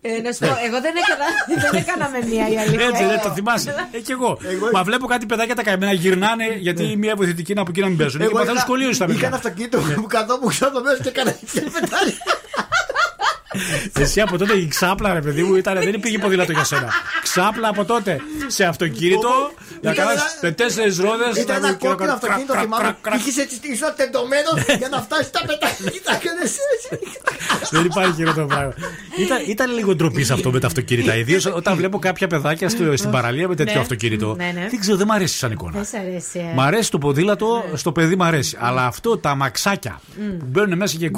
Ε, 0.01 0.21
να 0.21 0.31
σου 0.31 0.39
πω, 0.39 0.45
εγώ 0.67 0.77
δεν 0.85 0.93
έκανα, 1.01 1.25
δεν 1.71 1.81
έκανα 1.81 2.09
με 2.09 2.19
μία 2.27 2.49
η 2.49 2.57
αλήθεια. 2.57 2.87
Έτσι, 2.87 3.03
δεν 3.05 3.21
το 3.21 3.29
θυμάσαι. 3.31 3.87
Ε, 3.91 3.99
κι 3.99 4.11
εγώ. 4.11 4.37
Μα 4.73 4.83
βλέπω 4.83 5.05
κάτι 5.07 5.25
παιδάκια 5.25 5.55
τα 5.55 5.63
καημένα 5.63 5.91
γυρνάνε 5.93 6.45
γιατί 6.59 6.95
μία 6.97 7.15
βοηθητική 7.15 7.51
είναι 7.51 7.61
από 7.61 7.69
εκεί 7.69 7.81
να 7.81 7.87
μην 7.87 7.97
παίζουν. 7.97 8.19
Και 8.19 8.25
Εγώ 8.25 8.33
παθαίνουν 8.33 8.55
είχα- 8.55 8.65
σχολείο 8.65 8.93
στα 8.93 9.05
Είχα 9.09 9.13
ένα 9.13 9.39
παιδιά. 9.39 9.49
αυτοκίνητο 9.67 10.01
που 10.01 10.07
καθόμουν 10.07 10.51
κάτω 10.59 10.81
μέσα 10.81 10.97
και 11.03 11.09
έκανα 11.09 11.29
έτσι 11.29 11.59
και 11.61 11.69
πετάει. 11.79 12.11
Εσύ 13.93 14.21
από 14.21 14.37
τότε 14.37 14.53
η 14.53 14.67
ξάπλα, 14.67 15.13
ρε 15.13 15.21
παιδί 15.21 15.43
μου, 15.43 15.55
ήταν, 15.55 15.73
δεν 15.79 15.93
υπήρχε 15.93 16.17
ποδήλατο 16.17 16.51
για 16.51 16.63
σένα. 16.63 16.89
Ξάπλα 17.23 17.67
από 17.67 17.85
τότε 17.85 18.19
σε 18.47 18.63
αυτοκίνητο 18.65 19.29
να 19.81 19.91
Ήταν 19.91 20.05
κάνεις 20.05 20.21
ένα- 20.21 20.31
με 20.41 20.51
τέσσερις 20.51 20.97
ρόδες. 20.97 21.37
Ήταν 21.37 21.55
ένα 21.63 21.73
κόκκινο 21.73 22.11
αυτοκίνητο, 22.11 22.53
θυμάμαι. 22.53 22.97
Είχες 23.17 23.37
έτσι 23.37 23.55
ήσουν 23.61 23.87
τεντωμένος 23.95 24.77
για 24.77 24.87
να 24.89 25.01
φτάσεις 25.01 25.29
τα 25.31 25.39
πετάκια. 25.47 25.89
Κοίταξε 25.91 26.29
έτσι. 26.75 27.09
Δεν 27.71 27.85
υπάρχει 27.85 28.13
χειρότερο 28.13 28.45
πράγμα. 28.45 28.73
Ήταν, 29.17 29.37
ήταν 29.47 29.73
λίγο 29.73 29.95
ντροπής 29.95 30.25
σε 30.27 30.33
αυτό 30.33 30.51
με 30.51 30.59
τα 30.59 30.67
αυτοκίνητα. 30.67 31.15
Ιδίως 31.23 31.45
όταν 31.45 31.75
βλέπω 31.75 31.99
κάποια 31.99 32.27
παιδάκια 32.27 32.69
στο, 32.69 32.97
στην 32.97 33.11
παραλία 33.11 33.47
με 33.47 33.55
τέτοιο 33.55 33.73
Ναι. 33.73 33.79
αυτοκίνητο. 33.79 34.35
Ναι, 34.37 34.51
ναι. 34.53 34.67
Δεν 34.69 34.79
ξέρω, 34.79 34.97
δεν 34.97 35.07
μ' 35.07 35.11
αρέσει 35.11 35.37
σαν 35.37 35.51
εικόνα. 35.51 35.71
Δεν 35.71 35.85
σ' 35.85 35.93
αρέσει. 35.93 36.39
ε. 36.39 36.53
Μ' 36.53 36.59
αρέσει 36.61 36.91
το 36.91 36.97
ποδήλατο, 36.97 37.63
στο 37.73 37.91
παιδί 37.91 38.15
μ' 38.15 38.23
αρέσει. 38.23 38.57
Αλλά 38.59 38.85
αυτό 38.85 39.17
τα 39.17 39.35
μαξάκια 39.35 40.01
Μμ. 40.19 40.37
που 40.37 40.45
μπαίνουν 40.49 40.77
μέσα 40.77 40.97
και. 40.97 41.09
Και 41.09 41.13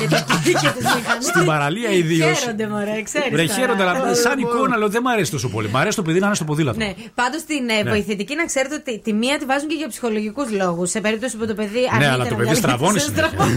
τις 0.00 0.84
μηχανές. 0.94 1.24
Στην 1.24 1.44
παραλία 1.44 1.73
ιδίω. 1.80 2.32
Χαίρονται, 2.34 2.66
μωρέ, 2.68 3.02
ξέρεις 3.02 3.28
Βρε 3.30 3.42
τώρα. 3.46 3.58
χαίρονται, 3.58 3.82
αλλά 3.82 4.08
Ε, 4.10 4.14
σαν 4.14 4.38
μπορώ. 4.40 4.56
εικόνα 4.56 4.76
λέω 4.76 4.88
δεν 4.88 5.02
μ' 5.02 5.08
αρέσει 5.08 5.30
τόσο 5.30 5.48
πολύ. 5.48 5.68
Μ' 5.68 5.76
αρέσει 5.76 5.96
το 5.96 6.02
παιδί 6.02 6.18
να 6.20 6.26
είναι 6.26 6.34
στο 6.34 6.44
ποδήλατο. 6.44 6.78
Ναι, 6.78 6.94
πάντως 7.14 7.42
την 7.44 7.68
ε, 7.68 7.82
Ναι. 7.82 7.90
βοηθητική 7.90 8.34
να 8.34 8.44
ξέρετε 8.44 8.74
ότι 8.74 8.98
τη 9.04 9.12
μία 9.12 9.38
τη 9.38 9.44
βάζουν 9.44 9.68
και 9.68 9.74
για 9.74 9.88
ψυχολογικούς 9.88 10.50
λόγους. 10.50 10.90
Σε 10.90 11.00
περίπτωση 11.00 11.36
που 11.36 11.46
το 11.46 11.54
παιδί. 11.54 11.80
Ναι, 11.80 11.86
αρνείται 11.90 12.06
αλλά 12.10 12.16
να 12.16 12.28
το 12.28 12.34
παιδί 12.34 12.42
βγάλει- 12.42 12.58
στραβώνει 12.58 12.98
Σε 12.98 13.04
συνέχεια. 13.04 13.28
στραβώνει. 13.28 13.56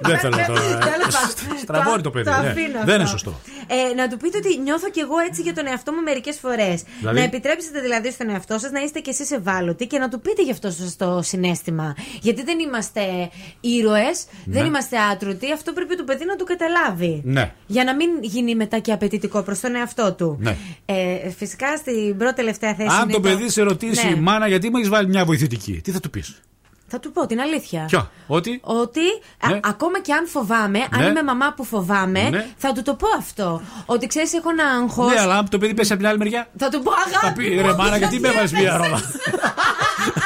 Δεν 0.00 0.18
θέλω 0.18 0.36
τώρα. 0.46 0.60
Τέλος 0.60 1.14
πάντων. 1.14 1.58
Στραβώνει 1.62 2.02
το 2.02 2.10
παιδί. 2.10 2.24
Το 2.24 2.40
ναι. 2.42 2.48
αφήνω 2.48 2.78
Δεν 2.84 2.94
είναι 2.94 3.02
αυτό. 3.02 3.06
σωστό. 3.06 3.40
Ε, 3.66 3.94
να 3.94 4.08
του 4.08 4.16
πείτε 4.16 4.36
ότι 4.38 4.58
νιώθω 4.58 4.90
κι 4.90 5.00
εγώ 5.00 5.18
έτσι 5.28 5.42
για 5.42 5.54
τον 5.54 5.66
εαυτό 5.66 5.92
μου 5.92 6.02
μερικές 6.02 6.36
φορές. 6.38 6.82
Δηλαδή; 6.98 7.18
Να 7.18 7.24
επιτρέψετε 7.24 7.80
δηλαδή 7.80 8.10
στον 8.10 8.28
εαυτό 8.30 8.58
σας 8.58 8.70
να 8.70 8.80
είστε 8.80 8.98
κι 9.00 9.10
εσείς 9.10 9.30
ευάλωτοι 9.30 9.86
και 9.86 9.98
να 9.98 10.08
του 10.08 10.20
πείτε 10.20 10.42
γι' 10.42 10.50
αυτό 10.50 10.70
σας 10.70 10.96
το 10.96 11.20
συνέστημα. 11.22 11.96
Γιατί 12.20 12.42
δεν 12.44 12.58
είμαστε 12.58 13.30
ήρωες, 13.60 14.24
δεν 14.44 14.62
Ναι. 14.62 14.68
είμαστε 14.68 14.96
άτρωτοι. 15.12 15.52
Αυτό 15.52 15.72
πρέπει 15.72 15.96
το 15.96 16.04
παιδί 16.04 16.24
να 16.24 16.36
το 16.36 16.44
καταλάβει. 16.44 17.22
Ναι. 17.24 17.49
Για 17.66 17.84
να 17.84 17.94
μην 17.94 18.08
γίνει 18.20 18.54
μετά 18.54 18.78
και 18.78 18.92
απαιτητικό 18.92 19.42
προς 19.42 19.60
τον 19.60 19.74
εαυτό 19.74 20.12
του. 20.12 20.36
Ναι. 20.40 20.56
Ε, 20.86 21.30
φυσικά 21.36 21.76
στην 21.76 22.16
πρώτη 22.18 22.34
τελευταία 22.34 22.74
θέση. 22.74 22.88
Αν 22.96 23.02
είναι 23.02 23.12
το 23.12 23.20
παιδί 23.20 23.50
σε 23.50 23.62
ρωτήσει, 23.62 24.08
Ναι. 24.08 24.16
μάνα, 24.16 24.48
γιατί 24.48 24.70
μου 24.70 24.76
έχεις 24.76 24.88
βάλει 24.88 25.08
μια 25.08 25.24
βοηθητική, 25.24 25.80
τι 25.84 25.90
θα 25.90 26.00
του 26.00 26.10
πεις; 26.10 26.40
Θα 26.86 27.00
του 27.00 27.12
πω 27.12 27.26
την 27.26 27.40
αλήθεια. 27.40 27.84
Ποιο, 27.88 28.10
ότι; 28.26 28.60
Ότι 28.62 29.00
α- 29.40 29.48
Ναι. 29.50 29.60
ακόμα 29.64 30.00
και 30.00 30.12
αν 30.12 30.26
φοβάμαι, 30.26 30.78
αν 30.92 31.00
Ναι. 31.02 31.06
είμαι 31.06 31.22
μαμά 31.22 31.52
που 31.56 31.64
φοβάμαι, 31.64 32.28
Ναι. 32.28 32.46
θα 32.56 32.72
του 32.72 32.82
το 32.82 32.94
πω 32.94 33.06
αυτό. 33.18 33.62
Ότι 33.86 34.06
ξέρεις, 34.06 34.32
έχω 34.32 34.50
ένα 34.50 34.64
άγχος. 34.64 35.12
Ναι, 35.12 35.20
αλλά 35.20 35.38
αν 35.38 35.48
το 35.48 35.58
παιδί 35.58 35.74
πέσει 35.74 35.92
από 35.92 36.00
την 36.00 36.10
άλλη 36.10 36.18
μεριά. 36.18 36.48
Θα 36.58 36.68
του 36.68 36.82
πω 36.82 36.90
αγάπη. 37.06 37.26
Θα 37.26 37.32
πει 37.32 37.54
μου, 37.56 37.66
ρε 37.66 37.74
μάνα, 37.74 37.96
γιατί 37.96 38.20
με 38.20 38.28
έβαλε 38.28 38.48
μια 38.52 38.74
έπαιξες;» 38.84 39.10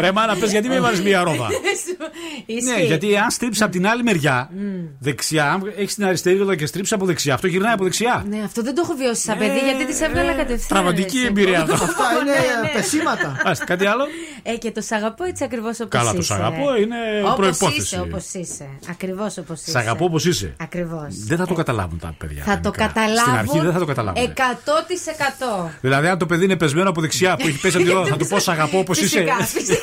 ρόδα. 0.00 0.06
Ρε 0.06 0.12
μάνα, 0.12 0.36
πες 0.36 0.50
γιατί 0.50 0.68
με 0.68 0.74
έβαλε 0.74 1.00
μια 1.00 1.22
ρόδα; 1.22 1.46
Ισχύει. 2.46 2.70
Ναι, 2.70 2.82
γιατί 2.84 3.16
αν 3.16 3.30
στρίψει 3.30 3.62
από 3.62 3.72
την 3.72 3.86
άλλη 3.86 4.02
μεριά, 4.02 4.50
Μμ. 4.52 4.60
δεξιά, 5.00 5.52
αν 5.52 5.72
έχεις 5.76 5.94
την 5.94 6.04
αριστερή 6.04 6.36
ρόδα 6.36 6.56
και 6.56 6.66
στρίψεις 6.66 6.92
από 6.94 7.06
δεξιά, 7.06 7.34
αυτό 7.34 7.46
γυρνάει 7.46 7.72
από 7.72 7.84
δεξιά. 7.84 8.24
Ναι, 8.28 8.42
αυτό 8.44 8.62
δεν 8.62 8.74
το 8.74 8.80
έχω 8.84 8.94
βιώσει 8.94 9.22
σαν 9.22 9.38
παιδί, 9.38 9.58
γιατί 9.58 9.86
τη 9.94 10.04
έβγαλα 10.04 10.32
κατευθείαν. 10.32 10.68
Τραυματική 10.68 11.16
έτσι. 11.16 11.26
εμπειρία 11.26 11.60
αυτό. 11.60 11.72
Αυτά 11.84 12.04
είναι 12.20 12.30
Ναι, 12.30 12.60
ναι. 12.62 12.68
πεσήματα. 12.72 13.36
Άστε, 13.44 13.64
κάτι 13.64 13.86
άλλο; 13.86 14.04
Ε, 14.42 14.56
και 14.56 14.70
το 14.70 14.80
σ' 14.80 14.92
αγαπώ 14.92 15.24
έτσι 15.24 15.44
ακριβώς 15.44 15.80
όπως 15.80 16.00
είσαι. 16.00 16.04
Καλά, 16.04 16.14
το 16.14 16.22
σ' 16.22 16.30
αγαπώ 16.30 16.76
είναι 16.76 16.96
Όπως 17.24 17.36
προϋπόθεση. 17.36 17.80
Είσαι, 17.80 18.00
όπως 18.00 18.24
είσαι. 18.32 18.68
Ακριβώς 18.90 19.38
όπως 19.38 19.60
είσαι. 19.60 19.70
Σ' 19.70 19.76
αγαπώ 19.76 20.04
όπως 20.04 20.24
είσαι. 20.24 20.54
Ακριβώς. 20.60 21.06
Δεν 21.26 21.36
θα 21.38 21.46
το 21.46 21.54
καταλάβουν 21.54 21.98
τα 21.98 22.14
παιδιά. 22.18 22.42
Θα 22.44 22.52
τα 22.54 22.60
το 22.60 22.68
μικρά. 22.68 22.86
καταλάβουν. 22.86 23.20
Στην 23.22 23.34
αρχή 23.38 23.58
δεν 23.60 23.72
θα 23.72 23.78
το 23.78 23.84
καταλάβουν. 23.84 24.22
100%. 24.24 25.70
Δηλαδή, 25.80 26.06
αν 26.06 26.18
το 26.18 26.26
παιδί 26.26 26.44
είναι 26.44 26.56
πεσμένο 26.56 26.88
από 26.90 27.00
δεξιά 27.00 27.36
που 27.36 27.46
έχει 27.46 27.60
πέσει 27.60 27.76
από 27.76 27.84
τη 27.86 27.92
ρόδα, 27.92 28.06
θα 28.08 28.16
του 28.16 28.26
πω 28.26 28.38
Σ' 28.38 28.48
αγαπώ 28.48 28.78
όπως 28.78 29.00
είσαι. 29.00 29.24
Φυσικά, 29.46 29.76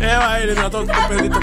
Eva 0.00 0.38
Iris, 0.40 0.56
mira 0.56 0.70
todo 0.70 0.84
tu 0.86 0.92
pedito. 1.08 1.40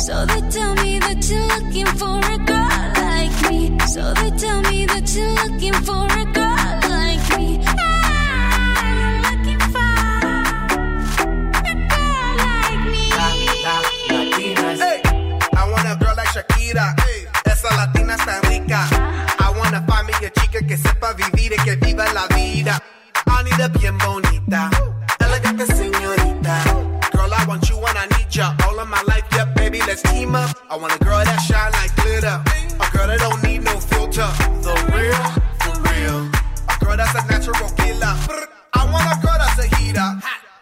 So 0.00 0.26
they 0.26 0.40
tell 0.50 0.74
me 0.74 0.98
that 0.98 1.28
you're 1.28 1.46
looking 1.46 1.86
for 1.98 2.18
a 2.18 2.38
girl 2.38 2.68
like 2.98 3.50
me. 3.50 3.78
So 3.86 4.12
they 4.14 4.30
tell 4.36 4.60
me 4.62 4.86
that 4.86 5.08
you're 5.14 5.32
looking 5.34 5.74
for 5.84 6.06
a 6.06 6.24
girl 6.32 6.80
like 6.90 7.38
me. 7.38 7.60
Ah, 7.66 7.72
you're 8.98 9.20
looking 9.30 9.60
for 9.72 9.78
a 11.66 11.74
girl 11.90 12.36
like 12.36 12.82
me. 12.90 13.10
La 13.10 13.28
Latina. 13.80 14.74
Hey, 14.76 15.00
I 15.56 15.68
want 15.70 15.86
a 15.86 15.96
girl 16.02 16.14
like 16.16 16.28
Shakira, 16.28 16.94
hey. 17.00 17.26
esa 17.44 17.74
latina 17.76 18.14
está 18.14 18.40
rica. 18.48 18.86
I 19.38 19.50
wanna 19.56 19.80
find 19.86 20.06
me 20.06 20.14
a 20.26 20.30
chica 20.30 20.60
que 20.66 20.76
sepa 20.76 21.12
vivir 21.14 21.52
y 21.52 21.56
que 21.64 21.76
viva 21.76 22.04
la 22.12 22.26
vida. 22.28 22.80
I 23.26 23.42
need 23.44 23.60
a 23.60 23.68
bien 23.68 23.96
bonita. 23.98 24.70
All 28.38 28.78
of 28.78 28.88
my 28.88 29.02
life. 29.02 29.24
Yeah, 29.32 29.46
baby, 29.54 29.78
let's 29.86 30.02
team 30.02 30.34
up. 30.34 30.50
I 30.70 30.76
want 30.76 30.94
a 30.94 30.98
girl 30.98 31.24
that 31.24 31.38
shine 31.38 31.72
like 31.72 31.94
glitter, 31.96 32.36
a 32.36 32.86
girl 32.92 33.06
that 33.08 33.18
don't 33.20 33.42
need 33.42 33.62
no 33.64 33.78
filter. 33.80 34.28
The 34.60 34.74
real, 34.92 35.24
for 35.62 35.74
real. 35.88 36.28
A 36.68 36.84
girl 36.84 36.96
that's 36.96 37.14
a 37.14 37.24
natural 37.28 37.70
killer. 37.76 38.14
I 38.74 38.84
want 38.92 39.06
a 39.08 39.16
girl 39.24 39.38
that's 39.38 39.58
a 39.58 39.76
heater. 39.76 40.08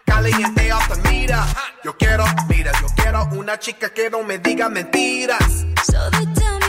Caliente 0.05 0.71
off 0.71 0.87
the 0.89 0.97
meter. 1.09 1.43
Yo 1.83 1.93
quiero, 1.93 2.25
mira, 2.47 2.71
yo 2.81 2.87
quiero 2.95 3.27
una 3.33 3.59
chica 3.59 3.89
que 3.89 4.09
no 4.09 4.23
me 4.23 4.37
diga 4.39 4.69
mentiras. 4.69 5.65
So 5.83 6.09
they 6.11 6.25
tell 6.33 6.64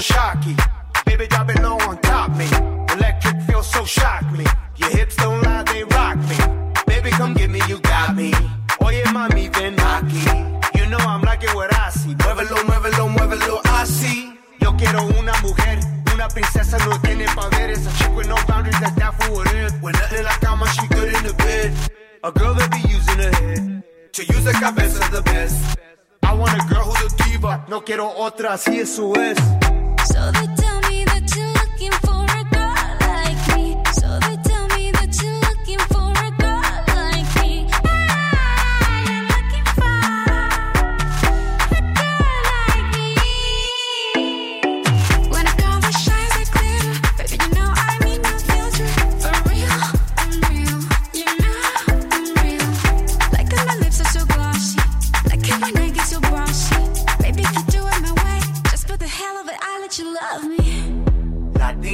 Shocky. 0.00 0.56
Baby, 1.04 1.26
drop 1.26 1.50
it 1.50 1.60
low 1.62 1.76
on 1.88 1.98
top 2.00 2.30
me. 2.36 2.46
Electric 2.94 3.42
feels 3.42 3.70
so 3.70 3.84
shock 3.84 4.22
me. 4.32 4.44
Your 4.76 4.90
hips 4.90 5.16
don't 5.16 5.42
lie, 5.42 5.62
they 5.64 5.84
rock 5.84 6.16
me. 6.16 6.36
Baby, 6.86 7.10
come 7.10 7.34
get 7.34 7.50
me, 7.50 7.60
you 7.68 7.78
got 7.80 8.16
me. 8.16 8.32
Oye, 8.80 9.02
mami, 9.12 9.52
ven 9.52 9.76
aquí. 9.76 10.24
You 10.78 10.86
know 10.86 10.98
I'm 10.98 11.22
liking 11.22 11.54
what 11.54 11.74
I 11.74 11.90
see. 11.90 12.14
Muévelo 12.14 12.64
muévelo, 12.64 13.08
muévelo, 13.08 13.60
I 13.64 13.84
see. 13.84 14.32
Yo 14.60 14.74
quiero 14.76 15.04
una 15.18 15.32
mujer, 15.42 15.80
una 16.14 16.28
princesa 16.28 16.78
no 16.86 16.98
tiene 17.02 17.26
poderes. 17.34 17.86
A 17.86 17.92
chick 17.98 18.16
with 18.16 18.28
no 18.28 18.36
boundaries, 18.48 18.80
that's 18.80 18.94
that 18.96 19.12
for 19.22 19.32
what 19.32 19.46
it 19.52 19.56
is. 19.66 19.72
When 19.82 19.92
nothing 19.92 20.18
in 20.18 20.24
la 20.24 20.36
cama, 20.40 20.66
she 20.68 20.86
good 20.88 21.14
in 21.14 21.24
the 21.24 21.34
bed. 21.34 21.72
A 22.24 22.32
girl 22.32 22.54
that 22.54 22.70
be 22.70 22.80
using 22.88 23.18
her 23.18 23.32
head 23.32 23.82
to 24.12 24.24
use 24.24 24.44
her 24.44 24.52
cabeza 24.52 25.00
the 25.10 25.22
best. 25.22 25.78
I 26.22 26.32
want 26.32 26.52
a 26.54 26.66
girl 26.72 26.84
who's 26.84 27.12
a 27.12 27.16
diva, 27.24 27.64
no 27.68 27.80
quiero 27.82 28.08
otra, 28.16 28.54
así 28.54 28.80
eso 28.80 29.12
es. 29.14 29.38
So 30.06 30.32
they 30.32 30.59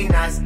Latinas, 0.08 0.40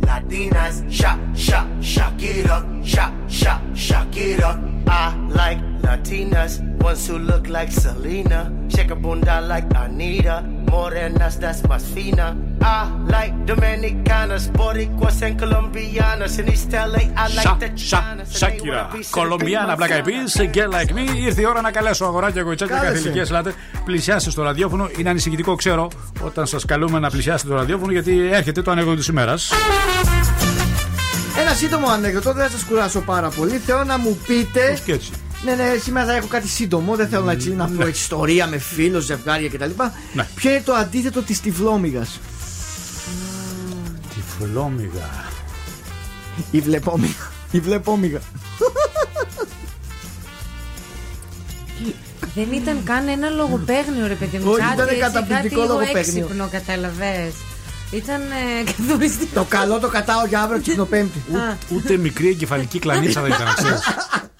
Latinas, 0.00 0.92
shock, 0.92 1.18
shock, 1.34 1.66
shock 1.80 2.22
it 2.22 2.48
up, 2.48 2.64
shock, 2.84 3.12
shock, 3.28 3.60
shock 3.74 4.16
it 4.16 4.42
up. 4.42 4.58
I 4.86 5.16
like 5.28 5.73
Latinas, 5.86 6.52
ones 6.86 7.02
who 7.08 7.16
look 7.30 7.44
like 7.56 7.70
Selena, 7.82 8.40
shake 8.74 8.90
a 8.96 8.98
bunda 9.04 9.36
like 9.52 9.68
Anita, 9.84 10.36
morenas 10.70 11.34
that's 11.42 11.60
más 11.70 11.84
fina. 11.94 12.26
I 12.76 12.78
like 13.14 13.34
Dominicanas, 13.50 14.44
Boricuas 14.58 15.18
and 15.26 15.34
Colombianas, 15.40 16.34
in 16.40 16.46
East 16.54 16.72
LA 16.92 17.02
I 17.22 17.26
like 17.38 17.58
the 17.62 17.70
Chinas. 17.88 18.28
Σάκυρα. 18.30 18.88
Κολομπιάνα, 19.10 19.76
Black 19.78 19.90
Eyed 19.90 20.04
Peas, 20.06 20.54
Get 20.54 20.68
Like 20.76 20.92
Me. 20.94 21.16
Ήρθε 21.16 21.40
η 21.40 21.46
ώρα 21.46 21.60
να 21.60 21.70
καλέσω 21.70 22.04
αγοράκια 22.04 22.42
κοτσάκια 22.42 22.76
Κάλεσε. 22.76 22.94
κάθε 22.94 23.08
ηλικία. 23.08 23.24
Ελάτε, 23.28 23.54
πλησιάστε 23.84 24.30
στο 24.30 24.42
ραδιόφωνο. 24.42 24.88
Είναι 24.98 25.08
ανησυχητικό, 25.10 25.54
ξέρω, 25.54 25.88
όταν 26.20 26.46
σας 26.46 26.64
καλούμε 26.64 26.98
να 26.98 27.10
πλησιάσετε 27.10 27.50
το 27.50 27.56
ραδιόφωνο, 27.56 27.92
γιατί 27.92 28.28
έρχεται 28.32 28.62
το 28.62 28.70
ανέκδοτο 28.70 28.96
της 28.96 29.06
ημέρας. 29.06 29.52
Ένα 31.40 31.50
σύντομο 31.54 31.88
ανέκδοτο, 31.88 32.32
δεν 32.32 32.44
θα 32.44 32.50
σας 32.50 32.62
κουράσω 32.64 33.00
πάρα 33.00 33.28
πολύ. 33.28 33.56
Θέλω 33.58 33.84
να 33.84 33.98
μου 33.98 34.18
πείτε. 34.26 34.78
Και 35.44 35.50
έτσι. 35.50 35.62
Ναι, 35.62 35.70
ναι, 35.72 35.78
σήμερα 35.78 36.06
θα 36.06 36.14
έχω 36.14 36.26
κάτι 36.26 36.48
σύντομο. 36.48 36.96
Δεν 36.96 37.08
θέλω 37.08 37.24
να, 37.24 37.32
έτσι, 37.32 37.54
να 37.54 37.66
πω 37.68 37.82
έτσι 37.86 38.00
ιστορία 38.00 38.46
με 38.46 38.58
φίλο, 38.58 39.00
ζευγάρια 39.00 39.48
κτλ. 39.48 39.70
Ναι. 40.12 40.26
Ποιο 40.34 40.50
είναι 40.50 40.62
το 40.64 40.72
αντίθετο 40.74 41.22
της 41.22 41.40
τυφλόμυγας; 41.40 42.20
Τυφλόμυγα. 44.14 45.10
Η 46.50 46.60
βλεπόμυγα. 46.60 47.30
Η 47.50 47.60
βλεπόμυγα. 47.60 48.20
Δεν 52.34 52.52
ήταν 52.52 52.82
καν 52.84 53.08
ένα 53.08 53.28
λογοπαίγνιο, 53.28 54.06
ρε 54.06 54.14
παιδί 54.14 54.38
μου. 54.38 54.50
Όχι, 54.50 54.60
Κάτι 54.60 54.74
ήταν 54.74 54.88
έτσι, 54.88 55.00
καταπληκτικό 55.00 55.60
κάτι 55.60 55.68
λογοπαίγνιο. 55.72 56.24
έξυπνο, 56.24 56.48
καταλαβες. 56.50 57.32
Ήταν 57.90 58.20
ε, 58.20 58.64
καθοριστικό. 58.76 59.34
το 59.34 59.44
καλό 59.48 59.78
το 59.78 59.88
κατάω 59.88 60.26
για 60.26 60.40
αύριο 60.42 60.60
ξυπνοπέμπτη. 60.60 61.18
Α. 61.18 61.56
Ούτε 61.74 61.96
μικρή 61.96 62.28
εγκεφαλική 62.28 62.78
κλανίτσα 62.78 63.20
δεν 63.20 63.32
ήταν, 63.32 63.54
ξέρεις. 63.54 63.80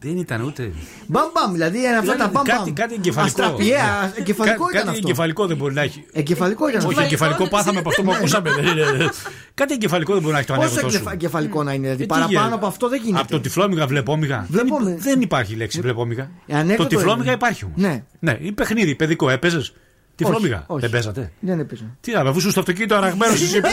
Δεν 0.00 0.16
ήταν 0.16 0.42
ούτε. 0.42 0.72
Μπαμ 1.06 1.24
μπαμ, 1.34 1.52
δηλαδή 1.52 1.78
είναι 1.78 1.96
αυτά 1.96 2.16
τα 2.16 2.28
μπαμ 2.28 2.44
μπαμ. 2.46 2.56
Κάτι, 2.56 2.72
κάτι 2.72 2.94
εγκεφαλικό. 2.94 3.42
Αστραπιαία, 3.42 4.12
εγκεφαλικό 4.18 4.64
Κα- 4.64 4.70
ήταν 4.70 4.84
Κάτι 4.84 4.88
αυτό. 4.88 5.00
εγκεφαλικό 5.08 5.46
δεν 5.46 5.56
μπορεί 5.56 5.74
να 5.74 5.82
έχει. 5.82 6.04
Εγκεφαλικό 6.12 6.68
ήταν 6.68 6.80
Όχι, 6.80 6.88
αυτό. 6.88 7.00
εγκεφαλικό 7.02 7.48
πάθαμε 7.48 7.78
από 7.78 7.88
αυτό 7.88 8.02
που 8.02 8.12
ακούσαμε. 8.12 8.50
δεν 8.50 8.64
είναι. 8.66 9.10
Κάτι 9.54 9.72
εγκεφαλικό 9.74 10.12
δεν 10.12 10.20
μπορεί 10.22 10.32
να 10.32 10.38
έχει 10.38 10.46
το 10.48 10.54
Πόσο 10.54 10.66
ανέκδοτο 10.66 10.90
σου. 10.90 10.96
εγκεφα- 10.96 11.12
εγκεφαλικό 11.12 11.62
να 11.62 11.72
είναι, 11.72 11.82
δηλαδή 11.82 12.02
Ε, 12.02 12.06
τι 12.06 12.12
παραπάνω 12.12 12.38
γίνεται; 12.38 12.54
από 12.54 12.66
αυτό 12.66 12.88
δεν 12.88 13.00
γίνεται. 13.04 13.20
Από 13.22 13.30
το 13.30 13.40
τυφλόμυγα 13.40 13.86
βλεπόμυγα. 13.86 14.46
Δεν, 14.48 14.60
Βλεπόμυγα. 14.60 14.90
υπά- 14.90 15.02
δεν 15.02 15.20
υπάρχει 15.20 15.54
λέξη 15.54 15.80
βλεπόμυγα. 15.80 16.30
Ε, 16.46 16.56
ανέκδοτο 16.56 16.88
Το 16.88 16.96
τυφλόμυγα 16.96 17.24
είναι. 17.24 17.32
υπάρχει 17.32 17.64
όμως. 17.64 17.76
Ναι. 17.80 18.04
Ναι, 18.18 18.36
είναι 18.40 18.52
παιχνίδι, 18.52 18.94
παιδικό. 18.94 19.30
Έπαιζες; 19.30 19.72
Τυφλόμυγα. 20.16 20.64
όχι. 20.66 20.80
Δεν 20.80 20.90
παίζατε. 20.90 21.32
Δεν 21.40 21.60
έπαιζε. 21.60 21.84
Τι 22.00 22.12
να 22.12 22.22
με 22.22 22.28
αφού 22.28 22.40
σου 22.40 22.50
στο 22.50 22.60
αυτοκίνητο 22.60 22.94
αραγμένο 22.94 23.32
εσύ 23.42 23.60
που. 23.60 23.68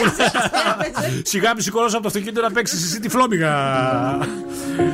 Σιγά 1.22 1.54
μη 1.54 1.62
σηκώνω 1.62 1.86
από 1.86 2.00
το 2.00 2.06
αυτοκίνητο 2.08 2.40
να 2.40 2.50
παίξεις 2.50 2.84
εσύ 2.84 3.00
τυφλόμυγα. 3.00 3.52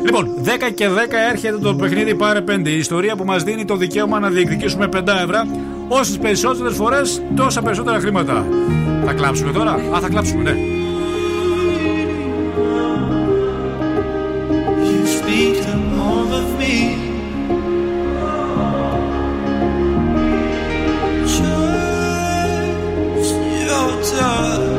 λοιπόν, 0.04 0.34
10 0.44 0.48
και 0.74 0.88
10 0.88 0.92
έρχεται 1.32 1.58
το 1.58 1.74
παιχνίδι 1.74 2.14
Πάρε 2.14 2.44
5. 2.48 2.66
Η 2.68 2.76
ιστορία 2.78 3.16
που 3.16 3.24
μας 3.24 3.42
δίνει 3.42 3.64
το 3.64 3.76
δικαίωμα 3.76 4.20
να 4.20 4.28
διεκδικήσουμε 4.30 4.88
5 4.92 5.02
ευρώ. 5.06 5.42
Όσες 5.88 6.18
περισσότερες 6.18 6.74
φορές, 6.76 7.22
τόσα 7.36 7.62
περισσότερα 7.62 8.00
χρήματα. 8.00 8.46
Θα 9.04 9.12
κλάψουμε 9.12 9.52
τώρα; 9.52 9.72
Α, 9.72 10.00
θα 10.00 10.08
κλάψουμε, 10.08 10.42
ναι. 10.42 10.54
You 14.90 15.06
speak 15.18 15.54
to 15.64 15.72
all 16.06 16.32
of 16.40 16.48
me. 16.60 17.09
water 24.12 24.69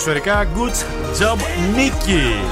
ατμοσφαιρικά 0.00 0.48
Good 0.56 0.74
Job 1.22 1.38
Nicky. 1.76 2.44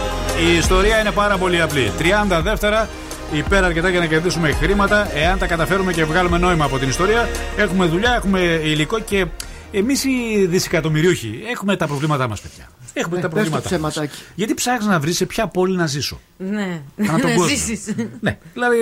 Η 0.48 0.56
ιστορία 0.56 1.00
είναι 1.00 1.10
πάρα 1.10 1.36
πολύ 1.36 1.60
απλή. 1.60 1.92
30 1.98 2.40
δεύτερα 2.42 2.88
υπέρ 3.32 3.64
αρκετά 3.64 3.88
για 3.88 4.00
να 4.00 4.06
κερδίσουμε 4.06 4.52
χρήματα. 4.52 5.08
Εάν 5.14 5.38
τα 5.38 5.46
καταφέρουμε 5.46 5.92
και 5.92 6.04
βγάλουμε 6.04 6.38
νόημα 6.38 6.64
από 6.64 6.78
την 6.78 6.88
ιστορία, 6.88 7.28
έχουμε 7.56 7.86
δουλειά, 7.86 8.14
έχουμε 8.14 8.40
υλικό 8.64 9.00
και 9.00 9.26
εμεί 9.72 9.92
οι 10.04 10.46
δισεκατομμυριούχοι 10.46 11.42
έχουμε 11.50 11.76
τα 11.76 11.86
προβλήματά 11.86 12.28
μα, 12.28 12.34
παιδιά. 12.42 12.68
Έχουμε 12.92 13.18
Ε, 13.18 13.20
τα 13.20 13.28
πες 13.28 13.44
το 13.44 13.50
προβλήματά 13.50 13.80
μας. 13.80 13.92
ψέματάκι. 13.92 14.22
Γιατί 14.34 14.54
ψάχνει 14.54 14.86
να 14.88 14.98
βρει 15.00 15.12
σε 15.12 15.26
ποια 15.26 15.46
πόλη 15.46 15.76
να 15.76 15.86
ζήσω. 15.86 16.20
Ναι. 16.36 16.80
Ανά 16.98 17.18
τον 17.18 17.30
Να 17.30 17.36
κόσμο. 17.36 17.44
ζήσεις. 17.46 17.94
Ναι, 18.20 18.38
δηλαδή 18.52 18.76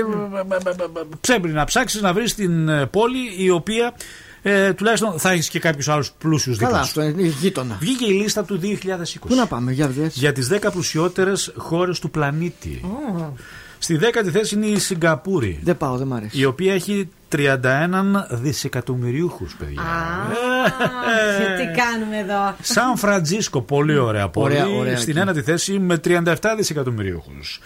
πρέπει 1.20 1.48
να 1.48 1.64
ψάξει 1.64 2.00
να 2.00 2.12
βρει 2.12 2.30
την 2.32 2.68
ε, 2.68 2.86
πόλη 2.86 3.18
η 3.36 3.50
οποία 3.50 3.94
ε, 4.42 4.72
τουλάχιστον 4.72 5.18
θα 5.18 5.30
έχεις 5.30 5.48
και 5.48 5.58
κάποιους 5.58 5.88
άλλους 5.88 6.12
πλούσιους 6.18 6.56
δίπλα 6.56 6.72
Καλά, 6.72 6.82
σου. 6.84 7.00
αυτό 7.00 7.02
είναι 7.18 7.28
γείτονα. 7.28 7.76
Βγήκε 7.80 8.04
η 8.04 8.12
λίστα 8.12 8.44
του 8.44 8.60
2020. 8.62 9.26
Πού 9.28 9.34
να 9.34 9.46
πάμε, 9.46 9.72
για 9.72 9.88
δες. 9.88 10.14
Για 10.16 10.32
τις 10.32 10.48
10 10.48 10.70
πλουσιότερες 10.72 11.52
χώρες 11.56 11.98
του 11.98 12.10
πλανήτη. 12.10 12.80
Στη 13.78 13.98
10η 14.02 14.28
θέση 14.32 14.54
είναι 14.54 14.66
η 14.66 14.78
Σιγκαπούρη. 14.78 15.60
Δεν 15.62 15.76
πάω, 15.76 15.96
δεν 15.96 16.06
μ' 16.06 16.14
αρέσει. 16.14 16.38
Η 16.38 16.44
οποία 16.44 16.74
έχει 16.74 17.08
31 17.28 18.26
δισεκατομμυρίουχους, 18.30 19.54
παιδιά. 19.54 19.82
Ε, 21.48 21.56
Τι 21.56 21.80
κάνουμε 21.80 22.18
εδώ. 22.18 22.54
Σαν 22.62 22.96
Φραντζίσκο, 22.96 23.60
πολύ 23.62 23.98
ωραία 23.98 24.28
πόλη. 24.28 24.54
Ωραία, 24.54 24.66
ωραία 24.68 24.96
στην 24.96 25.10
εκεί. 25.10 25.18
ένατη 25.20 25.42
θέση 25.42 25.78
με 25.78 26.00
37 26.04 26.34
δισεκατομμυρίουχους. 26.56 27.60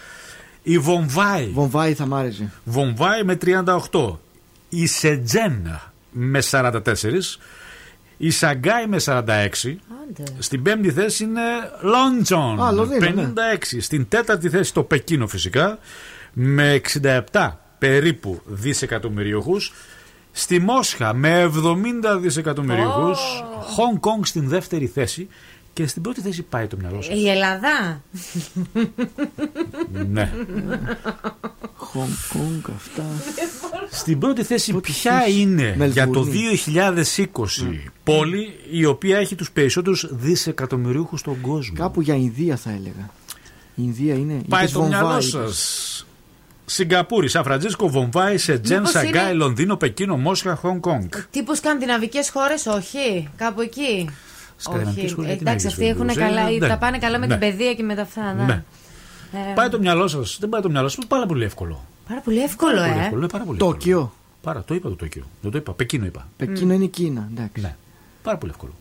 Η 0.62 0.78
Βομβάη. 0.78 1.50
Βομβάη 1.52 1.94
θα 1.94 2.06
μ' 2.06 2.14
άρεσε. 2.14 2.52
Βομβάη 2.64 3.22
με 3.22 3.36
38. 3.36 4.18
Η 4.68 4.86
Σετζέν 4.86 5.80
με 6.10 6.42
44. 6.50 6.72
Η 8.16 8.30
Σαγκάη 8.30 8.86
με 8.86 8.96
46. 9.04 9.48
Στην 10.38 10.62
πέμπτη 10.62 10.92
θέση 10.92 11.24
είναι 11.24 11.40
London. 11.80 12.62
Α, 12.62 12.72
Λονδίνο, 12.72 13.10
ναι. 13.10 13.32
56. 13.70 13.80
Στην 13.80 14.08
τέταρτη 14.08 14.48
θέση 14.48 14.74
το 14.74 14.82
Πεκίνο 14.82 15.26
φυσικά. 15.26 15.78
Με 16.32 16.80
67 17.30 17.50
περίπου 17.78 18.40
δισεκατομμυριούχους. 18.44 19.72
Στη 20.32 20.58
Μόσχα 20.58 21.14
με 21.14 21.42
70 21.42 22.18
δισεκατομμυριούχους. 22.20 23.44
Χονγκ 23.60 23.98
Κονγκ 23.98 24.24
στην 24.24 24.48
δεύτερη 24.48 24.86
θέση. 24.86 25.28
Και 25.72 25.86
στην 25.86 26.02
πρώτη 26.02 26.20
θέση 26.20 26.42
πάει 26.42 26.66
το 26.66 26.76
μυαλό 26.80 27.02
σας. 27.02 27.14
Η 27.18 27.28
Ελλάδα. 27.28 28.02
ναι. 30.08 30.32
Χονγκ 31.76 32.08
Κονγκ 32.32 32.62
αυτά. 32.76 33.04
Στην 33.90 34.18
πρώτη 34.18 34.42
θέση 34.42 34.72
ποια 34.72 35.26
είναι 35.28 35.88
για 35.92 36.08
το 36.10 36.26
2020 36.26 37.26
πόλη 38.04 38.54
η 38.70 38.84
οποία 38.84 39.18
έχει 39.18 39.34
τους 39.34 39.50
περισσότερους 39.50 40.06
δισεκατομμυριούχους 40.10 41.20
στον 41.20 41.40
κόσμο; 41.40 41.74
Κάπου 41.76 42.00
για 42.00 42.14
Ινδία 42.14 42.56
θα 42.56 42.70
έλεγα. 42.70 43.10
Η 43.74 43.82
Ινδία 43.84 44.14
είναι. 44.14 44.40
Πάει 44.48 44.60
είπες 44.62 44.72
το 44.72 44.82
μυαλό 44.82 45.04
Βομβάη, 45.06 45.22
σας. 45.22 45.38
είπες. 45.42 46.04
Σιγκαπούρη, 46.64 47.28
Σαν 47.28 47.44
Φραντζίσκο, 47.44 47.88
Βομβάη, 47.88 48.38
Σετζέν, 48.38 48.76
Μήπως 48.76 48.90
Σαγκάη, 48.92 49.24
είναι- 49.24 49.32
Λονδίνο, 49.32 49.76
Πεκίνο, 49.76 50.16
Μόσχα, 50.16 50.54
Χονγκ 50.54 50.80
Κονγκ. 50.80 51.08
Τύπου 51.30 51.54
σκανδιναβικές 51.54 52.30
χώρες, 52.30 52.66
όχι. 52.66 53.28
Κάπου 53.36 53.60
εκεί. 53.60 54.08
Σκανδιναβικές 54.62 55.04
Όχι. 55.04 55.14
χώρες, 55.14 55.30
Ε, 55.30 55.32
γιατί 55.32 55.44
να 55.44 55.50
Εντάξει, 55.50 55.66
έχεις 55.66 55.78
αυτοί 55.78 55.88
έχουν 55.90 56.06
βεβαίως, 56.06 56.28
καλά, 56.28 56.48
ε, 56.48 56.58
ναι. 56.58 56.68
τα 56.68 56.78
πάνε 56.78 56.98
καλά 56.98 57.18
με 57.18 57.26
Ναι. 57.26 57.38
την 57.38 57.48
παιδεία 57.48 57.74
και 57.74 57.82
με 57.82 57.94
τα 57.94 58.02
αυτά. 58.02 58.32
Ναι. 58.34 58.44
Ναι. 58.44 58.62
Ε, 59.32 59.52
Πάει 59.54 59.68
το 59.68 59.78
μυαλό 59.78 60.08
σας. 60.08 60.36
Δεν 60.40 60.48
πάει 60.48 60.60
το 60.60 60.70
μυαλό 60.70 60.88
σας. 60.88 61.06
Πάρα 61.06 61.26
πολύ 61.26 61.44
εύκολο. 61.44 61.84
Πάρα 62.08 62.20
πολύ 62.20 62.42
εύκολο, 62.42 62.72
Πάρα 62.76 62.86
πολύ 62.88 62.98
ε. 63.00 63.02
εύκολο. 63.04 63.20
ναι, 63.20 63.26
πάρα 63.28 63.44
πολύ 63.44 63.56
εύκολο. 63.60 63.72
Τόκιο. 63.72 64.12
Πάρα, 64.42 64.62
το 64.64 64.74
είπα 64.74 64.88
το 64.88 64.94
Τόκιο. 64.96 65.24
Δεν 65.42 65.50
το 65.50 65.58
είπα. 65.58 65.72
Πεκίνο 65.72 66.04
είπα. 66.06 66.28
Πεκίνο 66.36 66.72
είναι 66.72 66.84
η 66.84 66.88
Κίνα. 66.88 67.28
Εντάξει. 67.32 67.60
Ναι. 67.62 67.76
Πάρα 68.22 68.36
πολύ 68.38 68.52
εύκολο. 68.54 68.72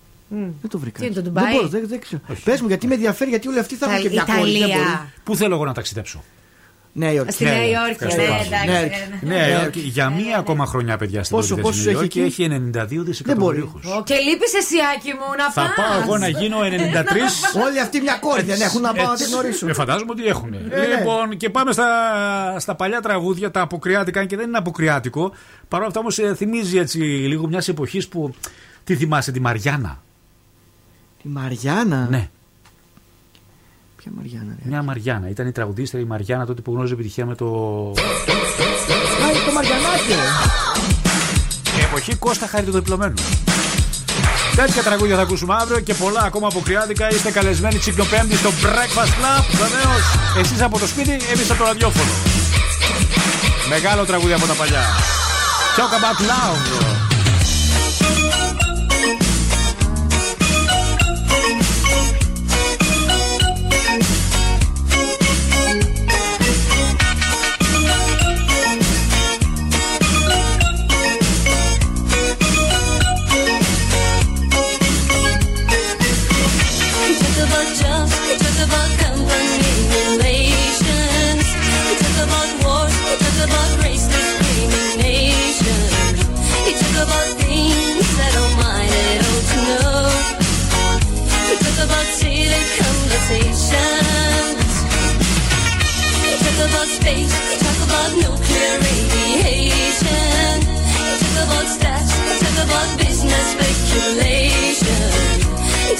Δεν 0.61 0.69
το 0.69 0.79
βρήκα. 0.79 0.99
Τι 0.99 1.05
είναι 1.05 1.13
το 1.15 1.21
Δεν 1.21 1.31
Ντουμπάι; 1.31 1.53
μπορώ, 1.53 1.67
δεν, 1.67 1.87
δεν 1.87 1.99
ξέρω. 1.99 2.21
Πες 2.43 2.61
μου, 2.61 2.67
γιατί 2.67 2.87
με 2.87 2.93
ενδιαφέρει, 2.93 3.29
γιατί 3.29 3.47
όλοι 3.47 3.59
αυτοί 3.59 3.75
θα 3.75 3.89
έχουν 3.91 4.01
και 4.01 4.09
μια 4.09 4.23
κόρη. 4.23 4.39
δεν 4.51 4.55
Ιταλία. 4.55 4.67
μπορεί. 4.77 5.09
Πού 5.23 5.35
θέλω 5.35 5.55
εγώ 5.55 5.65
να 5.65 5.73
ταξιδέψω; 5.73 6.23
Νέα 6.99 7.11
Υόρκη. 7.11 7.31
Στη 7.33 7.43
Νέα 7.43 7.65
Υόρκη, 7.67 7.91
Ευχαριστώ 7.91 8.21
ναι, 8.21 8.27
πάρα 8.27 8.41
εντάξει. 8.41 8.65
πολύ. 8.67 9.31
ναι, 9.33 9.35
ναι. 9.35 9.45
Ναι, 9.45 9.51
Υόρκη, 9.61 9.79
για 9.79 10.09
μία 10.09 10.37
ακόμα 10.37 10.65
χρονιά, 10.65 10.97
παιδιά, 10.97 11.23
στην 11.23 11.35
Πόσο- 11.35 11.55
πρώτη 11.55 11.61
θέση 11.61 11.77
πόσους 11.77 11.85
Νέα 11.85 11.93
έχει 11.93 12.19
Υόρκη 12.19 12.19
εκεί; 12.19 12.41
έχει 12.41 13.01
92 13.01 13.03
δισεκατομμυρίουχους. 13.03 13.85
Ω, 13.85 14.03
Και 14.05 14.15
λείπεις 14.27 14.53
εσύ, 14.61 14.75
Άκη 14.95 15.11
μου, 15.19 15.27
να 15.37 15.51
Θα 15.51 15.61
πας. 15.61 15.73
πάω 15.75 16.01
εγώ 16.01 16.17
να 16.17 16.27
γίνω 16.27 16.57
93. 16.63 17.29
Όλοι 17.65 17.79
αυτοί 17.79 18.01
μια 18.01 18.17
κόρη 18.21 18.41
δεν 18.41 18.61
έχουν 18.61 18.81
να 18.81 18.93
πάω 18.93 19.07
να 19.07 19.15
την 19.15 19.25
γνωρίσουν. 19.31 19.69
Ε, 19.69 19.73
φαντάζομαι 19.73 20.11
ότι 20.11 20.25
έχουν. 20.25 20.49
ναι. 20.49 20.57
Λοιπόν, 20.97 21.37
και 21.37 21.49
πάμε 21.49 21.71
στα, 21.71 21.87
στα 22.59 22.75
παλιά 22.75 22.99
τραγούδια, 23.01 23.51
τα 23.51 23.61
αποκριάτικα, 23.61 24.19
αν 24.19 24.27
και 24.27 24.35
δεν 24.35 24.47
είναι 24.47 24.57
αποκριάτικο. 24.57 25.31
Παρ' 25.67 25.79
όλα 25.79 25.87
αυτά 25.87 25.99
όμως 25.99 26.19
θυμίζει 26.35 26.77
έτσι 26.77 26.97
λίγο 27.31 27.47
μιας 27.47 27.67
εποχής 27.67 28.07
που. 28.07 28.33
Τι 28.83 28.95
θυμάσαι, 28.95 29.31
τη 29.31 29.39
Μαριάννα; 29.39 30.01
Τη 31.21 31.27
Μαριάννα; 31.27 32.07
Ναι, 32.09 32.29
Ποια 34.09 34.21
Μαριάννα, 34.21 34.55
ρε. 34.63 34.69
μια 34.69 34.83
Μαριάννα. 34.83 35.29
Ήταν 35.29 35.47
η 35.47 35.51
τραγουδίστρια 35.51 36.01
η 36.01 36.05
Μαριάννα 36.05 36.45
τότε 36.45 36.61
που 36.61 36.71
γνώριζε 36.71 36.93
επιτυχία 36.93 37.25
με 37.25 37.35
το. 37.35 37.45
Α, 39.23 39.29
είναι 39.31 39.43
το 39.45 39.51
Μαριανάκι, 39.53 40.07
ρε. 40.19 40.27
Εποχή 41.83 42.15
Κώστα 42.15 42.47
Χαριτοδεπλωμένου. 42.47 43.13
Τέτοια 44.55 44.83
τραγούδια 44.83 45.15
θα 45.15 45.21
ακούσουμε 45.21 45.55
αύριο 45.59 45.79
και 45.79 45.93
πολλά 45.93 46.21
ακόμα 46.21 46.47
αποκριάτικα. 46.47 47.09
Είστε 47.09 47.31
καλεσμένοι 47.31 47.77
τσιπιοπέμπτη 47.77 48.35
στο 48.35 48.49
Breakfast 48.49 49.13
Club. 49.19 49.43
Βεβαίως, 49.51 50.03
εσείς 50.37 50.61
από 50.61 50.79
το 50.79 50.87
σπίτι, 50.87 51.11
εμείς 51.11 51.49
από 51.49 51.59
το 51.59 51.65
ραδιόφωνο. 51.65 52.11
Μεγάλο 53.69 54.05
τραγούδι 54.05 54.33
από 54.33 54.45
τα 54.45 54.53
παλιά. 54.53 54.81
Talk 55.77 55.93
about 55.99 56.19
love. 56.29 57.08
Conversations. 92.79 93.69
Talk 96.43 96.59
about 96.67 96.87
space, 96.87 97.33
talk 97.63 97.79
about 97.87 98.11
nuclear 98.17 98.73
radiation. 98.83 100.53
Talk 101.23 101.35
about 101.45 101.67
stats, 101.75 102.11
talk 102.41 102.57
about 102.65 102.89
business 102.97 103.45
speculation. 103.55 105.35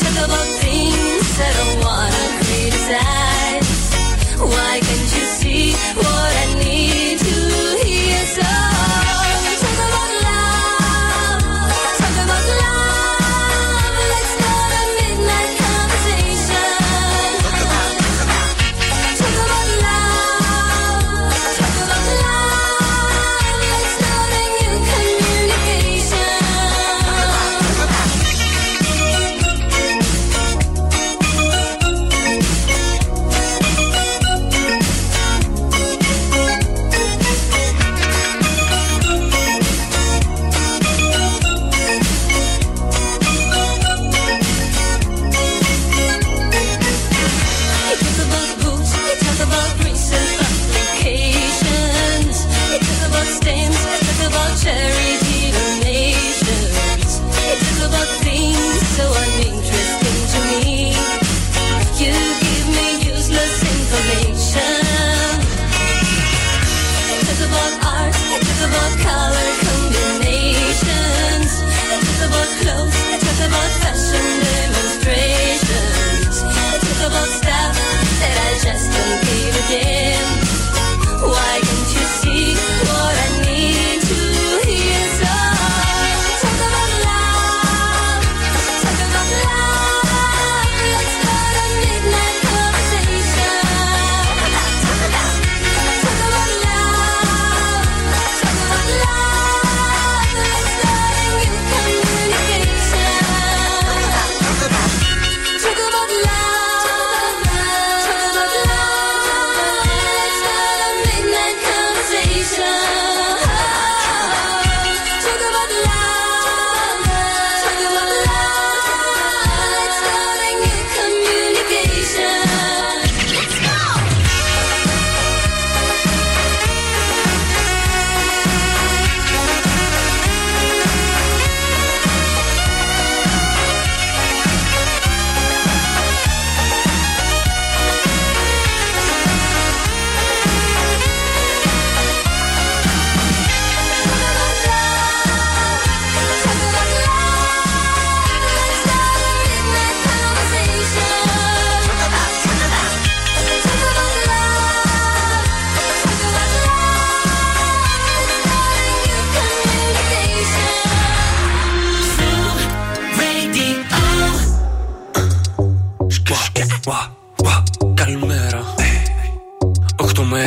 Talk 0.01 0.17
about 0.25 0.47
things 0.59 1.27
criticize. 2.43 3.71
Why 4.39 4.79
can't 4.87 5.09
you 5.15 5.25
see 5.39 5.73
what 5.95 6.31
I 6.35 6.53
need 6.59 6.68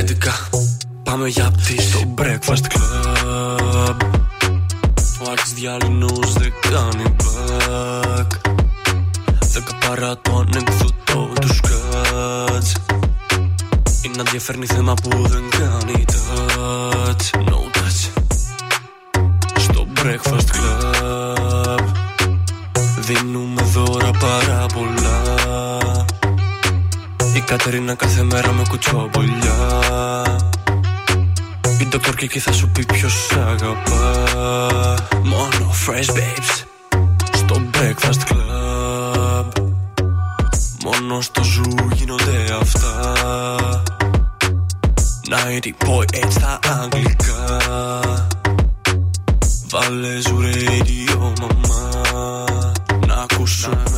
11 0.02 0.08
Πάμε 1.02 1.28
για 1.28 1.50
πτή 1.50 1.82
στο 1.82 2.14
breakfast 2.18 2.66
club. 2.72 3.96
Ο 5.20 5.30
Άκης 5.32 5.52
διαλυνούς 5.52 6.32
δεν 6.32 6.52
κάνει 6.70 7.16
back. 7.22 8.26
Δέκα 9.52 9.78
παρά 9.86 10.18
το 10.18 10.36
ανεκδοτό 10.36 11.32
τους 11.40 11.56
σκάτς 11.56 12.72
Είναι 14.02 14.14
να 14.16 14.22
διαφέρνει 14.22 14.66
θέμα 14.66 14.94
που 14.94 15.10
δεν 15.28 15.42
κάνει 15.50 16.04
touch. 16.12 17.40
No 17.48 17.58
touch. 17.76 18.10
Στο 19.56 19.86
breakfast 19.96 20.48
club. 20.56 21.84
Δίνουμε 23.00 23.62
δώρα 23.62 24.10
πάρα 24.10 24.66
πολλά. 24.74 25.34
Η 25.38 25.41
Κατερίνα 27.46 27.94
κάθε 27.94 28.22
μέρα 28.22 28.52
με 28.52 28.62
κουτσόμπολιά 28.68 29.56
Η 31.80 31.88
Dr. 31.92 32.20
Kiki 32.20 32.38
θα 32.38 32.52
σου 32.52 32.68
πει 32.68 32.84
ποιος 32.84 33.12
σ' 33.12 33.32
αγαπά. 33.32 34.24
Μόνο 35.22 35.72
fresh 35.86 36.10
babes 36.10 36.64
Στο 37.32 37.62
breakfast 37.72 38.32
club. 38.32 39.46
Μόνο 40.84 41.20
στο 41.20 41.42
ζου 41.42 41.74
γίνονται 41.94 42.56
αυτά. 42.60 43.14
90.8 45.28 46.30
στα 46.30 46.58
αγγλικά. 46.82 47.58
Βάλε 49.68 50.20
ζου 50.20 50.38
radio 50.40 51.32
μαμά. 51.40 52.04
Να 53.06 53.14
ακούσουμε, 53.14 53.91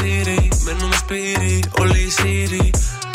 τώρα 0.00 0.34
in 0.34 0.48
the 0.48 0.54
city 0.54 0.64
Μένουμε 0.64 0.94
σπίτι, 0.96 1.64
όλοι 1.80 1.98
οι 1.98 2.12
Siri 2.18 2.70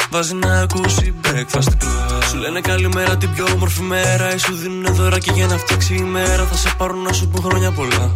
Βάζει 0.09 0.33
να 0.33 0.59
ακούσει 0.59 1.13
breakfast 1.23 1.83
club. 1.83 2.23
Σου 2.29 2.37
λένε 2.37 2.61
καλημέρα 2.61 3.17
την 3.17 3.33
πιο 3.33 3.45
όμορφη 3.53 3.81
μέρα. 3.81 4.33
Ή 4.33 4.37
σου 4.37 4.55
δίνουνε 4.55 4.89
δωράκι 4.89 5.31
για 5.31 5.47
να 5.47 5.57
φτιάξει 5.57 5.95
η 5.95 6.01
μέρα. 6.01 6.43
Θα 6.43 6.55
σε 6.55 6.73
πάρουν 6.77 7.01
να 7.01 7.13
σου 7.13 7.27
πούν 7.27 7.43
χρόνια 7.43 7.71
πολλά. 7.71 8.15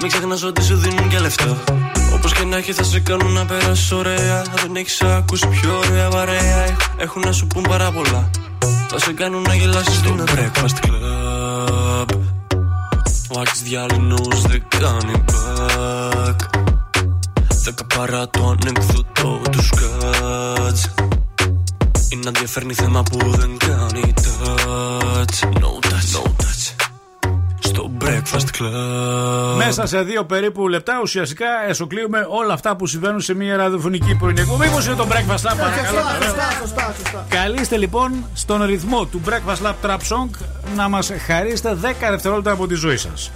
Μην 0.00 0.08
ξεχνάς 0.10 0.42
ότι 0.42 0.62
σου 0.62 0.76
δίνουν 0.76 1.08
και 1.08 1.18
λεφτά. 1.18 1.56
Όπως 2.14 2.32
και 2.32 2.44
να 2.44 2.56
έχει 2.56 2.72
θα 2.72 2.82
σε 2.82 3.00
κάνουν 3.00 3.32
να 3.32 3.44
περάσεις 3.44 3.92
ωραία. 3.92 4.42
Δεν 4.62 4.76
έχεις 4.76 5.02
ακούσει 5.02 5.46
πιο 5.46 5.78
ωραία 5.78 6.08
παρέα 6.08 6.76
Έχουν 6.96 7.22
να 7.24 7.32
σου 7.32 7.46
πούν 7.46 7.62
πάρα 7.68 7.90
πολλά. 7.90 8.30
Θα 8.88 8.98
σε 8.98 9.12
κάνουν 9.12 9.42
να 9.42 9.54
γελάσεις 9.54 9.94
στο 9.94 10.14
breakfast 10.26 10.86
club. 10.86 12.18
Ο 13.28 13.40
Άκης 13.40 13.62
διαλυνούς 13.62 14.42
δεν 14.42 14.62
κάνει 14.78 15.24
back 15.26 16.49
Δέκα 17.70 17.96
παρά 17.96 18.28
το 18.28 18.56
ανεκδοτό 18.60 19.40
τους 19.50 19.66
σκάτς 19.66 20.94
Είναι 22.08 22.22
να 22.24 22.30
διαφέρνει 22.30 22.74
θέμα 22.74 23.02
που 23.02 23.18
δεν 23.30 23.56
κάνει 23.58 24.14
touch 24.16 25.48
No 25.60 25.88
touch, 25.88 26.14
no 26.14 26.22
touch 26.22 26.88
Στο 27.58 27.90
breakfast 28.00 28.60
club 28.60 29.56
Μέσα 29.56 29.86
σε 29.86 30.02
δύο 30.02 30.24
περίπου 30.24 30.68
λεπτά 30.68 31.00
ουσιαστικά 31.02 31.46
εσωκλείουμε 31.68 32.26
όλα 32.28 32.52
αυτά 32.52 32.76
που 32.76 32.86
συμβαίνουν 32.86 33.20
σε 33.20 33.34
μια 33.34 33.56
ραδιοφωνική 33.56 34.16
πρωινή 34.16 34.40
εκπομπή. 34.40 34.66
Μήπως 34.66 34.86
είναι 34.86 34.96
το 34.96 35.06
breakfast 35.10 35.50
lab, 35.50 35.56
παρακαλώ. 35.58 35.98
Σωστά, 35.98 36.16
σωστά, 36.22 36.50
σωστά, 36.60 36.94
σωστά. 36.98 37.26
Καλείστε 37.28 37.76
λοιπόν 37.76 38.24
στον 38.34 38.62
ρυθμό 38.62 39.04
του 39.04 39.20
Breakfast 39.26 39.66
Lab 39.66 39.86
Trap 39.86 39.96
Song 39.96 40.28
να 40.76 40.88
μας 40.88 41.10
χαρίσετε 41.26 41.76
10 41.82 41.94
δευτερόλεπτα 42.10 42.50
από 42.50 42.66
τη 42.66 42.74
ζωή 42.74 42.96
σας. 42.96 43.30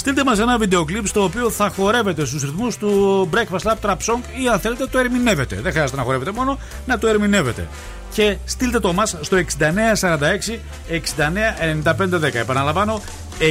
Στείλτε 0.00 0.24
μας 0.24 0.38
ένα 0.38 0.58
βίντεο 0.58 0.84
κλιπ 0.84 1.06
στο 1.06 1.22
οποίο 1.22 1.50
θα 1.50 1.70
χορεύετε 1.76 2.24
στους 2.24 2.42
ρυθμούς 2.42 2.76
του 2.76 3.28
Breakfast 3.34 3.70
Lab 3.70 3.74
Trap 3.82 3.96
Song 3.96 4.20
ή 4.42 4.48
αν 4.48 4.60
θέλετε 4.60 4.86
το 4.86 4.98
ερμηνεύετε. 4.98 5.60
Δεν 5.62 5.72
χρειάζεται 5.72 5.96
να 5.96 6.02
χορεύετε 6.02 6.32
μόνο, 6.32 6.58
να 6.86 6.98
το 6.98 7.06
ερμηνεύετε. 7.06 7.68
Και 8.12 8.36
στείλτε 8.44 8.80
το 8.80 8.92
μας 8.92 9.16
στο 9.20 9.36
6946 9.36 10.60
699510. 10.88 12.34
Επαναλαμβάνω, 12.34 13.00
6946 13.40 13.42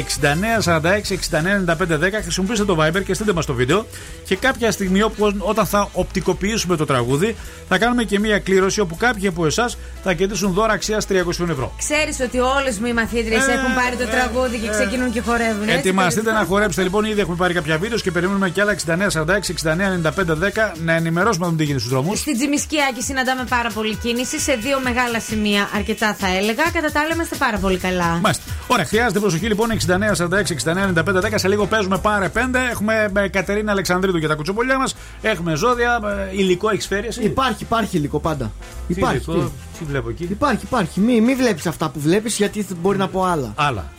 699510. 1.11 2.21
Χρησιμοποιήστε 2.21 2.65
το 2.65 2.77
Viber 2.79 3.03
και 3.05 3.13
στείλτε 3.13 3.33
μας 3.33 3.45
το 3.45 3.53
βίντεο. 3.53 3.85
Και 4.25 4.35
κάποια 4.35 4.71
στιγμή 4.71 5.01
όπου, 5.01 5.33
όταν 5.39 5.65
θα 5.65 5.89
οπτικοποιήσουμε 5.93 6.75
το 6.75 6.85
τραγούδι, 6.85 7.35
θα 7.69 7.77
κάνουμε 7.77 8.03
και 8.03 8.19
μία 8.19 8.39
κλήρωση 8.39 8.79
όπου 8.79 8.95
κάποιοι 8.95 9.27
από 9.27 9.45
εσά 9.45 9.69
θα 10.03 10.13
κερδίσουν 10.13 10.51
δώρα 10.53 10.73
αξία 10.73 11.01
300 11.09 11.49
ευρώ. 11.49 11.73
Ξέρει 11.77 12.15
ότι 12.23 12.39
όλε 12.39 12.71
μου 12.79 12.85
οι 12.85 12.93
μαθήτριε 12.93 13.37
Ε, 13.37 13.53
έχουν 13.53 13.73
πάρει 13.75 13.95
το 13.95 14.03
ε, 14.03 14.05
τραγούδι 14.05 14.57
και 14.57 14.67
ε. 14.67 14.69
ξεκινούν 14.69 15.11
και 15.11 15.21
χορεύουν. 15.21 15.63
έτσι, 15.63 15.73
Ετοιμαστείτε 15.77 16.21
περίπου. 16.25 16.41
να 16.41 16.47
χορέψετε 16.49 16.81
λοιπόν. 16.83 17.03
Ήδη 17.05 17.19
έχουμε 17.21 17.35
πάρει 17.35 17.53
κάποια 17.53 17.77
βίντεο 17.77 17.97
και 17.97 18.11
περιμένουμε 18.11 18.49
και 18.49 18.61
άλλα 18.61 18.75
6946-699510 18.85 20.71
να 20.83 20.93
ενημερώσουμε 20.93 21.45
να 21.45 21.51
δούμε 21.51 21.57
τι 21.57 21.63
γίνεται 21.63 21.79
στου 21.83 21.89
δρόμου. 21.89 22.15
Στην 22.15 22.35
Τζιμισκιάκη 22.37 23.01
συναντάμε 23.01 23.43
πάρα 23.49 23.69
πολύ 23.69 23.95
κίνηση 23.95 24.39
σε 24.39 24.53
δύο 24.53 24.79
μεγάλα 24.83 25.19
σημεία, 25.19 25.69
αρκετά 25.75 26.13
θα 26.19 26.27
έλεγα. 26.27 26.63
Κατά 26.73 26.91
τα 26.91 26.99
άλλα 26.99 27.13
είμαστε 27.13 27.35
πάρα 27.35 27.57
πολύ 27.57 27.77
καλά. 27.77 28.05
Μάλιστα. 28.21 28.43
Ωραία, 28.67 28.85
χρειάζεται 28.85 29.19
προσοχή 29.19 29.45
λοιπόν 29.47 29.71
6946-699510. 29.87 31.33
Σε 31.35 31.47
λίγο 31.47 31.65
παίζουμε 31.65 31.97
πάρε 31.97 32.31
5. 32.33 32.37
Έχουμε 32.71 33.11
ε, 33.15 33.27
Κατερίνα 33.27 33.71
Αλεξανδρίδου 33.71 34.17
για 34.17 34.27
τα 34.27 34.35
κουτσομπολιά 34.35 34.77
μα. 34.77 34.85
Έχουμε 35.21 35.55
ζώδια, 35.55 35.99
ε, 36.31 36.37
υλικό 36.37 36.69
έχει 36.69 36.87
φέρει. 36.87 37.07
εσύ? 37.07 37.23
Υπάρχει, 37.23 37.63
υπάρχει 37.63 37.97
υλικό 37.97 38.19
πάντα. 38.19 38.51
Τι 38.87 38.93
Υπάρχει. 38.93 39.15
υλικό, 39.31 39.33
τι. 39.45 39.77
τι 39.79 39.85
βλέπω 39.85 40.09
εκεί. 40.09 40.23
Υπάρχει, 40.23 40.65
υπάρχει. 40.65 40.99
Μην 40.99 41.23
μη 41.23 41.35
βλέπει 41.35 41.67
αυτά 41.67 41.89
που 41.89 41.99
βλέπει 41.99 42.29
γιατί 42.29 42.61
θα- 42.61 42.75
μπορεί 42.81 42.97
να 42.97 43.07
πω 43.07 43.23
άλλα. 43.23 43.53
Άλλα. 43.55 43.91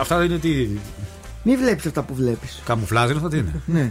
Αυτά 0.00 0.24
είναι 0.24 0.38
τι. 0.38 0.68
Μην 1.48 1.58
βλέπει 1.58 1.88
αυτά 1.88 2.02
που 2.02 2.14
βλέπει. 2.14 2.46
Καμουφλάζ 2.64 3.08
είναι 3.10 3.16
αυτά 3.18 3.28
τι 3.28 3.36
είναι. 3.38 3.60
Ναι. 3.66 3.90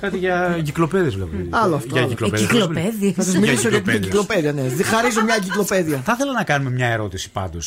Κάτι 0.00 0.18
για 0.18 0.54
εγκυκλοπαίδε 0.58 1.08
βλέπω. 1.08 1.30
Άλλο 1.50 1.74
αυτό. 1.74 1.88
Για 1.92 2.00
άλλο. 2.00 2.06
εγκυκλοπαίδες. 2.10 2.48
Εγκυκλοπαίδες. 2.48 3.12
Θα 3.16 3.22
σα 3.22 3.38
μιλήσω 3.38 3.68
για 3.68 3.82
την 3.82 3.92
εγκυκλοπαίδεια, 3.94 4.52
ναι. 4.52 4.62
Χαρίζω 4.82 5.22
μια 5.22 5.34
εγκυκλοπαίδεια. 5.34 6.00
Θα 6.04 6.12
ήθελα 6.12 6.32
να 6.32 6.44
κάνουμε 6.44 6.70
μια 6.70 6.86
ερώτηση 6.86 7.30
πάντω. 7.30 7.58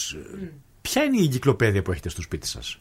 Ποια 0.92 1.04
είναι 1.04 1.18
η 1.18 1.24
εγκυκλοπαίδεια 1.24 1.82
που 1.82 1.92
έχετε 1.92 2.10
στο 2.10 2.22
σπίτι 2.22 2.48
σας, 2.48 2.80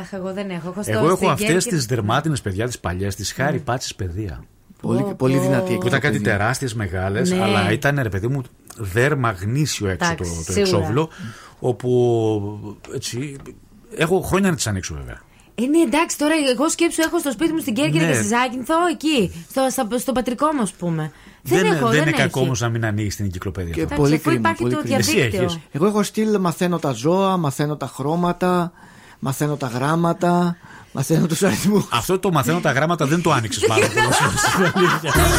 Αχ, 0.00 0.12
εγώ 0.12 0.32
δεν 0.32 0.50
έχω. 0.50 0.68
Έχω 0.68 0.82
στο 0.82 0.92
Εγώ 0.92 1.06
έχω 1.06 1.16
στην 1.16 1.28
αυτές 1.28 1.48
Κέρκυρα. 1.48 1.76
τις 1.76 1.86
δερμάτινες 1.86 2.40
παιδιά 2.40 2.66
τις 2.66 2.78
παλιές, 2.78 3.14
τις 3.16 3.32
χάρη 3.32 3.58
πάτσης 3.58 3.94
παιδεία. 3.94 4.44
Πολύ, 4.80 5.02
Πω, 5.02 5.14
πολύ 5.16 5.36
πω. 5.36 5.40
δυνατή 5.42 5.74
Που 5.78 5.86
ήταν 5.86 6.00
κάτι 6.00 6.20
τεράστιες 6.20 6.74
μεγάλες, 6.74 7.30
Ναι. 7.30 7.42
αλλά 7.42 7.72
ήταν 7.72 7.98
ρε 8.02 8.08
παιδί 8.08 8.26
μου 8.28 8.42
δέρμα 8.76 9.30
γνήσιο 9.30 9.88
έξω 9.88 10.14
το, 10.14 10.24
Εντάξει, 10.24 10.44
το 10.46 10.52
σίγουρα. 10.52 10.60
εξώβλο. 10.60 11.08
Όπου 11.58 12.76
έτσι. 12.94 13.36
Έχω 13.96 14.20
χρόνια 14.20 14.50
να 14.50 14.56
τις 14.56 14.66
ανοίξω 14.66 14.94
βέβαια. 14.94 15.20
Ε, 15.54 15.62
ναι, 15.66 15.78
εντάξει, 15.78 16.18
τώρα 16.18 16.34
εγώ 16.52 16.68
σκέψου 16.68 17.00
έχω 17.06 17.18
στο 17.18 17.30
σπίτι 17.30 17.52
μου 17.52 17.58
στην 17.60 17.74
Κέρκυρα 17.74 18.04
Ναι. 18.04 18.10
και 18.10 18.16
στη 18.16 18.26
Ζάκυνθο 18.26 18.74
εκεί. 18.90 19.44
Στο, 19.50 19.66
στα- 19.70 19.98
στο 19.98 20.12
πατρικό 20.12 20.46
μου, 20.54 20.62
ας 20.62 20.72
πούμε. 20.72 21.12
Δεν, 21.42 21.58
δεν 21.62 21.66
έχω, 21.72 21.78
δεν 21.86 21.90
δεν, 21.90 22.00
είναι 22.00 22.10
έχει. 22.10 22.20
κακό 22.20 22.40
όμως 22.40 22.60
να 22.60 22.68
μην 22.68 22.84
ανοίξεις 22.84 23.16
την 23.16 23.24
εγκυκλοπαίδεια. 23.24 23.72
Και 23.74 23.82
αυτό. 23.82 23.94
πολύ 23.94 24.14
αφού 24.14 24.22
κρίμα. 24.22 24.38
υπάρχει 24.38 24.62
πολύ 24.62 24.74
το 24.74 24.80
κρίμα. 24.80 24.96
Εσύ 24.96 25.12
διαδίκτυο. 25.14 25.42
έχεις. 25.42 25.58
Εγώ 25.72 25.86
έχω 25.86 26.02
στυλ, 26.02 26.40
μαθαίνω 26.40 26.78
τα 26.78 26.92
ζώα, 26.92 27.36
μαθαίνω 27.36 27.76
τα 27.76 27.86
χρώματα, 27.94 28.72
μαθαίνω 29.18 29.56
τα 29.56 29.66
γράμματα, 29.66 30.56
μαθαίνω 30.92 31.26
τους 31.26 31.42
αριθμούς. 31.42 31.84
Αυτό 31.92 32.18
το 32.18 32.30
μαθαίνω 32.32 32.60
τα 32.60 32.72
γράμματα 32.72 33.06
δεν 33.06 33.22
το 33.22 33.32
άνοιξες 33.32 33.64
πάρα 33.66 33.86
πολύ. 33.86 34.12
στην 34.12 35.32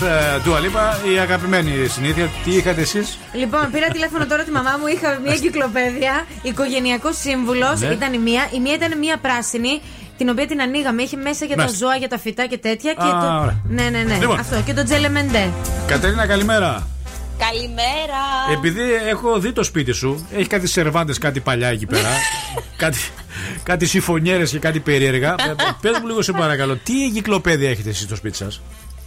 Miley 0.00 0.06
Cyrus, 0.06 0.06
ε, 0.06 0.40
Dua 0.44 0.58
Lipa, 0.58 1.12
η 1.14 1.18
αγαπημένη 1.18 1.86
συνήθεια. 1.86 2.30
Τι 2.44 2.50
είχατε 2.56 2.80
εσείς; 2.80 3.18
Λοιπόν, 3.32 3.70
πήρα 3.72 3.88
τηλέφωνο 3.88 4.26
τώρα 4.26 4.42
τη 4.44 4.50
μαμά 4.50 4.76
μου, 4.80 4.86
είχα 4.86 5.18
μια 5.24 5.36
κυκλοπαίδεια, 5.36 6.26
οικογενειακός 6.42 7.16
σύμβουλος. 7.16 7.80
Ναι. 7.80 7.86
Ήταν 7.86 8.12
η 8.12 8.18
μία. 8.18 8.48
Η 8.54 8.60
μία 8.60 8.74
ήταν 8.74 8.98
μια 8.98 9.18
πράσινη, 9.18 9.80
την 10.16 10.28
οποία 10.28 10.46
την 10.46 10.60
ανοίγαμε. 10.60 11.02
Είχε 11.02 11.16
μέσα 11.16 11.44
για 11.44 11.56
τα 11.56 11.62
Μέσα. 11.62 11.74
ζώα, 11.76 11.96
για 11.96 12.08
τα 12.08 12.18
φυτά 12.18 12.46
και 12.46 12.58
τέτοια. 12.58 12.92
και 12.92 13.02
Α, 13.02 13.10
το... 13.10 13.40
ωραία. 13.40 13.60
Ναι, 13.68 13.82
ναι, 13.82 14.02
ναι. 14.02 14.16
Λοιπόν. 14.18 14.38
Αυτό. 14.38 14.62
Και 14.66 14.74
το 14.74 14.84
τζελεμεντέ. 14.84 15.50
Κατερίνα, 15.86 16.26
καλημέρα. 16.26 16.86
Καλημέρα. 17.38 18.22
Επειδή 18.52 18.80
έχω 19.08 19.38
δει 19.38 19.52
το 19.52 19.62
σπίτι 19.62 19.92
σου, 19.92 20.26
έχει 20.36 20.46
κάτι 20.46 20.66
σερβάντες, 20.66 21.18
κάτι 21.18 21.40
παλιά 21.40 21.68
εκεί 21.68 21.86
πέρα. 21.86 22.08
κάτι 22.82 22.98
κάτι 23.62 23.86
συμφωνιέρε 23.86 24.44
και 24.44 24.58
κάτι 24.58 24.80
περίεργα. 24.80 25.34
Πε 25.82 25.88
μου 26.00 26.06
λίγο 26.06 26.22
σε 26.22 26.32
παρακαλώ, 26.32 26.76
τι 26.76 27.04
εγκυκλοπαίδεια 27.04 27.70
έχετε 27.70 27.88
εσείς 27.88 28.02
στο 28.04 28.16
σπίτι 28.16 28.36
σας; 28.36 28.60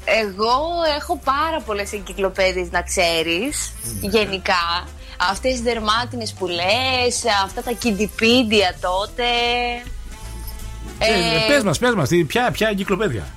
Εγώ 0.05 0.59
έχω 0.97 1.19
πάρα 1.23 1.61
πολλές 1.65 1.93
εγκυκλοπαίδειες 1.93 2.71
να 2.71 2.81
ξέρεις 2.81 3.73
Γενικά 4.01 4.87
Αυτές 5.29 5.51
τις 5.51 5.61
δερμάτινες 5.61 6.33
που 6.33 6.47
λες 6.47 7.23
Αυτά 7.43 7.61
τα 7.61 7.71
κιντιπίντια 7.71 8.75
τότε 8.81 9.23
Ε, 10.99 11.47
πες 11.47 11.63
μας, 11.63 11.77
πες 11.79 11.93
μας, 11.93 12.09
ποια, 12.27 12.51
ποια 12.51 12.67
εγκυκλοπαίδεια; 12.69 13.27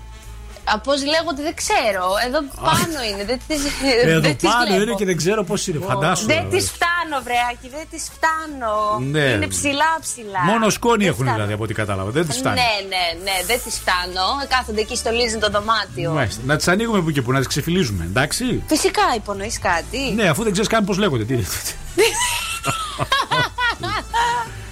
Α, 0.73 0.79
Πώς 0.87 0.99
λέγονται 1.05 1.43
δεν 1.43 1.55
ξέρω 1.55 2.05
Εδώ 2.27 2.39
πάνω 2.69 2.99
είναι 3.11 3.25
δεν 3.25 3.41
τις, 3.49 3.59
Εδώ 4.05 4.21
δεν 4.21 4.37
τις 4.37 4.49
πάνω 4.51 4.67
βλέπω. 4.67 4.83
είναι 4.83 4.95
και 4.95 5.05
δεν 5.05 5.17
ξέρω 5.17 5.45
πώς 5.45 5.67
είναι. 5.67 5.85
Φαντάσου. 5.87 6.27
Δεν 6.27 6.51
τις 6.51 6.71
φτάνω 6.71 7.17
βρεάκι 7.27 7.69
Δεν 7.77 7.87
τις 7.91 8.05
φτάνω 8.15 8.75
Ναι. 9.15 9.25
Είναι 9.35 9.47
ψηλά 9.47 9.91
ψηλά 10.01 10.41
Μόνο 10.51 10.71
σκόνη 10.71 10.97
Δεν 10.99 11.07
έχουν 11.07 11.19
φτάνω. 11.23 11.33
δηλαδή 11.35 11.53
από 11.53 11.63
ό,τι 11.63 11.75
κατάλαβα. 11.75 12.11
Δεν 12.11 12.27
τις 12.29 12.37
φτάνει. 12.37 12.57
Ναι 12.61 12.73
ναι 12.97 13.05
ναι 13.25 13.37
δεν 13.47 13.59
τις 13.65 13.75
φτάνω 13.83 14.25
Κάθονται 14.49 14.81
εκεί 14.81 14.97
στολίζουν 14.97 15.41
το 15.41 15.49
δωμάτιο 15.51 16.11
Μάλιστα. 16.11 16.41
Να 16.45 16.57
τις 16.57 16.69
ανοίγουμε 16.69 17.01
που 17.01 17.11
και 17.11 17.23
που, 17.23 17.33
να 17.33 17.39
τις 17.39 17.47
ξεφυλίζουμε, 17.49 18.05
εντάξει; 18.05 18.63
Φυσικά 18.67 19.03
υπονοείς 19.17 19.59
κάτι 19.59 20.13
Ναι, 20.15 20.29
αφού 20.29 20.43
δεν 20.43 20.53
ξέρεις 20.53 20.71
καν 20.71 20.85
πώς 20.85 20.99
λέγονται. 20.99 21.25
Τι... 21.25 21.35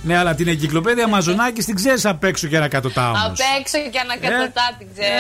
ναι, 0.05 0.17
αλλά 0.17 0.35
την 0.35 0.49
εγκυκλοπαίδεια 0.49 1.09
Μαζονάκη 1.09 1.63
την 1.63 1.75
ξέρεις 1.75 2.05
απ' 2.07 2.25
έξω 2.25 2.49
και 2.49 2.57
ανακατοτά 2.57 3.09
όμως. 3.09 3.23
Απ' 3.25 3.37
έξω 3.61 3.79
και 3.91 3.99
ανακατοτά 3.99 4.75
την 4.79 4.89
ξέρω 4.93 5.11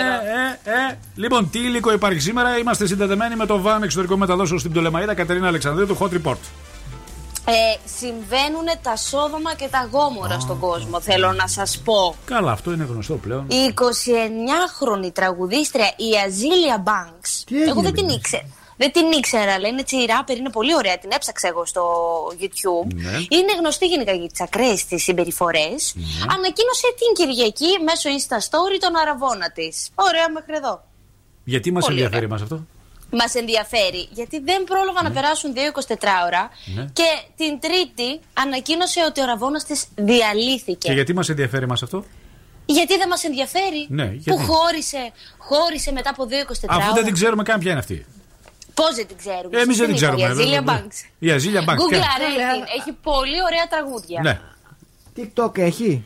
Ε, 0.65 0.70
ε. 0.70 0.98
Λοιπόν, 1.15 1.51
τι 1.51 1.59
υλικό 1.59 1.93
υπάρχει 1.93 2.20
σήμερα. 2.20 2.59
Είμαστε 2.59 2.86
συνδεδεμένοι 2.86 3.36
με 3.36 3.47
το 3.47 3.61
βαν 3.61 3.82
εξωτερικό 3.82 4.16
μεταδόσεων 4.16 4.59
στην 4.59 4.70
Πτολεμαίδα 4.70 5.15
Κατερίνα 5.15 5.47
Αλεξανδρίου 5.47 5.86
του 5.86 5.98
Hot 6.01 6.12
Report. 6.12 6.39
Ε, 7.47 7.52
συμβαίνουν 7.98 8.66
τα 8.82 8.97
σόδομα 8.97 9.55
και 9.55 9.69
τα 9.70 9.89
γόμορα 9.90 10.40
στον 10.40 10.59
κόσμο, 10.59 11.01
θέλω 11.01 11.32
να 11.32 11.47
σας 11.47 11.78
πω. 11.85 12.15
Καλά, 12.24 12.52
αυτό 12.52 12.73
είναι 12.73 12.85
γνωστό 12.85 13.15
πλέον. 13.15 13.47
Η 13.48 13.74
29χρονη 13.74 15.12
τραγουδίστρια 15.12 15.86
η 15.97 16.11
Αζίλια 16.27 16.82
Banks. 16.86 17.44
έγινε 17.51 17.70
Εγώ 17.70 17.81
δεν 17.81 17.82
με 17.82 17.90
την 17.90 18.06
την 18.06 18.16
ήξερα. 18.16 18.43
Δεν 18.76 18.92
την 18.92 19.12
ήξερα, 19.12 19.52
αλλά 19.52 19.68
είναι 19.68 19.80
έτσι 19.80 19.96
η 19.96 20.05
ράπερ, 20.06 20.36
είναι 20.36 20.51
πολύ 20.51 20.74
ωραία. 20.74 20.98
Την 20.98 21.10
έψαξα 21.12 21.48
εγώ 21.48 21.66
στο 21.66 21.82
YouTube. 22.40 22.94
Ναι. 22.94 23.10
Είναι 23.10 23.52
γνωστή 23.59 23.86
γενικά 23.86 24.12
για 24.12 24.28
τις 24.28 24.40
ακραίες 24.40 24.84
τη 24.84 24.98
συμπεριφορές. 24.98 25.92
Ναι. 25.94 26.05
Ανακοίνωσε 26.34 26.88
την 27.01 27.10
Κυριακή 27.26 27.70
μέσω 27.84 28.09
Insta 28.16 28.36
Story 28.36 28.76
τον 28.80 28.96
αραβόνα 28.96 29.51
της. 29.51 29.88
Ωραία 29.94 30.30
μέχρι 30.30 30.55
εδώ. 30.56 30.84
Γιατί 31.44 31.72
μας 31.72 31.84
Πολύ 31.84 32.01
ενδιαφέρει 32.02 32.28
μα 32.28 32.36
αυτό; 32.36 32.66
Μας 33.10 33.34
ενδιαφέρει, 33.34 34.09
γιατί 34.12 34.40
δεν 34.40 34.64
πρόλαβα 34.64 35.02
να 35.02 35.10
περάσουν 35.10 35.52
2-24 35.55 36.22
ώρα 36.26 36.51
Ναι. 36.74 36.84
και 36.92 37.09
την 37.36 37.60
Τρίτη 37.60 38.20
ανακοίνωσε 38.34 39.01
ότι 39.09 39.20
ο 39.20 39.24
ραβόνα 39.24 39.62
της 39.62 39.84
διαλύθηκε. 39.94 40.88
Και 40.88 40.92
γιατί 40.92 41.12
μας 41.14 41.28
ενδιαφέρει 41.28 41.66
μα 41.66 41.74
αυτό; 41.82 42.05
Γιατί 42.66 42.96
δεν 42.96 43.09
μας 43.09 43.24
ενδιαφέρει; 43.24 43.86
Ναι, 43.88 44.06
Που 44.06 44.14
γιατί; 44.18 44.44
χώρισε, 44.44 45.12
χώρισε 45.38 45.92
μετά 45.92 46.10
από 46.10 46.24
2-24 46.24 46.30
Αφού 46.68 46.82
ώρα. 46.84 46.92
δεν 46.94 47.05
την 47.05 47.14
ξέρουμε 47.14 47.42
καν 47.42 47.59
ποια 47.60 47.70
είναι 47.70 47.80
αυτή. 47.80 48.06
Πώς 48.74 48.94
δεν 48.94 49.06
την 49.06 49.16
ξέρουμε. 49.16 49.59
Ε, 49.59 49.62
εμείς 49.62 49.76
δεν 49.76 49.86
την 49.86 49.98
Σας 49.98 50.09
είπα, 50.09 50.14
ξέρουμε, 50.16 50.40
Η 50.40 50.40
Αζίλια 50.42 50.62
βέβαια. 50.62 50.84
Banks. 50.86 51.10
Η 51.18 51.30
Αζίλια 51.30 51.60
Banks, 51.60 51.80
Google 51.80 51.88
ποια; 51.88 52.06
αρέσει 52.16 52.34
την. 52.36 52.64
Έχει 52.78 52.92
πολύ 53.02 53.38
ωραία 53.48 53.66
τραγούδια. 53.70 54.20
Ναι. 54.22 54.40
TikTok 55.16 55.59
έχει; 55.59 56.05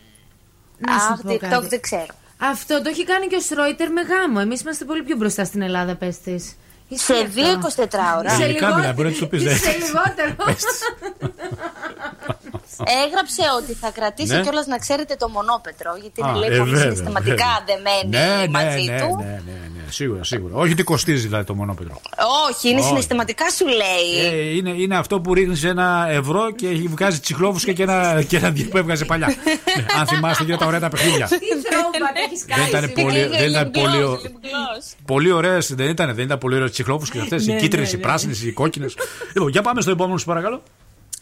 Να 0.79 0.99
σου 0.99 1.13
Αχ, 1.13 1.21
πω 1.23 1.31
TikTok 1.31 1.39
κάτι. 1.39 1.67
δεν 1.69 1.81
ξέρω. 1.81 2.07
Αυτό 2.39 2.83
το 2.83 2.89
έχει 2.89 3.05
κάνει 3.05 3.27
και 3.27 3.37
ο 3.37 3.41
Στρόιτερ 3.41 3.91
με 3.91 4.01
γάμο. 4.03 4.39
Εμείς 4.43 4.61
είμαστε 4.61 4.85
πολύ 4.85 5.03
πιο 5.03 5.17
μπροστά 5.17 5.45
στην 5.45 5.63
Ελλάδα, 5.63 5.95
πες 5.95 6.19
της. 6.21 6.57
Σε 6.91 7.15
2-24 7.35 8.17
ώρα. 8.19 8.31
Σε 8.31 8.43
Ελληνικά 8.43 8.47
λιγότερο- 8.47 8.75
μιλάει, 8.77 8.93
μπορεί 8.93 9.09
να 9.09 9.15
τους 9.15 9.27
πεις, 9.29 9.43
ναι. 9.45 9.53
Σε 9.55 9.77
λιγότερο. 9.79 10.35
Έγραψε 13.05 13.43
ότι 13.63 13.73
θα 13.73 13.91
κρατήσει 13.91 14.35
Ναι. 14.35 14.41
κιόλας 14.41 14.67
να 14.67 14.79
ξέρετε 14.79 15.15
το 15.19 15.29
μονόπετρο. 15.29 15.91
Γιατί 16.01 16.21
είναι 16.21 16.31
Α, 16.31 16.37
λέει 16.37 16.49
ε, 16.53 16.59
πολύ 16.59 16.71
βέβαια, 16.71 16.83
συναισθηματικά 16.83 17.49
βέβαια. 17.59 17.65
δεμένη 17.69 18.09
Ναι, 18.09 18.37
ναι, 18.41 18.49
μαζί 18.49 18.85
ναι, 18.91 18.99
του. 19.01 19.17
ναι, 19.23 19.25
ναι, 19.47 19.57
ναι, 19.75 19.83
σίγουρα, 19.91 20.25
σίγουρα. 20.25 20.55
Όχι 20.55 20.73
ότι 20.73 20.83
κοστίζει 20.83 21.23
δηλαδή 21.27 21.45
το 21.45 21.55
μονόπετρο. 21.55 22.01
Όχι, 22.51 22.69
είναι 22.69 22.79
Όχι. 22.81 22.89
συναισθηματικά 22.89 23.51
σου 23.51 23.67
λέει. 23.67 24.09
Ε, 24.33 24.57
είναι, 24.57 24.71
είναι 24.71 24.97
αυτό 24.97 25.21
που 25.21 25.35
ρίχνεις 25.35 25.65
ένα 25.65 26.07
ευρώ 26.11 26.51
και 26.51 26.67
βγάζει 26.89 27.19
τσιχλόφουσκα 27.21 27.73
και 27.73 27.83
ένα, 27.83 28.23
και 28.29 28.37
ένα 28.37 28.51
δύο 28.51 28.69
που 28.69 28.77
έβγαζε 28.79 29.05
παλιά. 29.05 29.27
Ναι, 29.27 29.87
Αν 30.01 30.07
θυμάστε 30.07 30.45
για 30.45 30.59
τα 30.59 30.67
ωραία 30.67 30.81
τα 30.81 30.89
παιχνίδια. 30.89 31.27
Τι 31.27 31.39
τρόμματα 31.69 32.21
έχεις 32.27 32.45
Δεν 32.45 32.57
κάνει. 32.57 32.69
ήταν 32.69 32.85
εσύ; 32.85 32.93
πολύ, 33.03 33.27
δεν 33.27 33.49
ήταν 33.51 33.71
πολύ, 33.71 33.87
Λιμπγλός. 33.87 34.95
πολύ 35.07 35.31
ωραίες, 35.31 35.75
δεν 35.75 35.89
ήταν, 35.89 36.15
δεν 36.15 36.25
ήταν 36.25 36.39
πολύ 36.39 36.55
ωραίες 36.57 36.71
τσιχλόφουσκε 36.71 37.19
αυτές. 37.21 37.47
Ναι, 37.47 37.53
οι 37.55 37.57
κίτρινες, 37.59 37.93
ναι, 37.93 37.99
οι 37.99 38.01
ναι. 38.01 38.07
πράσινες, 38.07 38.43
οι 38.43 38.53
κόκκινες. 38.53 38.95
Λοιπόν, 39.35 39.49
για 39.51 39.63
πάμε 39.63 39.81
στο 39.81 39.91
επόμενο, 39.91 40.19
σου 40.19 40.25
παρακαλώ. 40.27 40.63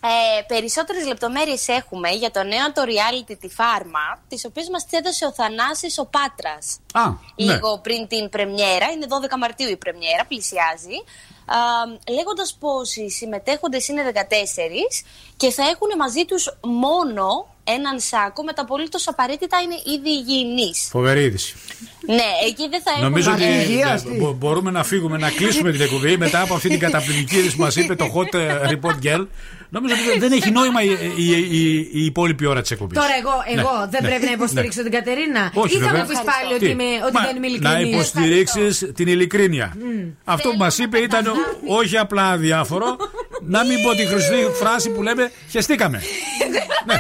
Ε, 0.09 0.43
περισσότερες 0.43 1.07
λεπτομέρειες 1.07 1.69
έχουμε 1.69 2.11
για 2.11 2.31
το 2.31 2.43
νέο 2.43 2.73
το 2.73 2.83
reality 2.83 3.37
τη 3.41 3.49
Φάρμα, 3.49 4.23
τις 4.29 4.45
οποίες 4.45 4.69
μας 4.69 4.87
έδωσε 4.91 5.27
ο 5.27 5.33
Θανάσης 5.33 5.99
ο 5.99 6.07
Πάτρας. 6.07 6.79
Α, 6.93 7.09
ναι. 7.09 7.53
Λίγο 7.53 7.79
πριν 7.79 8.07
την 8.07 8.29
πρεμιέρα, 8.29 8.87
είναι 8.91 9.07
12 9.09 9.39
Μαρτίου 9.39 9.69
η 9.69 9.77
πρεμιέρα, 9.77 10.25
πλησιάζει. 10.27 10.97
Α, 11.47 11.59
λέγοντας 12.11 12.57
πως 12.61 12.97
οι 12.97 13.11
συμμετέχοντες 13.11 13.89
είναι 13.89 14.03
14 14.03 15.05
και 15.37 15.51
θα 15.51 15.63
έχουν 15.63 15.89
μαζί 15.99 16.25
τους 16.25 16.59
μόνο 16.63 17.47
έναν 17.75 18.01
σάκο 18.01 18.43
με 18.43 18.53
τα 18.53 18.63
απολύτως 18.63 19.09
απαραίτητα 19.09 19.57
είναι 19.65 19.75
ήδη 19.97 20.11
υγιεινής. 20.11 20.89
Φοβερή 20.91 21.23
είδηση. 21.23 21.55
Ναι, 22.07 22.29
εκεί 22.49 22.69
δεν 22.69 22.81
θα 22.85 22.91
έχουν 22.91 23.03
Νομίζω 23.03 23.33
ότι 23.33 23.43
υγεία. 23.43 24.03
ε, 24.13 24.17
μπο- 24.19 24.33
μπορούμε 24.33 24.71
να 24.71 24.85
φύγουμε, 24.85 25.19
να 25.19 25.31
κλείσουμε 25.31 25.73
την 25.73 25.81
εκπομπή 25.81 26.17
μετά 26.17 26.41
από 26.41 26.55
αυτή 26.55 26.69
την 26.69 26.79
καταπληκτική 26.79 27.37
είδηση 27.37 27.57
που 27.57 27.63
μας 27.63 27.77
είπε 27.77 27.95
το 27.95 28.07
hot 28.15 28.35
ε, 28.35 28.55
report 28.71 29.07
girl. 29.07 29.27
Νομίζω 29.69 29.95
ότι 30.11 30.19
δεν 30.19 30.33
έχει 30.33 30.51
νόημα 30.51 30.83
η, 30.83 30.89
η, 31.17 31.31
η, 31.51 31.77
η 31.93 32.05
υπόλοιπη 32.05 32.47
ώρα 32.47 32.61
της 32.61 32.71
εκπομπής. 32.71 32.99
Τώρα 32.99 33.11
εγώ, 33.21 33.61
εγώ 33.61 33.87
δεν 33.91 34.03
πρέπει 34.03 34.25
να 34.25 34.31
υποστηρίξω 34.31 34.83
την 34.83 34.91
Κατερίνα. 34.93 35.51
Όχι, 35.55 35.77
Ή 35.77 35.81
θα 35.81 35.87
βέβαια. 35.87 36.03
μου 36.03 36.09
πεις 36.09 36.19
πάλι 36.19 36.55
ότι, 36.55 36.65
Τι; 36.65 36.71
είμαι, 36.71 36.85
ότι 37.05 37.13
Μα, 37.13 37.21
δεν 37.21 37.37
είμαι 37.37 37.47
Να 37.49 37.79
ειλικρινής. 37.79 37.95
υποστηρίξεις 37.95 38.91
την 38.95 39.09
ειλικρίνεια. 39.09 39.73
Μμ. 39.79 40.09
Αυτό 40.25 40.51
που 40.51 40.57
μας 40.57 40.79
είπε 40.79 40.99
ήταν 40.99 41.25
όχι 41.67 41.99
απλά 41.99 42.31
αδιάφορο. 42.31 42.97
να 43.43 43.65
μην 43.65 43.83
πω 43.83 43.91
τη 43.95 44.07
χρηστή 44.07 44.47
φράση 44.61 44.91
που 44.91 45.03
λέμε 45.03 45.31
χεστήκαμε. 45.51 45.99
ναι. 46.87 46.95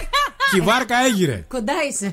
Και 0.51 0.57
η 0.63 0.65
βάρκα 0.71 0.97
έγειρε. 1.09 1.39
Κοντά 1.57 1.77
είσαι. 1.89 2.07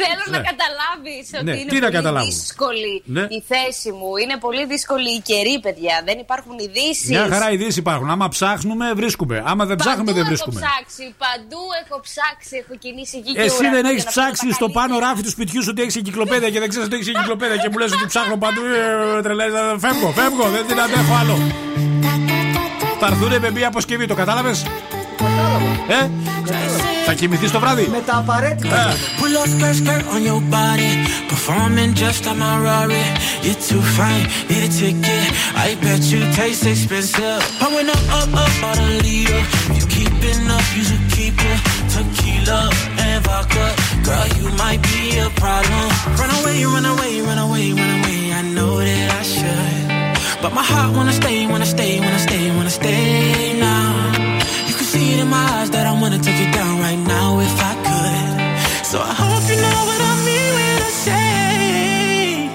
Θέλω 0.00 0.24
να 0.34 0.38
Ναι. 0.38 0.44
καταλάβεις 0.50 1.26
ότι 1.34 1.44
Ναι, 1.44 1.54
είναι 1.60 1.70
τι 1.74 1.78
να 1.80 1.86
πολύ 1.86 1.92
καταλάβω; 1.98 2.24
δύσκολη 2.26 2.94
Ναι. 3.16 3.24
η 3.38 3.40
θέση 3.50 3.90
μου. 3.98 4.10
Είναι 4.22 4.36
πολύ 4.46 4.62
δύσκολη 4.72 5.10
η 5.18 5.20
καιρή, 5.30 5.56
παιδιά. 5.66 5.94
Δεν 6.08 6.16
υπάρχουν 6.24 6.54
ειδήσεις. 6.64 7.08
Μια 7.14 7.26
χαρά 7.32 7.48
ειδήσεις 7.54 7.76
υπάρχουν. 7.84 8.08
Άμα 8.14 8.28
ψάχνουμε, 8.28 8.86
βρίσκουμε. 9.00 9.36
Άμα 9.50 9.64
δεν 9.70 9.76
ψάχνουμε, 9.82 10.12
δεν 10.18 10.24
βρίσκουμε. 10.30 10.60
Έχω 10.60 10.68
ψάξει, 10.70 11.04
παντού 11.24 11.62
έχω 11.82 11.96
ψάξει, 12.08 12.54
έχω 12.62 12.74
κινήσει 12.84 13.16
γη 13.24 13.32
και 13.32 13.40
Εσύ 13.40 13.56
ουρανό 13.58 13.74
δεν 13.74 13.80
για 13.84 13.90
έχεις 13.92 14.04
να 14.04 14.10
ψάξει 14.14 14.46
στο 14.58 14.68
πάνω 14.78 14.92
ράφι 15.04 15.22
του 15.26 15.32
σπιτιού 15.36 15.60
σου 15.62 15.70
ότι 15.72 15.80
έχεις 15.84 15.96
εγκυκλοπαίδεια 15.96 16.50
και 16.52 16.60
δεν 16.62 16.68
ξέρεις 16.68 16.86
ότι 16.88 16.96
έχεις 16.98 17.08
εγκυκλοπαίδεια 17.12 17.56
και 17.62 17.68
μου 17.72 17.78
λες 17.78 17.92
ότι 17.96 18.06
ψάχνω 18.12 18.36
παντού. 18.44 18.60
Ε, 19.18 19.22
τρελαίνεις, 19.22 19.54
ε, 19.54 19.78
Φεύγω, 19.84 20.08
φεύγω, 20.20 20.44
δεν 20.54 20.66
την 20.66 20.80
αντέχω 20.80 21.14
άλλο. 21.20 21.36
Θα 23.00 23.06
έρθουνε 23.06 23.38
με 23.38 23.50
μία 23.50 23.68
αποσκευή, 23.68 24.06
το 24.06 24.14
κατάλαβες; 24.14 24.66
Ε, 25.89 26.09
θα 27.05 27.13
κοιμηθεί 27.13 27.49
το 27.49 27.59
βράδυ. 27.59 27.87
Με 27.91 28.01
τα 28.05 28.17
απαραίτητα. 28.17 28.89
Ε. 28.89 28.95
Pull 29.19 29.35
up 29.41 29.47
skirt, 29.53 29.75
skirt 29.81 30.03
on 30.13 30.21
your 30.29 30.41
body. 30.55 30.91
Performing 31.31 31.91
just 32.01 32.19
like 32.27 32.39
my 32.43 32.55
Rari. 32.65 33.05
You're 33.45 33.61
too 33.67 33.83
fine, 33.97 34.25
need 34.49 34.63
a 34.67 34.71
ticket. 34.79 35.25
I 35.65 35.69
bet 35.83 36.01
you 36.11 36.21
taste 36.37 36.65
expensive. 36.73 37.41
Pouring 37.59 37.89
up, 37.95 38.03
up, 38.19 38.29
up, 38.43 38.53
on 38.69 38.77
a 38.87 38.89
leader. 39.05 39.41
You 39.77 39.83
keeping 39.95 40.41
up, 40.55 40.65
you 40.75 40.83
should 40.89 41.05
keep 41.15 41.37
it. 41.51 41.59
Tequila 41.93 42.61
and 43.05 43.19
vodka. 43.25 43.65
Girl, 44.07 44.27
you 44.37 44.47
might 44.61 44.81
be 44.91 45.01
a 45.25 45.29
problem. 45.43 45.85
Run 46.19 46.31
away, 46.39 46.57
run 46.73 46.85
away, 46.93 47.13
run 47.27 47.39
away, 47.45 47.65
run 47.79 47.91
away. 47.97 48.19
I 48.39 48.41
know 48.55 48.73
that 48.87 49.07
I 49.19 49.23
should. 49.33 49.83
But 50.43 50.51
my 50.59 50.65
heart 50.71 50.89
wanna 50.97 51.15
stay, 51.21 51.37
wanna 51.51 51.69
stay, 51.75 51.91
wanna 52.05 52.21
stay, 52.27 52.43
wanna 52.57 52.75
stay 52.79 53.52
in 55.24 55.30
my 55.30 55.46
eyes 55.56 55.70
that 55.70 55.86
I 55.86 55.92
wanna 56.00 56.18
take 56.18 56.40
it 56.46 56.52
down 56.52 56.74
right 56.86 57.02
now 57.16 57.40
if 57.40 57.56
I 57.70 57.74
could. 57.86 58.86
So 58.90 58.96
I 59.00 59.14
hope 59.22 59.44
you 59.50 59.58
know 59.64 59.80
what 59.88 60.00
I 60.10 60.14
mean 60.28 60.50
when 60.58 60.76
I 60.88 60.90
say, 61.06 62.50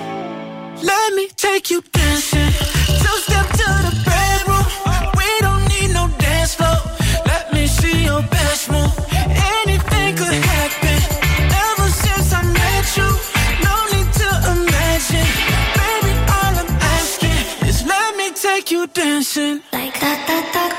let 0.91 1.07
me 1.17 1.25
take 1.45 1.65
you 1.71 1.79
dancing. 1.99 2.51
Two 3.03 3.17
step 3.25 3.47
to 3.61 3.67
the 3.85 3.93
bedroom. 4.09 4.67
We 5.19 5.29
don't 5.45 5.65
need 5.73 5.89
no 5.99 6.03
dance 6.25 6.53
floor. 6.57 6.79
Let 7.31 7.43
me 7.55 7.63
see 7.79 7.97
your 8.09 8.23
best 8.37 8.61
move. 8.73 8.93
Anything 9.59 10.09
could 10.19 10.39
happen. 10.53 10.99
Ever 11.67 11.89
since 12.03 12.27
I 12.39 12.41
met 12.59 12.85
you, 12.99 13.09
no 13.67 13.75
need 13.93 14.09
to 14.21 14.29
imagine. 14.55 15.29
Baby, 15.79 16.13
all 16.37 16.53
I'm 16.61 16.71
asking 16.97 17.41
is 17.69 17.77
let 17.93 18.09
me 18.19 18.27
take 18.47 18.67
you 18.73 18.81
dancing. 18.87 19.55
Like 19.73 19.95
that, 20.03 20.19
that, 20.29 20.45
that, 20.55 20.78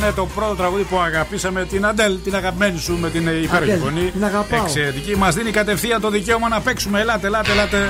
Ήταν 0.00 0.14
το 0.14 0.26
πρώτο 0.34 0.54
τραγούδι 0.54 0.82
που 0.82 0.98
αγαπήσαμε 0.98 1.64
την 1.64 1.86
Αντέλ, 1.86 2.18
την 2.24 2.34
αγαπημένη 2.34 2.78
σου 2.78 2.98
με 2.98 3.10
την 3.10 3.20
υπέροχη 3.20 3.72
Αντέλ, 3.72 3.78
φωνή. 3.78 4.10
την 4.10 4.24
αγαπάω. 4.24 4.64
Εξαιρετική. 4.64 5.16
Μας 5.16 5.34
δίνει 5.34 5.50
κατευθείαν 5.50 6.00
το 6.00 6.10
δικαίωμα 6.10 6.48
να 6.48 6.60
παίξουμε. 6.60 7.00
Ελάτε, 7.00 7.26
ελάτε, 7.26 7.52
ελάτε. 7.52 7.86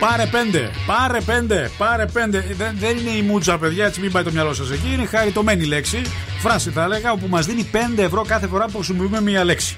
Πάρε 0.00 0.26
πέντε, 0.26 0.70
πάρε 0.86 1.20
πέντε, 1.20 1.70
πάρε 1.78 2.06
πέντε. 2.06 2.44
Δεν, 2.56 2.76
δεν 2.78 2.96
είναι 2.96 3.10
η 3.10 3.22
μούτσα, 3.22 3.58
παιδιά, 3.58 3.86
έτσι 3.86 4.00
μην 4.00 4.12
πάει 4.12 4.22
το 4.22 4.30
μυαλό 4.32 4.54
σας 4.54 4.70
εκεί. 4.70 4.92
Είναι 4.92 5.06
χαριτωμένη 5.06 5.64
λέξη. 5.64 6.02
Φράση 6.38 6.70
θα 6.70 6.82
έλεγα, 6.82 7.12
όπου 7.12 7.26
μας 7.28 7.46
δίνει 7.46 7.70
5 7.72 8.02
ευρώ 8.02 8.24
κάθε 8.26 8.46
φορά 8.46 8.64
που 8.64 8.76
χρησιμοποιούμε 8.76 9.20
μία 9.20 9.44
λέξη. 9.44 9.76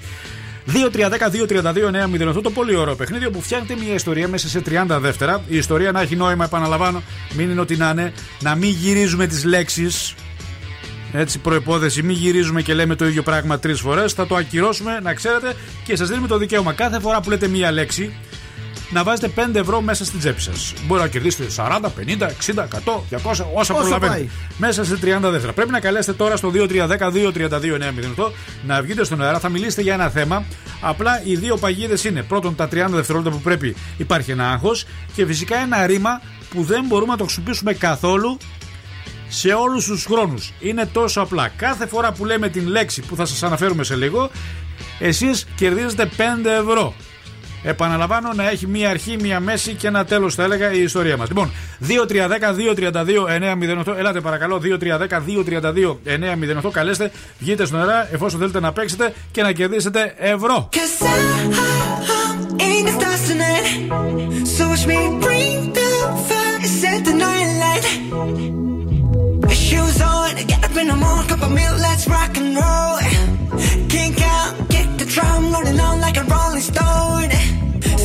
2-3-10-2-32-9-0 0.72 2.26
Αυτό 2.28 2.40
το 2.40 2.50
πολύ 2.50 2.76
ωραίο 2.76 2.94
παιχνίδι 2.94 3.26
όπου 3.26 3.42
φτιάχνετε 3.42 3.84
μια 3.84 3.94
ιστορία 3.94 4.28
μέσα 4.28 4.48
σε 4.48 4.62
30 4.88 4.98
δεύτερα. 5.00 5.42
Η 5.48 5.56
ιστορία 5.56 5.92
να 5.92 6.00
έχει 6.00 6.16
νόημα, 6.16 6.44
επαναλαμβάνω, 6.44 7.02
μην 7.36 7.50
είναι 7.50 7.60
ό,τι 7.60 7.76
να 7.76 7.88
είναι. 7.90 8.12
Να 8.40 8.54
μην 8.54 8.70
γυρίζουμε 8.70 9.26
τις 9.26 9.44
λέξεις. 9.44 10.14
Έτσι, 11.12 11.38
προπόθεση, 11.38 12.02
μην 12.02 12.16
γυρίζουμε 12.16 12.62
και 12.62 12.74
λέμε 12.74 12.94
το 12.94 13.06
ίδιο 13.06 13.22
πράγμα 13.22 13.58
τρεις 13.58 13.80
φορές. 13.80 14.12
Θα 14.12 14.26
το 14.26 14.34
ακυρώσουμε, 14.34 15.00
να 15.02 15.14
ξέρετε, 15.14 15.54
και 15.84 15.96
σας 15.96 16.08
δίνουμε 16.08 16.26
το 16.28 16.38
δικαίωμα 16.38 16.72
κάθε 16.72 17.00
φορά 17.00 17.20
που 17.20 17.30
λέτε 17.30 17.48
μία 17.48 17.72
λέξη 17.72 18.12
να 18.90 19.02
βάζετε 19.02 19.28
5 19.52 19.54
ευρώ 19.58 19.80
μέσα 19.80 20.04
στην 20.04 20.18
τσέπη 20.18 20.40
σας. 20.40 20.72
Μπορεί 20.86 21.00
να 21.00 21.08
κερδίσετε 21.08 21.48
40, 21.56 21.90
50, 21.96 22.30
60, 22.38 22.68
100, 22.68 23.04
200, 23.10 23.20
όσα 23.22 23.44
Όσο 23.54 23.74
προλαβαίνετε. 23.74 24.08
πάει. 24.08 24.28
Μέσα 24.58 24.84
σε 24.84 24.96
30 24.96 25.30
δεύτερα. 25.30 25.52
Πρέπει 25.52 25.70
να 25.70 25.80
καλέσετε 25.80 26.12
τώρα 26.12 26.36
στο 26.36 26.50
2310-232-908 26.50 28.32
να 28.66 28.82
βγείτε 28.82 29.04
στον 29.04 29.22
αέρα. 29.22 29.38
Θα 29.38 29.48
μιλήσετε 29.48 29.82
για 29.82 29.94
ένα 29.94 30.08
θέμα. 30.08 30.44
Απλά 30.80 31.22
οι 31.24 31.36
δύο 31.36 31.56
παγίδες 31.56 32.04
είναι 32.04 32.22
πρώτον 32.22 32.54
τα 32.54 32.68
30 32.68 32.70
δευτερόλεπτα 32.88 33.36
που 33.36 33.42
πρέπει 33.42 33.76
υπάρχει 33.96 34.30
ένα 34.30 34.50
άγχος 34.50 34.84
και 35.14 35.26
φυσικά 35.26 35.56
ένα 35.56 35.86
ρήμα 35.86 36.20
που 36.50 36.62
δεν 36.62 36.84
μπορούμε 36.86 37.10
να 37.10 37.18
το 37.18 37.24
χρησιμοποιήσουμε 37.24 37.72
καθόλου 37.72 38.38
σε 39.28 39.52
όλους 39.52 39.84
τους 39.84 40.04
χρόνους. 40.04 40.52
Είναι 40.60 40.86
τόσο 40.92 41.20
απλά. 41.20 41.48
Κάθε 41.56 41.86
φορά 41.86 42.12
που 42.12 42.24
λέμε 42.24 42.48
την 42.48 42.66
λέξη 42.66 43.00
που 43.00 43.16
θα 43.16 43.26
σας 43.26 43.42
αναφέρουμε 43.42 43.84
σε 43.84 43.94
λίγο, 43.94 44.30
εσείς 44.98 45.46
κερδίζετε 45.56 46.10
5 46.16 46.50
ευρώ. 46.50 46.94
Επαναλαμβάνω 47.62 48.32
να 48.32 48.50
έχει 48.50 48.66
μία 48.66 48.90
αρχή, 48.90 49.16
μία 49.20 49.40
μέση 49.40 49.74
και 49.74 49.86
ένα 49.86 50.04
τέλος 50.04 50.34
θα 50.34 50.42
έλεγα 50.42 50.72
η 50.72 50.82
ιστορία 50.82 51.16
μας. 51.16 51.28
Λοιπόν, 51.28 51.50
2-3-10-2-32-908. 51.88 53.96
Ελάτε 53.96 54.20
παρακαλώ, 54.20 54.60
2-3-10-2-32-908. 56.64 56.70
Καλέστε, 56.72 57.10
βγείτε 57.38 57.66
στον 57.66 57.80
αέρα 57.80 58.08
εφόσον 58.12 58.40
θέλετε 58.40 58.60
να 58.60 58.72
παίξετε 58.72 59.14
και 59.30 59.42
να 59.42 59.52
κερδίσετε 59.52 60.14
ευρώ. 60.18 60.68
Cause 60.72 61.04
I, 61.04 61.06
in 62.58 62.84
the 62.86 62.92
stars 62.98 63.22
tonight. 63.28 63.68
So 64.56 64.62
watch 64.70 64.84
me 64.86 64.98
bring 65.24 65.58
the 65.78 65.90
fire, 66.28 66.60
set 66.80 67.00
the 67.08 67.14
night 67.24 67.50
light. 67.62 67.86
Shoes 69.68 70.00
on, 70.00 70.34
get 70.46 70.64
up 70.64 70.74
in 70.80 70.86
the 70.88 70.96
morning, 70.96 71.28
cup 71.28 71.42
of 71.42 71.52
milk, 71.52 71.78
let's 71.78 72.08
rock 72.08 72.34
and 72.38 72.56
roll. 72.56 72.96
Kink 73.92 74.18
out, 74.22 74.54
kick 74.70 74.88
the 74.96 75.04
drum, 75.04 75.52
rolling 75.52 75.78
on 75.78 76.00
like 76.00 76.16
a 76.16 76.24
rolling 76.24 76.62
stone. 76.62 77.30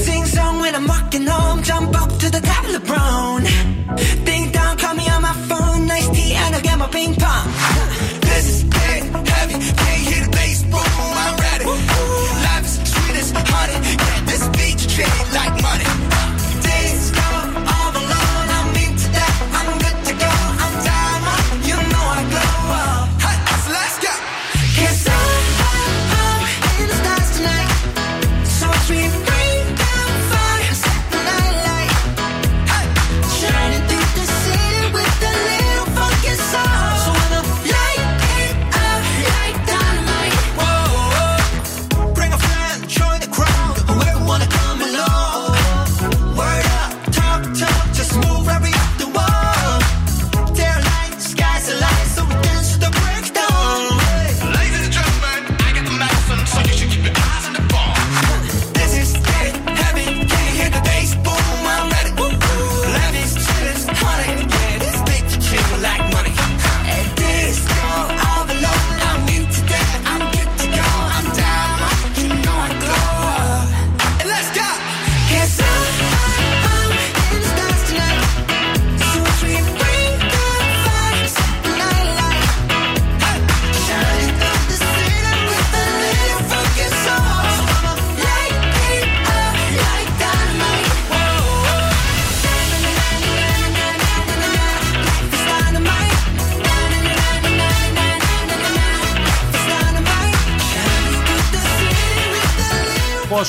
Sing 0.04 0.26
song 0.26 0.60
when 0.60 0.76
I'm 0.76 0.86
walking 0.86 1.26
home, 1.26 1.64
jump 1.64 1.96
up 2.02 2.10
to 2.20 2.30
the 2.30 2.42
top 2.42 2.66
of 2.66 2.74
the 2.74 2.82
brown. 2.82 3.44
Ding 4.26 4.52
dong, 4.52 4.76
call 4.78 4.94
me 4.96 5.08
on 5.08 5.22
my 5.22 5.32
phone, 5.48 5.88
nice 5.88 6.10
tea, 6.10 6.34
and 6.34 6.54
I'll 6.54 6.62
get 6.62 6.78
my 6.78 6.88
ping 6.88 7.16
pong. 7.16 7.48
This 8.28 8.46
is 8.54 8.64
getting 8.66 9.14
heavy, 9.14 9.54
can't 9.80 10.02
hear 10.10 10.22
the 10.26 10.32
bass, 10.32 10.64
boom, 10.64 11.14
I'm 11.24 11.36
ready. 11.48 11.66
Life 12.44 12.66
is 12.66 12.76
sweet 12.92 13.16
as 13.24 13.32
honey, 13.32 13.78
get 14.04 14.22
this 14.28 14.44
beat, 14.50 14.80
you 14.98 15.63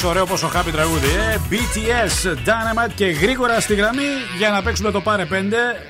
πόσο 0.05 0.17
ωραίο, 0.17 0.27
πόσο 0.27 0.51
happy 0.55 0.73
τραγούδι. 0.73 1.07
Ε; 1.07 1.39
BTS, 1.51 2.29
Dynamite 2.29 2.93
και 2.95 3.07
γρήγορα 3.07 3.61
στη 3.61 3.75
γραμμή 3.75 4.03
για 4.39 4.51
να 4.51 4.63
παίξουμε 4.63 4.91
το 4.91 5.01
Πάρε 5.01 5.27
5. 5.31 5.35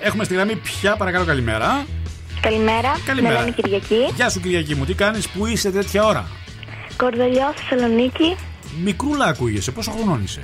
Έχουμε 0.03 0.24
στη 0.24 0.35
γραμμή 0.35 0.57
πια, 0.57 0.97
παρακαλώ, 0.97 1.24
καλημέρα. 1.24 1.86
Καλημέρα. 2.41 2.99
Καλημέρα. 3.07 3.35
Με 3.35 3.41
λένε 3.41 3.51
Κυριακή. 3.51 4.12
Γεια 4.15 4.28
σου, 4.28 4.41
Κυριακή 4.41 4.74
μου, 4.74 4.85
τι 4.85 4.95
κάνεις, 4.95 5.28
που 5.28 5.47
είσαι 5.47 5.70
τέτοια 5.70 6.05
ώρα; 6.05 6.28
Κορδελιό, 6.97 7.55
Θεσσαλονίκη. 7.57 8.36
Μικρούλα 8.85 9.24
ακούγεσαι, 9.24 9.70
πόσο 9.70 9.91
χρονών 9.91 10.23
είσαι; 10.24 10.41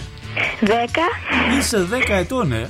10. 0.60 0.70
Είσαι 1.58 1.86
10 1.90 2.14
ετών, 2.14 2.52
ε; 2.52 2.62
Α, 2.62 2.68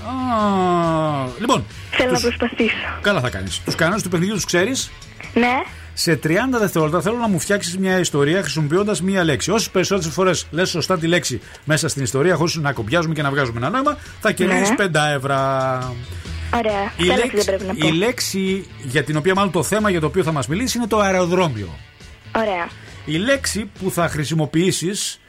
λοιπόν. 1.40 1.64
Θέλω 1.90 2.12
τους- 2.12 2.22
να 2.22 2.28
προσπαθήσω. 2.28 2.74
Καλά 3.00 3.20
θα 3.20 3.30
κάνεις. 3.30 3.60
Τους 3.64 3.74
κανόνες 3.74 4.02
του 4.02 4.08
παιχνιδιού 4.08 4.34
τους 4.34 4.44
ξέρεις; 4.44 4.90
Ναι. 5.34 5.62
Σε 6.02 6.18
30 6.24 6.28
δευτερόλεπτα 6.58 7.00
θέλω 7.00 7.16
να 7.16 7.28
μου 7.28 7.38
φτιάξεις 7.38 7.78
μια 7.78 7.98
ιστορία 7.98 8.40
χρησιμοποιώντας 8.40 9.02
μία 9.02 9.24
λέξη. 9.24 9.50
Όσες 9.50 9.70
περισσότερες 9.70 10.12
φορές 10.12 10.46
λες 10.50 10.68
σωστά 10.70 10.98
τη 10.98 11.06
λέξη 11.06 11.40
μέσα 11.64 11.88
στην 11.88 12.02
ιστορία, 12.02 12.34
χωρίς 12.34 12.54
να 12.54 12.72
κομπιάζουμε 12.72 13.14
και 13.14 13.22
να 13.22 13.30
βγάζουμε 13.30 13.56
ένα 13.58 13.70
νόημα, 13.70 13.98
θα 14.20 14.32
κερδίσεις 14.32 14.70
Ναι. 14.70 14.74
5 14.76 15.12
ευρώ. 15.14 15.34
Ωραία. 16.54 16.92
Η 16.96 17.02
Ποια 17.02 17.16
λέξη 17.16 17.34
λέξη, 17.34 17.36
δεν 17.36 17.44
πρέπει 17.44 17.64
να 17.64 17.74
πω. 17.74 17.86
η 17.88 17.92
λέξη 17.98 18.66
για 18.82 19.04
την 19.04 19.16
οποία, 19.16 19.34
μάλλον 19.34 19.52
το 19.52 19.62
θέμα 19.62 19.90
για 19.90 20.00
το 20.00 20.06
οποίο 20.06 20.22
θα 20.22 20.32
μας 20.32 20.46
μιλήσεις 20.48 20.74
είναι 20.74 20.86
το 20.86 20.98
αεροδρόμιο. 20.98 21.68
Ωραία. 22.36 22.68
Η 23.04 23.16
λέξη 23.16 23.70
που 23.82 23.90
θα 23.90 24.08
χρησιμοποιήσεις 24.08 25.20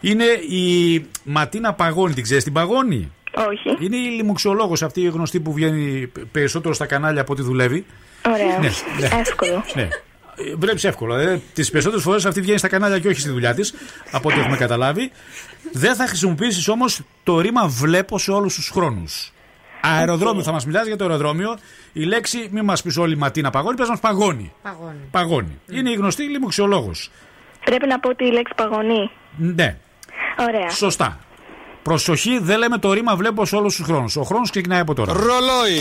είναι 0.00 0.24
η 0.48 1.06
Ματίνα 1.24 1.72
Παγώνη. 1.72 2.14
Την 2.14 2.22
ξέρεις 2.22 2.44
την 2.44 2.52
Παγώνη; 2.52 3.12
Όχι. 3.34 3.84
Είναι 3.84 3.96
η 3.96 4.08
λιμουξιολόγος 4.08 4.82
αυτή 4.82 5.00
η 5.00 5.08
γνωστή 5.08 5.40
που 5.40 5.52
βγαίνει 5.52 6.12
περισσότερο 6.32 6.74
στα 6.74 6.86
κανάλια 6.86 7.20
από 7.20 7.32
ό,τι 7.32 7.42
δουλεύει. 7.42 7.84
Ωραία. 8.28 8.58
Ναι, 8.58 8.70
ναι. 9.00 9.20
Εύκολο. 9.20 9.64
Ναι. 9.74 9.88
Βλέπει 10.58 10.88
εύκολα. 10.88 11.20
Ε. 11.20 11.40
Τις 11.52 11.70
περισσότερες 11.70 12.04
φορές 12.04 12.26
αυτή 12.26 12.40
βγαίνει 12.40 12.58
στα 12.58 12.68
κανάλια 12.68 12.98
και 12.98 13.08
όχι 13.08 13.20
στη 13.20 13.28
δουλειά 13.28 13.54
της, 13.54 13.74
από 14.10 14.28
ό,τι 14.28 14.40
έχουμε 14.40 14.56
καταλάβει. 14.56 15.10
Δεν 15.72 15.94
θα 15.94 16.06
χρησιμοποιήσεις 16.06 16.68
όμως 16.68 17.00
το 17.22 17.40
ρήμα 17.40 17.66
βλέπω 17.66 18.18
σε 18.18 18.30
όλους 18.30 18.54
τους 18.54 18.68
χρόνους. 18.68 19.32
Αεροδρόμιο, 19.80 20.42
θα 20.42 20.52
μας 20.52 20.66
μιλάς 20.66 20.86
για 20.86 20.96
το 20.96 21.04
αεροδρόμιο. 21.04 21.58
Η 21.92 22.02
λέξη, 22.04 22.48
μην 22.50 22.64
μας 22.64 22.82
πεις 22.82 22.96
όλη 22.96 23.16
Ματίνα 23.16 23.50
παγώνει, 23.50 23.76
πες 23.76 23.88
μας 23.88 24.00
παγώνει. 24.00 24.52
Παγώνει. 24.62 25.08
Παγώνει. 25.10 25.60
Είναι 25.70 25.90
η 25.90 25.94
γνωστή 25.94 26.22
λιμουξιολόγο. 26.22 26.90
Πρέπει 27.64 27.86
να 27.86 28.00
πω 28.00 28.14
τη 28.14 28.32
λέξη 28.32 28.52
παγωνή. 28.56 29.10
Ναι, 29.36 29.76
Ωραία. 30.48 30.70
σωστά. 30.70 31.18
Προσοχή, 31.82 32.38
δεν 32.38 32.58
λέμε 32.58 32.78
το 32.78 32.92
ρήμα 32.92 33.16
βλέπω 33.16 33.44
σε 33.44 33.56
όλους 33.56 33.76
τους 33.76 33.86
χρόνους. 33.86 34.16
Ο 34.16 34.22
χρόνος 34.22 34.50
ξεκινάει 34.50 34.80
από 34.80 34.94
τώρα. 34.94 35.12
Ρολόι. 35.12 35.80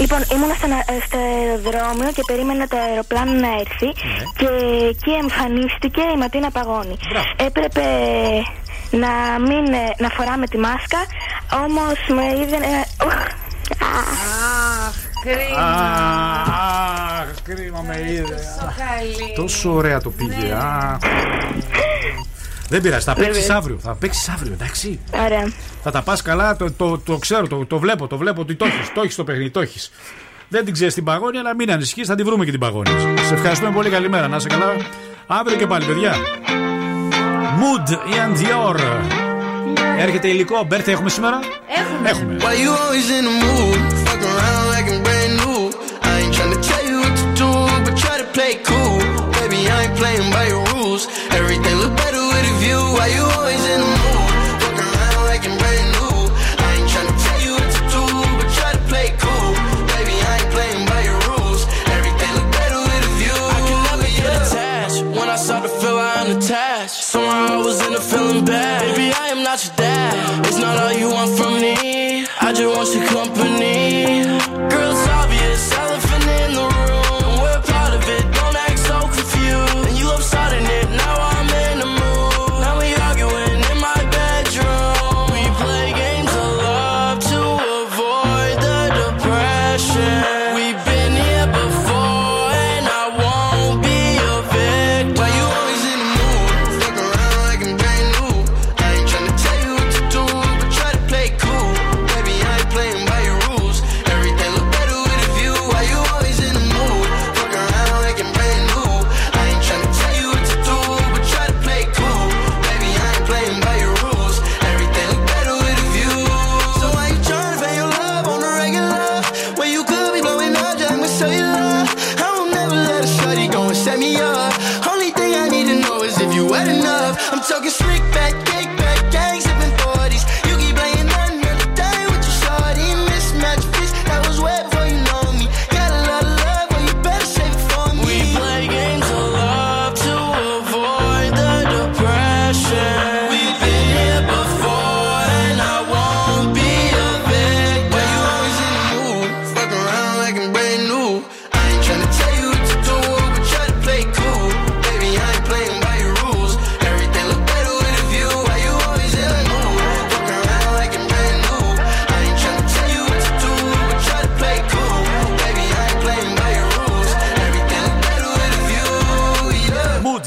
Λοιπόν, 0.00 0.18
ήμουνα 0.34 0.54
στο, 0.54 0.66
στο 1.06 1.18
αεροδρόμιο 1.18 2.10
και 2.12 2.22
περίμενα 2.26 2.66
το 2.68 2.76
αεροπλάνο 2.88 3.32
να 3.32 3.48
έρθει 3.62 3.86
Ναι. 3.86 3.92
και 4.36 4.48
εκεί 4.88 5.10
εμφανίστηκε 5.22 6.00
η 6.14 6.16
Ματίνα 6.18 6.50
Παγώνη. 6.50 6.96
Έπρεπε 7.36 7.84
να 8.90 9.12
μην 9.48 9.72
ε, 9.72 9.94
να 9.98 10.08
φοράμε 10.08 10.46
τη 10.46 10.58
μάσκα, 10.58 10.98
όμως 11.64 11.98
με 12.16 12.24
είδε... 12.40 12.56
ε, 12.56 13.04
ουχ. 13.06 13.14
Αχ, 13.80 14.94
κρίμα. 15.24 15.62
Αχ, 17.20 17.42
κρίμα 17.44 17.80
με 17.86 17.96
είδε. 18.10 18.22
Τόσο 18.34 18.72
καλή. 18.76 19.32
Τόσο 19.36 19.72
ωραία 19.72 20.00
το 20.00 20.10
πήγε. 20.10 20.56
Αχ. 22.64 22.70
Δεν 22.70 22.80
πειράζει, 22.82 23.04
θα 23.04 23.14
παίξεις 23.14 23.40
Βέβαια. 23.40 23.56
αύριο. 23.56 23.78
Θα 23.82 23.94
παίξεις 23.94 24.28
αύριο, 24.28 24.52
εντάξει. 24.52 25.00
Ωραία. 25.24 25.52
Θα 25.82 25.90
τα 25.90 26.02
πας 26.02 26.22
καλά, 26.22 26.56
το, 26.56 26.72
το, 26.72 26.98
το 26.98 27.16
ξέρω, 27.18 27.46
το, 27.46 27.66
το 27.66 27.78
βλέπω, 27.78 28.06
το 28.06 28.16
βλέπω 28.16 28.40
ότι 28.40 28.54
το 28.54 28.64
έχεις. 28.64 28.92
Το 28.94 29.00
έχεις 29.00 29.14
το 29.14 29.24
παιχνίδι, 29.24 29.50
το 29.50 29.60
έχεις. 29.60 29.90
Δεν 30.48 30.64
την 30.64 30.72
ξέρεις 30.72 30.94
την 30.94 31.04
παγόνια, 31.04 31.40
αλλά 31.40 31.54
μην 31.54 31.70
ανησυχείς, 31.72 32.06
θα 32.06 32.14
τη 32.14 32.22
βρούμε 32.22 32.44
και 32.44 32.50
την 32.50 32.60
παγόνια. 32.60 32.98
Σε 33.26 33.34
ευχαριστούμε 33.34 33.70
πολύ, 33.70 33.90
καλημέρα. 33.90 34.28
Να 34.28 34.36
είσαι 34.36 34.48
καλά. 34.48 34.76
Αύριο 35.26 35.56
και 35.56 35.66
πάλι, 35.66 35.84
παιδιά. 35.84 36.14
Mood 37.60 37.90
and 37.90 38.38
Dior. 38.38 38.80
Έρχεται 39.98 40.28
υλικό. 40.28 40.64
Μπέρθε, 40.66 40.90
έχουμε 40.90 41.08
σήμερα; 41.08 41.38
Έχουμε. 41.78 42.08
Έχουμε. 42.08 42.36
Why 42.40 42.42
you 42.42 42.84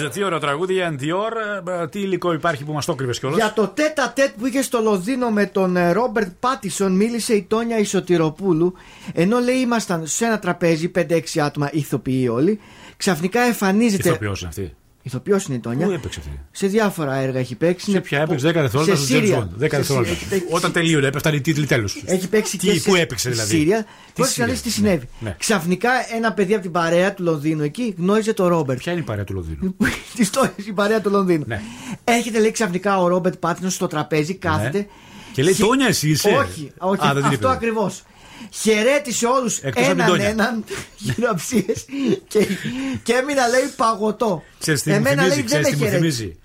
Yeah. 0.07 0.09
Mood, 0.09 0.13
τι 0.13 0.23
ωραίο 0.23 0.39
τραγούδι, 0.39 0.75
and 0.89 1.01
Dior. 1.01 1.31
Ε, 1.81 1.88
Τι 1.88 1.99
υλικό 1.99 2.34
υπάρχει 2.34 2.63
που 2.63 2.71
μας 2.71 2.85
το 2.85 2.95
κρύβε 2.95 3.11
κιόλας; 3.11 3.38
Για 3.38 3.53
το 3.53 3.67
τέτα 3.67 4.11
τέτ 4.15 4.29
που 4.38 4.45
είχε 4.45 4.61
στο 4.61 4.79
Λονδίνο 4.81 5.29
με 5.29 5.45
τον 5.45 5.75
ε, 5.75 5.91
Ρόμπερτ 5.91 6.29
Πάτισον 6.39 6.91
μίλησε 6.95 7.34
η 7.34 7.45
Τόνια 7.49 7.77
Ισοτηροπούλου. 7.77 8.73
Ενώ 9.13 9.39
λέει 9.39 9.55
ήμασταν 9.55 10.07
σε 10.07 10.25
ένα 10.25 10.39
τραπέζι, 10.39 10.91
5-6 10.95 11.19
άτομα 11.39 11.69
ηθοποιοί 11.71 12.29
όλοι. 12.31 12.59
Ξαφνικά 12.97 13.41
εμφανίζεται. 13.41 14.09
Ηθοποιός 14.09 14.39
είναι 14.39 14.49
αυτή. 14.49 14.75
Ηθοποιός 15.07 15.45
είναι 15.45 15.55
η 15.55 15.59
Τόνια. 15.59 15.85
Πού 15.85 15.91
έπαιξε 15.91 16.19
αυτή; 16.19 16.39
Σε 16.51 16.67
διάφορα 16.67 17.15
έργα 17.15 17.39
έχει 17.39 17.55
παίξει. 17.55 17.91
Σε 17.91 17.99
ποια 18.01 18.21
έπαιξε; 18.21 18.47
10 18.49 18.53
δευτερόλεπτα 18.53 18.95
σε 18.95 19.05
στο 19.05 19.15
James 19.15 19.19
Σύρια. 19.21 19.38
Bond. 19.39 19.41
10 19.43 19.47
Σε 19.59 19.67
δευτερόλεπτα. 19.67 20.15
Σύρια. 20.15 20.35
Έχει 20.38 20.45
Όταν 20.49 20.71
τελείωνε, 20.71 21.07
έπεφταν 21.07 21.34
οι 21.34 21.41
τίτλοι 21.41 21.65
τέλου. 21.65 21.88
Έχει 22.05 22.27
παίξει 22.27 22.57
Τι, 22.57 22.67
και 22.67 22.81
πού 22.85 22.95
σε 22.95 23.01
έπαιξε 23.01 23.29
δηλαδή; 23.29 23.55
Σύρια. 23.57 23.84
Τι 23.84 24.11
Πρόσεξε 24.13 24.41
να 24.41 24.47
δει 24.47 24.53
Σύρια. 24.55 24.71
τι 24.71 24.75
συνέβη. 24.77 25.07
Ναι. 25.19 25.35
Ξαφνικά 25.39 25.89
ένα 26.15 26.34
παιδί 26.34 26.53
από 26.53 26.61
την 26.61 26.71
παρέα 26.71 27.13
του 27.13 27.23
Λονδίνου 27.23 27.63
εκεί 27.63 27.95
γνώριζε 27.97 28.34
τον 28.34 28.47
Ρόμπερτ. 28.47 28.79
Ποια 28.79 28.91
είναι 28.91 29.01
η 29.01 29.03
παρέα 29.03 29.23
του 29.23 29.34
Λονδίνου; 29.34 29.75
Τη 30.17 30.29
Τόνια 30.29 30.53
η 30.67 30.71
παρέα 30.73 31.01
του 31.01 31.09
Λονδίνου. 31.09 31.43
Ναι. 31.47 31.61
Έρχεται 32.03 32.39
λέει 32.39 32.51
ξαφνικά 32.51 33.01
ο 33.01 33.07
Ρόμπερτ 33.07 33.35
Πάτισον 33.35 33.69
στο 33.69 33.88
τραπέζι, 33.88 34.34
κάθεται. 34.35 34.88
Και 35.34 35.43
λέει, 35.43 35.53
Χε- 35.53 35.65
«Τόνια, 35.65 35.88
εσύ 35.88 36.09
είσαι;» 36.09 36.29
Όχι, 36.29 36.71
όχι 36.77 37.07
Α, 37.07 37.13
δεν 37.13 37.23
την 37.23 37.25
αυτό 37.25 37.47
είπε. 37.47 37.49
ακριβώς. 37.55 38.03
Χαιρέτησε 38.51 39.25
όλους 39.25 39.57
Εκτός 39.59 39.83
από 39.83 39.91
την 39.91 39.99
έναν 40.01 40.09
Τόνια. 40.11 40.27
έναν 40.29 40.63
χειραψίε 41.03 41.63
και, 42.27 42.47
και 43.03 43.13
έμεινα 43.13 43.47
λέει 43.47 43.73
παγωτό. 43.75 44.43
Ξέρεις 44.59 44.81
τι 44.81 44.89
μου 44.89 44.95
Εμένα 44.95 45.21
θυμίζει, 45.21 45.27
λέει 45.35 45.37
δεν 45.37 45.45
ξέρεις 45.45 45.67
τι 45.67 45.75
με 45.75 45.77
μου 45.85 45.91
χαιρέτησε. 45.91 46.17
θυμίζει. 46.21 46.37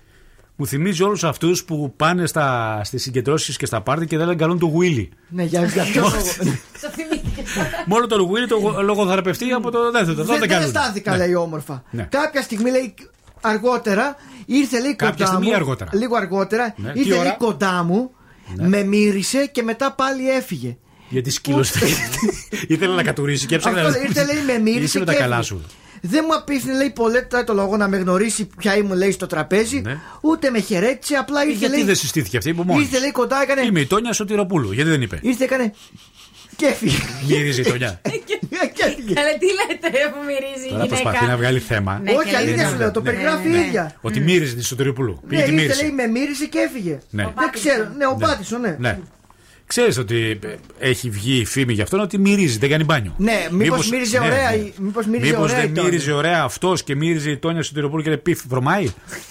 Μου 0.55 0.67
θυμίζει 0.67 1.03
όλους 1.03 1.23
αυτούς 1.23 1.63
που 1.63 1.93
πάνε 1.97 2.25
στα, 2.27 2.79
στις 2.83 3.01
συγκεντρώσεις 3.01 3.57
και 3.57 3.65
στα 3.65 3.81
πάρτι 3.81 4.05
και 4.07 4.17
δεν 4.17 4.25
λένε 4.25 4.37
καλούν 4.37 4.59
του 4.59 4.77
Willy. 4.79 5.07
Ναι, 5.29 5.43
για 5.43 5.65
για 5.73 5.83
ποιο 5.83 6.01
λόγο. 6.01 6.15
Μόνο 7.85 8.07
τον 8.07 8.29
Willy 8.31 8.47
το 8.47 8.81
λογοθεραπευτή 8.81 9.51
από 9.51 9.71
το 9.71 9.91
δεύτερο. 9.91 10.11
Αυτό 10.11 10.23
Δεν, 10.23 10.25
δεν 10.25 10.39
δεν 10.39 10.49
κάνουν. 10.49 10.65
αισθάνθηκα, 10.75 11.11
Ναι. 11.11 11.17
λέει 11.17 11.33
όμορφα. 11.35 11.83
Ναι. 11.91 12.03
Κάποια 12.11 12.41
στιγμή 12.41 12.71
λέει 12.71 12.93
αργότερα 13.41 14.15
ήρθε 14.45 14.79
λέει 14.81 14.95
Κάποια 14.95 15.13
κοντά 15.15 15.25
στιγμή 15.25 15.47
μου. 15.47 15.55
αργότερα. 15.55 15.89
Λίγο 15.93 16.15
αργότερα. 16.15 16.73
Ναι. 16.77 16.91
Τι 16.91 16.99
Ήρθε 16.99 17.13
ώρα; 17.13 17.23
λέει 17.23 17.35
κοντά 17.37 17.83
μου, 17.83 18.11
με 18.55 18.83
μύρισε 18.83 19.45
και 19.45 19.63
μετά 19.63 19.91
πάλι 19.93 20.29
έφυγε. 20.29 20.77
Γιατί 21.09 21.29
σκύλωσε. 21.31 21.79
Ήθελε 22.67 22.95
να 22.95 23.03
κατουρίσει 23.03 23.45
και 23.45 23.55
έψαχνε. 23.55 23.81
Αυτό 23.81 24.01
ήρθε 24.01 24.25
λέει 24.25 24.43
με 24.45 24.57
μύρισε. 24.57 24.83
Είσαι 24.83 24.99
με 24.99 25.05
και 25.05 25.11
τα 25.11 25.17
καλά 25.17 25.37
έφυγε. 25.39 25.59
σου. 25.59 25.65
Δεν 26.05 26.23
μου 26.27 26.35
απίθυνε 26.35 26.73
λέει 26.73 26.89
πολλέ 26.89 27.27
το 27.45 27.53
λόγο 27.53 27.77
να 27.77 27.87
με 27.87 27.97
γνωρίσει 27.97 28.47
ποια 28.57 28.75
ήμουν 28.77 28.97
λέει 28.97 29.11
στο 29.11 29.27
τραπέζι, 29.27 29.81
ούτε 30.21 30.49
με 30.49 30.59
χαιρέτησε, 30.59 31.15
απλά 31.15 31.39
ήρθε 31.43 31.51
Ναι. 31.53 31.57
Γιατί 31.59 31.75
λέει. 31.75 31.83
δεν 31.85 31.95
συστήθηκε 31.95 32.37
αυτή 32.37 32.49
από 32.49 32.63
μόνη. 32.63 32.81
Ήρθε 32.81 32.99
λέει 32.99 33.11
κοντά, 33.11 33.41
έκανε. 33.41 33.61
Είμαι 33.65 33.79
η 33.79 33.85
Τόνια 33.85 34.13
Σωτηροπούλου. 34.13 34.71
Γιατί 34.71 34.89
δεν 34.89 35.01
είπε. 35.01 35.19
Ήρθε, 35.21 35.43
έκανε. 35.43 35.73
Και 36.55 36.65
έφυγε. 36.65 36.97
Γύριζε 37.25 37.61
η 37.61 37.63
Τόνια. 37.63 38.01
Καλά, 39.13 39.31
τι 39.39 39.45
λέτε 39.45 40.09
που 40.13 40.17
μυρίζει 40.27 40.65
η 40.65 40.69
Τώρα 40.69 40.83
γυναίκα. 40.83 41.01
προσπαθεί 41.01 41.25
να 41.25 41.37
βγάλει 41.37 41.59
θέμα. 41.59 41.99
Ναι, 42.03 42.11
Όχι, 42.11 42.29
και 42.29 42.35
αλήθεια 42.35 42.55
Ναι, 42.55 42.63
σου 42.67 42.71
ναι, 42.71 42.77
λέω, 42.77 42.91
το 42.91 43.01
ναι. 43.01 43.09
περιγράφει 43.11 43.47
η 43.47 43.51
Ναι. 43.51 43.57
ίδια. 43.57 43.95
Ότι 44.01 44.19
μύριζε 44.19 44.55
τη 44.55 44.63
Σωτηροπούλου. 44.63 45.19
Ναι, 45.21 45.27
Πήγε 45.29 45.41
και 45.41 45.51
ήρθε 45.51 45.61
μύρισε. 45.63 45.81
λέει 45.81 45.91
με 45.91 46.07
μύρισε 46.07 46.45
και 46.45 46.59
έφυγε. 46.59 46.99
Ναι. 47.09 47.23
Δεν 47.23 47.49
ξέρω. 47.51 47.83
Ναι, 47.97 48.05
ο 48.05 48.15
Ναι. 48.19 48.25
Πάτισον, 48.25 48.61
ναι. 48.61 48.99
Ναι. 49.75 49.81
Ξέρεις 49.81 49.97
ότι 49.97 50.39
ε, 50.43 50.87
έχει 50.89 51.09
βγει 51.09 51.39
η 51.39 51.45
φήμη 51.45 51.73
για 51.73 51.83
αυτόν 51.83 51.99
ότι 51.99 52.17
μυρίζει, 52.17 52.57
δεν 52.57 52.69
κάνει 52.69 52.83
μπάνιο. 52.83 53.13
Ναι, 53.17 53.47
μήπως 53.51 53.89
μύριζε 53.89 54.19
ωραία 54.19 54.55
η- 54.55 54.73
μήπως 54.79 55.05
μύριζε 55.05 55.31
Μήπως 55.31 55.43
ωραία 55.51 55.63
η 55.63 55.65
δεν 55.65 55.73
Τόνια. 55.75 55.89
μύριζε 55.89 56.11
ωραία 56.11 56.41
αυτός 56.43 56.83
και 56.83 56.95
μύριζε 56.95 57.29
η 57.31 57.37
Τόνια 57.37 57.63
Σωτηροπούλου 57.63 58.01
και 58.03 58.07
λέει 58.09 58.17
πιφ, 58.17 58.41
βρωμάει. 58.47 58.87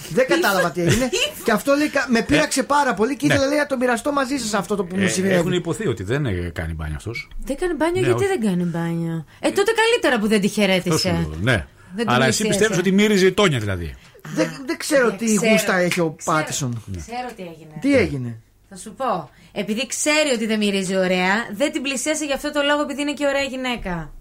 Δεν 0.09 0.27
κατάλαβα 0.29 0.71
τι 0.71 0.81
έγινε. 0.81 1.09
και 1.45 1.53
αυτό 1.53 1.75
λέει, 1.75 1.89
κα- 1.89 2.07
με 2.11 2.23
πείραξε 2.23 2.63
πάρα 2.63 2.95
πολύ 2.95 3.17
και 3.17 3.27
ναι. 3.27 3.35
ήθελα 3.35 3.49
λέει, 3.49 3.59
να 3.59 3.67
το 3.67 3.77
μοιραστώ 3.77 4.13
μαζί 4.13 4.37
σας 4.37 4.55
αυτό 4.55 4.77
το 4.77 4.85
που 4.85 4.97
μου 4.97 5.03
Ε, 5.05 5.09
συνέβη. 5.09 5.35
έχουν 5.35 5.53
υποθεί 5.53 5.87
ότι 5.87 6.03
δεν 6.03 6.27
ε, 6.27 6.51
κάνει 6.55 6.73
μπάνιο 6.73 6.97
αυτός. 6.97 7.29
Δεν 7.45 7.57
κάνει 7.57 7.75
μπάνιο, 7.75 8.01
Ναι, 8.01 8.07
γιατί 8.07 8.25
όχι. 8.25 8.33
δεν 8.39 8.41
κάνει 8.51 8.63
μπάνιο; 8.65 9.25
Ε, 9.41 9.51
τότε 9.51 9.73
καλύτερα 9.83 10.19
που 10.21 10.29
δεν 10.29 10.41
τη 10.41 10.49
χαιρέτησε. 10.49 11.27
Ναι. 11.41 11.67
Δεν 11.97 12.07
την 12.07 12.15
Αλλά 12.15 12.27
εσύ 12.27 12.43
πλησίασε. 12.43 12.49
πιστεύεις 12.49 12.79
ότι 12.79 12.93
μύριζε 12.93 13.27
η 13.27 13.33
Τόνια 13.33 13.59
δηλαδή. 13.59 13.95
Δεν, 14.35 14.47
δεν 14.67 14.77
ξέρω 14.77 15.11
τι 15.13 15.25
ξέρω. 15.37 15.51
γούστα 15.53 15.77
έχει 15.79 16.01
ο 16.01 16.17
Πάτισον. 16.25 16.83
Ξέρω 16.97 17.29
τι 17.37 17.43
έγινε. 17.43 17.73
Τι 17.81 17.97
έγινε. 17.97 18.41
Θα 18.75 18.81
σου 18.81 18.95
πω. 18.95 19.31
Επειδή 19.53 19.87
ξέρει 19.87 20.31
ότι 20.31 20.47
δεν 20.47 20.59
μυρίζει 20.59 20.97
ωραία, 20.97 21.35
δεν 21.53 21.73
την 21.73 21.83
πλησίασε 21.83 22.25
γι' 22.25 22.33
αυτό 22.33 22.53
το 22.53 22.63
λόγο 22.63 22.83
επειδή 22.83 23.01
είναι 23.01 23.13
και 23.13 23.27
ωραία 23.27 23.43
γυναίκα. 23.43 24.13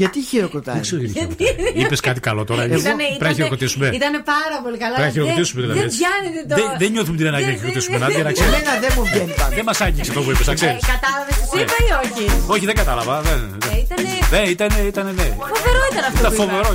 Γιατί 0.00 0.18
χειροκροτάει; 0.30 0.74
Δεν 0.74 0.82
ξέρω 0.86 1.02
γιατί. 1.02 1.44
Είπες 1.80 2.00
κάτι 2.08 2.20
καλό 2.28 2.42
τώρα. 2.44 2.62
Ήτανε- 2.64 2.82
Πρέπει 2.82 2.96
να 2.98 3.14
ήτανε- 3.16 3.34
χειροκροτήσουμε. 3.34 3.86
Ήτανε 4.00 4.18
πάρα 4.34 4.56
πολύ 4.64 4.78
καλά. 4.82 4.94
Πρέπει 4.94 5.06
να 5.06 5.12
Δεν- 5.12 5.14
χειροκροτήσουμε 5.22 5.60
δηλαδή. 5.64 5.78
Δεν 5.80 5.88
έτσι. 5.88 5.98
πιάνετε 6.02 6.38
το. 6.48 6.54
Δεν- 6.58 6.70
Δεν 6.82 6.88
νιώθουμε 6.94 7.16
την 7.20 7.26
ανάγκη 7.30 7.44
να 7.44 7.50
Δεν- 7.50 7.58
χειροκροτήσουμε. 7.58 7.96
δεν- 7.98 8.06
Νάντια, 8.06 8.22
να 8.28 8.32
ξέρει. 8.36 8.48
Εμένα 8.54 8.72
δεν 8.84 8.90
μου 8.96 9.02
βγαίνει 9.10 9.32
πάντα. 9.40 9.54
Δεν 9.58 9.66
μας 9.70 9.78
άγγιξε 9.86 10.10
αυτό 10.12 10.20
που 10.24 10.30
είπες, 10.32 10.46
να 10.50 10.54
Ε, 10.56 10.58
ξέρει. 10.60 10.78
Κατάλαβε, 10.94 11.32
σου 11.50 11.56
είπα 11.62 11.76
ή 11.88 11.90
όχι; 12.02 12.24
Όχι, 12.54 12.64
δεν 12.70 12.76
κατάλαβα. 12.82 13.14
Δεν, 13.28 13.38
Ε, 13.74 13.78
ήτανε 13.84 14.10
δεν 14.34 14.44
ήταν, 14.54 14.70
ήταν, 14.92 15.06
ναι. 15.20 15.28
φοβερό 15.52 15.80
ήταν 15.92 16.02
αυτό. 16.10 16.18
Ήταν 16.22 16.30
που 16.36 16.42
είπα. 16.42 16.52
φοβερό. 16.64 16.70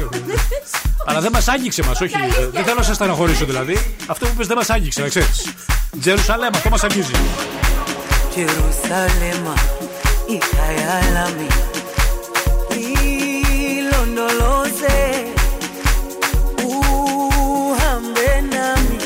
Αλλά 1.10 1.20
δεν 1.26 1.32
μας 1.38 1.46
άγγιξε 1.54 1.82
μας, 1.88 1.98
όχι. 2.06 2.16
Δεν 2.56 2.64
θέλω 2.68 2.80
να 2.84 2.88
σε 2.90 2.94
στεναχωρήσω 3.00 3.46
δηλαδή. 3.52 3.76
Αυτό 4.14 4.24
που 4.26 4.32
είπες 4.36 4.48
δεν 4.52 4.58
μας 4.62 4.70
άγγιξε, 4.76 5.00
να 5.06 5.08
ξέρεις. 5.14 5.38
Τζερουσαλέμ, 6.02 6.54
αυτό 6.60 6.70
μας 6.70 6.84
αγγίζει. 6.88 7.16
Jerusalema 8.36 9.56
ikhaya 10.36 11.77
ilondoloze 14.68 14.98
uhambe 16.68 18.30
nami 18.52 19.00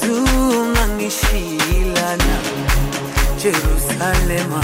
zungangishilana 0.00 2.36
Jerusalema 3.42 4.62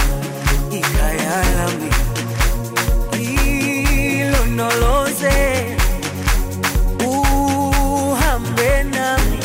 ikhaya 0.71 1.39
lami. 1.57 1.91
Ilondoloze 4.21 5.37
uhambe 7.07 8.73
nami 8.95 9.39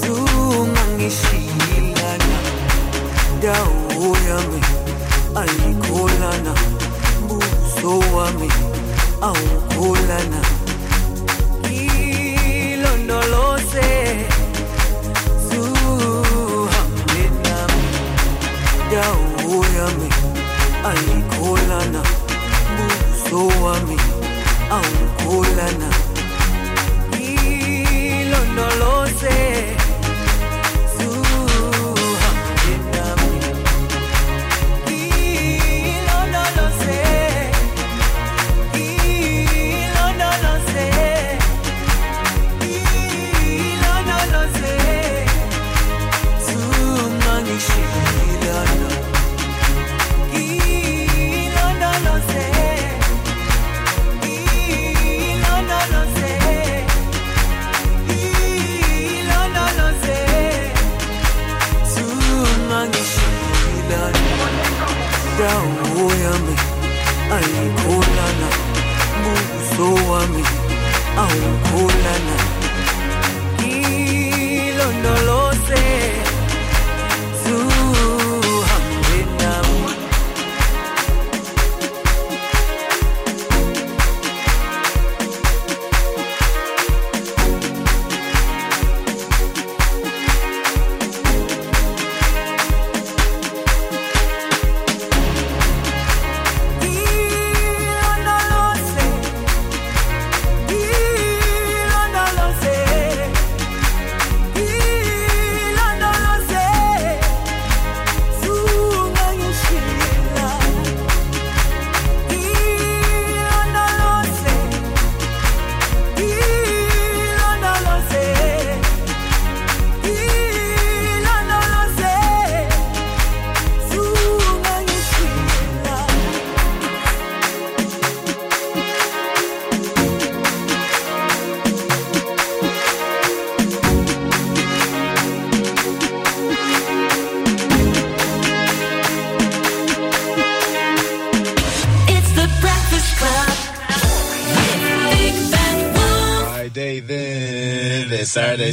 zungangishilana. 0.00 2.36
Dawo 3.42 4.16
yami 4.28 4.60
ayikholana 5.40 6.52
uso 7.86 7.98
wami 8.16 8.50
aukulana 9.20 10.40
ilondolose 12.70 13.86
zuhambenami 15.48 16.78
dawo 18.90 19.56
yami 19.76 20.08
ayikolana 20.90 22.02
buso 22.76 23.40
wami 23.64 23.98
ilondolose 28.20 29.36
yami 66.24 66.54
ayikholana 67.36 68.48
buso 69.22 69.88
wami 70.10 70.42
awukholana 71.22 72.36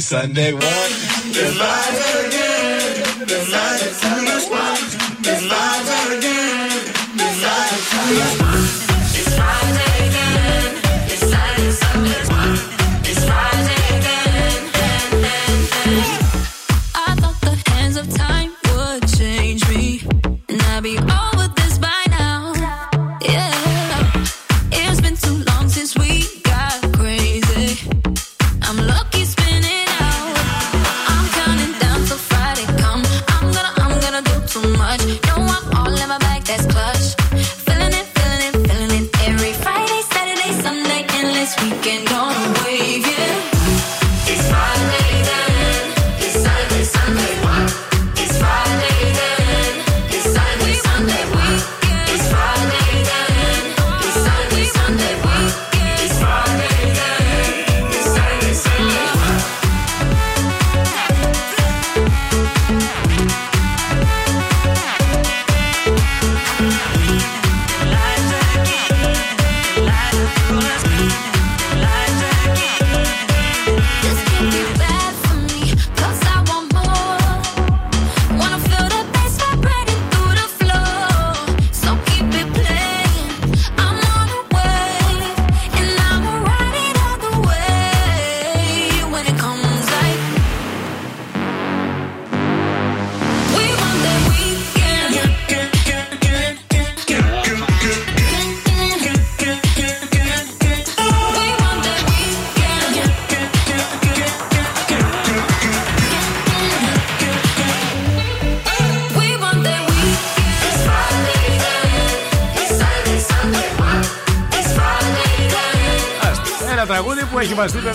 Sunday, 0.00 0.52
one. 0.52 1.32
Goodbye. 1.32 2.03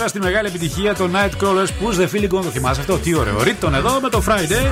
Έχει 0.10 0.20
βαστεί 0.20 0.20
βέβαια 0.20 0.20
στη 0.20 0.20
μεγάλη 0.20 0.48
επιτυχία 0.48 0.96
το 0.96 1.10
Nightcrawlers 1.14 1.70
Push 1.82 2.00
the 2.02 2.08
Feeling 2.14 2.40
On. 2.40 2.44
Το 2.44 2.50
θυμάσαι 2.50 2.80
αυτό, 2.80 2.98
τι 2.98 3.16
ωραίο. 3.16 3.44
Ρίτον 3.44 3.76
εδώ 3.76 4.00
με 4.02 4.10
το 4.10 4.24
Friday. 4.28 4.72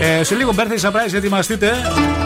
Ε, 0.00 0.22
σε 0.22 0.34
λίγο 0.34 0.54
birthday 0.56 0.88
surprise 0.88 1.14
ετοιμαστείτε. 1.14 1.72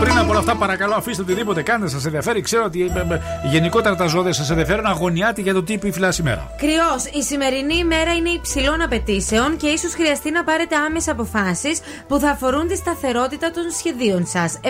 Πριν 0.01 0.19
από 0.19 0.31
όλα 0.31 0.39
αυτά, 0.39 0.57
παρακαλώ 0.57 0.95
αφήστε 0.95 1.23
οτιδήποτε 1.23 1.63
κάνετε, 1.63 1.91
σας 1.91 2.05
ενδιαφέρει. 2.05 2.41
Ξέρω 2.41 2.65
ότι 2.65 2.93
ε, 2.95 3.15
ε, 3.15 3.21
γενικότερα 3.51 3.97
τα 3.97 4.07
ζώδια 4.07 4.33
σας 4.33 4.51
ενδιαφέρουν. 4.51 4.87
Αγωνιάτε 4.87 5.41
για 5.41 5.55
το 5.55 5.63
τι 5.63 5.75
επιφυλά 5.75 6.11
σήμερα. 6.11 6.51
Κρυός, 6.57 7.05
η 7.13 7.23
σημερινή 7.23 7.77
ημέρα 7.77 8.13
είναι 8.13 8.29
υψηλών 8.29 8.81
απαιτήσεων 8.83 9.57
και 9.57 9.67
ίσως 9.67 9.95
χρειαστεί 9.95 10.31
να 10.31 10.45
πάρετε 10.45 10.77
άμεσε 10.77 11.11
αποφάσεις 11.11 11.81
που 12.09 12.19
θα 12.19 12.31
αφορούν 12.31 12.67
τη 12.69 12.77
σταθερότητα 12.77 13.51
των 13.51 13.65
σχεδίων 13.79 14.27
σας. 14.27 14.59
7. 14.63 14.69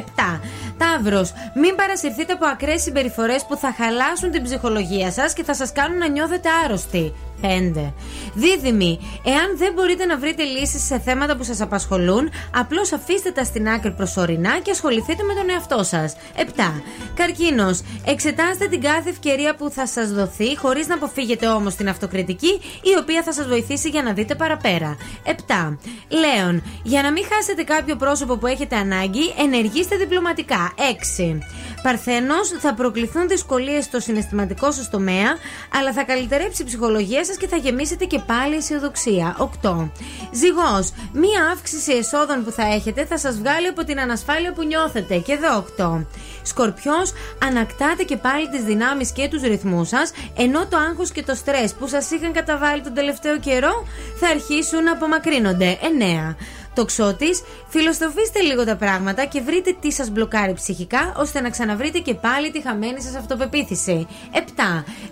Ταύρος, 0.78 1.32
μην 1.54 1.74
παρασυρθείτε 1.76 2.32
από 2.32 2.46
ακραίες 2.46 2.82
συμπεριφορές 2.82 3.44
που 3.48 3.56
θα 3.56 3.74
χαλάσουν 3.76 4.30
την 4.30 4.42
ψυχολογία 4.42 5.10
σας 5.10 5.32
και 5.32 5.44
θα 5.44 5.54
σας 5.54 5.72
κάνουν 5.72 5.98
να 5.98 6.08
νιώθετε 6.08 6.48
άρρωστοι. 6.64 7.12
5. 7.42 7.92
Δίδυμοι, 8.34 8.98
εάν 9.24 9.56
δεν 9.56 9.72
μπορείτε 9.72 10.04
να 10.04 10.18
βρείτε 10.18 10.42
λύσεις 10.42 10.84
σε 10.86 10.98
θέματα 10.98 11.36
που 11.36 11.44
σας 11.44 11.60
απασχολούν, 11.60 12.30
απλώς 12.54 12.92
αφήστε 12.92 13.30
τα 13.30 13.44
στην 13.44 13.68
άκρη 13.68 13.90
προσωρινά 13.90 14.60
και 14.60 14.70
ασχοληθείτε 14.70 15.22
με 15.22 15.34
τον 15.34 15.50
εαυτό 15.50 15.82
σας. 15.82 16.16
7. 16.36 16.82
Καρκίνος, 17.14 17.80
εξετάστε 18.06 18.66
την 18.66 18.80
κάθε 18.80 19.10
ευκαιρία 19.10 19.54
που 19.54 19.70
θα 19.70 19.86
σας 19.86 20.12
δοθεί, 20.12 20.56
χωρίς 20.56 20.86
να 20.86 20.94
αποφύγετε 20.94 21.46
όμως 21.46 21.74
την 21.74 21.88
αυτοκριτική, 21.88 22.60
η 22.82 22.96
οποία 23.00 23.22
θα 23.22 23.32
σας 23.32 23.46
βοηθήσει 23.46 23.88
για 23.88 24.02
να 24.02 24.12
δείτε 24.12 24.34
παραπέρα. 24.34 24.96
7. 25.24 25.78
Λέων, 26.08 26.62
για 26.82 27.02
να 27.02 27.12
μην 27.12 27.24
χάσετε 27.32 27.62
κάποιο 27.62 27.96
πρόσωπο 27.96 28.36
που 28.36 28.46
έχετε 28.46 28.76
ανάγκη, 28.76 29.34
ενεργήστε 29.38 29.96
διπλωματικά. 29.96 30.72
6. 30.76 31.38
Παρθένος, 31.82 32.48
θα 32.48 32.74
προκληθούν 32.74 33.28
δυσκολίες 33.28 33.84
στο 33.84 34.00
συναισθηματικό 34.00 34.72
σας 34.72 34.90
τομέα, 34.90 35.36
αλλά 35.78 35.92
θα 35.92 36.04
καλυτερέψει 36.04 36.62
η 36.62 36.64
ψυχολογία 36.64 37.24
σας 37.24 37.36
και 37.36 37.48
θα 37.48 37.56
γεμίσετε 37.56 38.04
και 38.04 38.18
πάλι 38.18 38.54
αισιοδοξία. 38.54 39.36
8. 39.38 39.90
Ζυγός, 40.32 40.92
μία 41.12 41.46
αύξηση 41.52 41.92
εσόδων 41.92 42.44
που 42.44 42.50
θα 42.50 42.62
έχετε 42.62 43.04
θα 43.04 43.18
σας 43.18 43.38
βγάλει 43.38 43.66
από 43.66 43.84
την 43.84 44.00
ανασφάλεια 44.00 44.52
που 44.52 44.64
νιώθετε. 44.64 45.16
Και 45.16 45.32
εδώ 45.32 45.56
8. 45.56 46.06
Σκορπιό, 46.42 47.01
ανακτάτε 47.44 48.02
και 48.02 48.16
πάλι 48.16 48.48
τις 48.48 48.62
δυνάμεις 48.62 49.12
και 49.12 49.28
τους 49.28 49.42
ρυθμούς 49.42 49.88
σας, 49.88 50.12
ενώ 50.36 50.66
το 50.66 50.76
άγχος 50.76 51.10
και 51.12 51.22
το 51.22 51.34
στρες 51.34 51.74
που 51.74 51.86
σας 51.88 52.10
είχαν 52.10 52.32
καταβάλει 52.32 52.82
τον 52.82 52.94
τελευταίο 52.94 53.38
καιρό 53.38 53.86
θα 54.20 54.28
αρχίσουν 54.28 54.82
να 54.82 54.92
απομακρύνονται. 54.92 55.78
9. 55.80 56.36
Τοξότη, 56.74 57.28
φιλοστοφήστε 57.68 58.40
λίγο 58.40 58.64
τα 58.64 58.76
πράγματα 58.76 59.24
και 59.24 59.40
βρείτε 59.40 59.76
τι 59.80 59.92
σας 59.92 60.10
μπλοκάρει 60.10 60.52
ψυχικά, 60.52 61.14
ώστε 61.16 61.40
να 61.40 61.50
ξαναβρείτε 61.50 61.98
και 61.98 62.14
πάλι 62.14 62.50
τη 62.50 62.60
χαμένη 62.62 63.02
σας 63.02 63.14
αυτοπεποίθηση. 63.14 64.06
7. 64.32 64.38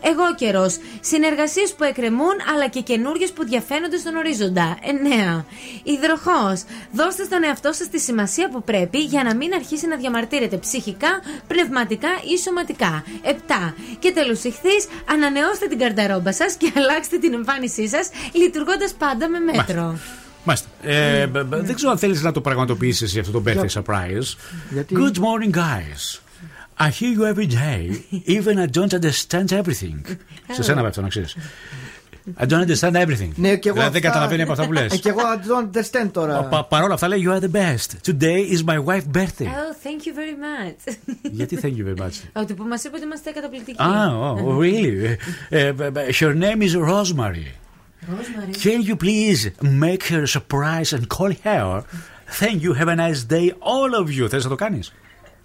Εγώ 0.01 0.35
καιρός. 0.35 0.77
Συνεργασίες 1.01 1.73
που 1.73 1.85
εκκρεμούν, 1.85 2.35
αλλά 2.55 2.69
και 2.69 2.81
καινούριε 2.81 3.27
που 3.35 3.45
διαφαίνονται 3.45 3.97
στον 3.97 4.17
ορίζοντα. 4.17 4.79
9. 4.83 5.45
Υδροχός. 5.83 6.63
Δώστε 6.93 7.25
στον 7.25 7.45
εαυτό 7.45 7.73
σας 7.73 7.89
τη 7.89 7.99
σημασία 7.99 8.49
που 8.49 8.63
πρέπει 8.63 8.99
για 8.99 9.23
να 9.23 9.35
μην 9.35 9.55
αρχίσει 9.55 9.87
να 9.87 9.97
διαμαρτύρεται 9.97 10.57
ψυχικά, 10.57 11.21
πνευματικά 11.47 12.09
ή 12.35 12.39
σωματικά. 12.39 13.05
7. 13.23 13.75
Και 13.99 14.13
τέλος 14.13 14.45
ηχθείς, 14.45 14.87
ανανεώστε 15.11 15.67
την 15.67 15.79
καρταρόμπα 15.79 16.33
σας 16.33 16.55
και 16.55 16.73
αλλάξτε 16.77 17.19
την 17.19 17.33
εμφάνισή 17.33 17.89
σας, 17.89 18.09
λειτουργώντας 18.33 18.93
πάντα 18.93 19.29
με 19.29 19.39
μέτρο. 19.39 19.83
Μάλιστα. 19.83 20.30
Ε, 20.83 21.27
μπ- 21.27 21.45
μπ- 21.45 21.55
Δεν 21.65 21.75
ξέρω 21.75 21.91
αν 21.91 21.99
θέλει 21.99 22.19
να 22.21 22.33
το 22.33 22.41
πραγματοποιήσει 22.41 23.05
εσύ 23.05 23.19
αυτό 23.19 23.41
το 23.41 23.43
birthday 23.47 23.83
surprise. 23.83 24.35
Good 24.93 25.17
morning, 25.19 25.55
guys. 25.55 26.19
I 26.79 26.89
hear 26.89 27.13
you 27.19 27.35
every 27.35 27.47
day, 27.47 27.81
even 28.37 28.55
I 28.59 28.67
don't 28.79 28.93
understand 29.01 29.49
everything. 29.61 30.01
Σε 30.51 30.63
σένα 30.63 30.83
βέβαια, 30.83 31.03
να 31.03 31.09
ξέρει. 31.09 31.27
I 32.39 32.43
don't 32.47 32.67
understand 32.67 32.93
everything. 32.95 33.31
Ναι, 33.35 33.57
και 33.57 33.69
εγώ 33.69 33.77
δηλαδή 33.77 33.77
δεν 33.77 33.85
αυτά- 33.87 34.01
καταλαβαίνει 34.01 34.43
από 34.43 34.53
αυτά 34.53 34.65
που 34.67 34.73
λε. 34.73 34.85
Ε, 34.85 34.87
Και 34.89 35.09
εγώ 35.09 35.21
I 35.21 35.37
don't 35.37 35.77
understand 35.77 36.09
τώρα. 36.13 36.65
Παρ' 36.69 36.83
όλα 36.83 36.95
αυτά 36.95 37.09
λέει 37.09 37.27
You 37.29 37.33
are 37.37 37.41
the 37.41 37.51
best. 37.57 38.13
Today 38.13 38.53
is 38.55 38.65
my 38.67 38.85
wife's 38.85 39.17
birthday. 39.19 39.47
Oh, 39.47 39.73
thank 39.85 40.01
you 40.07 40.15
very 40.15 40.37
much. 40.47 40.95
Γιατί 41.23 41.59
thank 41.63 41.75
you 41.77 41.85
very 41.95 42.07
much. 42.07 42.13
Ότι 42.43 42.55
που 42.55 42.63
μα 42.65 42.77
είπε 42.85 42.97
ότι 42.97 43.05
είμαστε 43.05 43.31
καταπληκτικοί. 43.31 43.77
Ah, 43.79 44.35
oh, 44.35 44.59
really? 44.61 45.17
Uh, 45.51 45.73
b- 45.79 45.93
b- 45.95 46.13
her 46.21 46.35
name 46.35 46.63
is 46.69 46.75
Rosemary. 46.91 47.47
Rosemary. 48.09 48.53
Can 48.65 48.81
you 48.89 48.97
please 48.97 49.41
make 49.85 50.03
her 50.13 50.23
a 50.23 50.31
surprise 50.37 50.93
and 50.97 51.03
call 51.17 51.33
her? 51.45 51.83
Thank 52.41 52.63
you. 52.65 52.73
Have 52.81 52.89
a 52.89 52.97
nice 52.97 53.23
day, 53.35 53.47
all 53.73 53.91
of 54.03 54.09
you. 54.19 54.29
Θες 54.29 54.43
να 54.45 54.51
το 54.51 54.55
κάνεις; 54.55 54.93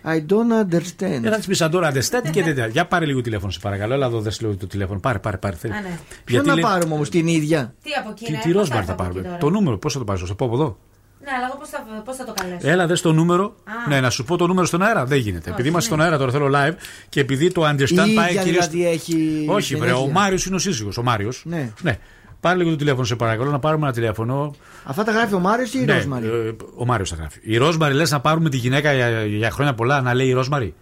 I 0.04 0.18
don't 0.26 0.64
understand. 0.64 1.24
Ε, 1.24 1.30
θα 1.30 1.36
της 1.36 1.46
πεις 1.48 1.62
αντόρα 1.62 1.92
understand 1.92 2.30
και 2.32 2.44
τέτοια. 2.44 2.68
Για 2.68 2.86
πάρε 2.86 3.06
λίγο 3.06 3.22
τηλέφωνο, 3.22 3.52
σε 3.52 3.60
παρακαλώ. 3.60 3.94
Έλα 3.94 4.06
εδώ, 4.06 4.20
δες 4.20 4.42
λίγο 4.42 4.56
το 4.56 4.68
τηλέφωνο. 4.68 5.00
Πάρε, 5.00 5.20
πάρε, 5.20 5.38
πάρε. 5.38 5.56
Α, 5.56 5.68
ναι. 5.82 6.00
Ποιο 6.24 6.42
να 6.42 6.54
λέει- 6.54 6.64
πάρουμε 6.64 6.94
όμως 6.94 7.10
την 7.10 7.28
ίδια; 7.28 7.74
Τι 7.84 7.90
από 8.00 8.14
Τι, 8.14 8.26
εκεί, 8.34 8.50
τι 8.50 8.58
Rosemary 8.60 8.84
θα 8.86 8.96
πάρουμε; 8.96 9.38
Το 9.40 9.50
νούμερο, 9.50 9.78
πώς 9.78 9.94
θα 9.94 10.00
το 10.00 10.06
πάρεις, 10.06 10.22
θα 10.22 10.28
το 10.28 10.36
πω 10.36 10.46
από 10.46 10.54
εδώ. 10.56 10.78
Ναι, 11.24 11.32
αλλά 11.38 11.46
εγώ 11.50 11.58
πώς 11.60 11.70
θα, 11.70 12.02
πώς 12.06 12.16
θα 12.16 12.26
το 12.26 12.34
καλέσω; 12.34 12.70
Έλα, 12.70 12.88
δες 12.88 13.02
το 13.02 13.14
νούμερο. 13.14 13.44
Α. 13.46 13.90
Ναι, 13.90 14.02
να 14.02 14.10
σου 14.10 14.24
πω 14.24 14.38
το 14.38 14.48
νούμερο 14.48 14.66
στον 14.68 14.82
αέρα. 14.82 15.06
Δεν 15.06 15.18
γίνεται. 15.18 15.50
επειδή 15.50 15.68
είμαστε 15.68 15.90
στον 15.90 16.02
αέρα 16.06 16.18
τώρα, 16.18 16.32
θέλω 16.32 16.50
live 16.54 16.74
και 17.10 17.20
επειδή 17.20 17.52
το 17.52 17.70
understand 17.70 18.08
Η 18.08 18.14
πάει 18.14 18.30
ίδια 18.30 18.44
κυρίως- 18.44 18.68
δηλαδή 18.68 18.88
έχει. 18.94 19.46
Όχι, 19.50 19.76
βρε, 19.76 19.92
ο 19.92 19.96
συνέχεια. 19.96 20.14
Μάριος 20.14 20.46
είναι 20.46 20.56
ο 20.56 20.60
σύζυγος. 20.60 20.98
Ο 20.98 21.04
Μάριος. 21.04 21.42
Ναι. 21.46 21.72
ναι. 21.82 21.98
Πάρε 22.46 22.58
λίγο 22.58 22.70
το 22.70 22.76
τηλέφωνο, 22.76 23.06
σε 23.06 23.16
παρακαλώ, 23.16 23.52
να 23.52 23.60
πάρουμε 23.60 23.86
ένα 23.86 23.94
τηλέφωνο. 23.96 24.56
Αυτά 24.84 25.04
τα 25.04 25.12
γράφει 25.12 25.34
ο 25.34 25.40
Μάριος 25.40 25.74
ή 25.74 25.80
η 25.82 25.86
Ναι, 25.86 25.94
Ρόσμαρη; 25.94 26.26
ε, 26.26 26.56
ο 26.76 26.86
Μάριος 26.86 27.10
τα 27.10 27.16
γράφει. 27.16 27.40
Η 27.44 27.58
Ρόσμαρη 27.58 27.94
λες 27.94 28.12
να 28.12 28.20
πάρουμε 28.20 28.50
τη 28.50 28.58
γυναίκα 28.58 28.94
για, 28.94 29.26
για 29.26 29.52
χρόνια 29.52 29.74
πολλά 29.74 30.02
να 30.02 30.14
λέει 30.14 30.28
η 30.28 30.34
Ρόσμαρη; 30.34 30.74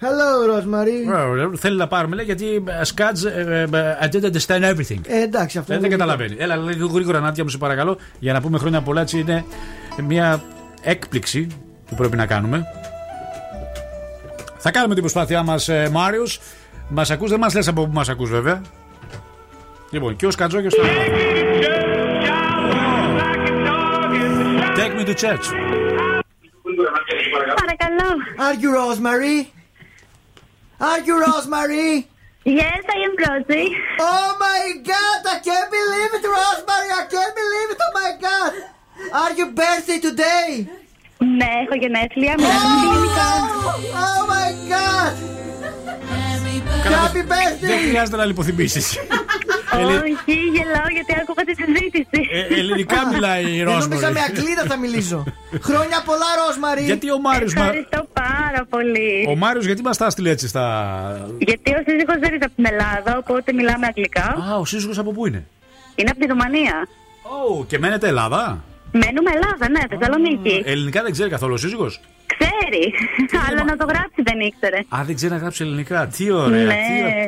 Hello, 0.00 0.54
Ρόσμαρη. 0.54 0.92
Ε, 1.52 1.56
Θέλει 1.56 1.76
να 1.76 1.86
πάρουμε, 1.86 2.14
λέει, 2.16 2.24
γιατί 2.24 2.64
σκάτζ. 2.82 3.24
I 4.00 4.08
didn't 4.08 4.32
understand 4.32 4.74
everything. 4.74 4.98
Ε, 5.06 5.22
εντάξει, 5.22 5.58
αυτό 5.58 5.72
Ε, 5.72 5.76
δεν 5.76 5.78
είναι 5.78 5.88
καταλαβαίνει. 5.88 6.36
Έλα, 6.38 6.56
λίγο 6.56 6.86
γρήγορα, 6.88 7.20
Νάντια 7.20 7.44
μου, 7.44 7.50
σε 7.50 7.58
παρακαλώ, 7.58 7.96
για 8.18 8.32
να 8.32 8.40
πούμε 8.40 8.58
χρόνια 8.58 8.80
πολλά. 8.80 9.00
Έτσι 9.00 9.18
είναι 9.18 9.44
μια 10.06 10.42
έκπληξη 10.82 11.46
που 11.86 11.94
πρέπει 11.94 12.16
να 12.16 12.26
κάνουμε. 12.26 12.64
Θα 14.56 14.70
κάνουμε 14.70 14.92
την 14.94 15.02
προσπάθειά 15.02 15.42
μας, 15.42 15.70
Μάριος. 15.90 16.40
Μας 16.88 17.10
ακούς, 17.10 17.30
δεν 17.30 17.38
μας 17.38 17.54
λες 17.54 17.68
από 17.68 17.86
πού 17.86 17.92
μας 17.92 18.08
ακούς, 18.08 18.30
βέβαια. 18.30 18.60
Λοιπόν, 19.90 20.16
και 20.16 20.26
ο 20.26 20.30
Σκατζόκιο 20.30 20.70
θα 20.70 20.82
Take 24.76 24.94
me 24.98 25.04
to 25.04 25.14
church. 25.24 25.46
Παρακαλώ. 27.60 28.08
Are 28.46 28.54
you 28.62 28.70
Rosemary? 28.80 29.38
Are 30.90 31.00
you 31.06 31.14
Rosemary? 31.26 31.90
Yes, 32.44 32.80
I 32.96 32.98
am 33.06 33.14
Rosie. 33.24 33.68
Oh 34.10 34.28
my 34.46 34.62
god, 34.92 35.18
I 35.34 35.38
can't 35.48 35.70
believe 35.78 36.10
it, 36.18 36.24
Rosemary! 36.36 36.90
I 37.00 37.04
can't 37.14 37.34
believe 37.40 37.68
it, 37.74 37.78
oh 37.86 37.92
my 38.00 38.10
god! 38.26 38.52
Are 39.22 39.32
you 39.38 39.46
birthday 39.60 39.98
today? 40.08 40.48
Ναι, 41.18 41.48
έχω 41.64 41.74
γενέθλια. 41.80 42.34
Μιλάμε 42.38 42.68
με 42.68 42.76
τη 42.80 42.86
γενικά. 42.96 43.28
Oh 44.04 44.20
my 44.32 44.48
god! 44.72 45.12
Happy 46.94 47.22
birthday! 47.32 47.68
Δεν 47.72 47.78
χρειάζεται 47.88 48.16
να 48.16 48.24
λιποθυμήσει. 48.24 48.98
Όχι, 49.78 50.34
γελάω 50.54 50.88
γιατί 50.96 51.12
άκουγα 51.20 51.42
τη 51.48 51.54
συζήτηση. 51.62 52.20
Ε, 52.32 52.58
ελληνικά 52.60 52.98
μιλάει 53.12 53.42
η 53.44 53.56
Δεν 53.56 53.64
νόμιζα 53.64 53.88
Ρόσμαρη. 53.88 54.12
με 54.14 54.20
αγγλίδα 54.28 54.62
θα 54.68 54.76
μιλήσω. 54.76 55.24
Χρόνια 55.68 56.02
πολλά, 56.04 56.28
Ρόσμαρη. 56.46 56.82
Γιατί 56.84 57.10
ο 57.12 57.18
Μάριος 57.20 57.54
μα- 57.54 57.62
Ευχαριστώ 57.64 58.06
πάρα 58.12 58.62
πολύ. 58.70 59.26
Ο 59.28 59.36
Μάριος, 59.36 59.64
γιατί 59.66 59.82
μας 59.82 59.96
τα 59.96 60.06
έστειλε 60.06 60.30
έτσι 60.30 60.48
στα. 60.48 60.64
Γιατί 61.38 61.70
ο 61.70 61.82
σύζυγος 61.86 62.16
δεν 62.20 62.34
είναι 62.34 62.44
από 62.44 62.54
την 62.54 62.66
Ελλάδα, 62.72 63.16
οπότε 63.18 63.52
μιλάμε 63.52 63.86
αγγλικά. 63.86 64.22
Α, 64.50 64.56
ο 64.58 64.64
σύζυγος 64.64 64.98
από 64.98 65.10
πού 65.12 65.26
είναι; 65.26 65.46
Είναι 65.94 66.10
από 66.10 66.20
τη 66.20 66.26
Ρουμανία. 66.26 66.86
Ω, 67.22 67.64
και 67.64 67.78
μένετε 67.78 68.08
Ελλάδα; 68.08 68.64
Μένουμε 68.92 69.30
Ελλάδα, 69.34 69.68
ναι, 69.70 69.96
Θεσσαλονίκη. 69.96 70.62
Ελληνικά 70.64 71.02
δεν 71.02 71.12
ξέρει 71.12 71.30
καθόλου 71.30 71.52
ο 71.52 71.56
σύζυγος; 71.56 72.00
Ξέρει, 72.38 72.92
αλλά 73.48 73.64
να 73.64 73.76
το 73.76 73.84
γράψει 73.84 74.22
δεν 74.22 74.40
ήξερε. 74.40 74.76
Α, 74.88 75.02
δεν 75.04 75.14
ξέρει 75.14 75.32
να 75.32 75.38
γράψει 75.38 75.62
ελληνικά. 75.64 76.06
Τι 76.06 76.30
ωραία. 76.30 76.64
Ναι. 76.64 76.74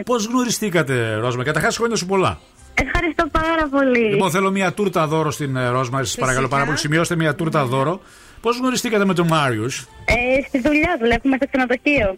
Πώς 0.04 0.26
γνωριστήκατε, 0.26 1.14
Ρόσμαρη. 1.14 1.46
Καταρχάς, 1.46 1.76
χρόνια 1.76 1.96
σου 1.96 2.06
πολλά. 2.06 2.38
Ευχαριστώ 2.74 3.26
πάρα 3.32 3.68
πολύ. 3.70 3.98
Λοιπόν, 4.08 4.30
θέλω 4.30 4.50
μια 4.50 4.72
τούρτα 4.72 5.06
δώρο 5.06 5.30
στην 5.30 5.56
ε, 5.56 5.68
Ρόσμαρη. 5.68 6.06
Σας 6.06 6.16
παρακαλώ 6.16 6.48
πάρα 6.48 6.64
πολύ. 6.64 6.78
Σημειώστε 6.78 7.16
μια 7.16 7.34
τούρτα 7.34 7.64
δώρο. 7.64 8.00
Πώς 8.40 8.58
γνωριστήκατε 8.58 9.04
με 9.04 9.14
τον 9.14 9.26
Μάριους; 9.26 9.86
Ε, 10.04 10.42
στη 10.48 10.60
δουλειά 10.60 10.96
δουλεύουμε 11.00 11.36
στο 11.36 11.46
ξενοδοχείο. 11.50 12.16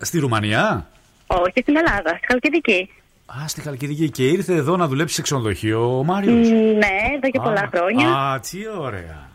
στη 0.00 0.18
Ρουμανία; 0.18 0.86
Όχι, 1.26 1.60
στην 1.60 1.76
Ελλάδα, 1.76 2.08
στη 2.16 2.26
Χαλκιδική. 2.28 2.90
Α, 3.36 3.48
στη 3.48 3.60
Χαλκιδική. 3.60 4.10
Και 4.10 4.26
ήρθε 4.26 4.54
εδώ 4.54 4.76
να 4.76 4.86
δουλέψει 4.86 5.14
σε 5.14 5.22
ξενοδοχείο 5.22 5.98
ο 5.98 6.04
Μάριος. 6.04 6.48
Μ, 6.48 6.52
Ναι, 6.52 6.96
εδώ 7.16 7.30
και 7.30 7.40
πολλά 7.42 7.68
χρόνια. 7.74 8.08
Α, 8.16 8.40
τι 8.40 8.58
ωραία. 8.80 9.28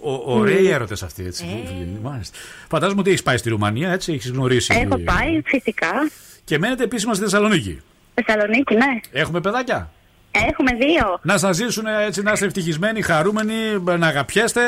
Ο, 0.00 0.34
ωραίοι 0.38 0.68
έρωτες 0.68 1.02
αυτοί, 1.02 1.24
έτσι. 1.24 1.44
Μάλιστα. 2.02 2.38
Φαντάζομαι 2.68 3.00
ότι 3.00 3.10
έχεις 3.10 3.22
πάει 3.22 3.36
στη 3.36 3.48
Ρουμανία, 3.48 3.90
έτσι, 3.90 4.12
έχεις 4.12 4.30
γνωρίσει. 4.30 4.74
Έχω 4.84 4.98
πάει, 4.98 5.40
φυσικά. 5.44 5.92
Και 6.44 6.58
μένετε 6.58 6.84
επίσημα 6.84 7.14
στη 7.14 7.22
Θεσσαλονίκη. 7.22 7.80
Θεσσαλονίκη, 8.14 8.74
ναι. 8.74 9.20
Έχουμε 9.20 9.40
παιδάκια; 9.40 9.90
Έχουμε 10.30 10.70
δύο. 10.74 11.18
Να 11.22 11.38
σας 11.38 11.56
ζήσουν 11.56 11.86
έτσι, 11.86 12.22
να 12.22 12.32
είστε 12.32 12.46
ευτυχισμένοι, 12.46 13.02
χαρούμενοι, 13.02 13.54
να 13.98 14.06
αγαπιέστε. 14.06 14.60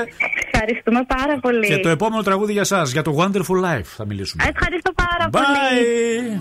Ευχαριστούμε 0.52 1.05
πάρα 1.06 1.38
πολύ. 1.40 1.66
Και 1.66 1.78
το 1.78 1.88
επόμενο 1.88 2.22
τραγούδι 2.22 2.52
για 2.52 2.60
εσά, 2.60 2.82
για 2.82 3.02
το 3.02 3.16
Wonderful 3.18 3.64
Life 3.64 3.82
θα 3.97 4.06
μιλήσουμε. 4.06 4.44
Ευχαριστώ 4.55 4.92
πάρα 4.92 5.28
Bye. 5.30 5.30
πολύ. 5.32 6.40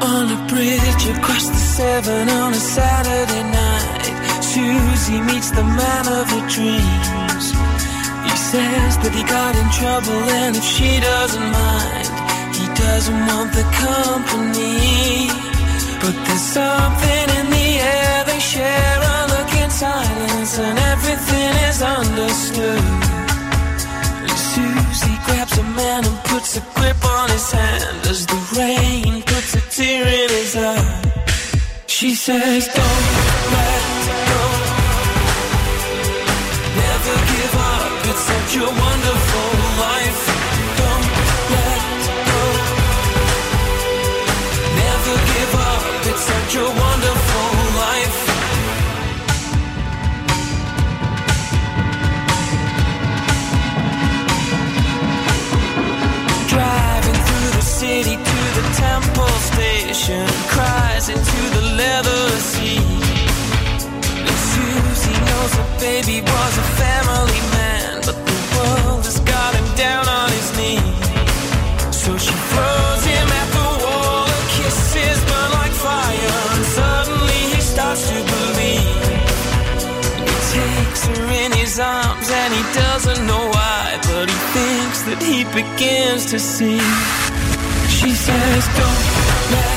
On 0.00 0.30
a 0.30 0.46
bridge 0.46 1.06
across 1.16 1.48
the 1.48 1.62
Severn 1.74 2.28
on 2.28 2.52
a 2.52 2.62
Saturday 2.76 3.42
night, 3.42 4.42
Susie 4.42 5.20
meets 5.20 5.50
the 5.50 5.64
man 5.64 6.06
of 6.06 6.30
her 6.30 6.44
dreams. 6.46 7.46
He 8.22 8.36
says 8.50 8.94
that 9.02 9.12
he 9.12 9.24
got 9.26 9.56
in 9.58 9.68
trouble, 9.74 10.22
and 10.38 10.54
if 10.54 10.62
she 10.62 11.00
doesn't 11.00 11.50
mind, 11.50 12.08
he 12.54 12.66
doesn't 12.78 13.26
want 13.26 13.50
the 13.52 13.66
company. 13.74 15.26
But 15.98 16.14
there's 16.26 16.46
something 16.46 17.26
in 17.38 17.46
the 17.50 17.70
air, 17.82 18.24
they 18.24 18.38
share 18.38 19.00
a 19.02 19.18
look 19.34 19.50
in 19.58 19.68
silence, 19.68 20.58
and 20.58 20.78
everything 20.78 21.52
is 21.66 21.82
understood. 21.82 23.17
Grabs 25.48 25.58
a 25.58 25.62
man 25.62 26.04
and 26.04 26.24
puts 26.24 26.56
a 26.56 26.60
grip 26.74 27.04
on 27.04 27.30
his 27.30 27.50
hand 27.50 28.06
as 28.06 28.26
the 28.26 28.36
rain 28.58 29.22
puts 29.22 29.54
a 29.54 29.60
tear 29.70 30.06
in 30.06 30.28
his 30.30 30.56
eye. 30.56 31.02
She 31.86 32.14
says, 32.14 32.66
Don't 32.66 33.06
let 33.52 33.82
go. 34.28 34.42
Never 36.76 37.16
give 37.32 37.54
up. 37.56 38.06
It's 38.10 38.20
such 38.20 38.56
a 38.56 38.66
wonderful 38.66 39.07
station, 60.08 60.26
cries 60.48 61.08
into 61.08 61.40
the 61.54 61.64
leather 61.76 62.28
seat. 62.40 62.80
And 64.26 64.38
Susie 64.52 65.20
knows 65.28 65.52
her 65.60 65.70
baby 65.80 66.20
was 66.20 66.54
a 66.58 66.66
family 66.80 67.40
man, 67.56 68.00
but 68.06 68.16
the 68.16 68.38
world 68.56 69.04
has 69.04 69.20
got 69.20 69.54
him 69.54 69.68
down 69.76 70.08
on 70.08 70.28
his 70.30 70.48
knees. 70.56 71.94
So 71.94 72.16
she 72.16 72.34
throws 72.50 73.04
him 73.04 73.28
at 73.40 73.48
the 73.58 73.68
wall, 73.84 74.26
her 74.26 74.44
kisses 74.56 75.20
burn 75.28 75.50
like 75.60 75.72
fire, 75.72 76.36
and 76.54 76.64
suddenly 76.78 77.40
he 77.54 77.60
starts 77.60 78.08
to 78.08 78.18
believe. 78.34 79.04
He 80.24 80.36
takes 80.56 81.06
her 81.06 81.24
in 81.44 81.52
his 81.52 81.78
arms 81.78 82.30
and 82.30 82.54
he 82.54 82.62
doesn't 82.72 83.26
know 83.26 83.44
why, 83.56 83.98
but 84.08 84.26
he 84.32 84.38
thinks 84.56 85.02
that 85.08 85.20
he 85.22 85.44
begins 85.58 86.26
to 86.32 86.38
see. 86.38 86.80
She 87.98 88.14
says, 88.14 88.64
Don't 88.78 89.28
let 89.52 89.67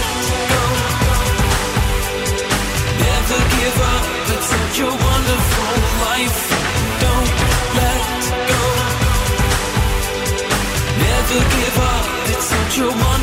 forgive 11.31 11.77
up. 11.79 12.05
It's 12.33 12.51
not 12.51 12.77
your 12.77 12.91
one. 12.91 13.20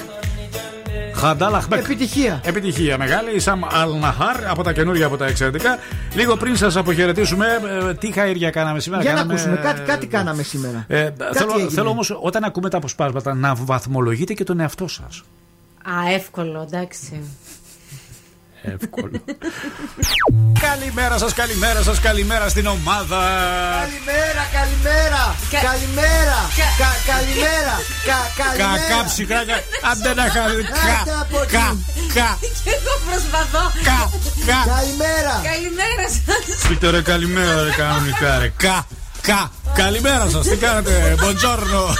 Χαντάλαχμπεκ. 1.14 1.78
Επιτυχία. 1.84 2.40
Επιτυχία 2.44 2.98
μεγάλη. 2.98 3.34
Η 3.34 3.38
Σαμ 3.38 3.60
Αλναχάρ 3.72 4.48
από 4.48 4.62
τα 4.62 4.72
καινούργια 4.72 5.06
από 5.06 5.16
τα 5.16 5.26
εξαιρετικά. 5.26 5.78
Λίγο 6.14 6.36
πριν 6.36 6.56
σας 6.56 6.76
αποχαιρετήσουμε, 6.76 7.46
ε, 7.88 7.94
τι 7.94 8.12
χαΐρια 8.16 8.50
κάναμε 8.50 8.80
σήμερα. 8.80 9.02
Για 9.02 9.12
να 9.12 9.16
Κάναμε, 9.18 9.34
ακούσουμε, 9.34 9.56
κάτι, 9.56 9.80
κάτι 9.80 10.06
κάναμε 10.06 10.42
σήμερα. 10.42 10.84
Ε, 10.88 11.02
Κάτι 11.02 11.38
θέλω, 11.38 11.52
έγινε. 11.54 11.70
θέλω 11.70 11.88
όμως 11.88 12.18
όταν 12.20 12.44
ακούμε 12.44 12.68
τα 12.68 12.76
αποσπάσματα 12.76 13.34
να 13.34 13.54
βαθμολογείτε 13.54 14.34
και 14.34 14.44
τον 14.44 14.60
εαυτό 14.60 14.88
σας. 14.88 15.22
Α, 15.82 16.12
εύκολο, 16.14 16.68
εντάξει. 16.72 17.22
Εύκολο. 18.72 19.20
καλημέρα 20.60 21.18
σας, 21.18 21.32
καλημέρα 21.32 21.82
σας, 21.82 22.00
καλημέρα 22.00 22.48
στην 22.48 22.66
ομάδα. 22.66 23.20
Καλημέρα, 23.80 24.42
καλημέρα. 24.58 25.22
Καλημέρα. 25.68 26.38
Κα- 26.80 26.96
Καλημέρα. 27.12 27.74
Κα- 28.08 28.28
Καλημέρα. 28.42 28.78
Κακά 28.78 29.04
ψυχράκια. 29.04 29.56
Άντε 29.90 30.14
να 30.14 30.22
χάρη. 30.34 30.62
Κα, 30.62 30.96
Άντε 31.00 31.14
από 31.20 31.36
κα, 31.36 31.44
εκεί. 31.44 32.12
κα. 32.14 32.28
Και 32.64 32.70
εγώ 32.78 32.94
προσπαθώ. 33.08 33.64
Κα, 33.88 34.00
κα. 34.48 34.58
Καλημέρα. 34.74 35.34
Καλημέρα 35.50 36.04
σας. 36.24 36.68
Πείτε 36.68 36.90
ρε 36.90 37.02
καλημέρα 37.02 37.62
ρε 37.62 37.70
κανονικά 37.70 38.38
ρε. 38.38 38.48
Κα, 38.56 38.86
κα. 39.26 39.50
Καλημέρα 39.74 40.28
σας, 40.30 40.46
τι 40.48 40.56
κάνετε, 40.56 41.14
Μποντζόρνο; 41.20 41.94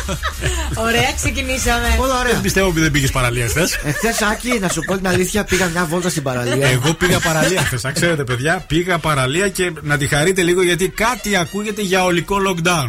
Ωραία, 0.75 1.12
ξεκινήσαμε. 1.17 1.97
Όλα 2.01 2.19
ωραία. 2.19 2.33
Δεν 2.33 2.41
πιστεύω 2.41 2.69
ότι 2.69 2.81
δεν 2.81 2.91
πήγες 2.91 3.11
παραλία 3.11 3.49
χθες. 3.49 3.78
Εχθέ, 3.85 4.25
Άκη, 4.31 4.59
να 4.61 4.69
σου 4.69 4.81
πω 4.81 4.97
την 4.97 5.09
αλήθεια, 5.09 5.44
πήγα 5.44 5.69
μια 5.69 5.85
βόλτα 5.85 6.09
στην 6.09 6.23
παραλία. 6.23 6.69
Εγώ 6.69 6.94
πήγα 6.94 7.20
παραλία 7.20 7.61
χθε. 7.61 7.78
Να 7.83 7.93
ξέρετε, 7.93 8.25
παιδιά, 8.25 8.65
πήγα 8.67 8.99
παραλία 8.99 9.49
και 9.49 9.73
να 9.81 9.97
τη 9.97 10.07
χαρείτε 10.07 10.43
λίγο 10.43 10.62
γιατί 10.62 10.89
κάτι 10.89 11.36
ακούγεται 11.36 11.83
για 11.83 12.05
ολικό 12.05 12.36
lockdown. 12.49 12.86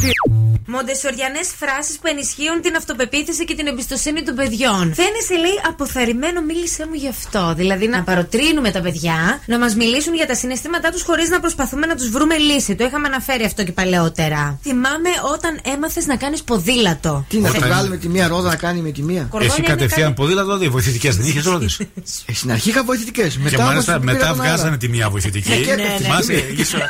Μοντεσοριανές 0.65 1.47
φράσεις 1.59 1.95
που 1.99 2.07
ενισχύουν 2.07 2.61
την 2.61 2.75
αυτοπεποίθηση 2.75 3.45
και 3.45 3.55
την 3.55 3.67
εμπιστοσύνη 3.67 4.23
των 4.23 4.35
παιδιών. 4.35 4.93
Φαίνεσαι, 5.01 5.35
λέει, 5.43 5.57
αποθαρρυμένο, 5.67 6.41
μίλησέ 6.41 6.85
μου 6.89 6.93
γι' 6.93 7.07
αυτό. 7.07 7.53
Δηλαδή 7.57 7.87
να 7.87 8.03
παροτρύνουμε 8.03 8.71
τα 8.71 8.81
παιδιά 8.81 9.41
να 9.45 9.59
μας 9.59 9.75
μιλήσουν 9.75 10.13
για 10.15 10.27
τα 10.27 10.35
συναισθήματά 10.35 10.89
τους 10.91 11.01
χωρίς 11.03 11.29
να 11.29 11.39
προσπαθούμε 11.39 11.85
να 11.85 11.95
τους 11.95 12.09
βρούμε 12.09 12.37
λύση. 12.37 12.75
Το 12.75 12.83
είχαμε 12.85 13.07
αναφέρει 13.07 13.43
αυτό 13.43 13.63
και 13.63 13.71
παλαιότερα. 13.71 14.59
Θυμάμαι 14.63 15.09
όταν 15.33 15.59
έμαθες 15.75 16.05
να 16.05 16.15
κάνεις 16.15 16.43
ποδήλατο. 16.43 17.25
Τι 17.29 17.37
να 17.39 17.49
Όταν- 17.49 17.61
τη 17.61 17.67
βγάλουμε 17.67 17.97
τη 17.97 18.07
μία 18.09 18.27
ρόδα 18.27 18.49
να 18.49 18.55
κάνει 18.55 18.79
με 18.81 18.91
τη 18.91 19.01
μία. 19.01 19.21
Κορδόνια 19.29 19.45
Εσύ 19.53 19.59
είναι 19.61 19.69
κατευθείαν 19.69 20.01
καλή. 20.03 20.13
ποδήλατο, 20.15 20.45
δηλαδή 20.45 20.67
βοηθητικές 20.69 21.17
δεν 21.17 21.27
είχες 21.27 21.43
ρόδες; 21.45 21.79
Ε, 21.79 22.33
στην 22.33 22.51
αρχή 22.51 22.69
είχα 22.69 22.83
βοηθητικές. 22.83 23.39
Και 23.49 23.57
μάλιστα 23.57 23.99
μετά 24.01 24.33
βγάζανε 24.33 24.77
τη 24.77 24.87
μία 24.89 25.03
Ναι, 25.05 25.11
βοηθητική. 25.11 25.49
και 25.49 25.71
έπεφτε. 25.71 25.97
Θυμάσαι, 26.03 26.31
Ναι. 26.33 26.61
ίσως- 26.61 26.81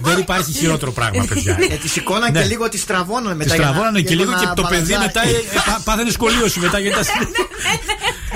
δεν 0.00 0.18
υπάρχει 0.18 0.52
χειρότερο 0.52 0.92
πράγμα, 0.92 1.24
παιδιά. 1.28 1.58
Ε, 1.70 1.74
τη 1.74 1.88
σηκώναν 1.88 2.32
Ναι. 2.32 2.40
και 2.40 2.46
λίγο, 2.46 2.68
τη 2.68 2.78
στραβώναν 2.78 3.14
Τη 3.22 3.34
μετά. 3.36 3.54
για 3.54 3.56
να- 3.56 3.62
στραβώνανε 3.70 4.00
και 4.00 4.14
για 4.14 4.16
λίγο 4.16 4.30
να 4.30 4.38
και 4.38 4.46
το 4.56 4.62
παιδί 4.62 4.92
μπαλαντάρει. 4.92 5.06
μετά 5.06 5.22
ε, 5.22 5.58
ε, 5.58 5.60
πά- 5.66 5.80
πάθαινε 5.84 6.10
σχολείωση 6.10 6.58
μετά. 6.60 6.78
γιατί 6.78 6.96
τα- 6.96 7.12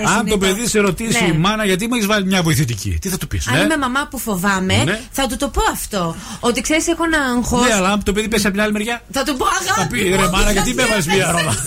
Αν 0.17 0.27
το 0.27 0.39
παιδί 0.39 0.67
σε 0.69 0.79
ρωτήσει, 0.81 1.25
Ναι. 1.25 1.33
μάνα, 1.39 1.65
γιατί 1.65 1.87
μου 1.89 1.95
έχεις 1.95 2.07
βάλει 2.07 2.27
μια 2.27 2.43
βοηθητική, 2.43 2.99
τι 3.01 3.09
θα 3.09 3.19
του 3.19 3.27
πεις. 3.27 3.47
Αν 3.49 3.61
είμαι 3.65 3.77
μαμά 3.77 4.07
που 4.11 4.19
φοβάμαι, 4.19 4.75
Ναι. 4.85 5.01
θα 5.11 5.27
του 5.27 5.37
το 5.37 5.49
πω 5.49 5.63
αυτό. 5.73 6.17
Ότι 6.41 6.61
ξέρεις, 6.61 6.87
έχω 6.87 7.05
ένα 7.05 7.19
αγχό. 7.37 7.61
Ναι, 7.65 7.75
αλλά 7.75 7.91
αν 7.93 8.03
το 8.03 8.13
παιδί 8.13 8.29
πέσει 8.29 8.45
από 8.47 8.55
την 8.55 8.63
άλλη 8.65 8.73
μεριά. 8.73 9.03
Θα 9.13 9.23
του 9.23 9.37
πω 9.37 9.47
αγάπη. 9.61 9.81
Θα 9.81 9.87
πει 10.03 10.09
μου, 10.09 10.17
ρε 10.17 10.29
μάνα, 10.29 10.53
γιατί 10.53 10.75
με 10.75 10.83
δεν 10.83 10.93
έβαλε 10.99 11.15
μια 11.17 11.31
ρόδα. 11.31 11.55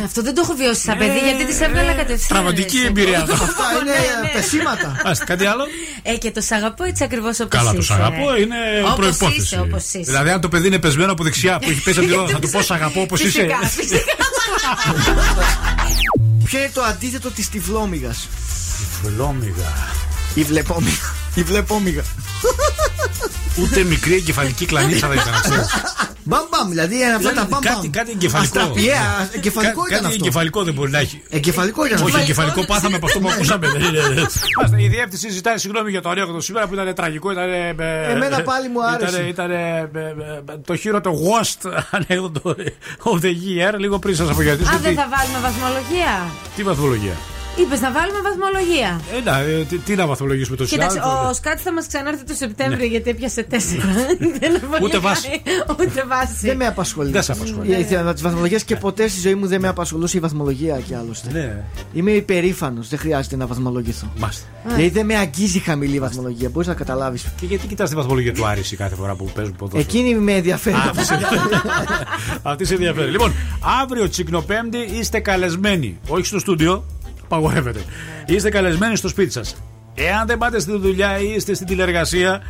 Ε, 0.00 0.04
αυτό 0.04 0.22
δεν 0.22 0.34
το 0.34 0.40
έχω 0.44 0.54
βιώσει 0.54 0.80
σαν 0.80 0.98
παιδί, 0.98 1.18
γιατί 1.18 1.44
τη 1.46 1.64
έβγαλα 1.64 1.92
κατευθείαν. 1.92 2.28
Τραυματική 2.28 2.78
ρε, 2.80 2.86
εμπειρία 2.86 3.16
εγώ. 3.28 3.32
αυτό. 3.32 3.44
Αυτά 3.44 3.64
είναι 3.80 3.90
Ναι, 3.90 3.98
ναι. 4.22 4.28
πεσήματα. 4.32 5.00
Άστε, 5.04 5.24
κάτι 5.24 5.44
άλλο; 5.46 5.64
Ε, 6.02 6.16
και 6.16 6.30
το 6.30 6.40
σ' 6.40 6.52
αγαπώ 6.52 6.84
έτσι 6.84 7.04
ακριβώς 7.04 7.40
όπως 7.40 7.58
Καλά, 7.58 7.74
το 7.74 7.82
σ' 7.82 7.90
αγαπώ 7.90 8.36
είναι 8.36 8.56
Όπως 8.84 8.96
προπόθεση. 8.96 9.40
Είσαι, 9.40 9.60
όπως 9.60 9.82
είσαι. 9.84 9.98
Δηλαδή, 10.04 10.30
αν 10.30 10.40
το 10.40 10.48
παιδί 10.48 10.66
είναι 10.66 10.78
πεσμένο 10.78 11.12
από 11.12 11.22
δεξιά 11.22 11.58
που 11.58 11.70
έχει 11.70 11.82
πέσει 11.82 11.98
από 11.98 12.08
τη 12.08 12.14
ρόδα, 12.14 12.28
θα 12.32 12.38
του 12.42 12.50
πω 12.50 12.62
σ' 12.62 12.70
αγαπώ 12.70 13.00
όπως 13.00 13.20
είσαι. 13.20 13.30
Φυσικά, 13.40 13.58
φυσικά. 13.66 14.00
Ποιο 16.44 16.58
είναι 16.58 16.70
το 16.74 16.82
αντίθετο 16.82 17.30
της 17.30 17.48
τυφλόμυγας; 17.48 18.28
Βλόμιγα. 19.02 19.72
Η 20.34 20.42
βλεπόμιγα. 21.42 22.00
Η 22.00 22.02
βλεπόμιγα. 22.02 22.02
Ούτε 23.62 23.82
μικρή 23.84 24.14
εγκεφαλική 24.14 24.64
κλανίτσα 24.66 25.08
δεν 25.08 25.18
ήταν, 25.18 25.40
ξέρεις. 25.42 25.66
Μπαμ 26.24 26.44
μπαμ, 26.50 26.68
δηλαδή 26.68 27.02
ένα 27.02 27.14
αυτά 27.16 27.32
τα 27.32 27.46
μπαμ 27.50 27.60
μπαμ. 27.64 27.74
Κάτι, 27.74 27.88
κάτι 27.88 28.10
εγκεφαλικό. 28.10 28.58
Αστραπιαία, 28.58 29.28
εγκεφαλικό 29.32 29.80
Κα- 29.82 29.88
ήταν 29.88 30.00
Κάτι 30.02 30.06
αυτό. 30.12 30.24
εγκεφαλικό 30.24 30.62
δεν 30.64 30.74
μπορεί 30.74 30.90
να 30.90 30.98
έχει. 30.98 31.22
Εγκεφαλικό 31.30 31.84
ήταν 31.86 31.96
Όχι, 31.98 32.06
αυτό. 32.06 32.18
εγκεφαλικό 32.22 32.64
πάθαμε 32.64 32.96
από 32.96 33.06
αυτό 33.06 33.18
που 33.20 33.28
ακούσαμε. 33.28 33.68
Δεν 33.68 33.80
είναι- 33.88 33.98
Μάλιστα, 33.98 34.76
Η 34.78 34.88
διεύθυνση 34.88 35.30
ζητάει 35.30 35.58
συγγνώμη 35.58 35.90
για 35.90 36.02
το 36.02 36.08
ανέκδοτο 36.10 36.40
σήμερα 36.40 36.66
που 36.66 36.74
ήταν 36.74 36.94
τραγικό. 36.94 37.30
Ήταν, 37.30 37.50
ε, 37.52 37.74
ε, 37.78 38.10
Εμένα 38.12 38.42
πάλι 38.42 38.68
μου 38.68 38.84
άρεσε. 38.86 39.16
Ήταν, 39.16 39.28
ήταν 39.28 39.50
ε, 39.50 39.90
ε, 39.94 39.98
ε, 40.00 40.56
το 40.66 40.76
χείρο 40.76 41.00
worst 41.04 41.70
ανέκδοτο 41.96 42.54
of 43.02 43.18
the 43.24 43.32
year. 43.46 43.72
Λίγο 43.78 43.98
πριν 43.98 44.16
σας 44.16 44.28
αποχαιρετήσω. 44.30 44.70
Α, 44.70 44.78
δεν 44.78 44.90
Τι, 44.90 44.96
θα 45.00 45.08
βάλουμε 45.16 45.38
βαθμολογία. 45.42 46.30
τι 46.56 46.62
βαθμολογία; 46.62 47.16
Είπες 47.60 47.80
να 47.80 47.92
βάλουμε 47.92 48.18
βαθμολογία. 48.28 49.00
Ε, 49.16 49.20
να, 49.30 49.38
ε, 49.38 49.64
τι, 49.68 49.78
τι 49.78 49.94
να 49.94 50.06
βαθμολογήσουμε 50.06 50.56
το 50.56 50.64
Κοίταξε, 50.64 50.98
συνάδελφο. 50.98 51.28
ο 51.28 51.32
Σκάτ 51.32 51.58
θα 51.64 51.72
μας 51.72 51.86
ξανάρθει 51.86 52.24
το 52.24 52.34
Σεπτέμβριο 52.34 52.86
γιατί 52.86 53.10
έπιασε 53.10 53.42
τέσσερα. 53.42 53.82
Δεν 54.40 54.52
Ναι. 54.52 54.78
Ούτε 54.82 54.98
βάση. 54.98 55.42
Ούτε 55.70 56.04
βάση. 56.08 56.46
Δεν 56.46 56.56
με 56.56 56.66
απασχολεί. 56.66 57.10
Δεν 57.10 57.22
σε 57.22 57.32
απασχολεί. 57.32 57.76
Ήθελα 57.78 58.12
τις 58.12 58.22
βαθμολογίες 58.22 58.64
και 58.64 58.76
ποτέ 58.76 59.08
στη 59.08 59.20
ζωή 59.20 59.34
μου 59.34 59.46
δεν 59.46 59.60
με 59.60 59.68
απασχολούσε 59.68 60.16
η 60.16 60.20
βαθμολογία 60.20 60.78
κι 60.86 60.94
άλλωστε. 60.94 61.30
Ναι. 61.32 61.64
Είμαι 61.92 62.10
υπερήφανος, 62.10 62.88
δεν 62.88 62.98
χρειάζεται 62.98 63.36
να 63.36 63.46
βαθμολογηθώ. 63.46 64.12
Μάλιστα. 64.18 64.44
Δηλαδή 64.64 64.88
δεν 64.88 65.06
με 65.06 65.16
αγγίζει 65.16 65.56
η 65.56 65.60
χαμηλή 65.60 65.98
βαθμολογία, 65.98 66.48
μπορείς 66.48 66.68
να 66.68 66.74
καταλάβεις. 66.74 67.22
Και 67.40 67.46
γιατί 67.46 67.66
κοιτάς 67.66 67.88
τη 67.90 67.94
βαθμολογία 67.96 68.34
του 68.34 68.46
Άρηση 68.46 68.76
κάθε 68.76 68.94
φορά 68.94 69.14
που 69.14 69.30
παίζουν 69.34 69.56
ποδόσφαιρο; 69.56 69.82
Εκείνη 69.98 70.14
με 70.14 70.32
ενδιαφέρει. 70.32 70.76
Α, 70.76 70.82
αυτή 70.90 71.04
σε- 71.04 71.18
Αυτή 72.42 72.64
σε 72.64 72.74
ενδιαφέρει. 72.74 73.10
Λοιπόν, 73.10 73.32
αύριο 73.82 74.08
Τσικνοπέμπτη 74.08 74.78
είστε 74.78 75.20
καλεσμένοι. 75.20 75.98
Όχι 76.08 76.24
στο 76.24 76.38
στούντιο, 76.38 76.84
απαγορεύεται. 77.28 77.80
Είστε 78.26 78.50
καλεσμένοι 78.50 78.96
στο 78.96 79.08
σπίτι 79.08 79.32
σας. 79.32 79.56
Εάν 79.94 80.26
δεν 80.26 80.38
πάτε 80.38 80.58
στη 80.58 80.78
δουλειά 80.78 81.18
ή 81.18 81.34
είστε 81.34 81.54
στην 81.54 81.66
τηλεργασία, 81.66 82.42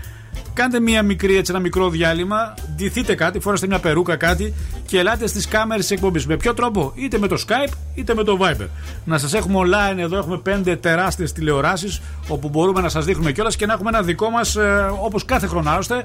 κάντε 0.55 0.81
μία 0.81 1.03
μικρή, 1.03 1.37
έτσι, 1.37 1.53
ένα 1.53 1.61
μικρό 1.61 1.91
διάλειμμα, 1.91 2.55
ντυθείτε 2.77 3.15
κάτι, 3.15 3.41
φορέστε 3.41 3.67
μια 3.67 3.79
περούκα 3.79 4.17
κάτι 4.17 4.55
και 4.87 4.99
ελάτε 4.99 5.27
στις 5.27 5.49
κάμερες 5.49 5.87
της 5.87 5.97
εκπομπής. 5.97 6.27
Με 6.27 6.37
ποιο 6.37 6.55
τρόπο, 6.55 6.93
είτε 6.95 7.19
με 7.19 7.27
το 7.27 7.45
Skype 7.47 7.73
είτε 7.95 8.15
με 8.15 8.25
το 8.25 8.39
Viber. 8.41 8.67
Να 9.05 9.19
σας 9.19 9.35
έχουμε 9.35 9.59
online 9.65 9.99
εδώ, 9.99 10.17
έχουμε 10.17 10.39
πέντε 10.39 10.77
τεράστιες 10.77 11.33
τηλεοράσεις 11.33 12.01
όπου 12.29 12.49
μπορούμε 12.49 12.81
να 12.81 12.89
σας 12.89 13.05
δείχνουμε 13.05 13.33
κιόλας 13.33 13.57
και 13.57 13.67
να 13.67 13.73
έχουμε 13.73 13.89
ένα 13.89 14.03
δικό 14.03 14.31
μας, 14.31 14.57
όπως 15.03 15.25
κάθε 15.25 15.47
χρόνο 15.47 15.71
άλλωστε, 15.71 15.95
Α, 15.95 16.05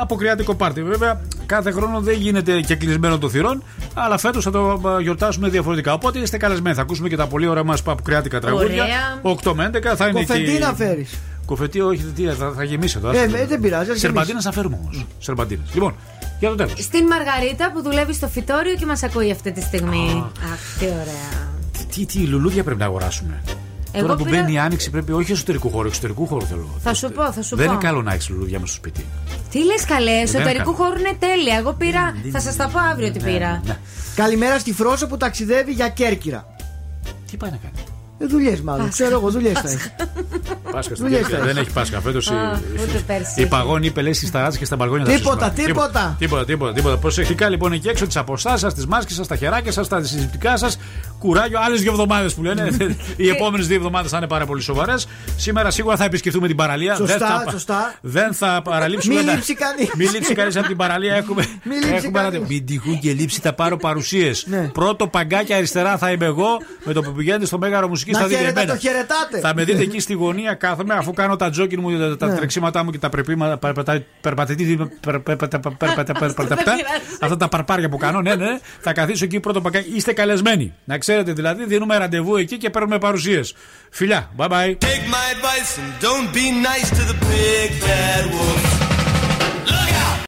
αποκριάτικο 0.00 0.54
πάρτι. 0.54 0.82
Βέβαια, 0.82 1.20
κάθε 1.46 1.70
χρόνο 1.70 2.00
δεν 2.00 2.14
γίνεται 2.18 2.60
και 2.60 2.76
κλεισμένο 2.76 3.18
των 3.18 3.30
θυρών, 3.30 3.62
αλλά 3.94 4.18
φέτος 4.18 4.44
θα 4.44 4.50
το 4.50 4.80
α, 4.88 5.00
γιορτάσουμε 5.00 5.48
διαφορετικά. 5.48 5.92
Οπότε 5.92 6.18
είστε 6.18 6.36
καλεσμένοι. 6.36 6.74
Θα 6.76 6.82
ακούσουμε 6.82 7.08
και 7.08 7.16
τα 7.16 7.26
πολύ 7.26 7.46
ωραία 7.46 7.64
μας 7.64 7.80
αποκριάτικα 7.80 8.40
τραγούδια. 8.40 8.82
Ωραία. 8.82 9.36
8 9.44 9.52
με 9.54 9.70
11 9.74 9.94
θα 9.96 10.06
είναι 10.08 10.20
Κοφεντή 10.20 10.58
να 10.58 10.66
εκεί. 10.66 10.76
φέρεις. 10.76 11.14
Κοφετή, 11.46 11.80
όχι, 11.80 12.02
τι, 12.02 12.22
θα, 12.26 12.52
θα 12.56 12.64
γεμίσει 12.64 12.94
εδώ. 12.98 13.10
Ε, 13.10 13.18
άσε 13.18 13.28
το. 13.28 13.36
ε, 13.36 13.46
δεν 13.46 13.60
πειράζει, 13.60 13.90
ας 13.90 13.98
Σερμπαντίνε 13.98 14.26
γεμίσει. 14.38 14.46
θα 14.48 14.52
φέρουμε 14.52 14.78
όμως. 14.82 15.06
Σερμπαντίνε. 15.18 15.60
Λοιπόν, 15.74 15.94
για 16.38 16.48
το 16.48 16.54
τέλος. 16.54 16.72
Στην 16.82 17.06
Μαργαρίτα 17.06 17.72
που 17.72 17.82
δουλεύει 17.82 18.14
στο 18.14 18.28
φυτόριο 18.28 18.74
και 18.74 18.86
μας 18.86 19.02
ακούει 19.02 19.30
αυτή 19.30 19.52
τη 19.52 19.60
στιγμή. 19.60 20.24
Αχ, 20.52 20.78
τι 20.78 20.84
ωραία. 20.84 21.48
Τι, 21.94 22.06
τι 22.06 22.18
λουλούδια 22.18 22.62
πρέπει 22.64 22.78
να 22.78 22.84
αγοράσουμε. 22.84 23.42
Εγώ 23.98 24.06
Τώρα 24.06 24.18
που 24.18 24.24
πήρα- 24.24 24.40
μπαίνει 24.40 24.52
η 24.52 24.58
άνοιξη 24.58 24.90
πρέπει 24.90 25.12
όχι 25.12 25.32
εσωτερικού 25.32 25.70
χώρου, 25.70 25.86
εξωτερικού 25.88 26.26
χώρου 26.26 26.46
θέλω. 26.46 26.78
Θα 26.82 26.94
σου 26.94 27.10
πω, 27.12 27.32
θα 27.32 27.42
σου 27.42 27.56
δεν 27.56 27.66
πω. 27.66 27.72
είναι 27.72 27.82
καλό 27.82 28.02
να 28.02 28.12
έχεις 28.12 28.28
λουλούδια 28.28 28.60
μέσα 28.60 28.72
στο 28.72 28.76
σπίτι. 28.82 29.06
Τι 29.50 29.64
λες 29.64 29.84
καλέ, 29.84 30.10
εσωτερικού 30.10 30.64
καλό. 30.74 30.76
χώρου 30.76 30.98
είναι 30.98 31.16
τέλεια. 31.18 31.56
Εγώ 31.56 31.72
πήρα. 31.72 32.14
Θα 32.32 32.40
σας 32.40 32.56
τα 32.56 32.68
πω 32.68 32.78
αύριο 32.92 33.10
τι 33.12 33.18
πήρα. 33.18 33.62
Ναι. 33.66 33.76
Καλημέρα 34.14 34.58
στη 34.58 34.72
Φρόσο 34.72 35.06
που 35.06 35.16
ταξιδεύει 35.16 35.72
για 35.72 35.88
Κέρκυρα. 35.88 36.46
Τι 37.30 37.36
πάει 37.36 37.50
να 37.50 37.56
κάνει; 37.56 37.74
Ε, 38.18 38.26
δουλειές 38.26 38.60
μάλλον. 38.60 38.88
Ξέρω 38.90 39.10
εγώ, 39.16 39.30
δουλειές 39.30 39.52
θα 39.60 39.68
έχει. 39.70 39.90
Πάσχα 40.70 40.94
στην 40.94 40.96
Δουλειές 41.06 41.18
Κέρκυρα. 41.20 41.38
θα 41.38 41.44
Δεν 41.44 41.56
έχει. 41.56 41.64
έχει 41.66 41.74
Πάσχα 41.74 42.00
φέτος. 42.00 42.30
Α, 42.30 42.60
ούτε 42.82 42.98
πέρσι. 43.06 43.42
Η 43.42 43.46
παγόνη 43.46 43.86
είπε 43.86 44.02
λέει 44.02 44.12
στις 44.12 44.30
ταράτσε 44.30 44.58
και 44.58 44.64
στα 44.64 44.76
μπαλκόνια 44.76 45.04
θα 45.04 45.12
Τίποτα, 45.12 45.38
σας 45.44 45.48
πάρει. 45.54 45.62
τίποτα. 45.66 46.16
Τίποτα, 46.18 46.44
τίποτα, 46.44 46.72
τίποτα. 46.72 46.96
Προσεκτικά 46.96 47.48
λοιπόν 47.48 47.72
εκεί 47.72 47.88
έξω 47.88 48.06
τις 48.06 48.16
αποστάσει 48.16 48.58
σας, 48.58 48.74
τις 48.74 48.86
μάσκες 48.86 49.14
σας, 49.16 49.26
τα 49.26 49.36
χεράκια 49.36 49.72
σας, 49.72 49.88
τα 49.88 50.02
συζητικά 50.04 50.56
σας. 50.56 50.78
Κουράγιο, 51.18 51.58
άλλες 51.62 51.80
δύο 51.82 51.90
εβδομάδες 51.90 52.34
που 52.34 52.42
λένε. 52.42 52.68
Οι 53.16 53.28
επόμενες 53.28 53.66
δύο 53.66 53.76
εβδομάδες 53.76 54.10
θα 54.10 54.16
είναι 54.16 54.26
πάρα 54.26 54.46
πολύ 54.46 54.62
σοβαρές. 54.62 55.08
Σήμερα 55.36 55.70
σίγουρα 55.70 55.96
θα 55.96 56.04
επισκεφτούμε 56.04 56.46
την 56.46 56.56
παραλία. 56.56 56.94
Σωστά, 56.94 57.16
δεν 57.18 57.28
θα, 57.44 57.50
σωστά. 57.50 57.94
Δεν 58.00 58.32
θα 58.34 58.60
παραλείψουμε. 58.64 59.14
Μην 59.14 59.26
να- 59.26 59.32
λείψει 59.34 59.54
κανείς. 59.54 59.90
Μην 59.96 60.10
λείψει 60.12 60.34
κανείς 60.34 60.56
από 60.56 60.66
την 60.66 60.76
παραλία. 60.76 61.14
Έχουμε, 61.14 61.46
Μην 61.62 61.74
λείψει 61.78 61.94
έχουμε 61.94 62.20
ένα- 62.20 62.30
κανείς. 62.30 62.48
Μην 62.48 62.66
τυχούν 62.66 62.98
και 62.98 63.12
λείψει, 63.12 63.40
θα 63.40 63.52
πάρω 63.52 63.76
παρουσίες. 63.76 64.46
Πρώτο 64.72 65.06
παγκάκι 65.08 65.52
αριστερά 65.54 65.96
θα 65.98 66.10
είμαι 66.10 66.24
εγώ. 66.24 66.46
Με 66.84 66.92
το 66.92 67.02
που 67.02 67.12
πηγαίνετε 67.12 67.46
στο 67.46 67.58
μέγαρο 67.58 67.88
μουσικής 67.88 68.12
Να 68.14 68.20
θα 68.20 68.26
δείτε 68.26 68.38
χαιρετά- 68.40 68.60
εμένα. 68.60 68.78
το 68.78 68.86
χαιρετάτε. 68.88 69.38
Θα 69.40 69.54
με 69.54 69.64
δείτε 69.64 69.82
εκεί 69.82 70.00
στη 70.00 70.12
γωνία, 70.12 70.54
κάθομαι 70.54 70.94
αφού 70.94 71.12
κάνω 71.12 71.36
τα 71.36 71.50
τζόκιν 71.50 71.80
μου, 71.80 71.98
τα- 71.98 72.16
τα 72.16 72.26
Ναι. 72.26 72.34
τρεξίματά 72.34 72.84
μου 72.84 72.90
και 72.90 72.98
τα 72.98 73.08
περπήματα. 73.08 73.58
Περπατητή. 74.20 74.78
Αυτά 77.20 77.36
τα 77.36 77.48
παρπάρια 77.48 77.88
που 77.88 77.96
κάνω, 77.96 78.20
ναι, 78.22 78.34
ναι. 78.34 78.58
Θα 78.80 78.92
καθίσω 78.92 79.24
εκεί 79.24 79.40
πρώτο 79.40 79.60
παγκάκι. 79.60 79.90
Είστε 79.94 80.12
καλεσμένοι. 80.12 80.72
Να 80.84 80.94
ξέρετε 81.06 81.32
δηλαδή, 81.32 81.64
δίνουμε 81.64 81.96
ραντεβού 81.96 82.36
εκεί 82.36 82.56
και 82.56 82.70
παίρνουμε 82.70 82.98
παρουσίες. 82.98 83.54
Φιλιά, 83.90 84.30
bye 84.36 84.48